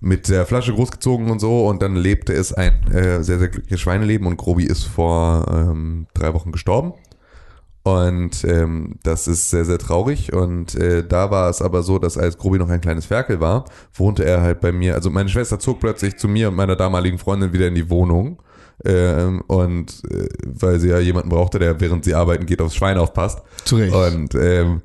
mit 0.00 0.28
der 0.28 0.46
Flasche 0.46 0.72
großgezogen 0.72 1.30
und 1.30 1.40
so 1.40 1.66
und 1.66 1.82
dann 1.82 1.96
lebte 1.96 2.32
es 2.32 2.52
ein 2.52 2.86
äh, 2.92 3.22
sehr, 3.22 3.38
sehr 3.38 3.48
glückliches 3.48 3.80
Schweineleben 3.80 4.26
und 4.26 4.36
Grobi 4.36 4.64
ist 4.64 4.84
vor 4.84 5.46
ähm, 5.50 6.06
drei 6.14 6.34
Wochen 6.34 6.52
gestorben. 6.52 6.94
Und 7.82 8.44
ähm, 8.44 8.98
das 9.02 9.26
ist 9.26 9.48
sehr, 9.48 9.64
sehr 9.64 9.78
traurig. 9.78 10.34
Und 10.34 10.74
äh, 10.74 11.06
da 11.06 11.30
war 11.30 11.48
es 11.48 11.62
aber 11.62 11.82
so, 11.82 11.98
dass 11.98 12.18
als 12.18 12.36
Grobi 12.36 12.58
noch 12.58 12.68
ein 12.68 12.82
kleines 12.82 13.06
Ferkel 13.06 13.40
war, 13.40 13.64
wohnte 13.94 14.26
er 14.26 14.42
halt 14.42 14.60
bei 14.60 14.72
mir. 14.72 14.94
Also 14.94 15.08
meine 15.10 15.30
Schwester 15.30 15.58
zog 15.58 15.80
plötzlich 15.80 16.18
zu 16.18 16.28
mir 16.28 16.48
und 16.48 16.54
meiner 16.54 16.76
damaligen 16.76 17.18
Freundin 17.18 17.54
wieder 17.54 17.68
in 17.68 17.74
die 17.74 17.88
Wohnung. 17.88 18.42
Ähm, 18.84 19.42
und 19.46 20.02
äh, 20.10 20.28
weil 20.46 20.78
sie 20.80 20.88
ja 20.88 20.98
jemanden 20.98 21.28
brauchte, 21.30 21.58
der 21.58 21.80
während 21.80 22.04
sie 22.04 22.14
arbeiten 22.14 22.46
geht, 22.46 22.60
aufs 22.60 22.76
Schwein 22.76 22.96
aufpasst. 22.98 23.42
Zu 23.64 23.76
Recht. 23.76 23.92
Und 23.94 24.34
ähm, 24.34 24.82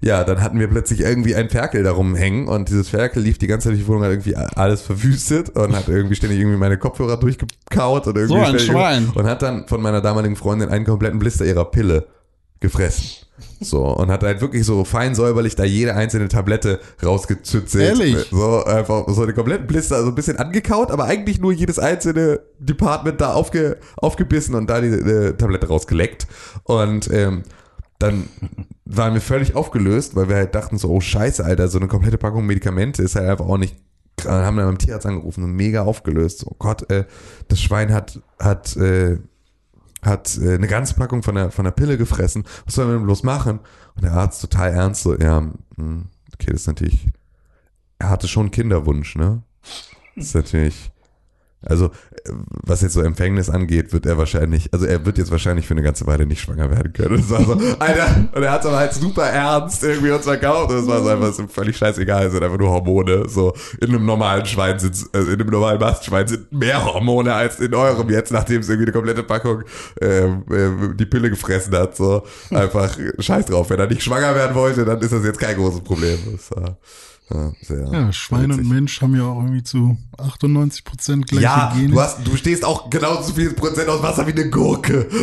ja, 0.00 0.24
dann 0.24 0.42
hatten 0.42 0.60
wir 0.60 0.68
plötzlich 0.68 1.00
irgendwie 1.00 1.34
ein 1.34 1.48
Ferkel 1.48 1.82
darum 1.82 2.14
hängen 2.14 2.48
und 2.48 2.68
dieses 2.68 2.88
Ferkel 2.90 3.22
lief 3.22 3.38
die 3.38 3.46
ganze 3.46 3.64
Zeit 3.68 3.72
durch 3.74 3.84
die 3.84 3.88
Wohnung, 3.88 4.04
hat 4.04 4.10
irgendwie 4.10 4.36
alles 4.36 4.82
verwüstet 4.82 5.50
und 5.56 5.74
hat 5.74 5.88
irgendwie 5.88 6.14
ständig 6.14 6.38
irgendwie 6.38 6.58
meine 6.58 6.76
Kopfhörer 6.78 7.16
durchgekaut 7.18 8.06
und 8.06 8.16
irgendwie 8.16 8.44
So 8.46 8.52
ein 8.52 8.58
Schwein. 8.58 9.10
und 9.14 9.26
hat 9.26 9.42
dann 9.42 9.66
von 9.66 9.80
meiner 9.80 10.00
damaligen 10.02 10.36
Freundin 10.36 10.68
einen 10.68 10.84
kompletten 10.84 11.18
Blister 11.18 11.44
ihrer 11.46 11.64
Pille 11.64 12.06
gefressen. 12.60 13.26
So, 13.60 13.84
und 13.84 14.10
hat 14.10 14.22
halt 14.22 14.40
wirklich 14.40 14.64
so 14.64 14.84
fein 14.84 15.14
säuberlich 15.14 15.56
da 15.56 15.64
jede 15.64 15.94
einzelne 15.94 16.28
Tablette 16.28 16.80
rausgezützelt. 17.02 17.98
Ehrlich? 17.98 18.28
So, 18.30 18.64
einfach 18.64 19.04
so 19.08 19.22
eine 19.22 19.34
kompletten 19.34 19.66
Blister, 19.66 20.02
so 20.02 20.08
ein 20.08 20.14
bisschen 20.14 20.38
angekaut, 20.38 20.90
aber 20.90 21.04
eigentlich 21.04 21.38
nur 21.38 21.52
jedes 21.52 21.78
einzelne 21.78 22.40
Department 22.58 23.20
da 23.20 23.34
aufge, 23.34 23.78
aufgebissen 23.96 24.54
und 24.54 24.68
da 24.68 24.80
die 24.80 24.88
äh, 24.88 25.32
Tablette 25.34 25.68
rausgeleckt. 25.68 26.26
Und 26.64 27.10
ähm, 27.12 27.42
dann 27.98 28.28
waren 28.84 29.14
wir 29.14 29.20
völlig 29.20 29.54
aufgelöst, 29.54 30.16
weil 30.16 30.28
wir 30.28 30.36
halt 30.36 30.54
dachten 30.54 30.78
so, 30.78 30.90
oh 30.90 31.00
scheiße, 31.00 31.44
Alter, 31.44 31.68
so 31.68 31.78
eine 31.78 31.88
komplette 31.88 32.18
Packung 32.18 32.46
Medikamente 32.46 33.02
ist 33.02 33.16
halt 33.16 33.28
einfach 33.28 33.46
auch 33.46 33.58
nicht, 33.58 33.76
haben 34.24 34.56
dann 34.56 34.66
beim 34.66 34.78
Tierarzt 34.78 35.06
angerufen 35.06 35.44
und 35.44 35.52
mega 35.52 35.82
aufgelöst. 35.82 36.40
So, 36.40 36.48
oh 36.50 36.56
Gott, 36.58 36.90
äh, 36.90 37.04
das 37.48 37.60
Schwein 37.60 37.92
hat, 37.92 38.20
hat, 38.38 38.76
äh, 38.76 39.18
hat 40.02 40.38
äh, 40.38 40.54
eine 40.54 40.66
ganze 40.66 40.94
Packung 40.94 41.22
von 41.22 41.34
der, 41.34 41.50
von 41.50 41.64
der 41.64 41.72
Pille 41.72 41.98
gefressen. 41.98 42.44
Was 42.64 42.74
sollen 42.74 42.88
wir 42.88 42.96
denn 42.96 43.04
bloß 43.06 43.22
machen? 43.22 43.60
Und 43.94 44.04
der 44.04 44.12
Arzt 44.12 44.40
total 44.40 44.72
ernst 44.72 45.02
so, 45.02 45.16
ja, 45.16 45.38
hm, 45.76 46.06
okay, 46.32 46.52
das 46.52 46.62
ist 46.62 46.66
natürlich, 46.66 47.08
er 47.98 48.10
hatte 48.10 48.28
schon 48.28 48.50
Kinderwunsch, 48.50 49.16
ne? 49.16 49.42
Das 50.14 50.26
ist 50.26 50.34
natürlich, 50.34 50.90
also, 51.68 51.86
äh, 51.86 52.30
was 52.64 52.80
jetzt 52.82 52.92
so 52.92 53.00
Empfängnis 53.00 53.50
angeht, 53.50 53.92
wird 53.92 54.06
er 54.06 54.18
wahrscheinlich, 54.18 54.72
also 54.72 54.86
er 54.86 55.04
wird 55.04 55.18
jetzt 55.18 55.30
wahrscheinlich 55.30 55.66
für 55.66 55.74
eine 55.74 55.82
ganze 55.82 56.06
Weile 56.06 56.26
nicht 56.26 56.40
schwanger 56.40 56.70
werden 56.70 56.92
können. 56.92 57.16
Und 57.16 57.22
das 57.22 57.30
war 57.30 57.44
so, 57.44 57.52
Alter, 57.78 58.28
und 58.32 58.42
er 58.42 58.52
hat 58.52 58.60
es 58.60 58.66
aber 58.66 58.78
halt 58.78 58.92
super 58.92 59.24
ernst 59.24 59.82
irgendwie 59.82 60.10
uns 60.10 60.24
verkauft. 60.24 60.70
Und 60.70 60.78
es 60.78 60.86
war 60.86 61.02
so 61.02 61.08
einfach 61.08 61.32
so 61.32 61.46
völlig 61.48 61.76
scheißegal, 61.76 62.26
es 62.26 62.32
sind 62.32 62.42
einfach 62.42 62.58
nur 62.58 62.70
Hormone. 62.70 63.28
So, 63.28 63.52
in 63.80 63.88
einem 63.88 64.06
normalen 64.06 64.46
Schwein 64.46 64.78
sind, 64.78 64.94
also 65.12 65.30
in 65.30 65.40
einem 65.40 65.50
normalen 65.50 65.80
Mastschwein 65.80 66.28
sind 66.28 66.52
mehr 66.52 66.84
Hormone 66.84 67.34
als 67.34 67.58
in 67.58 67.74
eurem 67.74 68.08
jetzt, 68.10 68.32
nachdem 68.32 68.60
es 68.60 68.68
irgendwie 68.68 68.86
eine 68.86 68.92
komplette 68.92 69.22
Packung 69.22 69.62
äh, 70.00 70.28
die 70.94 71.06
Pille 71.06 71.30
gefressen 71.30 71.74
hat. 71.74 71.96
So, 71.96 72.24
einfach 72.50 72.96
scheiß 73.18 73.46
drauf. 73.46 73.70
Wenn 73.70 73.80
er 73.80 73.88
nicht 73.88 74.02
schwanger 74.02 74.34
werden 74.34 74.54
wollte, 74.54 74.84
dann 74.84 75.00
ist 75.00 75.12
das 75.12 75.24
jetzt 75.24 75.40
kein 75.40 75.56
großes 75.56 75.80
Problem. 75.80 76.18
Das 76.32 76.50
war, 76.52 76.78
Ja, 77.28 77.52
sehr 77.60 77.88
Ja, 77.92 78.12
Schwein 78.12 78.52
und 78.52 78.58
witzig. 78.58 78.72
Mensch 78.72 79.02
haben 79.02 79.16
ja 79.16 79.24
auch 79.24 79.40
irgendwie 79.42 79.64
zu 79.64 79.96
98 80.16 80.84
Prozent 80.84 81.26
gleiche 81.26 81.42
Ja, 81.42 81.72
Gene. 81.74 81.92
du, 81.92 82.00
hast, 82.00 82.24
du 82.24 82.36
stehst 82.36 82.64
auch 82.64 82.88
genauso 82.88 83.34
viel 83.34 83.52
Prozent 83.52 83.88
aus 83.88 84.00
Wasser 84.00 84.26
wie 84.28 84.32
eine 84.32 84.48
Gurke. 84.48 85.06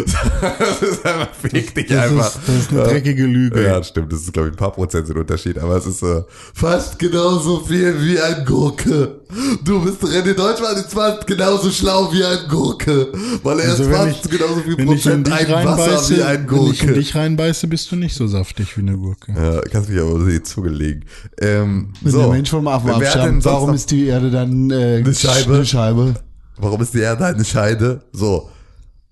Das 0.59 0.81
ist 0.81 1.05
einfach, 1.05 1.29
fick 1.33 1.73
dich 1.73 1.87
das, 1.87 2.11
einfach. 2.11 2.27
ist, 2.27 2.39
das 2.47 2.55
ist 2.55 2.71
eine 2.71 2.83
dreckige 2.83 3.25
Lüge. 3.25 3.63
Ja, 3.63 3.81
stimmt. 3.83 4.11
Das 4.11 4.19
ist, 4.21 4.33
glaube 4.33 4.49
ich, 4.49 4.53
ein 4.53 4.57
paar 4.57 4.71
Prozent 4.73 5.07
sind 5.07 5.17
Unterschied, 5.17 5.57
aber 5.57 5.77
es 5.77 5.85
ist 5.85 6.03
äh, 6.03 6.23
fast 6.53 6.99
genauso 6.99 7.61
viel 7.61 7.95
wie 8.01 8.19
ein 8.19 8.43
Gurke. 8.45 9.21
Du 9.63 9.83
bist 9.83 10.03
René 10.03 10.33
Deutschmann 10.33 10.75
ist 10.75 10.91
fast 10.93 11.25
genauso 11.27 11.69
schlau 11.71 12.11
wie 12.13 12.23
ein 12.23 12.47
Gurke. 12.49 13.11
Weil 13.43 13.59
er 13.59 13.71
Also 13.71 13.83
ist 13.83 13.89
wenn 13.89 13.95
fast 14.13 14.25
ich- 14.25 14.31
genauso 14.31 14.61
viel 14.61 14.73
in 14.79 14.85
Prozent 14.87 15.31
ein 15.31 15.47
Wasser 15.49 16.09
wie 16.15 16.21
ein 16.23 16.49
wenn 16.49 16.57
ich 16.71 16.81
in 16.81 16.87
Gurke. 16.87 16.93
dich 16.93 17.15
reinbeiße, 17.15 17.67
bist 17.67 17.91
du 17.91 17.95
nicht 17.95 18.15
so 18.15 18.27
saftig 18.27 18.77
wie 18.77 18.81
eine 18.81 18.97
Gurke. 18.97 19.33
Ja, 19.33 19.61
kannst 19.61 19.89
mich 19.89 19.99
aber 19.99 20.23
die 20.25 20.43
Zunge 20.43 20.69
legen. 20.69 21.05
Ähm, 21.39 21.93
Wenn 22.01 22.11
so. 22.11 22.19
der 22.19 22.27
Mensch 22.29 22.49
vom 22.49 22.67
Affen 22.67 22.89
abstammt, 22.89 23.43
warum 23.45 23.73
ist 23.73 23.89
die 23.91 24.05
Erde 24.07 24.29
dann 24.31 24.69
äh, 24.71 24.97
Eine 24.97 25.13
Scheibe? 25.13 25.55
Eine 25.55 25.65
Scheibe? 25.65 26.13
Warum 26.57 26.81
ist 26.81 26.93
die 26.93 26.99
Erde 26.99 27.25
eine 27.25 27.43
Scheide? 27.45 28.03
So. 28.11 28.49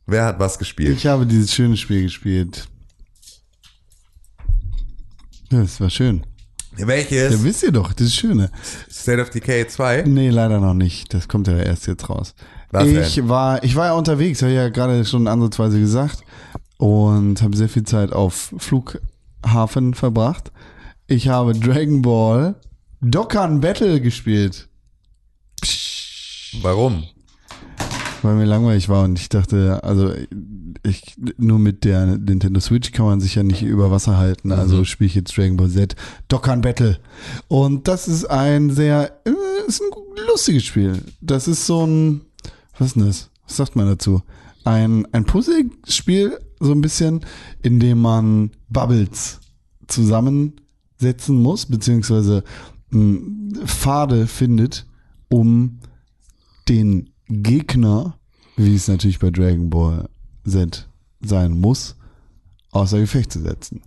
Wer 0.07 0.25
hat 0.25 0.39
was 0.39 0.59
gespielt? 0.59 0.97
Ich 0.97 1.07
habe 1.07 1.25
dieses 1.25 1.53
schöne 1.53 1.77
Spiel 1.77 2.03
gespielt. 2.03 2.67
Das 5.49 5.79
war 5.81 5.89
schön. 5.89 6.23
Welches? 6.87 7.33
Ja, 7.33 7.43
wisst 7.43 7.63
ihr 7.63 7.71
doch, 7.71 7.93
das 7.93 8.07
ist 8.07 8.15
Schöne. 8.15 8.51
State 8.89 9.21
of 9.21 9.29
Decay 9.29 9.67
2? 9.67 10.03
Nee, 10.07 10.29
leider 10.29 10.59
noch 10.59 10.73
nicht. 10.73 11.13
Das 11.13 11.27
kommt 11.27 11.47
ja 11.47 11.57
erst 11.57 11.87
jetzt 11.87 12.09
raus. 12.09 12.33
Was 12.71 12.87
ich 12.87 13.15
denn? 13.15 13.29
war, 13.29 13.63
ich 13.63 13.75
war 13.75 13.87
ja 13.87 13.93
unterwegs, 13.93 14.41
habe 14.41 14.51
ich 14.51 14.57
ja 14.57 14.69
gerade 14.69 15.03
schon 15.05 15.27
ansatzweise 15.27 15.79
gesagt 15.79 16.23
und 16.77 17.41
habe 17.41 17.57
sehr 17.57 17.69
viel 17.69 17.83
Zeit 17.83 18.13
auf 18.13 18.53
Flughafen 18.57 19.93
verbracht. 19.93 20.51
Ich 21.07 21.27
habe 21.27 21.53
Dragon 21.53 22.01
Ball 22.01 22.55
Dokkan 23.01 23.59
Battle 23.59 23.99
gespielt, 23.99 24.69
Warum? 26.61 27.05
Weil 28.21 28.35
mir 28.35 28.45
langweilig 28.45 28.89
war 28.89 29.03
und 29.03 29.19
ich 29.19 29.29
dachte, 29.29 29.83
also 29.83 30.13
ich 30.83 31.15
nur 31.37 31.59
mit 31.59 31.83
der 31.83 32.05
Nintendo 32.17 32.59
Switch 32.59 32.91
kann 32.91 33.05
man 33.05 33.19
sich 33.19 33.35
ja 33.35 33.43
nicht 33.43 33.63
über 33.63 33.91
Wasser 33.91 34.17
halten, 34.17 34.51
also 34.51 34.83
spiele 34.83 35.07
ich 35.07 35.15
jetzt 35.15 35.37
Dragon 35.37 35.57
Ball 35.57 35.69
Z 35.69 35.95
Dokkan 36.27 36.61
Battle 36.61 36.99
und 37.47 37.87
das 37.87 38.07
ist 38.07 38.25
ein 38.25 38.71
sehr 38.71 39.11
äh, 39.25 39.67
ist 39.67 39.81
ein 39.81 40.25
lustiges 40.27 40.63
Spiel. 40.63 41.01
Das 41.21 41.47
ist 41.47 41.65
so 41.65 41.85
ein 41.85 42.21
was 42.77 42.87
ist 42.87 42.95
denn 42.95 43.05
das? 43.05 43.29
Was 43.47 43.57
sagt 43.57 43.75
man 43.75 43.85
dazu? 43.85 44.23
Ein, 44.63 45.07
ein 45.11 45.25
Puzzlespiel, 45.25 46.39
so 46.59 46.71
ein 46.71 46.81
bisschen, 46.81 47.25
in 47.61 47.79
dem 47.79 48.01
man 48.01 48.51
Bubbles 48.69 49.39
zusammensetzen 49.87 51.35
muss, 51.35 51.65
beziehungsweise 51.67 52.43
mh, 52.89 53.65
Pfade 53.65 54.25
findet, 54.25 54.87
um 55.29 55.79
den 56.69 57.10
Gegner, 57.31 58.19
wie 58.57 58.75
es 58.75 58.87
natürlich 58.87 59.19
bei 59.19 59.31
Dragon 59.31 59.69
Ball 59.69 60.09
Z 60.45 60.87
sein 61.21 61.59
muss, 61.59 61.95
außer 62.71 62.99
Gefecht 62.99 63.31
zu 63.31 63.41
setzen. 63.41 63.81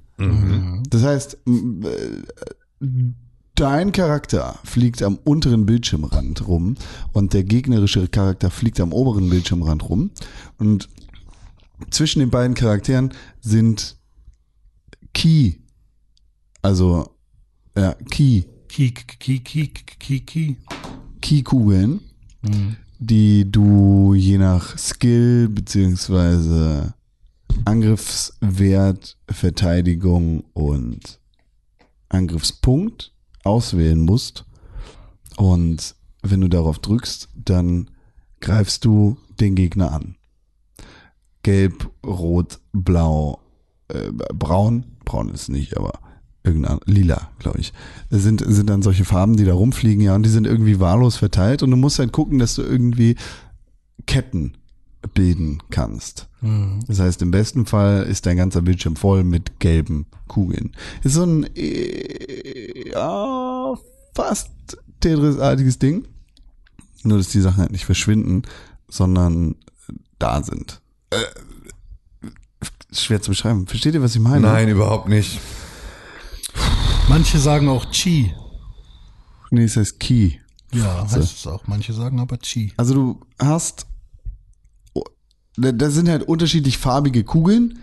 Das 0.88 1.02
heißt, 1.02 1.38
dein 3.54 3.92
Charakter 3.92 4.58
fliegt 4.64 5.02
am 5.02 5.18
unteren 5.24 5.66
Bildschirmrand 5.66 6.46
rum 6.48 6.76
und 7.12 7.34
der 7.34 7.44
gegnerische 7.44 8.08
Charakter 8.08 8.50
fliegt 8.50 8.80
am 8.80 8.92
oberen 8.92 9.28
Bildschirmrand 9.28 9.88
rum. 9.88 10.10
Und 10.58 10.88
zwischen 11.90 12.20
den 12.20 12.30
beiden 12.30 12.54
Charakteren 12.54 13.12
sind 13.40 13.96
Key, 15.12 15.54
also 16.62 17.10
ja, 17.76 17.94
Key, 18.10 18.44
Ki, 18.74 18.90
ki, 18.92 19.38
ki, 19.40 19.68
ki, 19.68 19.68
ki, 20.00 20.20
ki. 20.20 20.56
Key-Kugeln, 21.20 22.00
die 23.06 23.50
du 23.50 24.14
je 24.14 24.38
nach 24.38 24.78
Skill 24.78 25.48
beziehungsweise 25.48 26.94
Angriffswert, 27.64 29.16
Verteidigung 29.28 30.44
und 30.52 31.20
Angriffspunkt 32.08 33.12
auswählen 33.42 34.00
musst. 34.00 34.44
Und 35.36 35.94
wenn 36.22 36.40
du 36.40 36.48
darauf 36.48 36.78
drückst, 36.78 37.28
dann 37.34 37.90
greifst 38.40 38.84
du 38.84 39.18
den 39.40 39.54
Gegner 39.54 39.92
an. 39.92 40.16
Gelb, 41.42 41.90
rot, 42.04 42.60
blau, 42.72 43.40
äh, 43.88 44.10
braun. 44.12 44.84
Braun 45.04 45.28
ist 45.28 45.50
nicht, 45.50 45.76
aber 45.76 46.00
irgendein 46.44 46.78
lila, 46.84 47.30
glaube 47.38 47.58
ich. 47.58 47.72
Das 48.10 48.22
sind, 48.22 48.44
sind 48.46 48.68
dann 48.68 48.82
solche 48.82 49.04
Farben, 49.04 49.36
die 49.36 49.44
da 49.44 49.54
rumfliegen, 49.54 50.02
ja, 50.02 50.14
und 50.14 50.22
die 50.24 50.30
sind 50.30 50.46
irgendwie 50.46 50.78
wahllos 50.78 51.16
verteilt. 51.16 51.62
Und 51.62 51.70
du 51.70 51.76
musst 51.76 51.98
halt 51.98 52.12
gucken, 52.12 52.38
dass 52.38 52.54
du 52.54 52.62
irgendwie 52.62 53.16
Ketten 54.06 54.56
bilden 55.14 55.62
kannst. 55.70 56.28
Das 56.88 57.00
heißt, 57.00 57.22
im 57.22 57.30
besten 57.30 57.64
Fall 57.64 58.02
ist 58.02 58.26
dein 58.26 58.36
ganzer 58.36 58.60
Bildschirm 58.60 58.96
voll 58.96 59.24
mit 59.24 59.60
gelben 59.60 60.06
Kugeln. 60.28 60.72
Ist 61.02 61.14
so 61.14 61.24
ein 61.24 61.46
äh, 61.56 62.90
ja, 62.90 63.74
fast 64.14 64.50
Tetris-artiges 65.00 65.78
Ding. 65.78 66.06
Nur, 67.02 67.16
dass 67.16 67.28
die 67.28 67.40
Sachen 67.40 67.58
halt 67.58 67.72
nicht 67.72 67.86
verschwinden, 67.86 68.42
sondern 68.88 69.56
da 70.18 70.42
sind. 70.42 70.82
Äh, 71.10 71.16
schwer 72.92 73.22
zu 73.22 73.30
beschreiben. 73.30 73.66
Versteht 73.66 73.94
ihr, 73.94 74.02
was 74.02 74.14
ich 74.14 74.20
meine? 74.20 74.40
Nein, 74.40 74.68
überhaupt 74.68 75.08
nicht. 75.08 75.40
Manche 77.08 77.38
sagen 77.38 77.68
auch 77.68 77.90
Chi. 77.90 78.34
Nee, 79.50 79.64
es 79.64 79.76
heißt 79.76 80.00
Key. 80.00 80.32
Ja, 80.72 81.02
heißt 81.02 81.16
es 81.16 81.46
auch. 81.46 81.66
Manche 81.66 81.92
sagen 81.92 82.18
aber 82.18 82.38
Chi. 82.38 82.72
Also 82.76 82.94
du 82.94 83.20
hast, 83.38 83.86
da 85.56 85.72
da 85.72 85.90
sind 85.90 86.08
halt 86.08 86.24
unterschiedlich 86.24 86.78
farbige 86.78 87.22
Kugeln, 87.24 87.78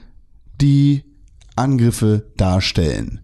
die 0.59 1.03
Angriffe 1.55 2.31
darstellen. 2.37 3.21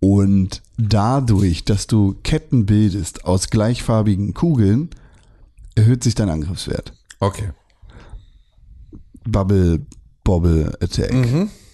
Und 0.00 0.62
dadurch, 0.76 1.64
dass 1.64 1.86
du 1.86 2.14
Ketten 2.22 2.66
bildest 2.66 3.24
aus 3.24 3.50
gleichfarbigen 3.50 4.34
Kugeln, 4.34 4.90
erhöht 5.74 6.02
sich 6.02 6.14
dein 6.14 6.30
Angriffswert. 6.30 6.92
Okay. 7.20 7.50
Bubble, 9.24 9.86
Bobble, 10.24 10.76
Attack. 10.80 11.12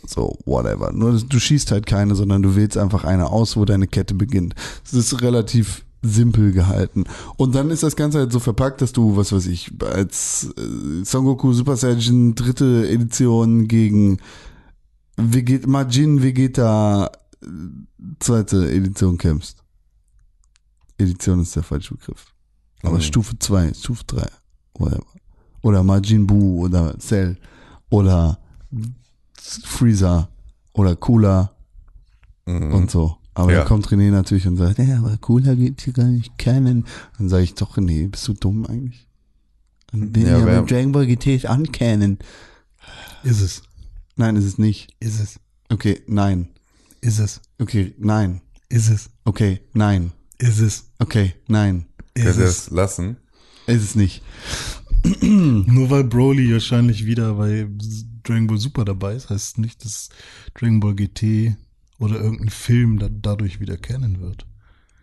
So, 0.06 0.38
whatever. 0.44 0.92
Nur 0.92 1.20
du 1.20 1.38
schießt 1.38 1.70
halt 1.70 1.86
keine, 1.86 2.14
sondern 2.14 2.42
du 2.42 2.56
wählst 2.56 2.76
einfach 2.76 3.04
eine 3.04 3.30
aus, 3.30 3.56
wo 3.56 3.64
deine 3.64 3.86
Kette 3.86 4.14
beginnt. 4.14 4.54
Es 4.84 4.92
ist 4.94 5.22
relativ 5.22 5.84
simpel 6.02 6.50
gehalten. 6.52 7.04
Und 7.36 7.54
dann 7.54 7.70
ist 7.70 7.84
das 7.84 7.94
Ganze 7.94 8.18
halt 8.18 8.32
so 8.32 8.40
verpackt, 8.40 8.82
dass 8.82 8.92
du, 8.92 9.16
was 9.16 9.32
weiß 9.32 9.46
ich, 9.46 9.70
als 9.84 10.52
äh, 10.58 11.04
Son 11.04 11.24
Goku 11.24 11.52
Super 11.52 11.76
Saiyan 11.76 12.34
dritte 12.34 12.88
Edition 12.88 13.68
gegen 13.68 14.18
Veget 15.16 15.66
Majin 15.68 16.20
Vegeta 16.22 17.06
äh, 17.42 17.46
zweite 18.18 18.68
Edition 18.72 19.16
kämpfst. 19.16 19.58
Edition 20.98 21.40
ist 21.42 21.54
der 21.54 21.62
falsche 21.62 21.94
Begriff. 21.94 22.26
Aber 22.82 22.96
Mhm. 22.96 23.02
Stufe 23.02 23.38
2, 23.38 23.74
Stufe 23.74 24.02
3, 24.08 24.26
whatever. 24.74 25.06
Oder 25.62 25.84
Majin 25.84 26.26
Buu 26.26 26.64
oder 26.64 26.98
Cell 26.98 27.36
oder 27.90 28.38
Freezer 29.64 30.28
oder 30.72 30.96
Cooler 30.96 31.54
Mhm. 32.46 32.72
und 32.74 32.90
so. 32.90 33.16
Aber 33.34 33.52
Ja. 33.52 33.60
da 33.60 33.64
kommt 33.64 33.86
René 33.88 34.10
natürlich 34.10 34.46
und 34.46 34.56
sagt, 34.56 34.78
ja, 34.78 34.98
aber 34.98 35.16
Cooler 35.18 35.56
geht 35.56 35.80
hier 35.82 35.92
gar 35.92 36.04
nicht 36.06 36.36
kennen. 36.38 36.84
Dann 37.18 37.28
sage 37.28 37.44
ich 37.44 37.54
doch, 37.54 37.76
René, 37.78 38.08
bist 38.10 38.26
du 38.28 38.34
dumm 38.34 38.66
eigentlich? 38.66 39.06
Dann 39.90 40.12
bin 40.12 40.26
Ja, 40.26 40.38
ich 40.38 40.44
ja 40.46 40.60
mit 40.60 40.70
Dragon 40.70 40.92
Ball 40.92 41.06
GT 41.06 41.46
ankennen. 41.46 42.18
Ist 43.22 43.40
es. 43.40 43.62
Nein, 44.16 44.36
ist 44.36 44.44
es 44.44 44.58
nicht. 44.58 44.94
Ist 45.00 45.20
es. 45.20 45.40
Okay, 45.70 46.02
nein. 46.06 46.48
Ist 47.00 47.18
es. 47.20 47.40
Okay, 47.58 47.94
nein. 47.98 48.40
Ist 48.68 48.88
es. 48.90 49.10
Okay, 49.24 49.60
nein. 49.72 50.12
Ist 50.38 50.58
es. 50.60 50.84
Okay, 50.98 51.34
nein. 51.48 51.86
Ist 52.14 52.24
Könnt 52.24 52.38
ihr 52.38 52.44
es. 52.44 52.58
es 52.66 52.70
lassen? 52.70 53.16
Ist 53.66 53.82
es 53.82 53.94
nicht. 53.94 54.22
Nur 55.20 55.88
weil 55.90 56.04
Broly 56.04 56.52
wahrscheinlich 56.52 57.06
wieder 57.06 57.34
bei 57.34 57.68
Dragon 58.24 58.46
Ball 58.46 58.58
Super 58.58 58.84
dabei 58.84 59.14
ist, 59.14 59.30
heißt 59.30 59.52
es 59.52 59.58
nicht, 59.58 59.84
dass 59.84 60.08
Dragon 60.54 60.80
Ball 60.80 60.94
GT 60.94 61.56
oder 61.98 62.16
irgendein 62.20 62.50
Film 62.50 62.98
da, 62.98 63.08
dadurch 63.10 63.60
wieder 63.60 63.76
kennen 63.76 64.20
wird. 64.20 64.46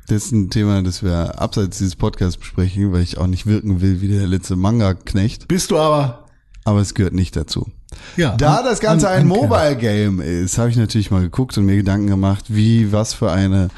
Das 0.08 0.26
ist 0.26 0.32
ein 0.32 0.50
Thema, 0.50 0.82
das 0.82 1.04
wir 1.04 1.40
abseits 1.40 1.78
dieses 1.78 1.96
Podcasts 1.96 2.38
besprechen, 2.38 2.92
weil 2.92 3.04
ich 3.04 3.18
auch 3.20 3.28
nicht 3.28 3.46
wirken 3.46 3.80
will 3.82 4.02
wie 4.02 4.08
der 4.08 4.26
letzte 4.28 4.56
Manga-Knecht. 4.56 5.48
Bist 5.48 5.70
du 5.72 5.78
aber. 5.78 6.26
Aber 6.66 6.82
es 6.82 6.94
gehört 6.96 7.14
nicht 7.14 7.36
dazu. 7.36 7.70
Ja. 8.18 8.36
Da 8.36 8.58
an- 8.58 8.66
das 8.66 8.80
Ganze 8.80 9.08
an- 9.10 9.22
ein. 9.22 9.28
Mobile-Game 9.28 10.20
ist, 10.20 10.58
habe 10.58 10.70
ich 10.72 10.78
natürlich 10.78 11.12
mal 11.12 11.22
geguckt 11.22 11.58
und 11.58 11.66
mir 11.66 11.76
Gedanken 11.78 12.08
gemacht, 12.08 12.46
wie, 12.50 12.92
was 12.92 13.14
für 13.14 13.32
eine 13.32 13.70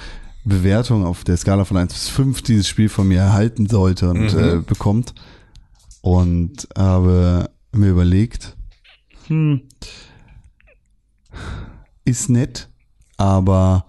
Bewertung 0.45 1.05
auf 1.05 1.23
der 1.23 1.37
Skala 1.37 1.65
von 1.65 1.77
1 1.77 1.93
bis 1.93 2.07
5 2.09 2.41
dieses 2.41 2.67
Spiel 2.67 2.89
von 2.89 3.07
mir 3.07 3.19
erhalten 3.19 3.67
sollte 3.67 4.09
und 4.09 4.33
äh, 4.33 4.59
bekommt. 4.65 5.13
Und 6.01 6.67
habe 6.75 7.49
mir 7.73 7.89
überlegt, 7.89 8.55
hm, 9.31 9.61
ist 12.03 12.29
nett, 12.29 12.67
aber 13.15 13.85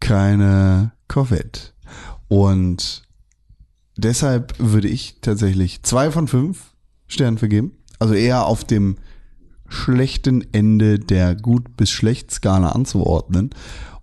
keine 0.00 0.90
Corvette. 1.06 1.70
Und 2.26 3.04
deshalb 3.96 4.58
würde 4.58 4.88
ich 4.88 5.18
tatsächlich 5.20 5.84
zwei 5.84 6.10
von 6.10 6.26
fünf 6.26 6.74
Sternen 7.06 7.38
vergeben. 7.38 7.76
Also 8.00 8.14
eher 8.14 8.46
auf 8.46 8.64
dem 8.64 8.96
schlechten 9.68 10.52
Ende 10.52 10.98
der 10.98 11.36
gut 11.36 11.76
bis 11.76 11.90
schlecht 11.90 12.32
Skala 12.32 12.70
anzuordnen. 12.70 13.50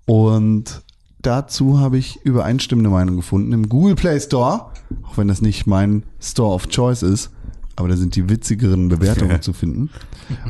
Und 0.06 0.84
dazu 1.22 1.80
habe 1.80 1.98
ich 1.98 2.22
übereinstimmende 2.24 2.90
Meinung 2.90 3.18
gefunden 3.18 3.52
im 3.52 3.68
Google 3.68 3.96
Play 3.96 4.22
Store, 4.22 4.72
auch 5.04 5.18
wenn 5.18 5.28
das 5.28 5.42
nicht 5.42 5.68
mein 5.68 6.04
Store 6.22 6.54
of 6.54 6.70
Choice 6.70 7.04
ist, 7.04 7.30
aber 7.80 7.88
da 7.88 7.98
sind 7.98 8.16
die 8.16 8.30
witzigeren 8.30 8.90
Bewertungen 8.90 9.42
zu 9.42 9.54
finden. 9.54 9.90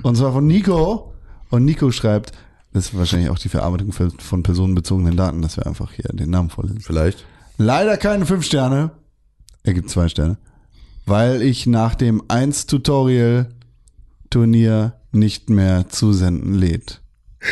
Und 0.04 0.18
zwar 0.18 0.34
von 0.34 0.46
Nico. 0.48 1.14
Und 1.50 1.64
Nico 1.66 1.92
schreibt, 1.92 2.34
das 2.74 2.88
ist 2.88 2.98
wahrscheinlich 2.98 3.30
auch 3.30 3.40
die 3.40 3.50
Verarbeitung 3.50 3.92
für- 3.92 4.12
von 4.20 4.44
personenbezogenen 4.44 5.16
Daten, 5.16 5.42
dass 5.42 5.58
wir 5.58 5.66
einfach 5.66 5.92
hier 5.94 6.06
den 6.14 6.30
Namen 6.30 6.50
vorlesen. 6.50 6.82
Vielleicht. 6.82 7.26
Leider 7.58 7.98
keine 7.98 8.26
fünf 8.26 8.46
Sterne. 8.46 8.92
Er 9.64 9.74
gibt 9.74 9.90
zwei 9.90 10.08
Sterne. 10.10 10.38
Weil 11.06 11.42
ich 11.42 11.66
nach 11.66 11.96
dem 11.96 12.22
1 12.28 12.66
Tutorial 12.68 13.50
Turnier 14.30 14.94
nicht 15.12 15.50
mehr 15.50 15.88
zusenden 15.90 16.54
lädt. 16.54 17.02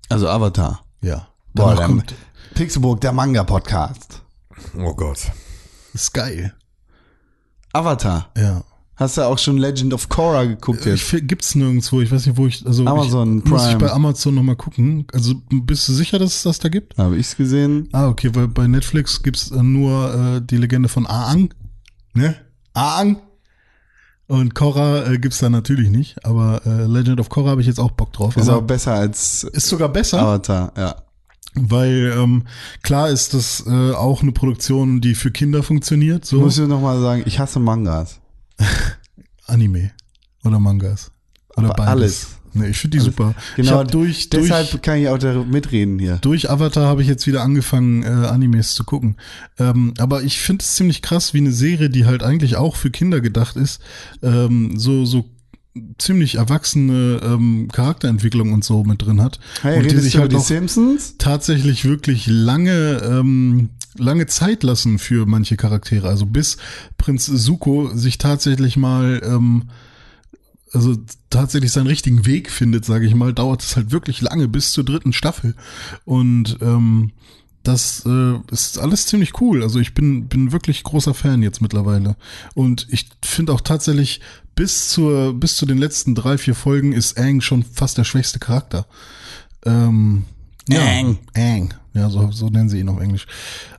Also 0.09 0.29
Avatar. 0.29 0.85
Ja. 1.03 1.29
Boah, 1.55 1.75
der, 1.77 1.87
kommt, 1.87 2.15
Pixelburg, 2.55 3.01
der 3.01 3.13
Manga-Podcast. 3.13 4.23
Oh 4.77 4.95
Gott. 4.95 5.31
ist 5.95 6.13
geil. 6.13 6.55
Avatar. 7.73 8.31
Ja. 8.37 8.65
Hast 8.97 9.19
du 9.19 9.23
auch 9.23 9.39
schon 9.39 9.59
Legend 9.59 9.93
of 9.93 10.09
Korra 10.09 10.45
geguckt 10.45 10.81
Ich 10.81 10.87
jetzt? 10.87 11.03
fi- 11.03 11.21
gibt's 11.21 11.55
nirgendwo, 11.55 12.01
ich 12.01 12.11
weiß 12.11 12.25
nicht, 12.27 12.39
wo 12.39 12.47
ich, 12.47 12.65
also 12.67 12.87
Amazon 12.87 13.39
ich, 13.45 13.51
muss 13.51 13.63
ich 13.63 13.69
Prime. 13.73 13.79
bei 13.81 13.93
Amazon 13.93 14.35
nochmal 14.35 14.57
gucken. 14.57 15.07
Also 15.13 15.35
bist 15.51 15.87
du 15.89 15.93
sicher, 15.93 16.19
dass 16.19 16.37
es 16.37 16.43
das 16.45 16.59
da 16.61 16.71
gibt? 16.71 16.97
Habe 16.97 17.19
ich's 17.19 17.37
gesehen? 17.37 17.89
Ah, 17.93 18.09
okay, 18.09 18.31
weil 18.35 18.49
bei 18.49 18.67
Netflix 18.67 19.23
gibt's 19.23 19.51
äh, 19.51 19.63
nur 19.63 20.15
äh, 20.37 20.41
die 20.41 20.57
Legende 20.57 20.89
von 20.89 21.07
Aang, 21.07 21.53
ne? 22.15 22.37
Aang. 22.73 23.19
Und 24.29 24.55
Korra 24.55 25.07
äh, 25.07 25.19
gibt's 25.19 25.39
da 25.39 25.51
natürlich 25.51 25.91
nicht, 25.91 26.25
aber 26.25 26.63
äh, 26.67 26.87
Legend 26.87 27.21
of 27.21 27.29
Korra 27.29 27.51
habe 27.51 27.61
ich 27.61 27.67
jetzt 27.67 27.79
auch 27.79 27.91
Bock 27.93 28.13
drauf. 28.15 28.37
Ist 28.37 28.49
aber 28.49 28.59
auch 28.59 28.67
besser 28.67 28.95
als 28.95 29.45
ist 29.45 29.69
sogar 29.69 29.89
besser, 29.91 30.21
Avatar, 30.23 30.73
ja. 30.77 30.97
weil 31.55 32.13
ähm, 32.17 32.45
klar 32.83 33.11
ist 33.11 33.35
das 33.35 33.63
äh, 33.67 33.93
auch 33.93 34.23
eine 34.23 34.33
Produktion, 34.33 35.01
die 35.01 35.15
für 35.15 35.31
Kinder 35.31 35.63
funktioniert, 35.63 36.25
so 36.25 36.41
Muss 36.41 36.59
ich 36.59 36.67
nochmal 36.67 36.99
sagen, 37.01 37.23
ich 37.27 37.39
hasse 37.39 37.61
Mangas. 37.61 38.21
Anime 39.47 39.93
oder 40.45 40.59
Mangas 40.59 41.11
oder 41.57 41.69
beides. 41.69 41.89
alles. 41.89 42.27
Nee, 42.57 42.69
ich 42.69 42.79
finde 42.79 42.97
die 42.97 43.05
super. 43.05 43.35
ich 43.51 43.57
Genau, 43.57 43.85
durch, 43.85 44.31
durch 44.31 44.45
deshalb 44.45 44.83
kann 44.83 44.99
ich 44.99 45.09
auch 45.09 45.19
da 45.19 45.35
mitreden 45.35 45.99
hier. 45.99 46.17
Durch 46.23 46.49
Avatar 46.49 46.87
habe 46.87 47.03
ich 47.03 47.09
jetzt 47.09 47.27
wieder 47.27 47.43
angefangen, 47.43 48.03
äh, 48.03 48.07
Animes 48.07 48.75
zu 48.75 48.85
gucken. 48.85 49.17
Ähm, 49.59 49.93
aber 49.99 50.23
ich 50.23 50.41
finde 50.41 50.63
es 50.63 50.75
ziemlich 50.75 51.03
krass, 51.03 51.35
wie 51.35 51.39
eine 51.39 51.53
Serie, 51.53 51.91
die 51.91 52.07
halt 52.07 52.23
eigentlich 52.23 52.57
auch 52.57 52.77
für 52.77 52.91
Kinder 52.91 53.21
gedacht 53.21 53.57
ist, 53.57 53.81
ähm, 54.23 54.79
so, 54.79 55.05
so 55.05 55.29
ziemlich 55.99 56.37
erwachsene 56.37 57.21
ähm, 57.23 57.69
Charakterentwicklung 57.73 58.53
und 58.53 58.65
so 58.65 58.85
mit 58.85 59.03
drin 59.03 59.21
hat. 59.23 59.39
Hey, 59.63 59.79
und 59.79 59.91
die 59.91 59.97
sich 59.99 60.17
halt 60.17 60.33
die 60.33 60.37
auch 60.37 60.45
Simpsons? 60.45 61.15
tatsächlich 61.19 61.85
wirklich 61.85 62.27
lange, 62.27 63.03
ähm, 63.05 63.71
lange 63.97 64.27
Zeit 64.27 64.63
lassen 64.63 64.99
für 64.99 65.27
manche 65.27 65.57
Charaktere. 65.57 66.09
Also 66.09 66.27
bis 66.27 66.57
Prinz 66.99 67.27
Zuko 67.27 67.91
sich 67.95 68.19
tatsächlich 68.19 68.77
mal, 68.77 69.21
ähm, 69.25 69.65
also 70.73 70.97
tatsächlich 71.31 71.73
seinen 71.73 71.87
richtigen 71.87 72.27
Weg 72.27 72.51
findet, 72.51 72.85
sage 72.85 73.07
ich 73.07 73.15
mal, 73.15 73.33
dauert 73.33 73.63
es 73.63 73.77
halt 73.77 73.93
wirklich 73.93 74.21
lange 74.21 74.49
bis 74.49 74.73
zur 74.73 74.85
dritten 74.85 75.13
Staffel. 75.13 75.55
Und 76.05 76.59
ähm, 76.61 77.13
das 77.67 78.05
äh, 78.07 78.39
ist 78.51 78.79
alles 78.79 79.07
ziemlich 79.07 79.41
cool. 79.41 79.63
Also 79.63 79.81
ich 79.81 79.93
bin, 79.95 80.29
bin 80.29 80.53
wirklich 80.53 80.83
großer 80.85 81.15
Fan 81.15 81.43
jetzt 81.43 81.61
mittlerweile. 81.61 82.17
Und 82.55 82.87
ich 82.91 83.09
finde 83.25 83.53
auch 83.53 83.61
tatsächlich, 83.61 84.21
bis 84.57 84.89
zur, 84.89 85.39
bis 85.39 85.57
zu 85.57 85.67
den 85.67 85.79
letzten 85.79 86.17
drei, 86.17 86.37
vier 86.39 86.55
Folgen 86.57 86.93
ist 86.93 87.17
Aang 87.19 87.41
schon 87.43 87.63
fast 87.63 87.99
der 87.99 88.05
schwächste 88.05 88.39
Charakter. 88.41 88.87
Ähm, 89.65 90.25
ja, 90.69 90.81
Aang. 90.81 91.19
Aang. 91.37 91.75
Ja, 91.95 92.11
so, 92.11 92.31
so 92.33 92.49
nennen 92.49 92.69
sie 92.69 92.81
ihn 92.81 92.89
auf 92.89 93.01
Englisch. 93.01 93.27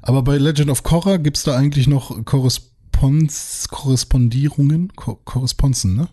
Aber 0.01 0.21
bei 0.21 0.37
Legend 0.37 0.69
of 0.69 0.83
Korra 0.83 1.17
gibt's 1.17 1.43
da 1.43 1.57
eigentlich 1.57 1.87
noch 1.87 2.23
Korresponz, 2.25 3.67
Korrespondierungen, 3.69 4.93
Ko 4.95 5.15
Korresponzen, 5.15 5.95
ne? 5.95 6.07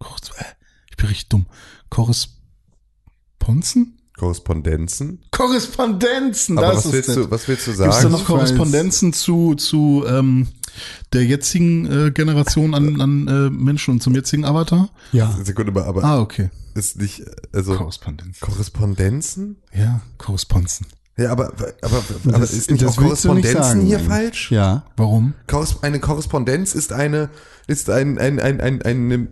Äh, 0.00 0.44
ich 0.90 0.96
bin 0.96 1.08
richtig 1.08 1.28
dumm. 1.30 1.46
Korresponzen? 1.90 3.98
Korrespondenzen? 4.16 5.24
Korrespondenzen, 5.30 6.58
Aber 6.58 6.68
das 6.68 6.76
was 6.78 6.86
ist 6.86 6.92
willst, 6.92 7.16
du, 7.16 7.30
was 7.30 7.48
willst 7.48 7.66
du 7.66 7.70
Gibt's 7.70 7.86
da 7.86 7.92
sagen? 7.92 8.12
noch 8.12 8.24
Korrespondenzen 8.26 9.12
zu, 9.12 9.54
zu 9.54 10.04
ähm, 10.06 10.48
der 11.12 11.24
jetzigen 11.24 11.86
äh, 12.06 12.10
Generation 12.10 12.74
an, 12.74 13.00
an 13.00 13.28
äh, 13.28 13.50
Menschen 13.50 13.92
und 13.94 14.02
zum 14.02 14.14
jetzigen 14.14 14.44
Avatar? 14.44 14.88
Ja. 15.12 15.36
Sekunde 15.42 15.72
mal, 15.72 15.84
aber 15.84 16.04
Ah, 16.04 16.20
okay. 16.20 16.50
ist 16.74 17.00
nicht, 17.00 17.22
also 17.52 17.74
Korrespondenzen. 17.74 18.40
Korrespondenzen? 18.40 19.56
Ja, 19.74 20.00
Korresponzen. 20.18 20.86
Ja, 21.16 21.32
aber, 21.32 21.52
aber, 21.82 22.02
aber 22.26 22.38
Das- 22.38 22.52
ist 22.52 22.70
nicht 22.70 22.82
das 22.82 22.92
auch 22.92 23.02
Korrespondenzen 23.02 23.62
sagen, 23.62 23.80
hier 23.82 23.96
eigentlich. 23.98 24.08
falsch? 24.08 24.50
Ja. 24.52 24.84
Warum? 24.96 25.34
Eine 25.82 25.98
Korrespondenz 25.98 26.74
ist 26.74 26.92
eine, 26.92 27.28
ist 27.66 27.90
ein, 27.90 28.18
ein, 28.18 28.38
ein, 28.38 28.60
ein, 28.60 28.82
ein, 28.82 29.28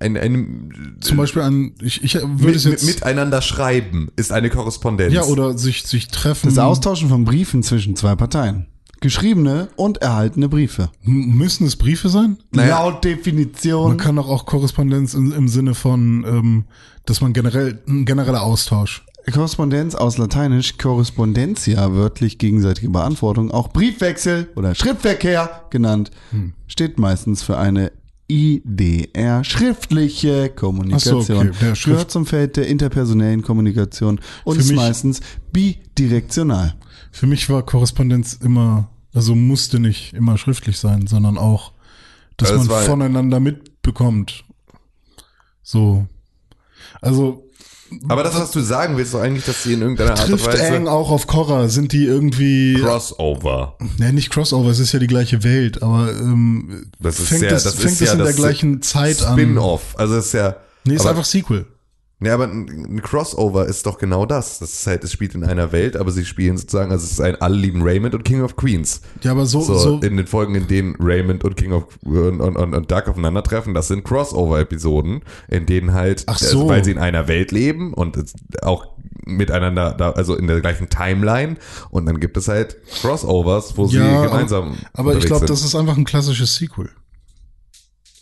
ein, 0.00 0.16
ein, 0.16 0.96
Zum 1.00 1.18
Beispiel 1.18 1.42
an, 1.42 1.72
ich, 1.82 2.02
ich 2.02 2.14
würde 2.14 2.28
mit, 2.46 2.56
es 2.56 2.64
jetzt. 2.64 2.84
mit, 2.86 2.94
miteinander 2.96 3.42
schreiben 3.42 4.10
ist 4.16 4.32
eine 4.32 4.48
Korrespondenz. 4.50 5.12
ja, 5.12 5.22
oder 5.24 5.56
sich, 5.58 5.84
sich 5.84 6.08
treffen. 6.08 6.48
Das 6.48 6.58
Austauschen 6.58 7.08
von 7.10 7.24
Briefen 7.24 7.62
zwischen 7.62 7.94
zwei 7.94 8.16
Parteien. 8.16 8.66
Geschriebene 9.00 9.68
und 9.76 9.98
erhaltene 9.98 10.48
Briefe. 10.48 10.90
M- 11.04 11.36
Müssen 11.36 11.66
es 11.66 11.76
Briefe 11.76 12.08
sein? 12.08 12.38
Naja. 12.52 12.80
Laut 12.82 13.04
Definition. 13.04 13.88
Man 13.88 13.96
kann 13.96 14.16
doch 14.16 14.28
auch 14.28 14.44
Korrespondenz 14.46 15.14
im, 15.14 15.32
im 15.32 15.48
Sinne 15.48 15.74
von, 15.74 16.24
ähm, 16.28 16.64
dass 17.06 17.20
man 17.20 17.32
generell, 17.32 17.80
ein 17.88 18.04
genereller 18.04 18.42
Austausch. 18.42 19.04
Korrespondenz 19.32 19.94
aus 19.94 20.16
Lateinisch 20.16 20.78
Correspondentia, 20.78 21.92
wörtlich 21.92 22.38
gegenseitige 22.38 22.88
Beantwortung, 22.88 23.50
auch 23.50 23.68
Briefwechsel 23.68 24.48
oder 24.56 24.74
Schriftverkehr 24.74 25.64
genannt, 25.68 26.10
steht 26.66 26.98
meistens 26.98 27.42
für 27.42 27.58
eine 27.58 27.92
IDR, 28.28 29.42
schriftliche 29.42 30.50
Kommunikation. 30.50 31.22
So, 31.22 31.36
okay. 31.38 31.50
Ja, 31.60 31.74
Schrift- 31.74 31.84
Gehört 31.84 32.10
zum 32.10 32.26
Feld 32.26 32.56
der 32.56 32.68
interpersonellen 32.68 33.42
Kommunikation 33.42 34.20
und 34.44 34.54
Für 34.56 34.60
ist 34.60 34.68
mich- 34.68 34.76
meistens 34.76 35.20
bidirektional. 35.52 36.74
Für 37.10 37.26
mich 37.26 37.48
war 37.48 37.64
Korrespondenz 37.64 38.34
immer, 38.34 38.90
also 39.14 39.34
musste 39.34 39.80
nicht 39.80 40.12
immer 40.12 40.36
schriftlich 40.38 40.78
sein, 40.78 41.06
sondern 41.06 41.38
auch, 41.38 41.72
dass 42.36 42.50
es 42.50 42.68
man 42.68 42.84
voneinander 42.84 43.40
mitbekommt. 43.40 44.44
So. 45.62 46.06
Also 47.00 47.47
Aber 48.08 48.22
das, 48.22 48.34
was 48.34 48.50
du 48.50 48.60
sagen 48.60 48.96
willst, 48.96 49.08
ist 49.08 49.14
doch 49.14 49.22
eigentlich, 49.22 49.46
dass 49.46 49.62
sie 49.62 49.72
in 49.72 49.80
irgendeiner 49.80 50.10
Art 50.10 50.20
und 50.20 50.26
trifft 50.28 50.48
Aang 50.48 50.84
Weise 50.84 50.90
auch 50.90 51.10
auf 51.10 51.26
Korra, 51.26 51.68
sind 51.68 51.92
die 51.92 52.04
irgendwie, 52.04 52.74
Crossover. 52.74 53.76
ne, 53.98 54.12
nicht 54.12 54.30
Crossover, 54.30 54.68
es 54.68 54.78
ist 54.78 54.92
ja 54.92 54.98
die 54.98 55.06
gleiche 55.06 55.42
Welt, 55.42 55.82
aber 55.82 56.10
ähm, 56.12 56.86
Das 57.00 57.18
ist 57.18 57.28
fängt 57.28 57.40
sehr, 57.40 57.52
es, 57.52 57.64
das 57.64 57.74
fängt 57.74 57.92
ist 57.92 58.00
es 58.02 58.06
ja 58.08 58.12
in 58.12 58.18
der 58.18 58.26
das 58.26 58.36
gleichen 58.36 58.82
Zeit 58.82 59.22
an. 59.22 59.38
Spin-off. 59.38 59.94
Also 59.96 60.16
es 60.16 60.26
ist 60.26 60.32
ja. 60.34 60.56
Nee, 60.84 60.94
ist 60.94 61.00
aber, 61.02 61.10
einfach 61.10 61.24
Sequel. 61.24 61.64
Nee, 62.20 62.30
aber 62.30 62.44
ein, 62.44 63.00
Crossover 63.02 63.66
ist 63.66 63.86
doch 63.86 63.98
genau 63.98 64.26
das. 64.26 64.58
Das 64.58 64.72
ist 64.72 64.86
halt, 64.86 65.04
es 65.04 65.12
spielt 65.12 65.36
in 65.36 65.44
einer 65.44 65.70
Welt, 65.70 65.96
aber 65.96 66.10
sie 66.10 66.24
spielen 66.24 66.56
sozusagen, 66.56 66.90
also 66.90 67.04
es 67.04 67.12
ist 67.12 67.20
ein 67.20 67.40
Alle 67.40 67.56
lieben 67.56 67.82
Raymond 67.82 68.14
und 68.14 68.24
King 68.24 68.42
of 68.42 68.56
Queens. 68.56 69.02
Ja, 69.22 69.30
aber 69.30 69.46
so, 69.46 69.60
So, 69.60 69.78
so, 69.78 70.00
in 70.00 70.16
den 70.16 70.26
Folgen, 70.26 70.56
in 70.56 70.66
denen 70.66 70.96
Raymond 70.98 71.44
und 71.44 71.56
King 71.56 71.72
of 71.72 71.84
und, 72.02 72.40
und, 72.40 72.56
und, 72.56 72.90
Duck 72.90 73.06
aufeinandertreffen, 73.06 73.72
das 73.72 73.86
sind 73.86 74.04
Crossover-Episoden, 74.04 75.22
in 75.48 75.66
denen 75.66 75.92
halt, 75.92 76.24
Ach 76.26 76.40
also, 76.40 76.60
so. 76.60 76.68
weil 76.68 76.84
sie 76.84 76.90
in 76.90 76.98
einer 76.98 77.28
Welt 77.28 77.52
leben 77.52 77.94
und 77.94 78.18
auch 78.62 78.86
miteinander, 79.24 79.92
da, 79.92 80.10
also 80.12 80.34
in 80.34 80.46
der 80.48 80.60
gleichen 80.60 80.88
Timeline 80.88 81.56
und 81.90 82.06
dann 82.06 82.18
gibt 82.18 82.36
es 82.36 82.48
halt 82.48 82.78
Crossovers, 83.00 83.76
wo 83.76 83.86
sie 83.86 83.98
ja, 83.98 84.24
gemeinsam 84.24 84.76
aber, 84.92 85.10
aber 85.10 85.18
ich 85.18 85.26
glaube, 85.26 85.46
das 85.46 85.62
ist 85.62 85.74
einfach 85.74 85.96
ein 85.96 86.04
klassisches 86.04 86.56
Sequel. 86.56 86.90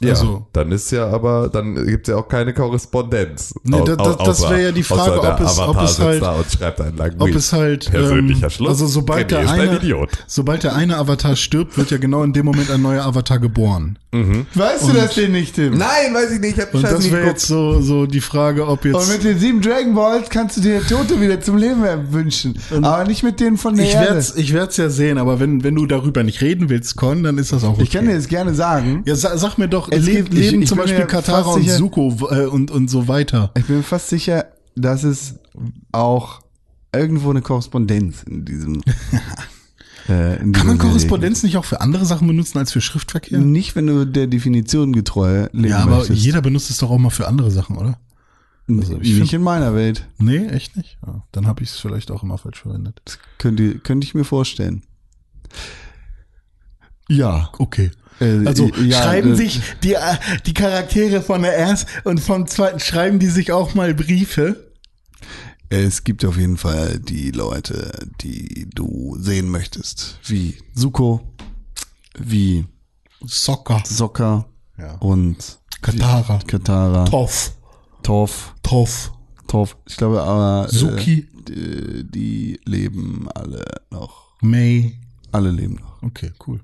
Ja, 0.00 0.10
Also- 0.10 0.46
dann 0.52 0.72
ist 0.72 0.90
ja 0.92 1.08
aber, 1.08 1.48
dann 1.50 1.74
gibt 1.86 2.06
es 2.06 2.12
ja 2.12 2.18
auch 2.20 2.28
keine 2.28 2.52
Korrespondenz. 2.52 3.54
Nee, 3.64 3.78
da- 3.84 3.96
da- 3.96 4.14
das 4.24 4.40
außer- 4.42 4.50
wär 4.50 4.58
ja 4.60 4.72
die 4.72 4.82
Frage, 4.82 5.20
ob 5.22 5.40
es- 5.40 5.58
ob 5.58 5.82
es 5.82 5.98
halt- 5.98 6.22
da 6.22 6.32
und 6.32 6.46
schreibt 6.50 6.80
einen 6.80 6.96
langen 6.96 7.20
Ob 7.20 7.28
es 7.34 7.52
halt, 7.52 7.90
Persönlicher 7.90 8.44
ähm, 8.46 8.50
Schluss. 8.50 8.68
also 8.68 8.86
sobald 8.86 9.30
der 9.30 9.42
ist 9.42 9.50
ein 9.50 9.60
eine, 9.60 9.76
Idiot. 9.76 10.10
sobald 10.26 10.64
der 10.64 10.74
eine 10.76 10.98
Avatar 10.98 11.34
stirbt, 11.36 11.78
wird 11.78 11.90
ja 11.90 11.96
genau 11.98 12.22
in 12.22 12.32
dem 12.32 12.44
Moment 12.46 12.70
ein 12.70 12.82
neuer 12.82 13.04
Avatar 13.04 13.38
geboren. 13.38 13.98
Weißt 14.54 14.88
du 14.88 14.92
das 14.94 15.14
denn 15.14 15.32
nicht, 15.32 15.56
Tim? 15.56 15.76
Nein, 15.76 16.14
weiß 16.14 16.30
ich 16.32 16.40
nicht, 16.40 16.56
ich 16.56 16.62
hab 16.64 16.72
Und 16.72 16.82
das 16.84 17.00
nicht 17.00 17.12
wäre 17.12 17.26
jetzt 17.26 17.46
so, 17.46 17.82
so 17.82 18.06
die 18.06 18.22
Frage, 18.22 18.66
ob 18.66 18.82
Und 18.86 18.92
jetzt, 18.94 19.12
mit 19.12 19.24
den 19.24 19.38
sieben 19.38 19.60
Dragon 19.60 19.94
Balls 19.94 20.30
kannst 20.30 20.56
du 20.56 20.62
dir 20.62 20.80
Tote 20.86 21.20
wieder 21.20 21.38
zum 21.42 21.58
Leben 21.58 21.82
wünschen. 22.12 22.58
Aber 22.80 23.04
nicht 23.04 23.22
mit 23.22 23.40
denen 23.40 23.58
von 23.58 23.76
der 23.76 23.84
ich 23.84 23.92
Erde. 23.94 24.14
werd's, 24.14 24.34
ich 24.36 24.54
werd's 24.54 24.78
ja 24.78 24.88
sehen, 24.88 25.18
aber 25.18 25.38
wenn, 25.38 25.64
wenn 25.64 25.74
du 25.74 25.84
darüber 25.84 26.22
nicht 26.22 26.40
reden 26.40 26.70
willst, 26.70 26.96
Con, 26.96 27.24
dann 27.24 27.36
ist 27.36 27.52
das 27.52 27.62
auch 27.62 27.74
okay. 27.74 27.82
Ich 27.82 27.90
kann 27.90 28.06
dir 28.06 28.14
das 28.14 28.28
gerne 28.28 28.54
sagen. 28.54 29.02
ja, 29.04 29.14
sag, 29.16 29.36
sag 29.36 29.58
mir 29.58 29.68
doch, 29.68 29.85
Es 29.90 30.04
le 30.06 30.14
gibt- 30.16 30.34
ich- 30.34 30.40
leben 30.50 30.62
ich 30.62 30.68
zum 30.68 30.78
bin 30.78 30.86
Beispiel 30.86 31.06
Katara 31.06 31.50
und 31.50 31.62
sicher- 31.62 31.76
Zuko 31.76 32.14
äh, 32.30 32.46
und, 32.46 32.70
und 32.70 32.88
so 32.88 33.08
weiter. 33.08 33.50
Ich 33.56 33.64
bin 33.66 33.82
fast 33.82 34.08
sicher, 34.08 34.46
dass 34.74 35.04
es 35.04 35.36
auch 35.92 36.40
irgendwo 36.94 37.30
eine 37.30 37.42
Korrespondenz 37.42 38.22
in 38.24 38.44
diesem. 38.44 38.82
äh, 40.08 40.40
in 40.40 40.52
Kann 40.52 40.66
man 40.66 40.78
Korrespondenz 40.78 41.42
nicht 41.42 41.56
auch 41.56 41.64
für 41.64 41.80
andere 41.80 42.04
Sachen 42.06 42.26
benutzen 42.26 42.58
als 42.58 42.72
für 42.72 42.80
Schriftverkehr? 42.80 43.38
Nicht, 43.38 43.76
wenn 43.76 43.86
du 43.86 44.06
der 44.06 44.26
Definition 44.26 44.92
getreu 44.92 45.46
leben 45.52 45.68
Ja, 45.68 45.78
aber 45.80 45.98
möchtest. 45.98 46.22
jeder 46.22 46.40
benutzt 46.42 46.70
es 46.70 46.78
doch 46.78 46.90
auch 46.90 46.98
mal 46.98 47.10
für 47.10 47.26
andere 47.28 47.50
Sachen, 47.50 47.76
oder? 47.78 47.98
also 48.68 48.94
ich 49.00 49.10
nicht 49.10 49.16
find- 49.18 49.32
in 49.34 49.42
meiner 49.42 49.74
Welt. 49.74 50.08
Nee, 50.18 50.46
echt 50.46 50.76
nicht? 50.76 50.98
Ja, 51.06 51.22
dann 51.32 51.46
habe 51.46 51.62
ich 51.62 51.70
es 51.70 51.76
vielleicht 51.76 52.10
auch 52.10 52.22
immer 52.24 52.36
falsch 52.36 52.60
verwendet. 52.62 53.00
Das 53.04 53.18
könnte, 53.38 53.78
könnte 53.78 54.04
ich 54.06 54.14
mir 54.14 54.24
vorstellen. 54.24 54.82
Ja. 57.08 57.50
Okay. 57.58 57.90
Äh, 58.20 58.46
Also 58.46 58.68
ja, 58.76 59.02
schreiben 59.02 59.32
äh, 59.32 59.36
sich 59.36 59.60
die, 59.82 59.94
äh, 59.94 60.16
die 60.46 60.54
Charaktere 60.54 61.22
von 61.22 61.42
der 61.42 61.56
ersten 61.56 61.88
und 62.04 62.20
vom 62.20 62.46
zweiten, 62.46 62.80
schreiben 62.80 63.18
die 63.18 63.26
sich 63.28 63.52
auch 63.52 63.74
mal 63.74 63.94
Briefe? 63.94 64.72
Es 65.68 66.04
gibt 66.04 66.24
auf 66.24 66.36
jeden 66.38 66.56
Fall 66.56 67.00
die 67.00 67.32
Leute, 67.32 68.08
die 68.20 68.68
du 68.72 69.16
sehen 69.18 69.48
möchtest. 69.48 70.20
Wie 70.24 70.56
Suko, 70.74 71.34
wie 72.18 72.64
Soccer. 73.24 73.82
Sokka 73.84 74.46
Ja. 74.78 74.94
und 74.98 75.58
Katara. 75.82 76.38
Katara, 76.46 77.04
Toff. 77.06 77.52
Torf, 78.02 78.54
Toff. 78.62 79.12
Torf. 79.48 79.76
Ich 79.88 79.96
glaube 79.96 80.22
aber, 80.22 80.68
Suki. 80.68 81.20
Äh, 81.20 81.26
die, 81.48 82.04
die 82.10 82.60
leben 82.64 83.28
alle 83.34 83.64
noch. 83.90 84.34
May. 84.42 84.98
Alle 85.32 85.50
leben 85.50 85.74
noch. 85.76 86.02
Okay, 86.02 86.32
cool. 86.46 86.60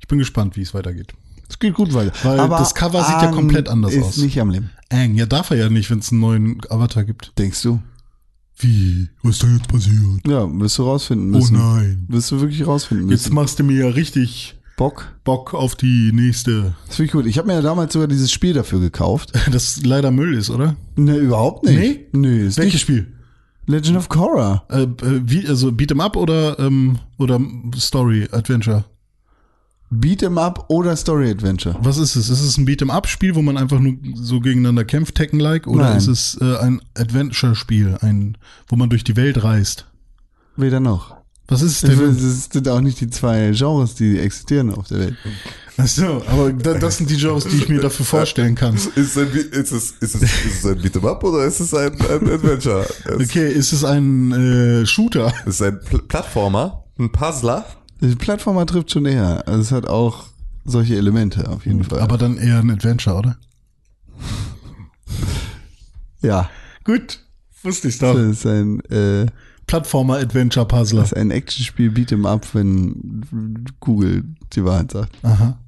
Ich 0.00 0.08
bin 0.08 0.18
gespannt, 0.18 0.56
wie 0.56 0.62
es 0.62 0.74
weitergeht. 0.74 1.14
Es 1.48 1.58
geht 1.58 1.74
gut 1.74 1.94
weiter. 1.94 2.12
Weil 2.24 2.36
das 2.48 2.74
Cover 2.74 3.02
sieht 3.02 3.22
ja 3.22 3.30
komplett 3.30 3.68
anders 3.68 3.94
ist 3.94 4.04
aus. 4.04 4.16
nicht 4.18 4.38
am 4.40 4.50
Leben. 4.50 4.70
Aang, 4.90 5.14
ja 5.14 5.24
darf 5.26 5.50
er 5.50 5.56
ja 5.56 5.68
nicht, 5.70 5.90
wenn 5.90 5.98
es 6.00 6.10
einen 6.12 6.20
neuen 6.20 6.58
Avatar 6.68 7.04
gibt. 7.04 7.32
Denkst 7.38 7.62
du? 7.62 7.80
Wie? 8.58 9.08
Was 9.22 9.36
ist 9.36 9.42
da 9.44 9.46
jetzt 9.48 9.68
passiert? 9.68 10.26
Ja, 10.26 10.46
wirst 10.60 10.78
du 10.78 10.82
rausfinden 10.82 11.32
Oh 11.34 11.38
müssen. 11.38 11.56
nein. 11.56 12.04
Wirst 12.08 12.30
du 12.32 12.40
wirklich 12.40 12.66
rausfinden 12.66 13.08
Jetzt 13.08 13.24
müssen. 13.26 13.34
machst 13.34 13.58
du 13.58 13.64
mir 13.64 13.86
ja 13.86 13.88
richtig 13.88 14.56
Bock? 14.76 15.12
Bock 15.24 15.54
auf 15.54 15.74
die 15.74 16.12
nächste. 16.12 16.74
Das 16.86 16.96
finde 16.96 17.06
ich 17.06 17.12
gut. 17.12 17.26
Ich 17.26 17.38
habe 17.38 17.46
mir 17.48 17.54
ja 17.54 17.62
damals 17.62 17.92
sogar 17.92 18.08
dieses 18.08 18.30
Spiel 18.32 18.52
dafür 18.54 18.80
gekauft. 18.80 19.32
Das 19.52 19.82
leider 19.84 20.10
Müll 20.10 20.34
ist, 20.34 20.50
oder? 20.50 20.76
Ne, 20.96 21.16
überhaupt 21.16 21.64
nicht. 21.64 21.78
Nee? 21.78 22.06
Nö, 22.12 22.46
ist 22.46 22.58
Welches 22.58 22.74
nicht 22.74 22.82
Spiel? 22.82 23.12
Legend 23.66 23.96
of 23.98 24.08
Korra. 24.08 24.64
Äh, 24.70 24.82
äh, 24.82 25.20
wie, 25.24 25.46
also 25.46 25.68
Beat'em 25.68 26.00
Up 26.00 26.16
oder, 26.16 26.58
ähm, 26.58 26.98
oder 27.18 27.40
Story, 27.76 28.26
Adventure? 28.32 28.84
Beat'em 29.90 30.38
Up 30.38 30.66
oder 30.68 30.94
Story 30.96 31.30
Adventure? 31.30 31.76
Was 31.80 31.96
ist 31.96 32.14
es? 32.16 32.28
Ist 32.28 32.40
es 32.42 32.58
ein 32.58 32.66
Beat'em 32.66 32.90
Up 32.90 33.08
Spiel, 33.08 33.34
wo 33.34 33.42
man 33.42 33.56
einfach 33.56 33.80
nur 33.80 33.94
so 34.14 34.40
gegeneinander 34.40 34.84
kämpft, 34.84 35.14
Tekken-like? 35.14 35.66
Oder 35.66 35.84
Nein. 35.90 35.96
ist 35.98 36.08
es 36.08 36.38
äh, 36.40 36.56
ein 36.58 36.82
Adventure-Spiel, 36.94 37.96
ein, 38.02 38.36
wo 38.68 38.76
man 38.76 38.90
durch 38.90 39.04
die 39.04 39.16
Welt 39.16 39.42
reist? 39.42 39.86
Weder 40.56 40.80
noch. 40.80 41.16
Was 41.50 41.62
ist 41.62 41.82
es 41.82 41.90
Das 41.90 41.98
denn? 41.98 42.14
sind 42.52 42.68
auch 42.68 42.82
nicht 42.82 43.00
die 43.00 43.08
zwei 43.08 43.52
Genres, 43.54 43.94
die 43.94 44.18
existieren 44.18 44.70
auf 44.74 44.88
der 44.88 44.98
Welt. 44.98 45.16
Ach 45.78 45.86
so, 45.86 46.22
aber 46.26 46.52
da, 46.52 46.74
das 46.74 46.98
sind 46.98 47.08
die 47.08 47.16
Genres, 47.16 47.44
die 47.44 47.56
ich 47.56 47.68
mir 47.70 47.80
dafür 47.80 48.04
vorstellen 48.04 48.54
kann. 48.54 48.74
Ist 48.74 48.94
es, 48.96 49.16
ein, 49.16 49.28
ist 49.32 49.72
es, 49.72 49.90
ist 50.00 50.14
es, 50.16 50.22
ist 50.22 50.22
es 50.58 50.66
ein 50.66 50.78
Beat'em 50.82 51.08
Up 51.08 51.24
oder 51.24 51.44
ist 51.46 51.60
es 51.60 51.72
ein, 51.72 51.92
ein 51.98 52.28
Adventure? 52.30 52.84
Es 53.06 53.14
Okay, 53.30 53.50
ist 53.50 53.72
es 53.72 53.82
ein 53.84 54.32
äh, 54.32 54.84
Shooter? 54.84 55.32
ist 55.46 55.62
ein 55.62 55.80
Pl 55.80 56.00
Plattformer, 56.02 56.84
ein 56.98 57.10
Puzzler. 57.10 57.64
Die 58.00 58.14
Plattformer 58.14 58.66
trifft 58.66 58.90
schon 58.92 59.06
eher. 59.06 59.46
Also 59.48 59.60
es 59.60 59.72
hat 59.72 59.86
auch 59.86 60.26
solche 60.64 60.96
Elemente 60.96 61.48
auf 61.48 61.66
jeden 61.66 61.84
Fall. 61.84 62.00
Aber 62.00 62.18
dann 62.18 62.36
eher 62.36 62.58
ein 62.58 62.70
Adventure, 62.70 63.16
oder? 63.16 63.38
ja, 66.22 66.48
Gut, 66.84 67.20
wusste 67.62 67.88
ich 67.88 67.98
das 67.98 68.14
doch. 68.14 68.18
ist 68.18 68.46
ein, 68.46 68.80
äh, 68.86 69.26
Plattformer-Adventure-Puzzler. 69.66 71.02
das 71.02 71.12
ist 71.12 71.18
ein 71.18 71.30
Actionspiel 71.30 71.90
Beat'em 71.90 72.26
Up, 72.26 72.46
wenn 72.54 73.66
Google 73.80 74.24
die 74.54 74.64
Wahrheit 74.64 74.92
sagt. 74.92 75.12
Aha. 75.22 75.58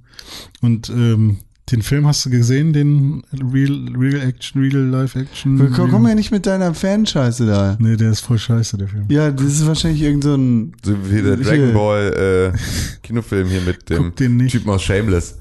Und 0.62 0.88
ähm, 0.88 1.38
den 1.70 1.82
Film 1.82 2.06
hast 2.06 2.24
du 2.26 2.30
gesehen, 2.30 2.72
den 2.72 3.22
Real, 3.32 3.88
Real 3.96 4.20
Action, 4.28 4.60
Real 4.62 4.84
Life 4.86 5.18
Action? 5.18 5.72
Komm, 5.74 5.90
komm 5.90 6.08
ja 6.08 6.14
nicht 6.14 6.30
mit 6.30 6.46
deiner 6.46 6.74
Fanscheiße 6.74 7.46
da. 7.46 7.76
Nee, 7.78 7.96
der 7.96 8.10
ist 8.10 8.20
voll 8.20 8.38
scheiße, 8.38 8.76
der 8.76 8.88
Film. 8.88 9.06
Ja, 9.08 9.30
das 9.30 9.46
ist 9.46 9.66
wahrscheinlich 9.66 10.02
irgend 10.02 10.24
so 10.24 10.34
ein. 10.34 10.72
So 10.84 10.96
wie 11.10 11.22
der 11.22 11.36
Hier. 11.36 11.44
Dragon 11.44 11.74
Ball 11.74 12.52
äh, 12.54 12.58
Kinofilm 13.06 13.48
hier 13.48 13.60
mit 13.60 13.88
dem 13.88 14.04
Guck 14.04 14.16
den 14.16 14.36
nicht. 14.36 14.52
Typen 14.52 14.70
aus 14.70 14.82
Shameless. 14.82 15.36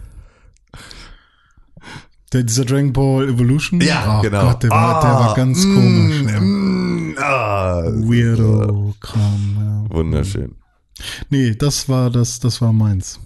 Der, 2.32 2.44
dieser 2.44 2.64
Dragon 2.66 2.94
Ball 2.94 3.30
Evolution? 3.30 3.82
Ja, 3.82 4.20
oh 4.20 4.22
genau. 4.22 4.42
Gott, 4.50 4.62
der 4.64 4.70
war, 4.70 5.02
der 5.02 5.10
war 5.10 5.32
Ah, 5.32 5.36
ganz 5.36 5.66
mm, 5.66 5.74
komisch. 5.76 6.22
Ja. 6.32 6.40
Mm, 6.40 7.16
ah, 7.18 7.82
Weirdo-Kram, 7.86 9.58
ja. 9.58 9.96
Wunderschön. 9.96 10.56
Nee, 11.32 11.56
das 11.56 11.90
war 11.90 12.12
das, 12.12 12.40
das 12.40 12.62
war 12.62 12.72
meins. 12.72 13.20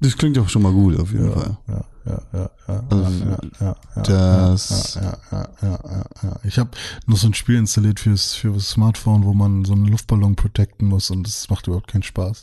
Das 0.00 0.16
klingt 0.16 0.36
doch 0.38 0.48
schon 0.48 0.62
mal 0.62 0.72
gut, 0.72 0.98
auf 0.98 1.12
jeden 1.12 1.30
Fall. 1.32 1.58
Ja, 1.66 1.74
ja, 1.74 1.78
ja, 1.80 1.84
ja, 2.32 2.50
Also, 2.66 3.24
ja, 3.24 3.38
ja, 3.60 3.76
ja, 3.96 4.02
das-. 4.02 4.98
Ich 6.44 6.58
habe 6.58 6.70
noch 7.06 7.16
so 7.16 7.26
ein 7.26 7.34
Spiel 7.34 7.56
installiert 7.56 8.00
fürs, 8.00 8.34
für 8.34 8.52
das 8.52 8.70
Smartphone, 8.70 9.24
wo 9.24 9.34
man 9.34 9.64
so 9.64 9.74
einen 9.74 9.86
Luftballon 9.86 10.36
protecten 10.36 10.88
muss 10.88 11.10
und 11.10 11.26
das 11.26 11.48
macht 11.50 11.66
überhaupt 11.66 11.88
keinen 11.88 12.02
Spaß. 12.02 12.42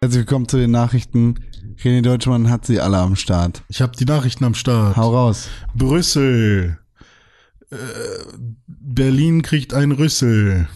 Herzlich 0.00 0.20
willkommen 0.20 0.48
zu 0.48 0.58
den 0.58 0.70
Nachrichten. 0.70 1.36
René 1.82 2.02
Deutschmann 2.02 2.50
hat 2.50 2.66
sie 2.66 2.80
alle 2.80 2.98
am 2.98 3.16
Start. 3.16 3.62
Ich 3.68 3.80
habe 3.80 3.96
die 3.96 4.04
Nachrichten 4.04 4.44
am 4.44 4.54
Start. 4.54 4.96
Hau 4.96 5.14
raus. 5.14 5.48
Brüssel. 5.74 6.78
Äh, 7.70 7.76
Berlin 8.66 9.42
kriegt 9.42 9.72
ein 9.72 9.92
Rüssel. 9.92 10.68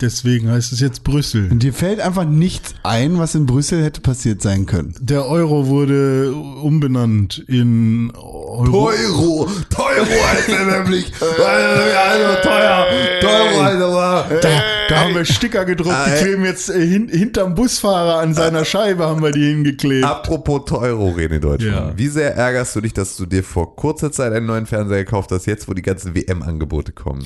Deswegen 0.00 0.50
heißt 0.50 0.72
es 0.72 0.80
jetzt 0.80 1.04
Brüssel. 1.04 1.50
Und 1.50 1.62
dir 1.62 1.72
fällt 1.72 2.00
einfach 2.00 2.24
nichts 2.24 2.74
ein, 2.82 3.18
was 3.18 3.34
in 3.34 3.46
Brüssel 3.46 3.82
hätte 3.84 4.00
passiert 4.00 4.42
sein 4.42 4.66
können. 4.66 4.94
Der 5.00 5.26
Euro 5.26 5.68
wurde 5.68 6.34
umbenannt 6.34 7.44
in 7.46 8.10
Euro. 8.16 8.88
Euro, 8.88 9.48
Euro 9.76 10.06
heißt 10.06 10.48
er 10.48 10.80
nämlich. 10.80 11.12
Also 11.24 12.42
teuer, 12.42 12.86
Euro 13.22 13.60
also 13.60 14.40
Da, 14.40 14.60
da 14.88 15.00
haben 15.00 15.14
wir 15.14 15.24
Sticker 15.24 15.64
gedruckt, 15.64 15.96
die 16.06 16.10
Äh. 16.10 16.22
kleben 16.22 16.44
jetzt 16.44 16.68
äh, 16.70 16.86
hin, 16.86 17.08
hinterm 17.08 17.54
Busfahrer 17.54 18.18
an 18.20 18.34
seiner 18.34 18.64
Scheibe, 18.64 19.06
haben 19.06 19.22
wir 19.22 19.30
die 19.32 19.46
hingeklebt. 19.46 20.04
Apropos 20.04 20.70
Euro, 20.72 21.10
René 21.10 21.38
Deutschmann. 21.38 21.72
Ja. 21.90 21.92
Wie 21.98 22.08
sehr 22.08 22.34
ärgerst 22.36 22.74
du 22.76 22.80
dich, 22.80 22.92
dass 22.92 23.16
du 23.16 23.26
dir 23.26 23.42
vor 23.44 23.76
kurzer 23.76 24.12
Zeit 24.12 24.32
einen 24.32 24.46
neuen 24.46 24.66
Fernseher 24.66 25.04
gekauft 25.04 25.30
hast, 25.32 25.46
jetzt 25.46 25.68
wo 25.68 25.74
die 25.74 25.82
ganzen 25.82 26.14
WM-Angebote 26.14 26.92
kommen? 26.92 27.24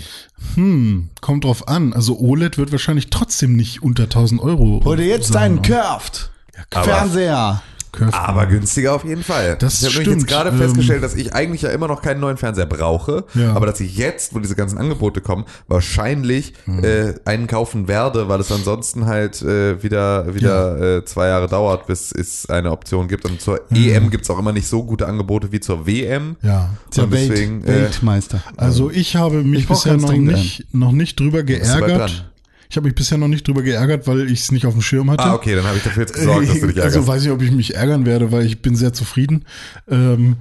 Hm, 0.55 1.10
kommt 1.20 1.44
drauf 1.44 1.68
an. 1.68 1.93
Also 1.93 2.18
OLED 2.18 2.59
wird 2.59 2.72
wahrscheinlich 2.72 3.10
trotzdem 3.10 3.56
nicht 3.56 3.82
unter 3.82 4.05
1000 4.05 4.40
Euro. 4.43 4.82
Hol 4.85 4.97
dir 4.97 5.06
jetzt 5.06 5.32
sein. 5.32 5.56
deinen 5.56 5.62
Curved 5.62 6.30
aber- 6.72 6.85
Fernseher. 6.85 7.62
Curved. 7.98 8.14
Aber 8.14 8.46
günstiger 8.46 8.94
auf 8.94 9.04
jeden 9.04 9.22
Fall. 9.22 9.56
Das 9.58 9.82
ich 9.82 9.94
habe 9.94 10.04
jetzt 10.10 10.26
gerade 10.26 10.50
Ähm, 10.50 10.58
festgestellt, 10.58 11.02
dass 11.02 11.14
ich 11.14 11.34
eigentlich 11.34 11.62
ja 11.62 11.70
immer 11.70 11.88
noch 11.88 12.00
keinen 12.02 12.20
neuen 12.20 12.36
Fernseher 12.36 12.66
brauche, 12.66 13.24
Ja. 13.34 13.52
aber 13.54 13.66
dass 13.66 13.80
ich 13.80 13.96
jetzt, 13.96 14.34
wo 14.34 14.38
diese 14.38 14.54
ganzen 14.54 14.78
Angebote 14.78 15.20
kommen, 15.20 15.44
wahrscheinlich 15.66 16.52
Hm. 16.64 16.84
äh, 16.84 17.14
einen 17.24 17.46
kaufen 17.46 17.88
werde, 17.88 18.28
weil 18.28 18.40
es 18.40 18.50
ansonsten 18.52 19.06
halt 19.06 19.42
äh, 19.42 19.82
wieder 19.82 20.34
wieder 20.34 20.98
äh, 20.98 21.04
zwei 21.04 21.28
Jahre 21.28 21.48
dauert, 21.48 21.86
bis 21.86 22.12
es 22.12 22.48
eine 22.48 22.70
Option 22.72 23.08
gibt. 23.08 23.24
Und 23.24 23.40
zur 23.40 23.60
EM 23.72 24.10
gibt's 24.10 24.30
auch 24.30 24.38
immer 24.38 24.52
nicht 24.52 24.68
so 24.68 24.84
gute 24.84 25.06
Angebote 25.06 25.52
wie 25.52 25.60
zur 25.60 25.86
WM. 25.86 26.36
Ja. 26.42 26.70
Und 26.96 27.10
Welt, 27.12 27.30
deswegen, 27.30 27.62
äh, 27.64 27.66
Weltmeister. 27.68 28.42
Also 28.56 28.90
ich 28.90 29.16
habe 29.16 29.42
mich 29.42 29.60
Ich 29.60 29.68
bisher 29.68 29.96
noch 29.96 30.12
nicht, 30.12 30.66
noch 30.74 30.92
nicht 30.92 31.18
drüber 31.18 31.42
geärgert. 31.42 32.24
Ich 32.70 32.77
habe 32.77 32.86
mich 32.86 32.95
bisher 32.95 33.16
noch 33.19 33.28
nicht 33.28 33.47
drüber 33.49 33.62
geärgert, 33.62 34.07
weil 34.07 34.31
ich 34.31 34.40
es 34.40 34.53
nicht 34.53 34.66
auf 34.66 34.74
dem 34.74 34.82
Schirm 34.82 35.11
hatte. 35.11 35.24
Ah, 35.24 35.35
okay, 35.35 35.55
dann 35.55 35.65
habe 35.65 35.78
ich 35.78 35.82
dafür 35.85 36.03
jetzt 36.03 36.15
gesorgt, 36.15 36.49
dass 36.49 36.61
du 36.61 36.66
dich 36.66 36.77
ärgerst. 36.77 36.97
also 36.97 37.07
weiß 37.07 37.24
ich, 37.24 37.31
ob 37.31 37.40
ich 37.43 37.51
mich 37.51 37.74
ärgern 37.74 38.05
werde, 38.05 38.31
weil 38.31 38.45
ich 38.45 38.61
bin 38.61 38.77
sehr 38.77 38.93
zufrieden. 38.93 39.45
Ähm, 39.89 40.36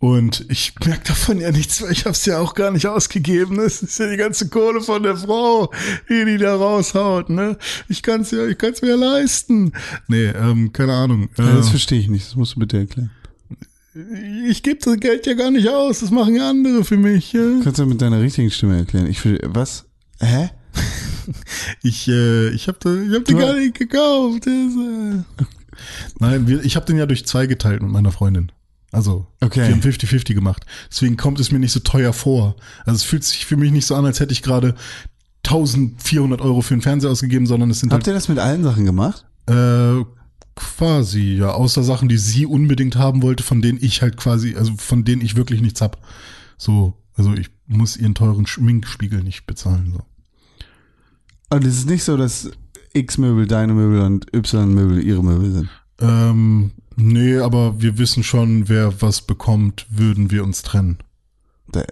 und 0.00 0.46
ich 0.48 0.72
merke 0.84 1.04
davon 1.08 1.38
ja 1.40 1.50
nichts, 1.52 1.82
weil 1.82 1.92
ich 1.92 2.00
habe 2.06 2.12
es 2.12 2.24
ja 2.24 2.38
auch 2.38 2.54
gar 2.54 2.70
nicht 2.70 2.86
ausgegeben. 2.86 3.56
ne? 3.56 3.64
Das 3.64 3.82
ist 3.82 3.98
ja 3.98 4.10
die 4.10 4.16
ganze 4.16 4.48
Kohle 4.48 4.80
von 4.80 5.02
der 5.02 5.16
Frau, 5.16 5.70
die 6.08 6.24
die 6.24 6.38
da 6.38 6.56
raushaut. 6.56 7.28
Ne? 7.28 7.56
Ich 7.88 8.02
kann 8.02 8.22
es 8.22 8.30
ja, 8.30 8.46
ich 8.46 8.56
kann 8.58 8.72
es 8.72 8.80
mir 8.82 8.96
leisten. 8.96 9.72
Nee, 10.08 10.26
ähm, 10.28 10.72
keine 10.72 10.94
Ahnung. 10.94 11.28
Ja, 11.36 11.54
das 11.54 11.66
Äh, 11.68 11.70
verstehe 11.70 12.00
ich 12.00 12.08
nicht. 12.08 12.26
Das 12.28 12.34
musst 12.34 12.56
du 12.56 12.60
bitte 12.60 12.78
erklären. 12.78 13.10
ich 14.48 14.62
gebe 14.62 14.78
das 14.82 14.98
Geld 14.98 15.26
ja 15.26 15.34
gar 15.34 15.50
nicht 15.50 15.68
aus. 15.68 16.00
Das 16.00 16.10
machen 16.10 16.34
ja 16.34 16.48
andere 16.48 16.84
für 16.84 16.96
mich. 16.96 17.32
Ja? 17.32 17.42
Kannst 17.62 17.78
du 17.78 17.86
mit 17.86 18.00
deiner 18.00 18.20
richtigen 18.20 18.50
Stimme 18.50 18.78
erklären? 18.78 19.06
Ich 19.06 19.24
will, 19.24 19.38
was? 19.44 19.84
Hä? 20.20 20.50
Ich, 21.82 22.08
äh, 22.08 22.48
ich 22.48 22.66
habe 22.66 23.06
ich 23.08 23.14
hab 23.14 23.24
den 23.24 23.38
gar 23.38 23.54
nicht 23.54 23.74
gekauft. 23.78 24.46
Nein, 26.18 26.46
wir, 26.46 26.64
ich 26.64 26.76
habe 26.76 26.86
den 26.86 26.96
ja 26.98 27.06
durch 27.06 27.24
zwei 27.26 27.46
geteilt 27.46 27.82
mit 27.82 27.90
meiner 27.90 28.10
Freundin. 28.12 28.50
Also, 28.92 29.26
Okay. 29.40 29.68
wir 29.68 29.72
haben 29.74 29.80
50-50 29.82 30.34
gemacht. 30.34 30.66
Deswegen 30.90 31.16
kommt 31.16 31.38
es 31.38 31.52
mir 31.52 31.60
nicht 31.60 31.72
so 31.72 31.80
teuer 31.80 32.12
vor. 32.12 32.56
Also 32.84 32.96
es 32.96 33.02
fühlt 33.04 33.22
sich 33.22 33.46
für 33.46 33.56
mich 33.56 33.70
nicht 33.70 33.86
so 33.86 33.94
an, 33.94 34.04
als 34.04 34.18
hätte 34.18 34.32
ich 34.32 34.42
gerade 34.42 34.74
1400 35.46 36.40
Euro 36.40 36.60
für 36.60 36.74
einen 36.74 36.82
Fernseher 36.82 37.10
ausgegeben, 37.10 37.46
sondern 37.46 37.70
es 37.70 37.80
sind 37.80 37.92
Habt 37.92 38.06
ihr 38.06 38.12
das 38.12 38.28
mit 38.28 38.38
allen 38.38 38.64
Sachen 38.64 38.84
gemacht? 38.84 39.24
halt, 39.48 40.02
äh, 40.02 40.04
quasi, 40.56 41.36
ja, 41.36 41.52
außer 41.52 41.82
Sachen, 41.84 42.08
die 42.08 42.18
sie 42.18 42.44
unbedingt 42.46 42.96
haben 42.96 43.22
wollte, 43.22 43.42
von 43.42 43.62
denen 43.62 43.78
ich 43.80 44.02
halt 44.02 44.16
quasi, 44.16 44.56
also 44.56 44.72
von 44.76 45.04
denen 45.04 45.22
ich 45.22 45.36
wirklich 45.36 45.62
nichts 45.62 45.80
hab. 45.80 45.98
So, 46.58 46.94
also 47.14 47.32
ich 47.34 47.48
muss 47.66 47.96
ihren 47.96 48.14
teuren 48.14 48.46
Schminkspiegel 48.46 49.22
nicht 49.22 49.46
bezahlen. 49.46 49.92
So. 49.92 50.02
Und 51.50 51.64
es 51.64 51.78
ist 51.78 51.90
nicht 51.90 52.04
so, 52.04 52.16
dass 52.16 52.50
X-Möbel 52.92 53.46
deine 53.46 53.72
Möbel 53.72 54.00
und 54.00 54.26
Y-Möbel 54.34 55.02
ihre 55.02 55.22
Möbel 55.22 55.52
sind. 55.52 55.68
Ähm, 56.00 56.72
nee, 56.96 57.38
aber 57.38 57.80
wir 57.80 57.98
wissen 57.98 58.22
schon, 58.22 58.68
wer 58.68 59.02
was 59.02 59.22
bekommt, 59.22 59.86
würden 59.90 60.30
wir 60.30 60.44
uns 60.44 60.62
trennen. 60.62 60.98
Da, 61.68 61.84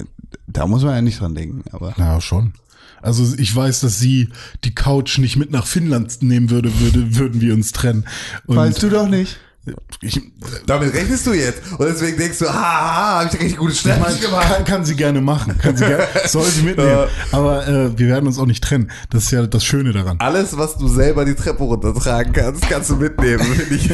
da 0.47 0.67
muss 0.67 0.83
man 0.83 0.95
ja 0.95 1.03
nicht 1.03 1.21
dran 1.21 1.35
denken, 1.35 1.65
aber. 1.73 1.95
Na, 1.99 2.21
schon. 2.21 2.53
Also 3.01 3.37
ich 3.39 3.55
weiß, 3.55 3.81
dass 3.81 3.99
sie 3.99 4.29
die 4.65 4.75
Couch 4.75 5.19
nicht 5.19 5.37
mit 5.37 5.53
nach 5.53 5.67
Finnland 5.67 6.21
nehmen 6.23 6.51
würde, 6.51 6.81
würde 6.81 7.17
würden 7.17 7.41
wir 7.41 7.55
uns 7.55 7.73
trennen. 7.73 8.05
Und 8.47 8.57
Weißt 8.57 8.83
du 8.83 8.91
doch 8.91 9.09
nicht. 9.09 9.39
Ich, 10.01 10.21
Damit 10.67 10.95
rechnest 10.95 11.27
du 11.27 11.33
jetzt. 11.33 11.61
Und 11.79 11.87
deswegen 11.87 12.17
denkst 12.19 12.39
du, 12.39 12.47
haha, 12.47 13.21
habe 13.21 13.31
ich 13.33 13.41
richtig 13.41 13.57
gute 13.59 13.73
ich 13.73 13.83
gemacht. 13.83 14.17
kann, 14.55 14.65
kann 14.65 14.85
sie 14.85 14.95
gerne 14.97 15.21
machen. 15.21 15.57
Kann 15.59 15.77
sie 15.77 15.85
gerne, 15.87 16.07
soll 16.27 16.45
sie 16.45 16.63
mitnehmen. 16.63 17.09
Aber 17.33 17.67
äh, 17.67 17.99
wir 17.99 18.09
werden 18.09 18.27
uns 18.27 18.39
auch 18.39 18.47
nicht 18.47 18.63
trennen. 18.63 18.91
Das 19.11 19.25
ist 19.25 19.31
ja 19.33 19.47
das 19.47 19.65
Schöne 19.65 19.93
daran. 19.93 20.17
Alles, 20.21 20.57
was 20.57 20.77
du 20.77 20.89
selber 20.89 21.25
die 21.25 21.35
Treppe 21.35 21.65
runtertragen 21.65 22.33
kannst, 22.33 22.69
kannst 22.69 22.91
du 22.91 22.97
mitnehmen. 22.97 23.41
Finde 23.45 23.75
ich 23.75 23.89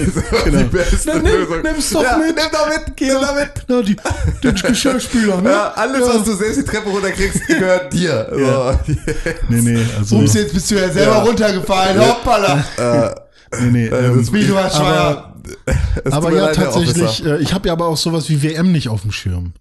Genau. 0.45 0.59
die 0.59 0.65
beste 0.65 0.97
Na, 1.07 1.15
nimm- 1.15 1.25
Lösung. 1.25 1.63
nimm's 1.63 1.91
doch 1.91 2.03
ja, 2.03 2.17
mit. 2.19 2.35
Nimm 2.37 2.45
doch 2.53 2.69
mit, 2.69 2.97
geh 2.97 3.09
doch 3.11 3.35
mit. 3.35 3.51
Ja, 3.69 3.83
die, 3.83 3.97
den 4.43 4.55
Geschirrspüler, 4.55 5.41
ne? 5.41 5.51
Ja, 5.51 5.73
alles, 5.77 6.01
was 6.03 6.25
du 6.25 6.35
selbst 6.35 6.59
die 6.61 6.65
Treppe 6.65 6.89
runterkriegst, 6.91 7.47
gehört 7.47 7.93
dir. 7.93 8.27
So. 8.31 8.95
Nee, 9.49 9.61
nee, 9.63 9.87
also. 9.99 10.17
Ups, 10.19 10.35
jetzt 10.35 10.53
bist 10.53 10.71
du 10.71 10.75
ja 10.75 10.91
selber 10.91 11.13
Ja. 11.13 11.23
runtergefallen. 11.23 11.99
Hoppala. 12.01 12.65
nee, 13.61 13.71
nee, 13.71 13.87
ähm, 13.87 14.19
das 14.19 14.33
Wie 14.33 14.47
du 14.47 14.55
warst 14.55 14.77
aber- 14.77 14.85
schwanger. 14.87 15.34
Es 16.05 16.13
aber 16.13 16.33
ja, 16.33 16.47
leid, 16.47 16.57
tatsächlich, 16.57 17.03
Officer. 17.03 17.39
äh, 17.39 17.43
ich 17.43 17.55
habe 17.55 17.69
ja 17.69 17.73
aber 17.73 17.87
auch 17.87 17.97
sowas 17.97 18.29
wie 18.29 18.43
WM 18.43 18.73
nicht 18.73 18.89
auf 18.89 19.03
dem 19.03 19.13
Schirm. 19.13 19.53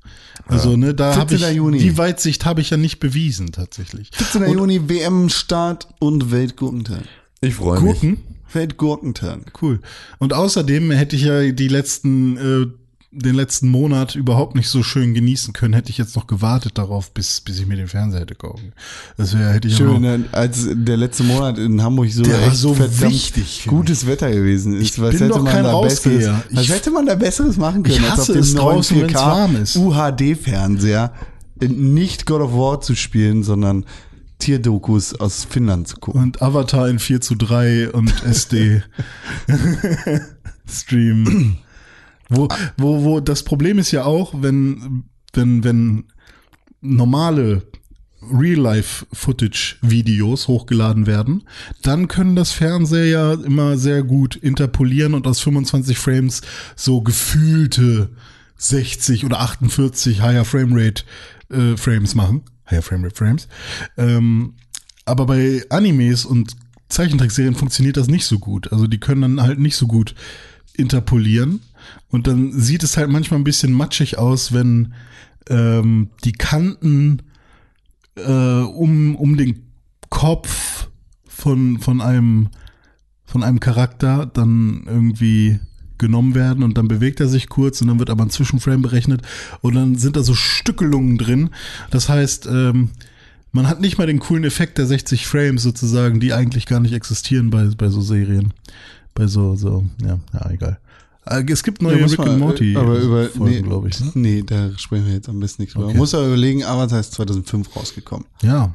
Also, 0.45 0.76
ne, 0.76 0.93
da 0.93 1.15
habe 1.15 1.34
ich, 1.35 1.41
17. 1.41 1.55
Juni. 1.55 1.77
die 1.77 1.97
Weitsicht 1.97 2.45
habe 2.45 2.61
ich 2.61 2.69
ja 2.69 2.77
nicht 2.77 2.99
bewiesen, 2.99 3.51
tatsächlich. 3.51 4.11
17. 4.15 4.51
Juni 4.51 4.89
WM-Start 4.89 5.88
und 5.99 6.31
Weltgurkentag. 6.31 7.03
Ich 7.41 7.55
freue 7.55 7.80
mich. 7.81 8.01
Gurken? 8.01 8.18
Weltgurkentag. 8.53 9.53
Cool. 9.61 9.80
Und 10.19 10.34
außerdem 10.34 10.91
hätte 10.91 11.15
ich 11.15 11.23
ja 11.23 11.51
die 11.51 11.68
letzten, 11.68 12.38
äh, 12.38 12.68
den 13.15 13.35
letzten 13.35 13.69
Monat 13.69 14.15
überhaupt 14.15 14.56
nicht 14.56 14.68
so 14.69 14.81
schön 14.81 15.14
genießen 15.14 15.53
können, 15.53 15.73
hätte 15.73 15.90
ich 15.91 15.98
jetzt 15.99 16.15
noch 16.15 16.26
gewartet 16.27 16.77
darauf, 16.77 17.11
bis, 17.11 17.41
bis 17.41 17.60
ich 17.60 17.68
mir 17.68 17.76
den 17.76 17.88
Fernseher 17.88 18.22
hätte 18.22 18.34
kaufen. 18.35 18.73
Das 19.18 19.38
wäre, 19.38 19.53
hätte 19.53 19.68
ich 19.68 19.77
Schön, 19.77 19.88
noch, 19.94 19.99
ne, 19.99 20.26
als 20.31 20.68
der 20.72 20.98
letzte 20.98 21.23
Monat 21.23 21.57
in 21.60 21.81
Hamburg 21.84 22.10
so, 22.11 22.23
Der 22.23 22.41
echt 22.48 22.56
so 22.57 22.77
wichtig 22.77 23.65
gutes 23.68 24.07
Wetter 24.07 24.31
gewesen 24.31 24.73
ist. 24.76 24.98
Ich 24.98 25.18
bin 25.19 25.30
doch 25.30 25.45
kein 25.45 25.65
Rausgeher. 25.65 26.18
Besseres, 26.18 26.44
was 26.52 26.64
Ich- 26.64 26.72
hätte 26.72 26.91
man 26.91 27.06
da 27.06 27.15
Besseres 27.15 27.57
machen 27.57 27.84
können, 27.84 27.98
Ich 27.98 28.10
hasse 28.10 28.22
auf 28.22 28.27
dem 28.27 28.38
es 28.40 28.53
neuen 28.53 28.76
draußen, 28.77 29.02
wenn's 29.02 29.14
warm 29.15 29.56
ist. 29.57 29.76
UHD-Fernseher 29.77 31.14
nicht 31.61 32.26
God 32.26 32.41
of 32.41 32.53
War 32.53 32.81
zu 32.81 32.95
spielen, 32.95 33.44
sondern 33.44 33.85
Tierdokus 34.40 35.14
aus 35.14 35.45
Finnland 35.49 35.88
zu 35.88 35.98
gucken. 35.98 36.22
und 36.22 36.41
Avatar 36.41 36.90
in 36.90 36.99
4 36.99 37.22
zu 37.22 37.35
3 37.35 37.91
und 37.91 38.11
SD 38.26 38.81
Stream. 40.69 41.57
Wo, 42.30 42.48
wo, 42.78 43.04
wo, 43.04 43.20
das 43.20 43.44
Problem 43.44 43.80
ist 43.80 43.91
ja 43.91 44.06
auch, 44.06 44.34
wenn, 44.41 45.04
wenn, 45.34 45.64
wenn 45.64 46.06
normale 46.82 47.64
Real-Life-Footage-Videos 48.32 50.48
hochgeladen 50.48 51.08
werden, 51.08 51.44
dann 51.82 52.08
können 52.08 52.36
das 52.36 52.52
Fernseher 52.52 53.06
ja 53.06 53.34
immer 53.34 53.78
sehr 53.78 54.04
gut 54.04 54.36
interpolieren 54.36 55.14
und 55.14 55.28
aus 55.28 55.40
25 55.41 55.98
Frames 55.98 56.41
so 56.76 57.02
gefühlte 57.02 58.10
60 58.58 59.26
oder 59.26 59.40
48 59.41 60.22
Higher 60.22 60.45
Framerate 60.45 61.04
äh, 61.50 61.78
Frames 61.78 62.16
machen. 62.16 62.44
Higher 62.70 62.82
Framerate 62.82 63.16
Frames. 63.16 63.48
Ähm, 63.98 64.54
aber 65.06 65.26
bei 65.26 65.66
Animes 65.70 66.26
und 66.26 66.56
Zeichentrickserien 66.88 67.56
funktioniert 67.56 67.98
das 67.98 68.08
nicht 68.08 68.26
so 68.26 68.40
gut. 68.40 68.72
Also 68.72 68.88
die 68.88 69.00
können 69.00 69.22
dann 69.22 69.41
halt 69.41 69.60
nicht 69.60 69.76
so 69.76 69.88
gut 69.88 70.16
interpolieren. 70.76 71.62
Und 72.14 72.27
dann 72.27 72.52
sieht 72.53 72.84
es 72.84 72.95
halt 72.95 73.10
manchmal 73.10 73.40
ein 73.40 73.44
bisschen 73.44 73.73
matschig 73.73 74.19
aus, 74.19 74.53
wenn 74.53 74.94
ähm, 75.49 76.10
die 76.23 76.31
Kanten 76.31 77.23
äh, 78.15 78.61
um, 78.61 79.15
um 79.15 79.35
den 79.35 79.64
Kopf 80.11 80.90
von, 81.26 81.80
von 81.80 82.02
einem 82.02 82.49
von 83.26 83.41
einem 83.41 83.60
Charakter 83.60 84.27
dann 84.31 84.84
irgendwie 84.85 85.60
genommen 85.98 86.35
werden 86.35 86.64
und 86.64 86.77
dann 86.77 86.88
bewegt 86.88 87.19
er 87.19 87.27
sich 87.27 87.49
kurz 87.49 87.81
und 87.81 87.88
dann 87.88 87.98
wird 87.98 88.11
aber 88.11 88.23
ein 88.23 88.30
Zwischenframe 88.30 88.84
berechnet 88.84 89.23
und 89.61 89.73
dann 89.73 89.95
sind 89.95 90.15
da 90.15 90.22
so 90.22 90.35
Stückelungen 90.35 91.18
drin. 91.18 91.49
Das 91.90 92.10
heißt, 92.10 92.45
ähm, 92.45 92.91
man 93.52 93.68
hat 93.68 93.81
nicht 93.81 93.98
mal 93.98 94.06
den 94.06 94.19
coolen 94.19 94.44
Effekt 94.44 94.77
der 94.77 94.85
60 94.85 95.26
Frames 95.26 95.64
sozusagen, 95.64 96.19
die 96.19 96.31
eigentlich 96.31 96.68
gar 96.68 96.80
nicht 96.80 96.94
existieren 96.94 97.49
bei, 97.49 97.69
bei 97.76 97.90
so 97.90 98.02
Serien. 98.02 98.53
Bei 99.15 99.26
so, 99.26 99.56
so, 99.56 99.84
ja, 100.06 100.19
ja, 100.31 100.52
egal. 100.52 100.77
Äh, 101.26 101.44
Es 101.50 101.64
gibt 101.64 101.82
neue 101.82 102.02
muss 102.02 102.12
Rick 102.14 102.20
and 102.22 102.40
Morty 102.40 102.74
äh, 102.74 102.78
aber 102.78 103.00
über, 103.00 103.30
Folgen, 103.30 103.54
nee, 103.54 103.62
glaube 103.62 103.90
ich. 103.90 104.00
Ne? 104.00 104.12
Nee, 104.16 104.44
da 104.45 104.72
sprechen 104.78 105.08
wir 105.08 105.14
jetzt 105.14 105.30
am 105.30 105.40
besten 105.40 105.64
nicht 105.64 105.76
drüber. 105.76 105.88
Man 105.88 105.98
muss 105.98 106.14
aber 106.14 106.28
überlegen, 106.28 106.64
Avatar 106.64 107.00
ist 107.00 107.14
2005 107.14 107.76
rausgekommen. 107.76 108.26
Ja. 108.41 108.74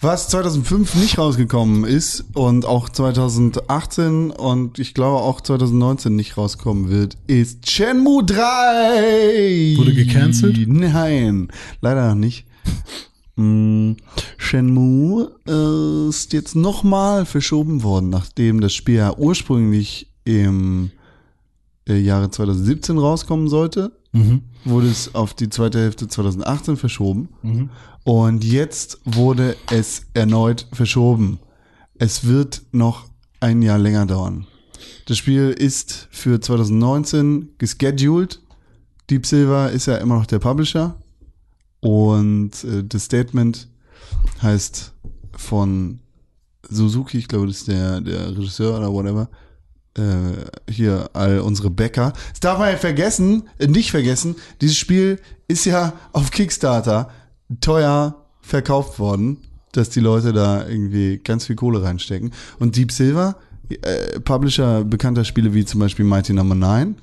Was 0.00 0.28
2005 0.28 0.96
nicht 0.96 1.18
rausgekommen 1.18 1.84
ist 1.84 2.24
und 2.34 2.64
auch 2.64 2.88
2018 2.88 4.30
und 4.30 4.78
ich 4.78 4.92
glaube 4.92 5.18
auch 5.18 5.40
2019 5.40 6.16
nicht 6.16 6.36
rauskommen 6.36 6.90
wird, 6.90 7.16
ist 7.26 7.70
Shenmue 7.70 8.24
3. 8.24 9.74
Wurde 9.76 9.94
gecancelt? 9.94 10.66
Nein, 10.66 11.48
leider 11.80 12.08
noch 12.08 12.14
nicht. 12.16 12.46
Mm, 13.36 13.92
Shenmue 14.38 15.30
äh, 15.46 16.08
ist 16.08 16.32
jetzt 16.32 16.56
nochmal 16.56 17.26
verschoben 17.26 17.82
worden, 17.82 18.10
nachdem 18.10 18.60
das 18.60 18.74
Spiel 18.74 18.96
ja 18.96 19.16
ursprünglich 19.16 20.10
im 20.24 20.90
Jahre 21.94 22.30
2017 22.30 22.98
rauskommen 22.98 23.48
sollte. 23.48 23.92
Mhm. 24.12 24.42
Wurde 24.64 24.88
es 24.88 25.14
auf 25.14 25.34
die 25.34 25.48
zweite 25.48 25.78
Hälfte 25.78 26.08
2018 26.08 26.76
verschoben. 26.76 27.28
Mhm. 27.42 27.70
Und 28.04 28.44
jetzt 28.44 29.00
wurde 29.04 29.56
es 29.70 30.06
erneut 30.14 30.66
verschoben. 30.72 31.38
Es 31.98 32.26
wird 32.26 32.62
noch 32.72 33.04
ein 33.40 33.62
Jahr 33.62 33.78
länger 33.78 34.06
dauern. 34.06 34.46
Das 35.06 35.18
Spiel 35.18 35.50
ist 35.50 36.08
für 36.10 36.40
2019 36.40 37.50
gescheduled. 37.58 38.40
Deep 39.08 39.24
Silver 39.24 39.70
ist 39.70 39.86
ja 39.86 39.96
immer 39.96 40.16
noch 40.16 40.26
der 40.26 40.40
Publisher. 40.40 40.96
Und 41.80 42.64
äh, 42.64 42.82
das 42.84 43.04
Statement 43.04 43.68
heißt 44.42 44.92
von 45.36 46.00
Suzuki, 46.68 47.18
ich 47.18 47.28
glaube, 47.28 47.46
das 47.46 47.58
ist 47.58 47.68
der, 47.68 48.00
der 48.00 48.36
Regisseur 48.36 48.76
oder 48.76 48.92
whatever, 48.92 49.22
äh, 49.22 49.45
hier 50.68 51.10
all 51.12 51.40
unsere 51.40 51.70
Bäcker. 51.70 52.12
Das 52.30 52.40
darf 52.40 52.58
man 52.58 52.70
ja 52.70 52.76
vergessen, 52.76 53.44
äh, 53.58 53.66
nicht 53.66 53.90
vergessen, 53.90 54.36
dieses 54.60 54.76
Spiel 54.76 55.18
ist 55.48 55.64
ja 55.64 55.92
auf 56.12 56.30
Kickstarter 56.30 57.08
teuer 57.60 58.26
verkauft 58.40 58.98
worden, 58.98 59.38
dass 59.72 59.90
die 59.90 60.00
Leute 60.00 60.32
da 60.32 60.66
irgendwie 60.66 61.18
ganz 61.18 61.46
viel 61.46 61.56
Kohle 61.56 61.82
reinstecken. 61.82 62.32
Und 62.58 62.76
Deep 62.76 62.92
Silver, 62.92 63.36
äh, 63.68 64.20
Publisher 64.20 64.84
bekannter 64.84 65.24
Spiele 65.24 65.54
wie 65.54 65.64
zum 65.64 65.80
Beispiel 65.80 66.04
Mighty 66.04 66.32
Number 66.32 66.54
9 66.54 66.96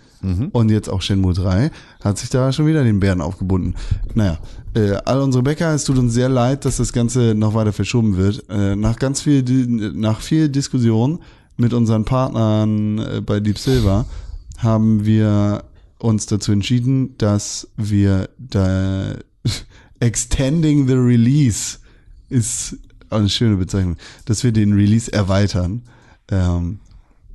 und 0.54 0.70
jetzt 0.70 0.90
auch 0.90 1.02
Shenmue 1.02 1.34
3, 1.34 1.70
hat 2.02 2.18
sich 2.18 2.30
da 2.30 2.52
schon 2.54 2.66
wieder 2.66 2.84
den 2.84 3.00
Bären 3.00 3.20
aufgebunden. 3.22 3.76
Naja, 4.14 4.38
äh, 4.74 4.94
all 5.06 5.22
unsere 5.22 5.44
Bäcker, 5.44 5.74
es 5.74 5.84
tut 5.84 5.98
uns 5.98 6.14
sehr 6.14 6.30
leid, 6.30 6.66
dass 6.66 6.78
das 6.78 6.94
Ganze 6.94 7.36
noch 7.36 7.54
weiter 7.54 7.74
verschoben 7.74 8.16
wird. 8.16 8.46
Äh, 8.50 8.76
nach 8.76 8.98
ganz 8.98 9.22
viel, 9.22 9.44
nach 9.68 10.22
viel 10.22 10.48
Diskussion 10.50 11.20
mit 11.58 11.74
unseren 11.74 12.06
Partnern 12.06 13.00
äh, 13.00 13.22
bei 13.22 13.40
Deep 13.40 13.58
Silver 13.58 14.06
haben 14.58 15.06
wir 15.06 15.64
uns 16.00 16.26
dazu 16.26 16.52
entschieden, 16.52 17.18
dass 17.18 17.68
wir 17.78 18.30
da 18.38 19.16
extending 20.00 20.88
the 20.88 20.96
release 20.96 21.80
ist 22.30 22.78
eine 23.10 23.30
schöne 23.30 23.58
Bezeichnung, 23.58 23.96
dass 24.26 24.44
wir 24.44 24.52
den 24.52 24.74
Release 24.74 25.12
erweitern 25.12 25.84
ähm, 26.32 26.80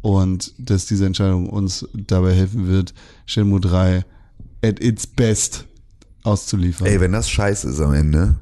und 0.03 0.53
dass 0.59 0.87
diese 0.87 1.07
Entscheidung 1.07 1.49
uns 1.49 1.87
dabei 1.95 2.35
helfen 2.35 2.67
wird, 2.67 2.95
Shenmue 3.27 3.61
3 3.61 4.05
at 4.63 4.81
its 4.81 5.07
best 5.07 5.67
auszuliefern. 6.25 6.87
Ey, 6.87 7.01
wenn 7.01 7.13
das 7.13 7.31
scheiße 7.31 7.69
ist 7.69 7.81
am 7.81 7.95
Ende, 7.95 8.37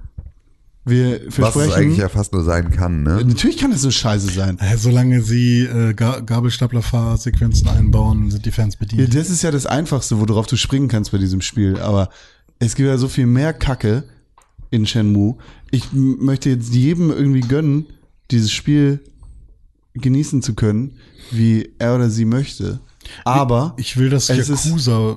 wir 0.89 1.21
was 1.27 1.27
es 1.29 1.35
versprechen, 1.35 1.73
eigentlich 1.75 1.99
ja 1.99 2.09
fast 2.09 2.33
nur 2.33 2.45
sein 2.45 2.71
kann, 2.71 3.03
ne? 3.03 3.17
natürlich 3.25 3.59
kann 3.59 3.73
das 3.73 3.83
so 3.83 3.91
scheiße 3.91 4.31
sein. 4.31 4.57
Äh, 4.61 4.77
solange 4.77 5.21
sie 5.21 5.63
äh, 5.63 5.93
Ga 5.95 6.21
Gabelstaplerfahrsequenzen 6.21 7.69
einbauen, 7.69 8.31
sind 8.31 8.47
die 8.47 8.53
Fans 8.53 8.75
Ja, 8.75 8.79
bedient. 8.81 9.15
das 9.15 9.29
ist 9.31 9.43
ja 9.43 9.51
das 9.51 9.67
Einfachste, 9.67 10.19
worauf 10.21 10.47
du 10.47 10.57
springen 10.57 10.89
kannst 10.89 11.11
bei 11.13 11.19
diesem 11.19 11.41
Spiel. 11.41 11.79
Aber 11.81 12.09
es 12.59 12.75
gibt 12.77 12.89
ja 12.89 12.97
so 12.99 13.09
viel 13.09 13.27
mehr 13.27 13.53
Kacke 13.53 14.05
in 14.71 14.87
Shenmue. 14.87 15.37
Ich 15.71 15.93
möchte 15.93 16.51
jetzt 16.51 16.73
jedem 16.75 17.11
irgendwie 17.11 17.41
gönnen, 17.41 17.87
dieses 18.31 18.53
Spiel 18.53 19.01
genießen 19.95 20.43
zu 20.43 20.55
können, 20.55 20.93
wie 21.31 21.71
er 21.79 21.97
oder 21.97 22.11
sie 22.11 22.25
möchte. 22.25 22.81
Aber 23.25 23.75
Ich 23.77 23.97
will, 23.97 24.11
dass 24.11 24.31
Es 24.31 24.49
ist- 24.49 24.67
Yakuza 24.67 25.17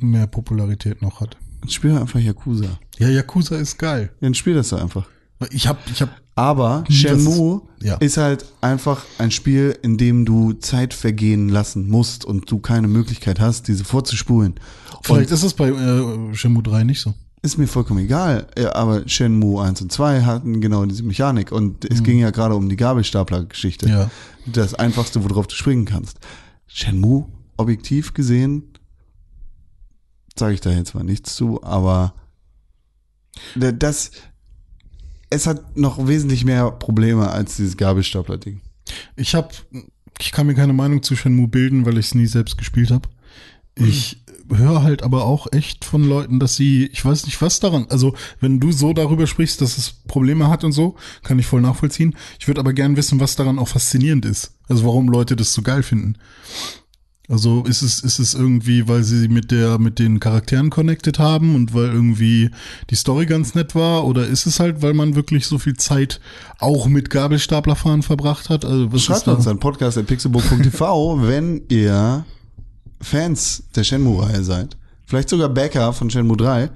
mehr 0.00 0.26
Popularität 0.26 1.02
noch 1.02 1.20
hat. 1.20 1.36
Spiel 1.74 1.96
einfach 1.96 2.20
Yakuza. 2.20 2.78
Ja, 2.98 3.08
Yakuza 3.08 3.56
ist 3.56 3.78
geil. 3.78 4.10
Dann 4.20 4.34
spiel 4.34 4.54
das 4.54 4.70
doch 4.70 4.80
einfach. 4.80 5.06
Ich 5.50 5.66
hab, 5.68 5.78
ich 5.90 6.00
hab, 6.00 6.08
Aber 6.34 6.84
Das 6.86 6.94
Shenmue 6.96 7.62
ist- 7.78 7.86
ja. 7.86 7.94
ist 7.96 8.16
halt 8.16 8.46
einfach 8.62 9.04
ein 9.18 9.30
Spiel, 9.30 9.76
in 9.82 9.98
dem 9.98 10.24
du 10.24 10.54
Zeit 10.54 10.94
vergehen 10.94 11.48
lassen 11.50 11.88
musst 11.88 12.24
und 12.24 12.50
du 12.50 12.58
keine 12.58 12.88
Möglichkeit 12.88 13.38
hast, 13.40 13.68
diese 13.68 13.84
vorzuspulen. 13.84 14.54
vielleicht 15.02 15.30
ist 15.30 15.42
es 15.42 15.52
bei 15.54 15.68
äh, 15.68 16.34
Shenmue 16.34 16.62
3 16.62 16.84
nicht 16.84 17.00
so. 17.02 17.12
ist 17.42 17.58
mir 17.58 17.66
vollkommen 17.66 18.00
egal, 18.00 18.46
Ja, 18.58 18.74
aber 18.74 19.06
Shenmue 19.06 19.62
1 19.62 19.82
und 19.82 19.92
2 19.92 20.22
hatten 20.22 20.60
genau 20.62 20.84
diese 20.86 21.02
Mechanik 21.02 21.52
und 21.52 21.84
es 21.90 22.02
ging 22.02 22.18
ja 22.18 22.30
gerade 22.30 22.54
um 22.54 22.68
die 22.70 22.76
Gabelstapler-Geschichte. 22.76 23.88
Ja. 23.88 24.10
Das 24.46 24.74
einfachste, 24.74 25.22
worauf 25.22 25.46
du 25.46 25.54
springen 25.54 25.84
kannst. 25.84 26.18
Shenmue, 26.66 27.26
objektiv 27.58 28.14
gesehen, 28.14 28.62
sage 30.38 30.54
ich 30.54 30.60
da 30.60 30.70
jetzt 30.70 30.94
mal 30.94 31.04
nichts 31.04 31.34
zu, 31.34 31.62
aber 31.62 32.14
da- 33.54 33.72
das, 33.72 34.10
es 35.30 35.46
hat 35.46 35.76
noch 35.76 36.06
wesentlich 36.06 36.44
mehr 36.44 36.70
Probleme 36.70 37.30
als 37.30 37.56
dieses 37.56 37.76
Gabelstapler-Ding. 37.76 38.60
Ich 39.16 39.34
hab, 39.34 39.54
ich 40.20 40.32
kann 40.32 40.46
mir 40.46 40.54
keine 40.54 40.72
Meinung 40.72 41.02
zu 41.02 41.16
Shenmue 41.16 41.48
bilden, 41.48 41.84
weil 41.86 41.98
ich 41.98 42.06
es 42.06 42.14
nie 42.14 42.26
selbst 42.26 42.56
gespielt 42.58 42.90
habe. 42.90 43.08
Ich 43.78 44.22
höre 44.48 44.82
halt 44.82 45.02
aber 45.02 45.24
auch 45.24 45.48
echt 45.52 45.84
von 45.84 46.02
Leuten, 46.04 46.38
dass 46.38 46.54
sie, 46.56 46.86
ich 46.86 47.04
weiß 47.04 47.26
nicht, 47.26 47.42
was 47.42 47.60
daran, 47.60 47.86
also 47.90 48.14
wenn 48.40 48.60
du 48.60 48.72
so 48.72 48.92
darüber 48.94 49.26
sprichst, 49.26 49.60
dass 49.60 49.76
es 49.76 49.90
Probleme 50.06 50.48
hat 50.48 50.64
und 50.64 50.72
so, 50.72 50.94
kann 51.24 51.38
ich 51.38 51.46
voll 51.46 51.60
nachvollziehen. 51.60 52.14
Ich 52.38 52.46
würde 52.46 52.60
aber 52.60 52.72
gern 52.72 52.96
wissen, 52.96 53.20
was 53.20 53.36
daran 53.36 53.58
auch 53.58 53.68
faszinierend 53.68 54.24
ist. 54.24 54.54
Also 54.68 54.84
warum 54.86 55.08
Leute 55.08 55.34
das 55.36 55.52
so 55.52 55.60
geil 55.62 55.82
finden. 55.82 56.14
Also 57.28 57.64
ist 57.64 57.82
es, 57.82 58.00
ist 58.00 58.20
es 58.20 58.34
irgendwie, 58.34 58.86
weil 58.86 59.02
sie 59.02 59.28
mit 59.28 59.50
der, 59.50 59.78
mit 59.78 59.98
den 59.98 60.20
Charakteren 60.20 60.70
connected 60.70 61.18
haben 61.18 61.56
und 61.56 61.74
weil 61.74 61.86
irgendwie 61.86 62.50
die 62.90 62.94
Story 62.94 63.26
ganz 63.26 63.54
nett 63.54 63.74
war? 63.74 64.06
Oder 64.06 64.26
ist 64.26 64.46
es 64.46 64.60
halt, 64.60 64.80
weil 64.82 64.94
man 64.94 65.16
wirklich 65.16 65.46
so 65.46 65.58
viel 65.58 65.76
Zeit 65.76 66.20
auch 66.60 66.86
mit 66.86 67.10
Gabelstaplerfahren 67.10 68.02
verbracht 68.02 68.48
hat? 68.48 68.64
Also 68.64 68.92
was 68.92 69.02
Schreibt 69.02 69.26
uns 69.26 69.48
an 69.48 69.58
podcast.pixelbook.tv, 69.58 71.18
wenn 71.26 71.62
ihr 71.68 72.24
Fans 73.00 73.64
der 73.74 73.82
Shenmue-Reihe 73.82 74.44
seid. 74.44 74.76
Vielleicht 75.04 75.28
sogar 75.28 75.48
Backer 75.48 75.92
von 75.92 76.10
Shenmue 76.10 76.36
3 76.36 76.70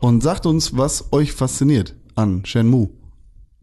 und 0.00 0.22
sagt 0.22 0.46
uns, 0.46 0.76
was 0.76 1.12
euch 1.12 1.32
fasziniert 1.32 1.94
an 2.16 2.44
Shenmue. 2.44 2.90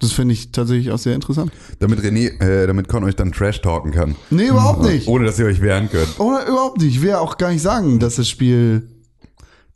Das 0.01 0.11
finde 0.11 0.33
ich 0.33 0.51
tatsächlich 0.51 0.91
auch 0.91 0.97
sehr 0.97 1.15
interessant. 1.15 1.51
Damit 1.79 1.99
René, 1.99 2.41
äh, 2.41 2.67
damit 2.67 2.87
Con 2.87 3.03
euch 3.03 3.15
dann 3.15 3.31
Trash 3.31 3.61
talken 3.61 3.91
kann. 3.91 4.15
Nee, 4.31 4.47
überhaupt 4.47 4.83
nicht. 4.83 5.07
Ohne 5.07 5.25
dass 5.25 5.39
ihr 5.39 5.45
euch 5.45 5.61
wehren 5.61 5.89
könnt. 5.89 6.19
Oder 6.19 6.45
überhaupt 6.47 6.79
nicht. 6.81 6.95
Ich 6.95 7.01
will 7.01 7.13
auch 7.13 7.37
gar 7.37 7.51
nicht 7.51 7.61
sagen, 7.61 7.99
dass 7.99 8.15
das 8.15 8.27
Spiel 8.27 8.87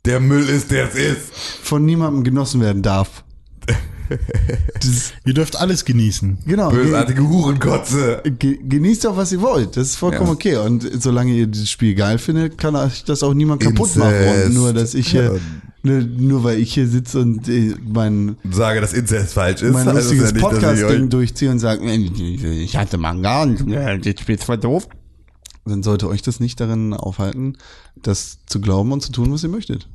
Der 0.04 0.20
Müll 0.20 0.48
ist, 0.48 0.70
der 0.70 0.88
es 0.88 0.94
ist. 0.94 1.32
von 1.62 1.84
niemandem 1.84 2.24
genossen 2.24 2.60
werden 2.60 2.82
darf. 2.82 3.22
Das, 4.08 5.12
Ihr 5.24 5.34
dürft 5.34 5.56
alles 5.56 5.84
genießen. 5.84 6.38
genau. 6.46 6.70
Bösartige 6.70 7.28
Hurenkotze. 7.28 8.22
Ge 8.38 8.56
genießt 8.62 9.04
doch, 9.04 9.16
was 9.16 9.32
ihr 9.32 9.40
wollt. 9.40 9.76
Das 9.76 9.88
ist 9.88 9.96
vollkommen 9.96 10.28
Ja. 10.28 10.32
okay. 10.34 10.56
Und 10.58 10.88
solange 11.02 11.32
ihr 11.32 11.48
dieses 11.48 11.70
Spiel 11.70 11.94
geil 11.96 12.18
findet, 12.18 12.56
kann 12.56 12.76
euch 12.76 13.02
das 13.02 13.24
auch 13.24 13.34
niemand 13.34 13.62
kaputt 13.62 13.88
Inzest. 13.88 13.96
machen. 13.98 14.44
Und 14.46 14.54
nur, 14.54 14.72
dass 14.72 14.94
ich 14.94 15.08
hier, 15.10 15.24
Ja. 15.34 15.40
Nur, 15.86 16.02
nur 16.02 16.44
weil 16.44 16.58
ich 16.58 16.74
hier 16.74 16.86
sitze 16.86 17.20
und 17.20 17.48
äh, 17.48 17.74
mein, 17.86 18.36
Sage, 18.50 18.80
dass 18.80 18.92
Inzest 18.92 19.34
falsch 19.34 19.62
ist. 19.62 19.72
mein 19.72 19.86
das 19.86 19.94
lustiges 19.94 20.30
ja 20.30 20.36
ich 20.36 20.42
Podcast-Ding 20.42 21.08
durchziehe 21.08 21.50
und 21.50 21.58
sage, 21.58 21.84
ich 21.90 22.76
hatte 22.76 22.98
Manga 22.98 23.42
und 23.42 23.72
äh, 23.72 23.98
das 23.98 24.20
Spiel 24.20 24.34
ist 24.34 24.44
voll 24.44 24.58
doof. 24.58 24.88
Dann 25.64 25.82
sollte 25.82 26.08
euch 26.08 26.22
das 26.22 26.38
nicht 26.38 26.60
darin 26.60 26.94
aufhalten, 26.94 27.56
das 28.00 28.38
zu 28.46 28.60
glauben 28.60 28.92
und 28.92 29.02
zu 29.02 29.10
tun, 29.10 29.32
was 29.32 29.42
ihr 29.42 29.48
möchtet. 29.48 29.88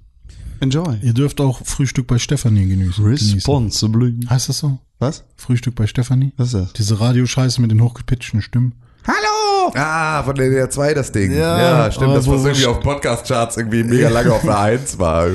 Enjoy. 0.60 0.98
Ihr 1.02 1.14
dürft 1.14 1.42
auch 1.42 1.66
Frühstück 1.66 2.08
bei 2.08 2.20
Stefanie 2.20 2.68
genießen. 2.68 3.04
genießen. 3.04 3.34
Responsibly. 3.36 4.20
Heißt 4.30 4.50
das 4.50 4.60
so? 4.60 4.80
Was? 5.00 5.24
Frühstück 5.36 5.76
bei 5.76 5.88
Stefanie? 5.88 6.34
Was 6.38 6.50
ist 6.50 6.54
das? 6.54 6.74
Diese 6.74 7.00
Radioscheiße 7.00 7.62
mit 7.62 7.72
den 7.72 7.82
hochgepitchten 7.82 8.42
Stimmen. 8.42 8.76
Hallo! 9.08 9.72
Ah, 9.76 10.22
von 10.24 10.36
der 10.36 10.48
DDR2 10.48 10.94
das 10.94 11.12
Ding. 11.12 11.32
Ja, 11.32 11.86
Ja, 11.86 11.92
stimmt, 11.92 12.16
das 12.16 12.28
wo- 12.28 12.34
was 12.36 12.46
irgendwie 12.46 12.66
auf 12.68 12.80
Podcast-Charts 12.82 13.58
irgendwie 13.58 13.84
mega 13.84 14.10
lange 14.10 14.32
auf 14.32 14.44
der 14.44 14.60
1 14.60 15.00
war. 15.00 15.28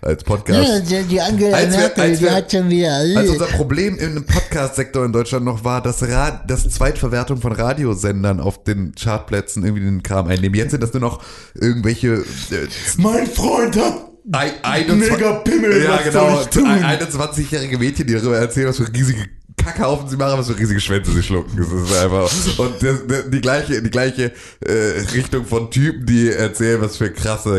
Als 0.00 0.22
Podcast. 0.22 0.88
Ja, 0.90 1.02
die 1.02 1.20
Angela 1.20 1.56
Als 1.56 1.72
wir- 1.72 1.78
Merkel, 1.80 2.02
als 2.04 2.18
die 2.18 2.24
wir- 2.24 2.34
hat 2.34 2.52
schon 2.52 2.70
wieder. 2.70 2.92
Als 3.16 3.28
unser 3.30 3.46
Problem 3.46 3.98
im 3.98 4.24
Podcast-Sektor 4.24 5.04
in 5.04 5.12
Deutschland 5.12 5.44
noch 5.44 5.64
war, 5.64 5.82
dass, 5.82 6.02
Ra 6.08 6.40
dass 6.46 6.68
Zweitverwertung 6.70 7.40
von 7.40 7.50
Radiosendern 7.52 8.38
auf 8.38 8.62
den 8.62 8.92
Chartplätzen 8.94 9.64
irgendwie 9.64 9.84
den 9.84 10.02
Kram 10.04 10.28
einnehmen. 10.28 10.54
Jetzt 10.54 10.70
sind 10.70 10.82
das 10.82 10.92
nur 10.92 11.00
noch 11.00 11.20
irgendwelche 11.54 12.08
äh, 12.14 12.68
Mein 12.98 13.26
Freund 13.26 13.76
hat 13.76 13.94
ein, 14.32 14.52
21 14.62 15.10
Mega 15.12 15.32
Pimmel, 15.40 15.82
ja, 15.82 15.96
genau, 15.96 16.30
soll 16.36 16.42
ich 16.42 16.46
tun? 16.48 16.66
ein- 16.66 16.84
21-jährige 17.00 17.76
Mädchen, 17.78 18.06
die 18.06 18.14
darüber 18.14 18.38
erzählen, 18.38 18.68
was 18.68 18.76
für 18.76 18.86
riesige 18.92 19.24
Kackhaufen 19.56 20.08
sie 20.08 20.16
machen, 20.16 20.38
was 20.38 20.48
für 20.48 20.58
riesige 20.58 20.80
Schwänze 20.80 21.12
sie 21.12 21.22
schlucken. 21.22 21.56
Das 21.56 21.68
ist 21.70 21.96
einfach. 21.96 22.30
Und 22.58 22.82
das, 22.82 23.06
das, 23.06 23.30
die 23.30 23.40
gleiche, 23.40 23.82
die 23.82 23.90
gleiche 23.90 24.32
äh, 24.60 25.00
Richtung 25.12 25.44
von 25.44 25.70
Typen, 25.70 26.06
die 26.06 26.30
erzählen, 26.30 26.80
was 26.80 26.96
für 26.96 27.10
krasse. 27.12 27.58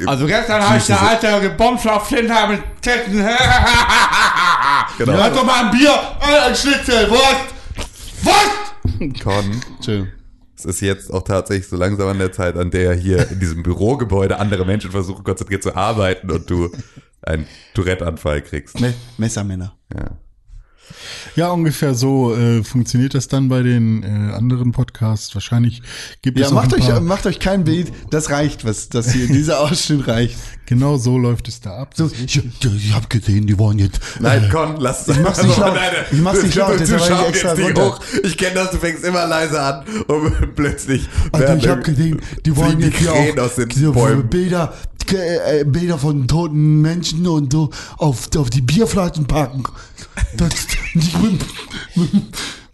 äh, 0.00 0.06
Also 0.06 0.26
gestern 0.26 0.62
habe 0.62 0.76
ich 0.78 0.84
Süße 0.84 0.98
eine 1.00 1.08
alte 1.10 1.48
gebombt 1.48 1.86
auf 1.88 2.06
Flinter 2.08 2.46
mit 2.48 2.60
Tetten. 2.82 3.24
Genau. 4.98 5.12
Hört 5.14 5.34
doch 5.36 5.44
mal 5.46 5.64
ein 5.66 5.70
Bier, 5.70 5.90
äh, 6.20 6.48
ein 6.48 6.54
Schnitzel, 6.54 7.08
Wurst. 7.10 7.54
Was? 8.22 9.22
Con. 9.22 9.60
Chill. 9.80 10.12
Es 10.58 10.64
ist 10.66 10.80
jetzt 10.82 11.10
auch 11.12 11.22
tatsächlich 11.22 11.68
so 11.68 11.76
langsam 11.76 12.08
an 12.08 12.18
der 12.18 12.32
Zeit, 12.32 12.56
an 12.56 12.70
der 12.70 12.92
hier 12.94 13.30
in 13.30 13.40
diesem 13.40 13.62
Bürogebäude 13.62 14.38
andere 14.38 14.66
Menschen 14.66 14.90
versuchen 14.90 15.24
konzentriert 15.24 15.62
zu 15.62 15.74
arbeiten 15.74 16.30
und 16.30 16.50
du 16.50 16.70
einen 17.22 17.46
Tourette-Anfall 17.74 18.42
kriegst. 18.42 18.78
Me 18.80 18.92
Messermänner. 19.16 19.74
Ja. 19.94 20.18
Ja, 21.36 21.50
ungefähr 21.50 21.94
so 21.94 22.34
äh, 22.34 22.62
funktioniert 22.64 23.14
das 23.14 23.28
dann 23.28 23.48
bei 23.48 23.62
den 23.62 24.02
äh, 24.02 24.32
anderen 24.32 24.72
Podcasts. 24.72 25.34
Wahrscheinlich 25.34 25.82
gibt 26.22 26.38
Ja, 26.38 26.46
es 26.46 26.52
auch 26.52 26.56
macht 26.56 26.74
ein 26.74 26.82
euch, 26.82 27.00
macht 27.00 27.26
euch 27.26 27.38
kein 27.38 27.64
Bild. 27.64 27.92
Das 28.10 28.30
reicht, 28.30 28.64
was 28.64 28.88
das 28.88 29.12
hier, 29.12 29.26
dieser 29.28 29.60
Ausschnitt 29.60 30.06
reicht. 30.06 30.36
Genau 30.66 30.98
so 30.98 31.18
läuft 31.18 31.48
es 31.48 31.60
da 31.60 31.78
ab. 31.78 31.94
So, 31.96 32.08
ich, 32.24 32.40
ich 32.62 32.92
habe 32.92 33.08
gesehen, 33.08 33.46
die 33.46 33.58
wollen 33.58 33.80
jetzt. 33.80 34.00
Nein, 34.20 34.48
Con, 34.50 34.76
lass 34.78 35.04
das. 35.04 35.16
Ich 35.16 35.22
mach's 35.22 35.42
nicht 35.42 35.58
laut. 35.58 35.76
Ich 36.12 36.20
mach's 36.20 36.42
nicht 36.44 36.54
laut, 36.54 36.78
war 36.78 37.22
ich 37.22 37.28
extra 37.28 37.54
jetzt 37.54 37.78
hoch. 37.78 38.00
Ich 38.22 38.38
kenne 38.38 38.54
das, 38.54 38.70
du 38.70 38.78
fängst 38.78 39.04
immer 39.04 39.26
leise 39.26 39.60
an 39.60 39.84
und 40.06 40.54
plötzlich 40.54 41.08
werden 41.32 41.58
ich 41.58 41.68
habe 41.68 41.82
gesehen, 41.82 42.20
die 42.44 42.56
wollen 42.56 42.78
jetzt 42.80 42.98
hier 42.98 43.12
auch 43.12 43.36
aus 43.38 43.56
den 43.56 43.68
diese 43.68 43.90
Bäumen. 43.90 44.28
Bilder, 44.28 44.72
äh, 45.12 45.64
Bilder 45.64 45.98
von 45.98 46.28
toten 46.28 46.80
Menschen 46.80 47.26
und 47.26 47.52
so 47.52 47.70
auf, 47.96 48.28
auf 48.36 48.50
die 48.50 48.60
Bierflaschen 48.62 49.26
packen. 49.26 49.64
Das 50.36 50.50
nicht 50.94 51.22
mit, 51.22 51.32
mit, 51.96 52.12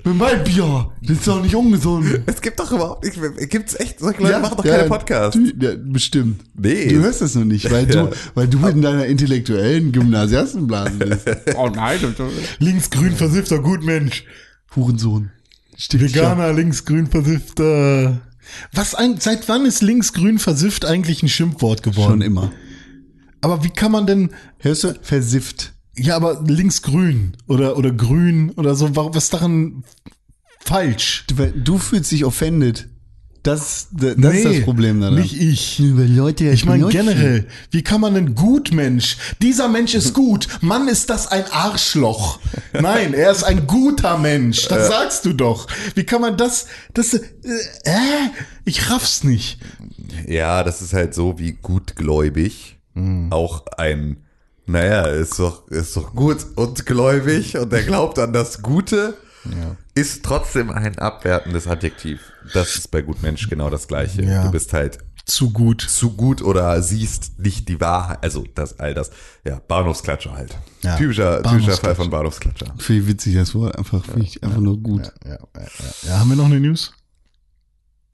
mit 0.05 0.17
meinem 0.17 0.45
Bier. 0.45 0.91
Das 1.03 1.19
ist 1.19 1.27
doch 1.27 1.43
nicht 1.43 1.55
ungesund. 1.55 2.21
Es 2.27 2.41
gibt 2.41 2.59
doch 2.61 2.71
überhaupt 2.73 3.05
nicht, 3.05 3.51
gibt's 3.51 3.75
echt, 3.75 4.01
solche 4.01 4.23
Leute 4.23 4.39
machen 4.41 4.57
doch 4.57 4.65
keine 4.65 4.85
Podcasts. 4.89 5.39
Du, 5.39 5.65
ja, 5.67 5.73
bestimmt. 5.77 6.43
Nee. 6.55 6.89
Du 6.89 7.01
hörst 7.01 7.21
das 7.23 7.35
noch 7.35 7.45
nicht, 7.45 7.71
weil 7.71 7.89
Ja. 7.95 8.05
du, 8.07 8.11
weil 8.35 8.49
du 8.49 8.65
in 8.67 8.83
deiner 8.83 9.07
intellektuellen 9.07 9.93
Gymnasiastenblase 9.93 10.97
bist. 10.99 11.27
Oh 11.57 11.69
nein, 11.69 11.99
du, 12.01 12.11
du. 12.11 12.29
Linksgrün 12.59 13.13
versiffter 13.17 13.59
Gutmensch. 13.59 14.25
Hurensohn. 14.75 15.31
Stimmt 15.77 16.05
Veganer, 16.05 16.53
linksgrün 16.53 17.07
versiffter. 17.07 18.21
Was 18.73 18.95
ein, 18.95 19.19
seit 19.19 19.49
wann 19.49 19.67
ist 19.67 19.83
linksgrün 19.83 20.39
versifft 20.39 20.85
eigentlich 20.85 21.23
ein 21.23 21.29
Schimpfwort 21.29 21.83
Schon 21.85 21.93
geworden? 21.93 22.21
immer. 22.23 22.53
Aber 23.41 23.63
wie 23.65 23.71
kann 23.71 23.93
man 23.93 24.07
denn, 24.07 24.31
Hörst 24.59 24.85
du? 24.85 24.95
Versifft. 25.03 25.73
Ja, 25.97 26.17
aber 26.17 26.43
linksgrün 26.47 27.37
oder, 27.47 27.77
oder 27.77 27.91
grün 27.91 28.51
oder 28.51 28.75
so, 28.75 28.95
warum, 28.97 29.15
was 29.15 29.25
ist 29.25 29.35
daran 29.35 29.85
falsch? 30.61 31.25
Du, 31.29 31.35
du 31.53 31.79
fühlst 31.79 32.13
dich 32.13 32.25
offended. 32.25 32.89
Das, 33.47 33.89
das 33.93 34.17
ist 34.17 34.45
das 34.45 34.61
Problem 34.63 35.01
daran. 35.01 35.21
Nicht 35.21 35.41
ich. 35.41 35.81
Weil 35.81 36.11
Leute 36.11 36.51
Ich 36.51 36.65
meine 36.65 36.89
generell, 36.89 37.47
wie 37.71 37.83
kann 37.83 38.01
man 38.01 38.15
denn 38.15 38.35
gut 38.35 38.73
Mensch? 38.73 39.19
Dieser 39.41 39.69
Mensch 39.69 39.95
ist 39.95 40.15
gut. 40.15 40.49
Mann, 40.63 40.89
ist 40.89 41.11
das 41.11 41.29
ein 41.29 41.45
Arschloch. 41.53 42.41
Nein, 42.73 43.15
er 43.15 43.31
ist 43.31 43.45
ein 43.45 43.69
guter 43.69 44.19
Mensch. 44.19 44.67
Das 44.67 44.89
sagst 44.89 45.25
du 45.27 45.33
doch. 45.33 45.69
Wie 45.95 46.03
kann 46.03 46.23
man 46.23 46.37
das, 46.37 46.67
das, 46.93 47.15
äh, 47.15 47.21
äh, 47.85 48.31
ich 48.65 48.91
raff's 48.91 49.23
nicht. 49.23 49.61
Ja, 50.27 50.65
das 50.65 50.83
ist 50.83 50.93
halt 50.93 51.15
so 51.15 51.39
wie 51.39 51.53
gutgläubig. 51.53 52.79
Auch 53.31 53.65
ein, 53.77 54.25
naja, 54.67 55.07
ist 55.07 55.39
doch, 55.39 55.67
ist 55.69 55.97
doch 55.97 56.15
gut 56.15 56.45
und 56.57 56.85
gläubig 56.87 57.57
und 57.57 57.73
er 57.73 57.83
glaubt 57.83 58.19
an 58.19 58.33
das 58.33 58.63
Gute, 58.63 59.15
ist 59.95 60.25
trotzdem 60.25 60.71
ein 60.71 60.99
abwertendes 60.99 61.69
Adjektiv. 61.69 62.21
Das 62.53 62.75
ist 62.77 62.91
bei 62.91 63.03
Gutmensch 63.03 63.49
genau 63.49 63.71
das 63.71 63.87
Gleiche. 63.87 64.23
Ja. 64.23 64.43
Du 64.45 64.51
bist 64.51 64.73
halt 64.73 64.99
Zu 65.25 65.51
gut. 65.53 65.83
zu 65.83 66.11
gut 66.11 66.43
oder 66.43 66.83
siehst 66.83 67.39
nicht 67.39 67.69
die 67.69 67.81
Wahrheit. 67.81 68.19
Also 68.23 68.45
das, 68.55 68.79
all 68.81 68.93
das. 68.95 69.11
Ja, 69.45 69.61
Bahnhofsklatscher 69.69 70.33
halt. 70.33 70.57
Ja, 70.83 70.97
typischer, 70.97 71.43
typischer. 71.43 71.73
Fall 71.77 71.95
von 71.95 72.11
Bahnhofsklatscher. 72.11 72.75
Ich 72.79 72.89
witzig, 72.89 73.35
das 73.35 73.55
Wort. 73.55 73.77
Einfach, 73.79 74.03
ich 74.17 74.43
einfach 74.43 74.61
nur 74.61 74.79
gut. 74.79 75.13
Ja, 75.25 75.31
ja, 75.31 75.39
ja. 75.57 76.09
ja, 76.09 76.19
haben 76.19 76.31
wir 76.31 76.37
noch 76.37 76.47
eine 76.47 76.61
News? 76.61 76.93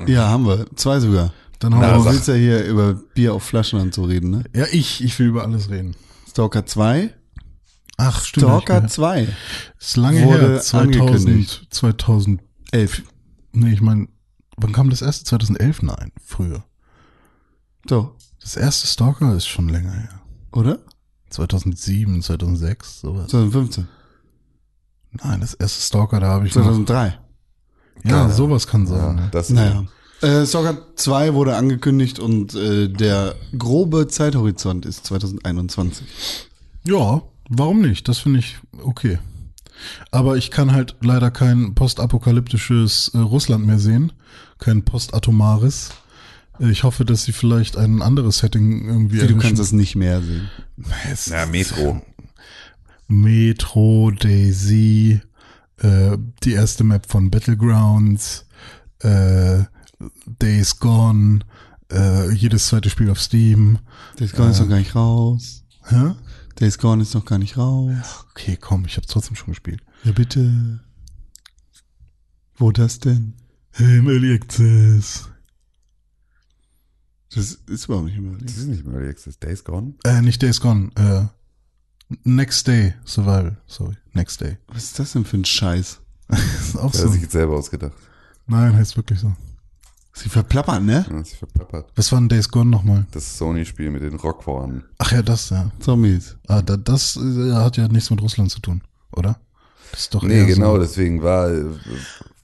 Ja, 0.06 0.28
haben 0.28 0.46
wir. 0.46 0.66
Zwei 0.76 1.00
sogar. 1.00 1.32
Dann 1.60 1.74
haben 1.74 1.80
Na, 1.80 2.04
wir 2.04 2.12
willst 2.12 2.28
ja 2.28 2.34
hier 2.34 2.64
über 2.64 2.94
Bier 2.94 3.34
auf 3.34 3.42
Flaschen 3.44 3.80
und 3.80 3.94
so 3.94 4.04
reden, 4.04 4.30
ne? 4.30 4.44
Ja, 4.54 4.66
ich, 4.70 5.02
ich 5.04 5.18
will 5.18 5.28
über 5.28 5.44
alles 5.44 5.70
reden. 5.70 5.94
Stalker 6.32 6.64
2. 6.64 7.12
Ach, 7.98 8.24
stimmt. 8.24 8.46
Stalker 8.46 8.74
hab 8.76 8.84
ich 8.86 8.92
2. 8.92 9.20
gehört. 9.20 9.36
Ist 9.78 9.96
lange 9.98 10.24
wurde 10.24 10.48
her. 10.52 10.60
2000, 10.60 10.96
angekündigt. 11.02 11.66
2000. 11.70 12.40
11. 12.70 13.02
Nee, 13.52 13.72
ich 13.74 13.82
meine, 13.82 14.08
wann 14.56 14.72
kam 14.72 14.88
das 14.88 15.02
erste? 15.02 15.24
2011? 15.26 15.82
Nein, 15.82 16.10
früher. 16.24 16.64
So, 17.86 18.16
Das 18.40 18.56
erste 18.56 18.86
Stalker 18.86 19.34
ist 19.34 19.46
schon 19.46 19.68
länger 19.68 19.92
her. 19.92 20.20
oder? 20.52 20.78
2007, 21.28 22.22
2006, 22.22 23.00
sowas. 23.02 23.28
2015. 23.28 23.88
Nein, 25.10 25.40
das 25.42 25.52
erste 25.52 25.82
Stalker, 25.82 26.18
da 26.18 26.28
habe 26.28 26.46
ich 26.46 26.54
noch. 26.54 26.62
2003. 26.64 27.18
Ja, 28.04 28.30
sowas 28.30 28.66
kann 28.66 28.86
sein. 28.86 28.98
Ja, 28.98 29.12
ne? 29.12 29.28
das, 29.32 29.50
Naja. 29.50 29.84
Äh, 30.22 30.46
Stalker 30.46 30.78
2 30.96 31.34
wurde 31.34 31.56
angekündigt 31.56 32.18
und 32.18 32.54
äh, 32.54 32.88
der 32.88 33.34
grobe 33.58 34.06
Zeithorizont 34.08 34.86
ist 34.86 35.04
2021. 35.06 36.06
Ja, 36.86 37.22
warum 37.48 37.80
nicht? 37.80 38.08
Das 38.08 38.18
finde 38.18 38.38
ich 38.38 38.56
okay. 38.82 39.18
Aber 40.12 40.36
ich 40.36 40.50
kann 40.52 40.72
halt 40.72 40.94
leider 41.00 41.30
kein 41.32 41.74
postapokalyptisches 41.74 43.10
äh, 43.14 43.18
Russland 43.18 43.66
mehr 43.66 43.80
sehen. 43.80 44.12
Kein 44.58 44.84
postatomares. 44.84 45.90
Ich 46.60 46.84
hoffe, 46.84 47.04
dass 47.04 47.24
sie 47.24 47.32
vielleicht 47.32 47.76
ein 47.76 48.00
anderes 48.02 48.38
Setting 48.38 48.86
irgendwie 48.86 49.26
Du 49.26 49.36
kannst 49.38 49.60
es 49.60 49.72
nicht 49.72 49.96
mehr 49.96 50.22
sehen. 50.22 50.48
Es- 51.10 51.26
ja, 51.26 51.46
Metro. 51.46 52.00
Metro, 53.08 54.10
Daisy, 54.12 55.20
äh, 55.78 56.16
die 56.44 56.52
erste 56.52 56.84
Map 56.84 57.06
von 57.10 57.30
Battlegrounds, 57.30 58.46
äh, 59.00 59.64
Days 60.26 60.78
Gone, 60.78 61.40
äh, 61.90 62.30
jedes 62.32 62.66
zweite 62.66 62.90
Spiel 62.90 63.10
auf 63.10 63.20
Steam. 63.20 63.78
Days 64.18 64.32
Gone 64.32 64.50
ist 64.50 64.60
noch 64.60 64.68
gar 64.68 64.78
nicht 64.78 64.94
raus. 64.94 65.64
Hä? 65.84 66.14
Days 66.58 66.78
Gone 66.78 67.02
ist 67.02 67.14
noch 67.14 67.24
gar 67.24 67.38
nicht 67.38 67.56
raus. 67.56 68.24
Okay, 68.30 68.56
komm, 68.60 68.84
ich 68.84 68.96
habe 68.96 69.06
trotzdem 69.06 69.36
schon 69.36 69.48
gespielt. 69.48 69.82
Ja, 70.04 70.12
bitte. 70.12 70.80
Wo 72.56 72.70
das 72.72 72.98
denn? 72.98 73.34
Im 73.78 74.08
Early 74.08 74.34
Access. 74.34 75.28
Das 77.34 77.52
ist 77.66 77.84
überhaupt 77.86 78.06
nicht 78.06 78.18
mehr. 78.20 78.36
Das 78.40 78.56
ist 78.58 78.66
nicht 78.66 78.84
mehr 78.84 78.96
Early 78.96 79.08
Access. 79.08 79.38
Days 79.38 79.64
Gone? 79.64 79.94
Äh, 80.04 80.20
nicht 80.20 80.42
Days 80.42 80.60
Gone, 80.60 80.90
äh, 80.96 81.24
Next 82.24 82.68
Day 82.68 82.92
Survival, 83.06 83.56
sorry, 83.66 83.96
Next 84.12 84.40
Day. 84.42 84.58
Was 84.68 84.84
ist 84.84 84.98
das 84.98 85.12
denn 85.12 85.24
für 85.24 85.38
ein 85.38 85.44
Scheiß? 85.46 86.00
Das 86.28 86.40
ist 86.68 86.76
auch 86.76 86.90
Das 86.92 87.00
hat 87.00 87.00
so. 87.00 87.06
er 87.06 87.12
sich 87.12 87.22
jetzt 87.22 87.32
selber 87.32 87.56
ausgedacht. 87.56 87.94
Nein, 88.46 88.74
heißt 88.76 88.96
wirklich 88.98 89.18
so. 89.20 89.34
Sie 90.14 90.28
verplappern, 90.28 90.84
ne? 90.84 91.06
Ja, 91.10 91.24
sich 91.24 91.38
verplappert. 91.38 91.90
Was 91.96 92.12
war 92.12 92.20
denn 92.20 92.28
Days 92.28 92.48
Gone 92.50 92.70
nochmal? 92.70 93.06
Das 93.12 93.38
Sony-Spiel 93.38 93.90
mit 93.90 94.02
den 94.02 94.16
Rockhorn. 94.16 94.84
Ach 94.98 95.10
ja, 95.10 95.22
das, 95.22 95.50
ja. 95.50 95.70
Zombies. 95.80 96.36
Ah, 96.48 96.60
da, 96.60 96.76
das 96.76 97.16
äh, 97.16 97.52
hat 97.54 97.78
ja 97.78 97.88
nichts 97.88 98.10
mit 98.10 98.20
Russland 98.20 98.50
zu 98.50 98.60
tun, 98.60 98.82
oder? 99.12 99.40
Das 99.90 100.00
ist 100.00 100.14
doch 100.14 100.22
Nee, 100.22 100.44
genau, 100.44 100.74
So, 100.74 100.82
deswegen 100.82 101.22
war, 101.22 101.50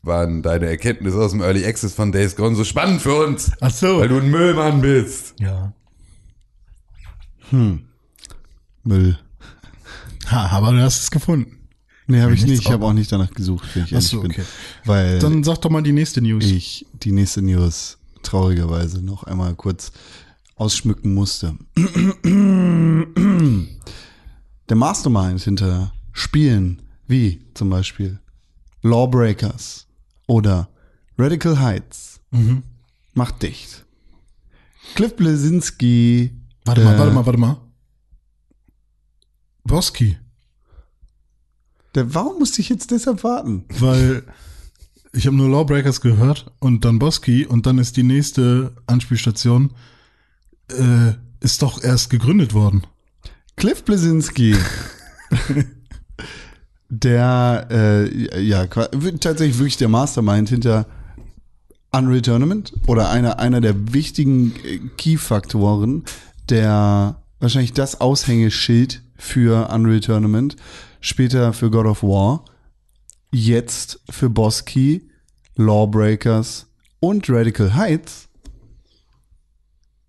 waren 0.03 0.43
deine 0.43 0.67
Erkenntnisse 0.67 1.19
aus 1.19 1.33
dem 1.33 1.43
Early 1.43 1.65
Access 1.67 1.93
von 1.95 2.11
Days 2.11 2.37
Gone 2.37 2.57
so 2.57 2.65
spannend 2.65 3.03
für 3.03 3.27
uns. 3.27 3.53
Ach 3.61 3.71
so. 3.71 4.01
Weil 4.01 4.09
du 4.09 4.19
ein 4.19 4.31
Müllmann 4.31 4.81
bist. 4.81 5.35
Ja. 5.39 5.73
Müll. 8.83 9.19
Ha, 10.31 10.47
aber 10.57 10.73
du 10.73 10.83
hast 10.83 11.01
es 11.01 11.11
gefunden. 11.11 11.58
Nee, 12.11 12.21
habe 12.23 12.33
ich 12.35 12.45
nicht. 12.47 12.61
Ich 12.63 12.71
habe 12.71 12.85
auch. 12.87 12.93
nicht 12.95 13.13
danach 13.13 13.31
gesucht, 13.31 13.69
wenn 13.75 13.85
ich 13.85 13.95
Ach 13.95 14.01
so, 14.01 14.23
ehrlich 14.23 14.37
bin. 14.37 14.43
okay. 14.43 14.51
Weil 14.87 15.19
Dann 15.19 15.45
sag 15.45 15.59
doch 15.61 15.71
mal 15.71 15.83
die 15.83 15.93
nächste 15.93 16.21
News. 16.23 16.45
ich 16.45 16.87
die 17.03 17.13
nächste 17.13 17.43
News 17.43 17.99
traurigerweise 18.23 19.03
noch 19.03 19.25
einmal 19.25 19.55
kurz 19.55 19.93
ausschmücken 20.57 21.15
musste. 21.15 21.55
Der 24.69 24.77
Mastermind 24.77 25.41
hinter 25.43 25.93
Spielen 26.13 26.83
wie 27.07 27.45
zum 27.55 27.71
Beispiel 27.71 28.19
Lawbreakers 28.83 29.87
oder 30.27 30.69
Radical 31.17 31.59
Heights 31.61 32.21
Mhm. 32.31 32.63
macht 33.15 33.43
dicht. 33.43 33.85
Cliff 34.95 35.15
Blesinski. 35.17 36.33
Warte 36.65 36.83
mal, 36.85 36.95
äh, 36.95 36.99
warte 36.99 37.13
mal, 37.13 37.27
warte 37.27 37.39
mal. 37.39 37.57
Boski. 39.65 40.17
Warum 42.15 42.39
musste 42.39 42.61
ich 42.61 42.69
jetzt 42.69 42.91
deshalb 42.91 43.25
warten? 43.25 43.65
Weil 43.79 44.25
ich 45.13 45.27
habe 45.27 45.37
nur 45.37 45.49
Lawbreakers 45.49 46.01
gehört 46.01 46.53
und 46.61 46.85
dann 46.85 46.99
Boski 46.99 47.47
und 47.47 47.67
dann 47.67 47.79
ist 47.79 47.97
die 47.97 48.03
nächste 48.03 48.73
Anspielstation 48.87 49.73
äh, 50.71 51.13
ist 51.41 51.63
doch 51.63 51.83
erst 51.83 52.11
gegründet 52.11 52.55
worden. 52.55 52.83
Cliff 53.57 53.85
Blesinski, 53.85 54.55
der 56.89 57.69
äh, 57.71 58.43
ja 58.43 58.67
tatsächlich 58.67 59.59
wirklich 59.59 59.77
der 59.77 59.89
Mastermind 59.89 60.49
hinter 60.49 60.87
Unreal 61.91 62.23
Tournament 62.23 62.73
oder 62.87 63.11
einer 63.11 63.39
einer 63.39 63.61
der 63.61 63.93
wichtigen 63.93 64.55
äh, 64.65 64.79
Key-Faktoren, 64.97 66.05
der 66.49 67.23
wahrscheinlich 67.41 67.73
das 67.73 68.01
Aushängeschild 68.01 69.03
für 69.19 69.69
Unreal 69.71 70.01
Tournament, 70.01 70.57
später 71.01 71.53
für 71.53 71.71
God 71.71 71.87
of 71.87 72.03
War, 72.03 72.45
jetzt 73.33 74.01
für 74.09 74.31
Boski, 74.31 75.11
Lawbreakers 75.57 76.67
und 77.01 77.29
Radical 77.29 77.75
Heights, 77.75 78.29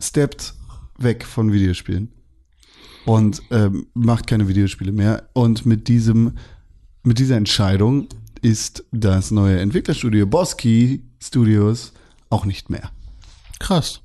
steppt 0.01 0.53
weg 0.97 1.25
von 1.25 1.51
Videospielen. 1.51 2.11
und 3.05 3.41
ähm, 3.51 3.87
macht 3.93 4.27
keine 4.27 4.47
Videospiele 4.47 4.91
mehr. 4.91 5.29
Und 5.33 5.65
mit 5.65 5.87
diesem, 5.87 6.37
mit 7.03 7.17
dieser 7.19 7.37
Entscheidung 7.37 8.07
ist 8.41 8.85
das 8.91 9.31
neue 9.31 9.59
Entwicklerstudio 9.59 10.25
Bosky 10.27 11.03
Studios 11.19 11.93
auch 12.29 12.45
nicht 12.45 12.69
mehr. 12.69 12.91
Krass. 13.59 14.01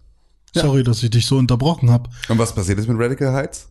Sorry, 0.55 0.82
dass 0.85 1.02
ich 1.02 1.10
dich 1.10 1.26
so 1.26 1.36
unterbrochen 1.36 1.90
habe. 1.90 2.09
Und 2.28 2.39
was 2.39 2.55
passiert 2.55 2.78
ist 2.78 2.89
mit 2.89 2.98
Radical 2.98 3.32
Heights? 3.32 3.68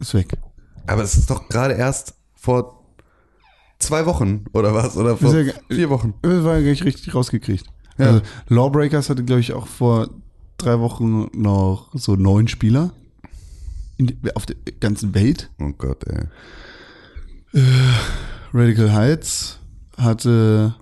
Ist 0.00 0.14
weg. 0.14 0.36
Aber 0.86 1.02
es 1.02 1.16
ist 1.16 1.30
doch 1.30 1.48
gerade 1.48 1.74
erst 1.74 2.14
vor 2.34 2.84
zwei 3.78 4.06
Wochen 4.06 4.44
oder 4.52 4.74
was? 4.74 4.96
Oder 4.96 5.16
vor 5.16 5.34
ja 5.38 5.52
vier 5.68 5.90
Wochen. 5.90 6.14
Das 6.22 6.44
war 6.44 6.56
ja 6.56 6.62
gar 6.62 6.70
nicht 6.70 6.84
richtig 6.84 7.14
rausgekriegt. 7.14 7.66
Ja. 7.98 8.06
Also, 8.06 8.22
Lawbreakers 8.48 9.10
hatte, 9.10 9.24
glaube 9.24 9.40
ich, 9.40 9.52
auch 9.52 9.66
vor 9.66 10.08
drei 10.58 10.78
Wochen 10.80 11.28
noch 11.32 11.90
so 11.94 12.16
neun 12.16 12.48
Spieler 12.48 12.92
in, 13.96 14.18
auf 14.34 14.46
der 14.46 14.56
ganzen 14.80 15.14
Welt. 15.14 15.50
Oh 15.60 15.70
Gott, 15.76 16.04
ey. 16.06 16.24
Radical 18.52 18.92
Heights 18.92 19.58
hatte. 19.96 20.74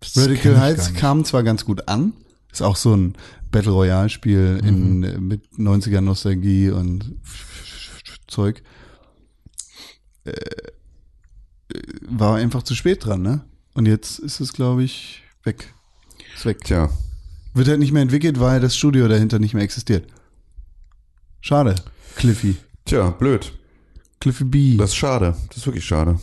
Das 0.00 0.16
Radical 0.16 0.60
Heights 0.60 0.92
kam 0.94 1.24
zwar 1.24 1.42
ganz 1.42 1.64
gut 1.64 1.88
an. 1.88 2.12
Ist 2.52 2.62
auch 2.62 2.76
so 2.76 2.94
ein 2.94 3.14
Battle 3.50 3.72
Royale 3.72 4.08
Spiel 4.08 4.60
in, 4.64 4.98
Mhm. 4.98 5.04
äh, 5.04 5.18
mit 5.18 5.42
90er 5.56 6.00
Nostalgie 6.00 6.70
und 6.70 7.14
Zeug. 8.26 8.62
Äh, 10.24 10.32
war 12.08 12.36
einfach 12.36 12.62
zu 12.62 12.74
spät 12.74 13.04
dran, 13.04 13.22
ne? 13.22 13.44
Und 13.74 13.86
jetzt 13.86 14.18
ist 14.18 14.40
es, 14.40 14.52
glaube 14.52 14.84
ich, 14.84 15.22
weg. 15.42 15.72
Ist 16.36 16.46
weg. 16.46 16.62
Tja. 16.64 16.90
Wird 17.54 17.68
halt 17.68 17.78
nicht 17.80 17.92
mehr 17.92 18.02
entwickelt, 18.02 18.38
weil 18.40 18.60
das 18.60 18.76
Studio 18.76 19.08
dahinter 19.08 19.38
nicht 19.38 19.54
mehr 19.54 19.62
existiert. 19.62 20.06
Schade. 21.40 21.74
Cliffy. 22.16 22.56
Tja, 22.84 23.10
blöd. 23.10 23.52
Cliffy 24.20 24.44
B. 24.44 24.76
Das 24.76 24.90
ist 24.90 24.96
schade. 24.96 25.36
Das 25.48 25.58
ist 25.58 25.66
wirklich 25.66 25.84
schade. 25.84 26.18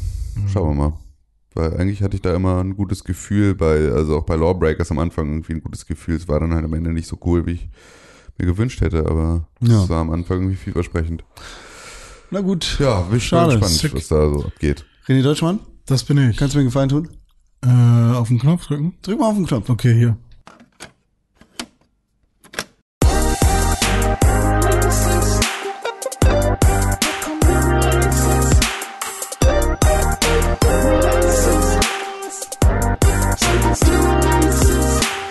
Schauen 0.52 0.70
wir 0.78 0.90
mal. 0.90 0.98
Weil 1.54 1.76
eigentlich 1.78 2.02
hatte 2.02 2.16
ich 2.16 2.22
da 2.22 2.34
immer 2.34 2.62
ein 2.64 2.76
gutes 2.76 3.04
Gefühl 3.04 3.56
bei, 3.56 3.92
also 3.92 4.18
auch 4.20 4.26
bei 4.26 4.36
Lawbreakers 4.36 4.90
am 4.92 5.00
Anfang 5.00 5.28
irgendwie 5.30 5.54
ein 5.54 5.62
gutes 5.62 5.86
Gefühl. 5.86 6.16
Es 6.16 6.28
war 6.28 6.40
dann 6.40 6.54
halt 6.54 6.64
am 6.64 6.74
Ende 6.74 6.94
nicht 6.94 7.08
so 7.08 7.18
cool, 7.26 7.46
wie 7.46 7.52
ich 7.54 7.70
mir 8.38 8.46
gewünscht 8.46 8.80
hätte, 8.82 9.06
aber 9.06 9.48
Ja. 9.60 9.84
es 9.84 9.90
war 9.90 10.00
am 10.00 10.12
Anfang 10.12 10.38
irgendwie 10.40 10.56
vielversprechend. 10.56 11.24
Na 12.32 12.40
gut. 12.42 12.78
Ja, 12.80 13.02
bin 13.02 13.18
ich 13.18 13.28
Schade. 13.28 13.52
gespannt, 13.60 13.74
Sick. 13.74 13.94
was 13.94 14.08
da 14.08 14.30
so 14.30 14.46
abgeht. 14.46 14.86
René 15.08 15.22
Deutschmann, 15.22 15.60
Das 15.86 16.04
bin 16.04 16.18
ich. 16.30 16.38
kannst 16.38 16.54
du 16.54 16.58
mir 16.58 16.62
einen 16.62 16.70
Gefallen 16.70 16.90
tun? 16.90 17.10
Äh, 17.64 18.16
auf 18.16 18.30
den 18.30 18.40
Knopf 18.40 18.68
drücken? 18.68 18.94
Drück 19.02 19.20
mal 19.20 19.28
auf 19.28 19.36
den 19.36 19.46
Knopf. 19.46 19.70
Okay, 19.70 19.94
hier. 19.94 20.18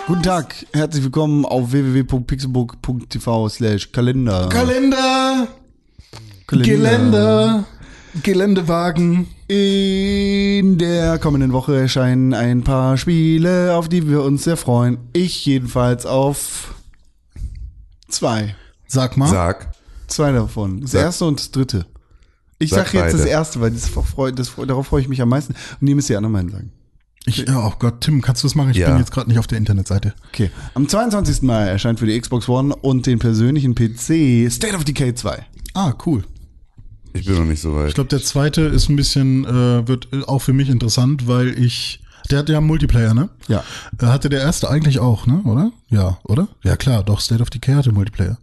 Guten 0.06 0.22
Tag, 0.24 0.66
herzlich 0.72 1.04
willkommen 1.04 1.44
auf 1.44 1.70
www.pixelbook.tv 1.70 3.48
slash 3.48 3.92
Kalender. 3.92 4.48
Kalender! 4.48 5.46
Geländer! 6.50 7.64
Geländewagen! 8.22 9.28
In 9.46 10.78
der 10.78 11.18
kommenden 11.18 11.52
Woche 11.52 11.76
erscheinen 11.76 12.34
ein 12.34 12.62
paar 12.62 12.96
Spiele, 12.96 13.74
auf 13.76 13.88
die 13.88 14.08
wir 14.08 14.22
uns 14.22 14.44
sehr 14.44 14.56
freuen. 14.56 14.98
Ich 15.12 15.46
jedenfalls 15.46 16.06
auf 16.06 16.74
zwei. 18.08 18.54
Sag 18.86 19.16
mal. 19.16 19.28
Sag. 19.28 19.72
Zwei 20.08 20.32
davon. 20.32 20.80
Das 20.80 20.90
Sag- 20.92 21.02
erste 21.02 21.24
und 21.26 21.38
das 21.38 21.50
dritte. 21.52 21.86
Ich 22.58 22.70
Sag 22.70 22.88
sag, 22.88 22.94
jetzt 22.94 23.12
das 23.14 23.20
beide. 23.22 23.30
erste, 23.30 23.60
weil 23.60 23.70
das, 23.70 23.88
freu, 23.88 24.32
das, 24.32 24.52
darauf 24.66 24.88
freue 24.88 25.00
ich 25.02 25.08
mich 25.08 25.22
am 25.22 25.28
meisten. 25.28 25.54
Und 25.80 25.86
ihr 25.86 25.94
müsst 25.94 26.08
die 26.08 26.16
anderen 26.16 26.32
beiden 26.34 26.50
sagen. 26.50 26.72
Ich, 27.26 27.48
oh 27.50 27.72
Gott, 27.78 28.00
Tim, 28.00 28.20
kannst 28.22 28.42
du 28.42 28.48
das 28.48 28.54
machen? 28.54 28.70
Ich 28.70 28.76
Ja. 28.78 28.88
bin 28.88 28.98
jetzt 28.98 29.12
gerade 29.12 29.28
nicht 29.28 29.38
auf 29.38 29.46
der 29.46 29.58
Internetseite. 29.58 30.14
Okay. 30.32 30.50
Am 30.74 30.88
22. 30.88 31.42
Mai 31.42 31.68
erscheint 31.68 31.98
für 32.00 32.06
die 32.06 32.18
Xbox 32.20 32.48
One 32.48 32.74
und 32.74 33.06
den 33.06 33.18
persönlichen 33.18 33.74
PC 33.74 34.50
State 34.50 34.74
of 34.74 34.84
Decay 34.84 35.14
2. 35.14 35.44
Ah, 35.74 35.92
cool. 36.06 36.24
Ich 37.12 37.26
bin 37.26 37.36
noch 37.36 37.44
nicht 37.44 37.60
so 37.60 37.74
weit. 37.74 37.88
Ich 37.88 37.94
glaube, 37.94 38.08
der 38.08 38.22
zweite 38.22 38.62
ist 38.62 38.88
ein 38.88 38.96
bisschen, 38.96 39.44
äh, 39.44 39.86
wird 39.88 40.08
auch 40.28 40.40
für 40.40 40.52
mich 40.52 40.68
interessant, 40.68 41.26
weil 41.26 41.58
ich, 41.58 42.00
der 42.30 42.38
hat 42.40 42.48
ja 42.48 42.58
einen 42.58 42.66
Multiplayer, 42.66 43.14
ne? 43.14 43.28
Ja. 43.48 43.64
Äh, 44.00 44.06
Hatte 44.06 44.28
der 44.28 44.40
erste 44.40 44.70
eigentlich 44.70 44.98
auch, 45.00 45.26
ne? 45.26 45.40
Oder? 45.44 45.72
Ja, 45.88 46.18
oder? 46.24 46.48
Ja, 46.62 46.76
klar, 46.76 47.02
doch, 47.02 47.20
State 47.20 47.42
of 47.42 47.50
Decay 47.50 47.74
hatte 47.74 47.92
Multiplayer. 47.92 48.38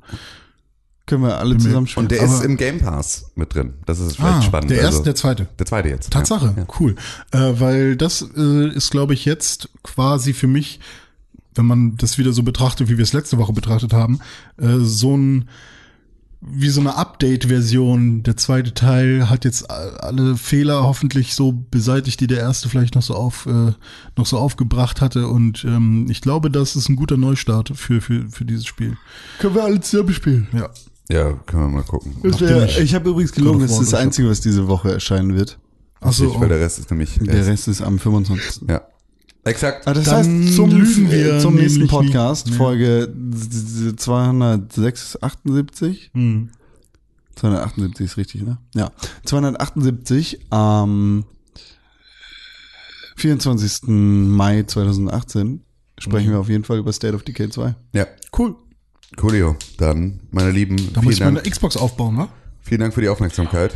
Können 1.06 1.24
wir 1.24 1.38
alle 1.38 1.58
zusammen 1.58 1.88
spielen. 1.88 2.06
Und 2.08 2.12
der 2.12 2.24
Aber- 2.24 2.34
ist 2.34 2.44
im 2.44 2.58
Game 2.58 2.80
Pass 2.80 3.32
mit 3.36 3.56
drin. 3.56 3.76
Das 3.86 4.00
ist 4.00 4.18
vielleicht 4.18 4.44
spannend. 4.44 4.72
der 4.72 4.80
erste, 4.80 4.88
also, 4.92 5.04
der 5.06 5.16
zweite. 5.16 5.48
der 5.58 5.66
zweite 5.66 5.88
jetzt. 5.88 6.12
Tatsache, 6.12 6.54
Ja. 6.58 6.66
cool. 6.82 6.96
Äh, 7.32 7.54
weil 7.60 7.96
das 7.96 8.28
äh, 8.36 8.68
ist, 8.76 8.92
glaube 8.92 9.14
ich, 9.14 9.24
jetzt 9.24 9.70
quasi 9.84 10.34
für 10.34 10.48
mich, 10.48 10.82
wenn 11.56 11.66
man 11.66 11.96
das 11.96 12.18
wieder 12.18 12.34
so 12.34 12.44
betrachtet, 12.44 12.90
wie 12.90 12.98
wir 12.98 13.04
es 13.04 13.14
letzte 13.14 13.38
Woche 13.38 13.54
betrachtet 13.54 13.94
haben, 13.94 14.20
äh, 14.58 14.80
so 14.80 15.16
ein 15.16 15.48
wie 16.42 16.70
so 16.70 16.82
eine 16.82 16.96
Update-Version. 16.96 18.24
Der 18.24 18.38
zweite 18.38 18.74
Teil 18.74 19.30
hat 19.30 19.46
jetzt 19.46 19.70
a- 19.72 19.98
alle 20.00 20.36
Fehler 20.38 20.84
hoffentlich 20.84 21.34
so 21.34 21.52
beseitigt, 21.72 22.20
die 22.20 22.28
der 22.28 22.40
erste 22.40 22.70
vielleicht 22.70 22.96
noch 22.96 23.02
so 23.02 23.16
auf 23.16 23.46
äh, 23.48 23.72
noch 24.18 24.26
so 24.26 24.38
aufgebracht 24.38 25.02
hatte. 25.02 25.28
Und 25.28 25.64
ähm, 25.66 26.08
ich 26.10 26.22
glaube, 26.22 26.52
das 26.52 26.76
ist 26.76 26.90
ein 26.90 26.96
guter 26.96 27.18
Neustart 27.18 27.72
für 27.76 28.02
für 28.02 28.28
für 28.30 28.46
dieses 28.46 28.66
Spiel. 28.66 28.98
Können 29.40 29.56
wir 29.56 29.64
alle 29.64 29.80
zusammen 29.82 30.14
spielen. 30.14 30.48
Ja. 30.54 30.70
Ja, 31.10 31.34
können 31.46 31.64
wir 31.64 31.70
mal 31.70 31.84
gucken. 31.84 32.16
Wär, 32.22 32.66
ich 32.66 32.80
ich 32.80 32.94
habe 32.96 33.10
übrigens 33.10 33.32
gelogen, 33.32 33.62
das 33.62 33.72
of 33.72 33.82
ist 33.82 33.94
das 33.94 34.00
Einzige, 34.00 34.30
was 34.30 34.42
diese 34.42 34.68
Woche 34.68 34.92
erscheinen 34.92 35.36
wird. 35.36 35.58
Achso, 36.02 36.26
Nicht, 36.26 36.40
weil 36.40 36.50
der 36.50 36.60
Rest 36.60 36.80
ist 36.80 36.92
nämlich. 36.92 37.18
Der 37.22 37.46
Rest 37.48 37.68
ist 37.70 37.82
am 37.82 37.98
25. 37.98 38.68
Ja. 38.70 38.82
Exakt. 39.48 39.88
Ah, 39.88 39.94
das 39.94 40.06
Dann 40.06 40.44
heißt, 40.46 40.56
zum, 40.56 40.70
lügen 40.72 41.12
wir 41.12 41.40
zum 41.40 41.56
nächsten 41.56 41.84
nie. 41.84 41.88
Podcast, 41.88 42.50
Ja. 42.50 42.56
Folge 42.56 43.12
278, 43.96 46.12
hm. 46.14 46.50
278 47.36 48.06
ist 48.06 48.18
richtig, 48.18 48.42
ne? 48.44 48.58
Ja. 48.76 48.92
278 49.26 50.48
am 50.52 51.24
24. 53.16 53.84
Mai 53.88 54.64
2018 54.64 55.62
sprechen 56.00 56.32
wir 56.32 56.40
auf 56.40 56.50
jeden 56.50 56.64
Fall 56.64 56.78
über 56.80 56.92
State 56.94 57.16
of 57.16 57.24
Decay 57.24 57.50
2. 57.50 57.76
Ja. 57.94 58.06
cool. 58.38 58.56
Coolio. 59.16 59.56
Dann, 59.78 60.20
meine 60.32 60.52
Lieben, 60.52 60.76
Da 60.94 61.02
muss 61.02 61.14
ich 61.14 61.18
vielen, 61.20 61.34
meine 61.34 61.44
Dank, 61.44 61.52
Xbox 61.54 61.78
aufbauen, 61.78 62.16
ne? 62.16 62.28
vielen 62.62 62.82
Dank 62.82 62.94
für 62.94 63.02
die 63.02 63.10
Aufmerksamkeit. 63.10 63.74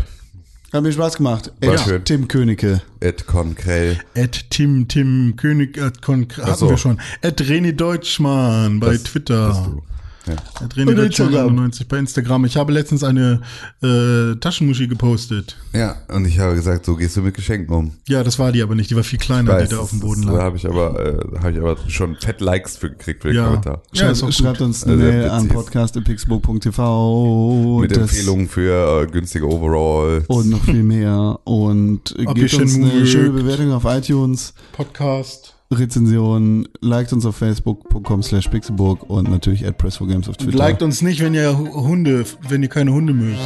Hat 0.74 0.84
mir 0.84 0.92
Spaß 0.94 1.18
gemacht. 1.18 1.52
War 1.62 1.74
Ed 1.74 1.80
schön. 1.82 2.06
Tim 2.06 2.28
Königke. 2.30 2.82
Ed 3.02 3.28
Konkrell. 3.28 3.98
Ed 4.14 4.50
Tim 4.52 4.88
Tim 4.88 5.36
König 5.36 5.78
at 5.82 6.02
Kon 6.02 6.28
hatten 6.38 6.56
so. 6.56 6.70
wir 6.70 6.78
schon. 6.78 7.00
Ed 7.22 7.42
René 7.42 7.74
Deutschmann 7.74 8.80
bei 8.80 8.94
Das- 8.94 9.04
Twitter. 9.04 9.82
Ja. 10.28 10.34
Ed 10.64 10.74
René 10.76 10.86
Bei 10.86 10.94
Deutschmann 10.94 11.30
Instagram. 11.30 11.50
91 11.50 11.88
bei 11.88 11.98
Instagram. 11.98 12.46
Ich 12.46 12.56
habe 12.56 12.72
letztens 12.72 13.04
eine 13.04 13.42
äh, 13.82 14.36
Taschenmuschi 14.36 14.88
gepostet. 14.88 15.58
ja, 15.74 15.96
und 16.14 16.26
ich 16.26 16.38
habe 16.40 16.54
gesagt, 16.54 16.86
so 16.86 16.96
gehst 16.96 17.18
du 17.18 17.22
mit 17.22 17.34
Geschenken 17.34 17.74
um. 17.74 17.94
Ja, 18.08 18.24
das 18.24 18.38
war 18.38 18.52
die 18.52 18.62
aber 18.62 18.76
nicht. 18.76 18.92
Die 18.92 18.96
war 18.96 19.04
viel 19.04 19.18
kleiner, 19.18 19.54
Weiß, 19.54 19.70
die 19.70 19.76
da 19.76 19.82
auf 19.82 19.90
dem 19.90 20.00
Boden 20.00 20.22
Da 20.28 20.34
lag. 20.34 20.42
habe 20.44 20.58
ich 20.58 20.68
aber, 20.68 21.00
äh, 21.00 21.18
habe 21.40 21.52
ich 21.54 21.58
aber 21.58 21.76
schon 21.88 22.16
fett 22.18 22.40
Likes 22.40 22.78
für 22.78 22.92
gekriegt 22.92 23.24
für 23.24 23.30
den 23.30 23.38
Ja. 23.38 23.46
Kommentar. 23.48 23.82
Ja, 23.94 24.12
ist 24.12 24.22
auch 24.22 24.28
Schreibt, 24.32 24.38
gut. 24.38 24.46
schreibt 24.46 24.62
uns 24.62 24.84
eine 24.84 24.94
Also, 24.94 25.06
Mail 25.06 25.30
an 25.30 25.48
podcast.pixburg.tv 25.48 27.80
Mit 27.82 27.98
Empfehlungen 27.98 28.48
für 28.48 29.02
äh, 29.04 29.08
günstige 29.08 29.48
Overalls. 29.48 30.26
und 30.28 30.50
noch 30.50 30.64
viel 30.64 30.84
mehr. 30.84 31.40
Und 31.46 32.14
gebt 32.16 32.54
ihr 32.54 32.62
uns 32.62 32.76
eine 32.76 33.08
schöne 33.08 33.30
mögt. 33.30 33.44
Bewertung 33.46 33.72
auf 33.74 33.86
iTunes, 33.86 34.54
Podcast. 34.74 35.56
Rezension, 35.72 36.68
liked 36.82 37.14
uns 37.14 37.26
auf 37.26 37.38
facebook.com 37.38 38.24
slash 38.24 38.48
pixelburg 38.50 39.10
und 39.10 39.30
natürlich 39.30 39.66
at 39.66 39.82
press4games 39.82 40.30
auf 40.30 40.38
Twitter. 40.38 40.58
Liked 40.58 40.82
uns 40.82 41.02
nicht, 41.02 41.22
wenn 41.22 41.34
ihr 41.34 41.58
Hunde, 41.58 42.26
wenn 42.50 42.62
ihr 42.62 42.70
keine 42.70 42.92
Hunde 42.92 43.14
mögt. 43.14 43.40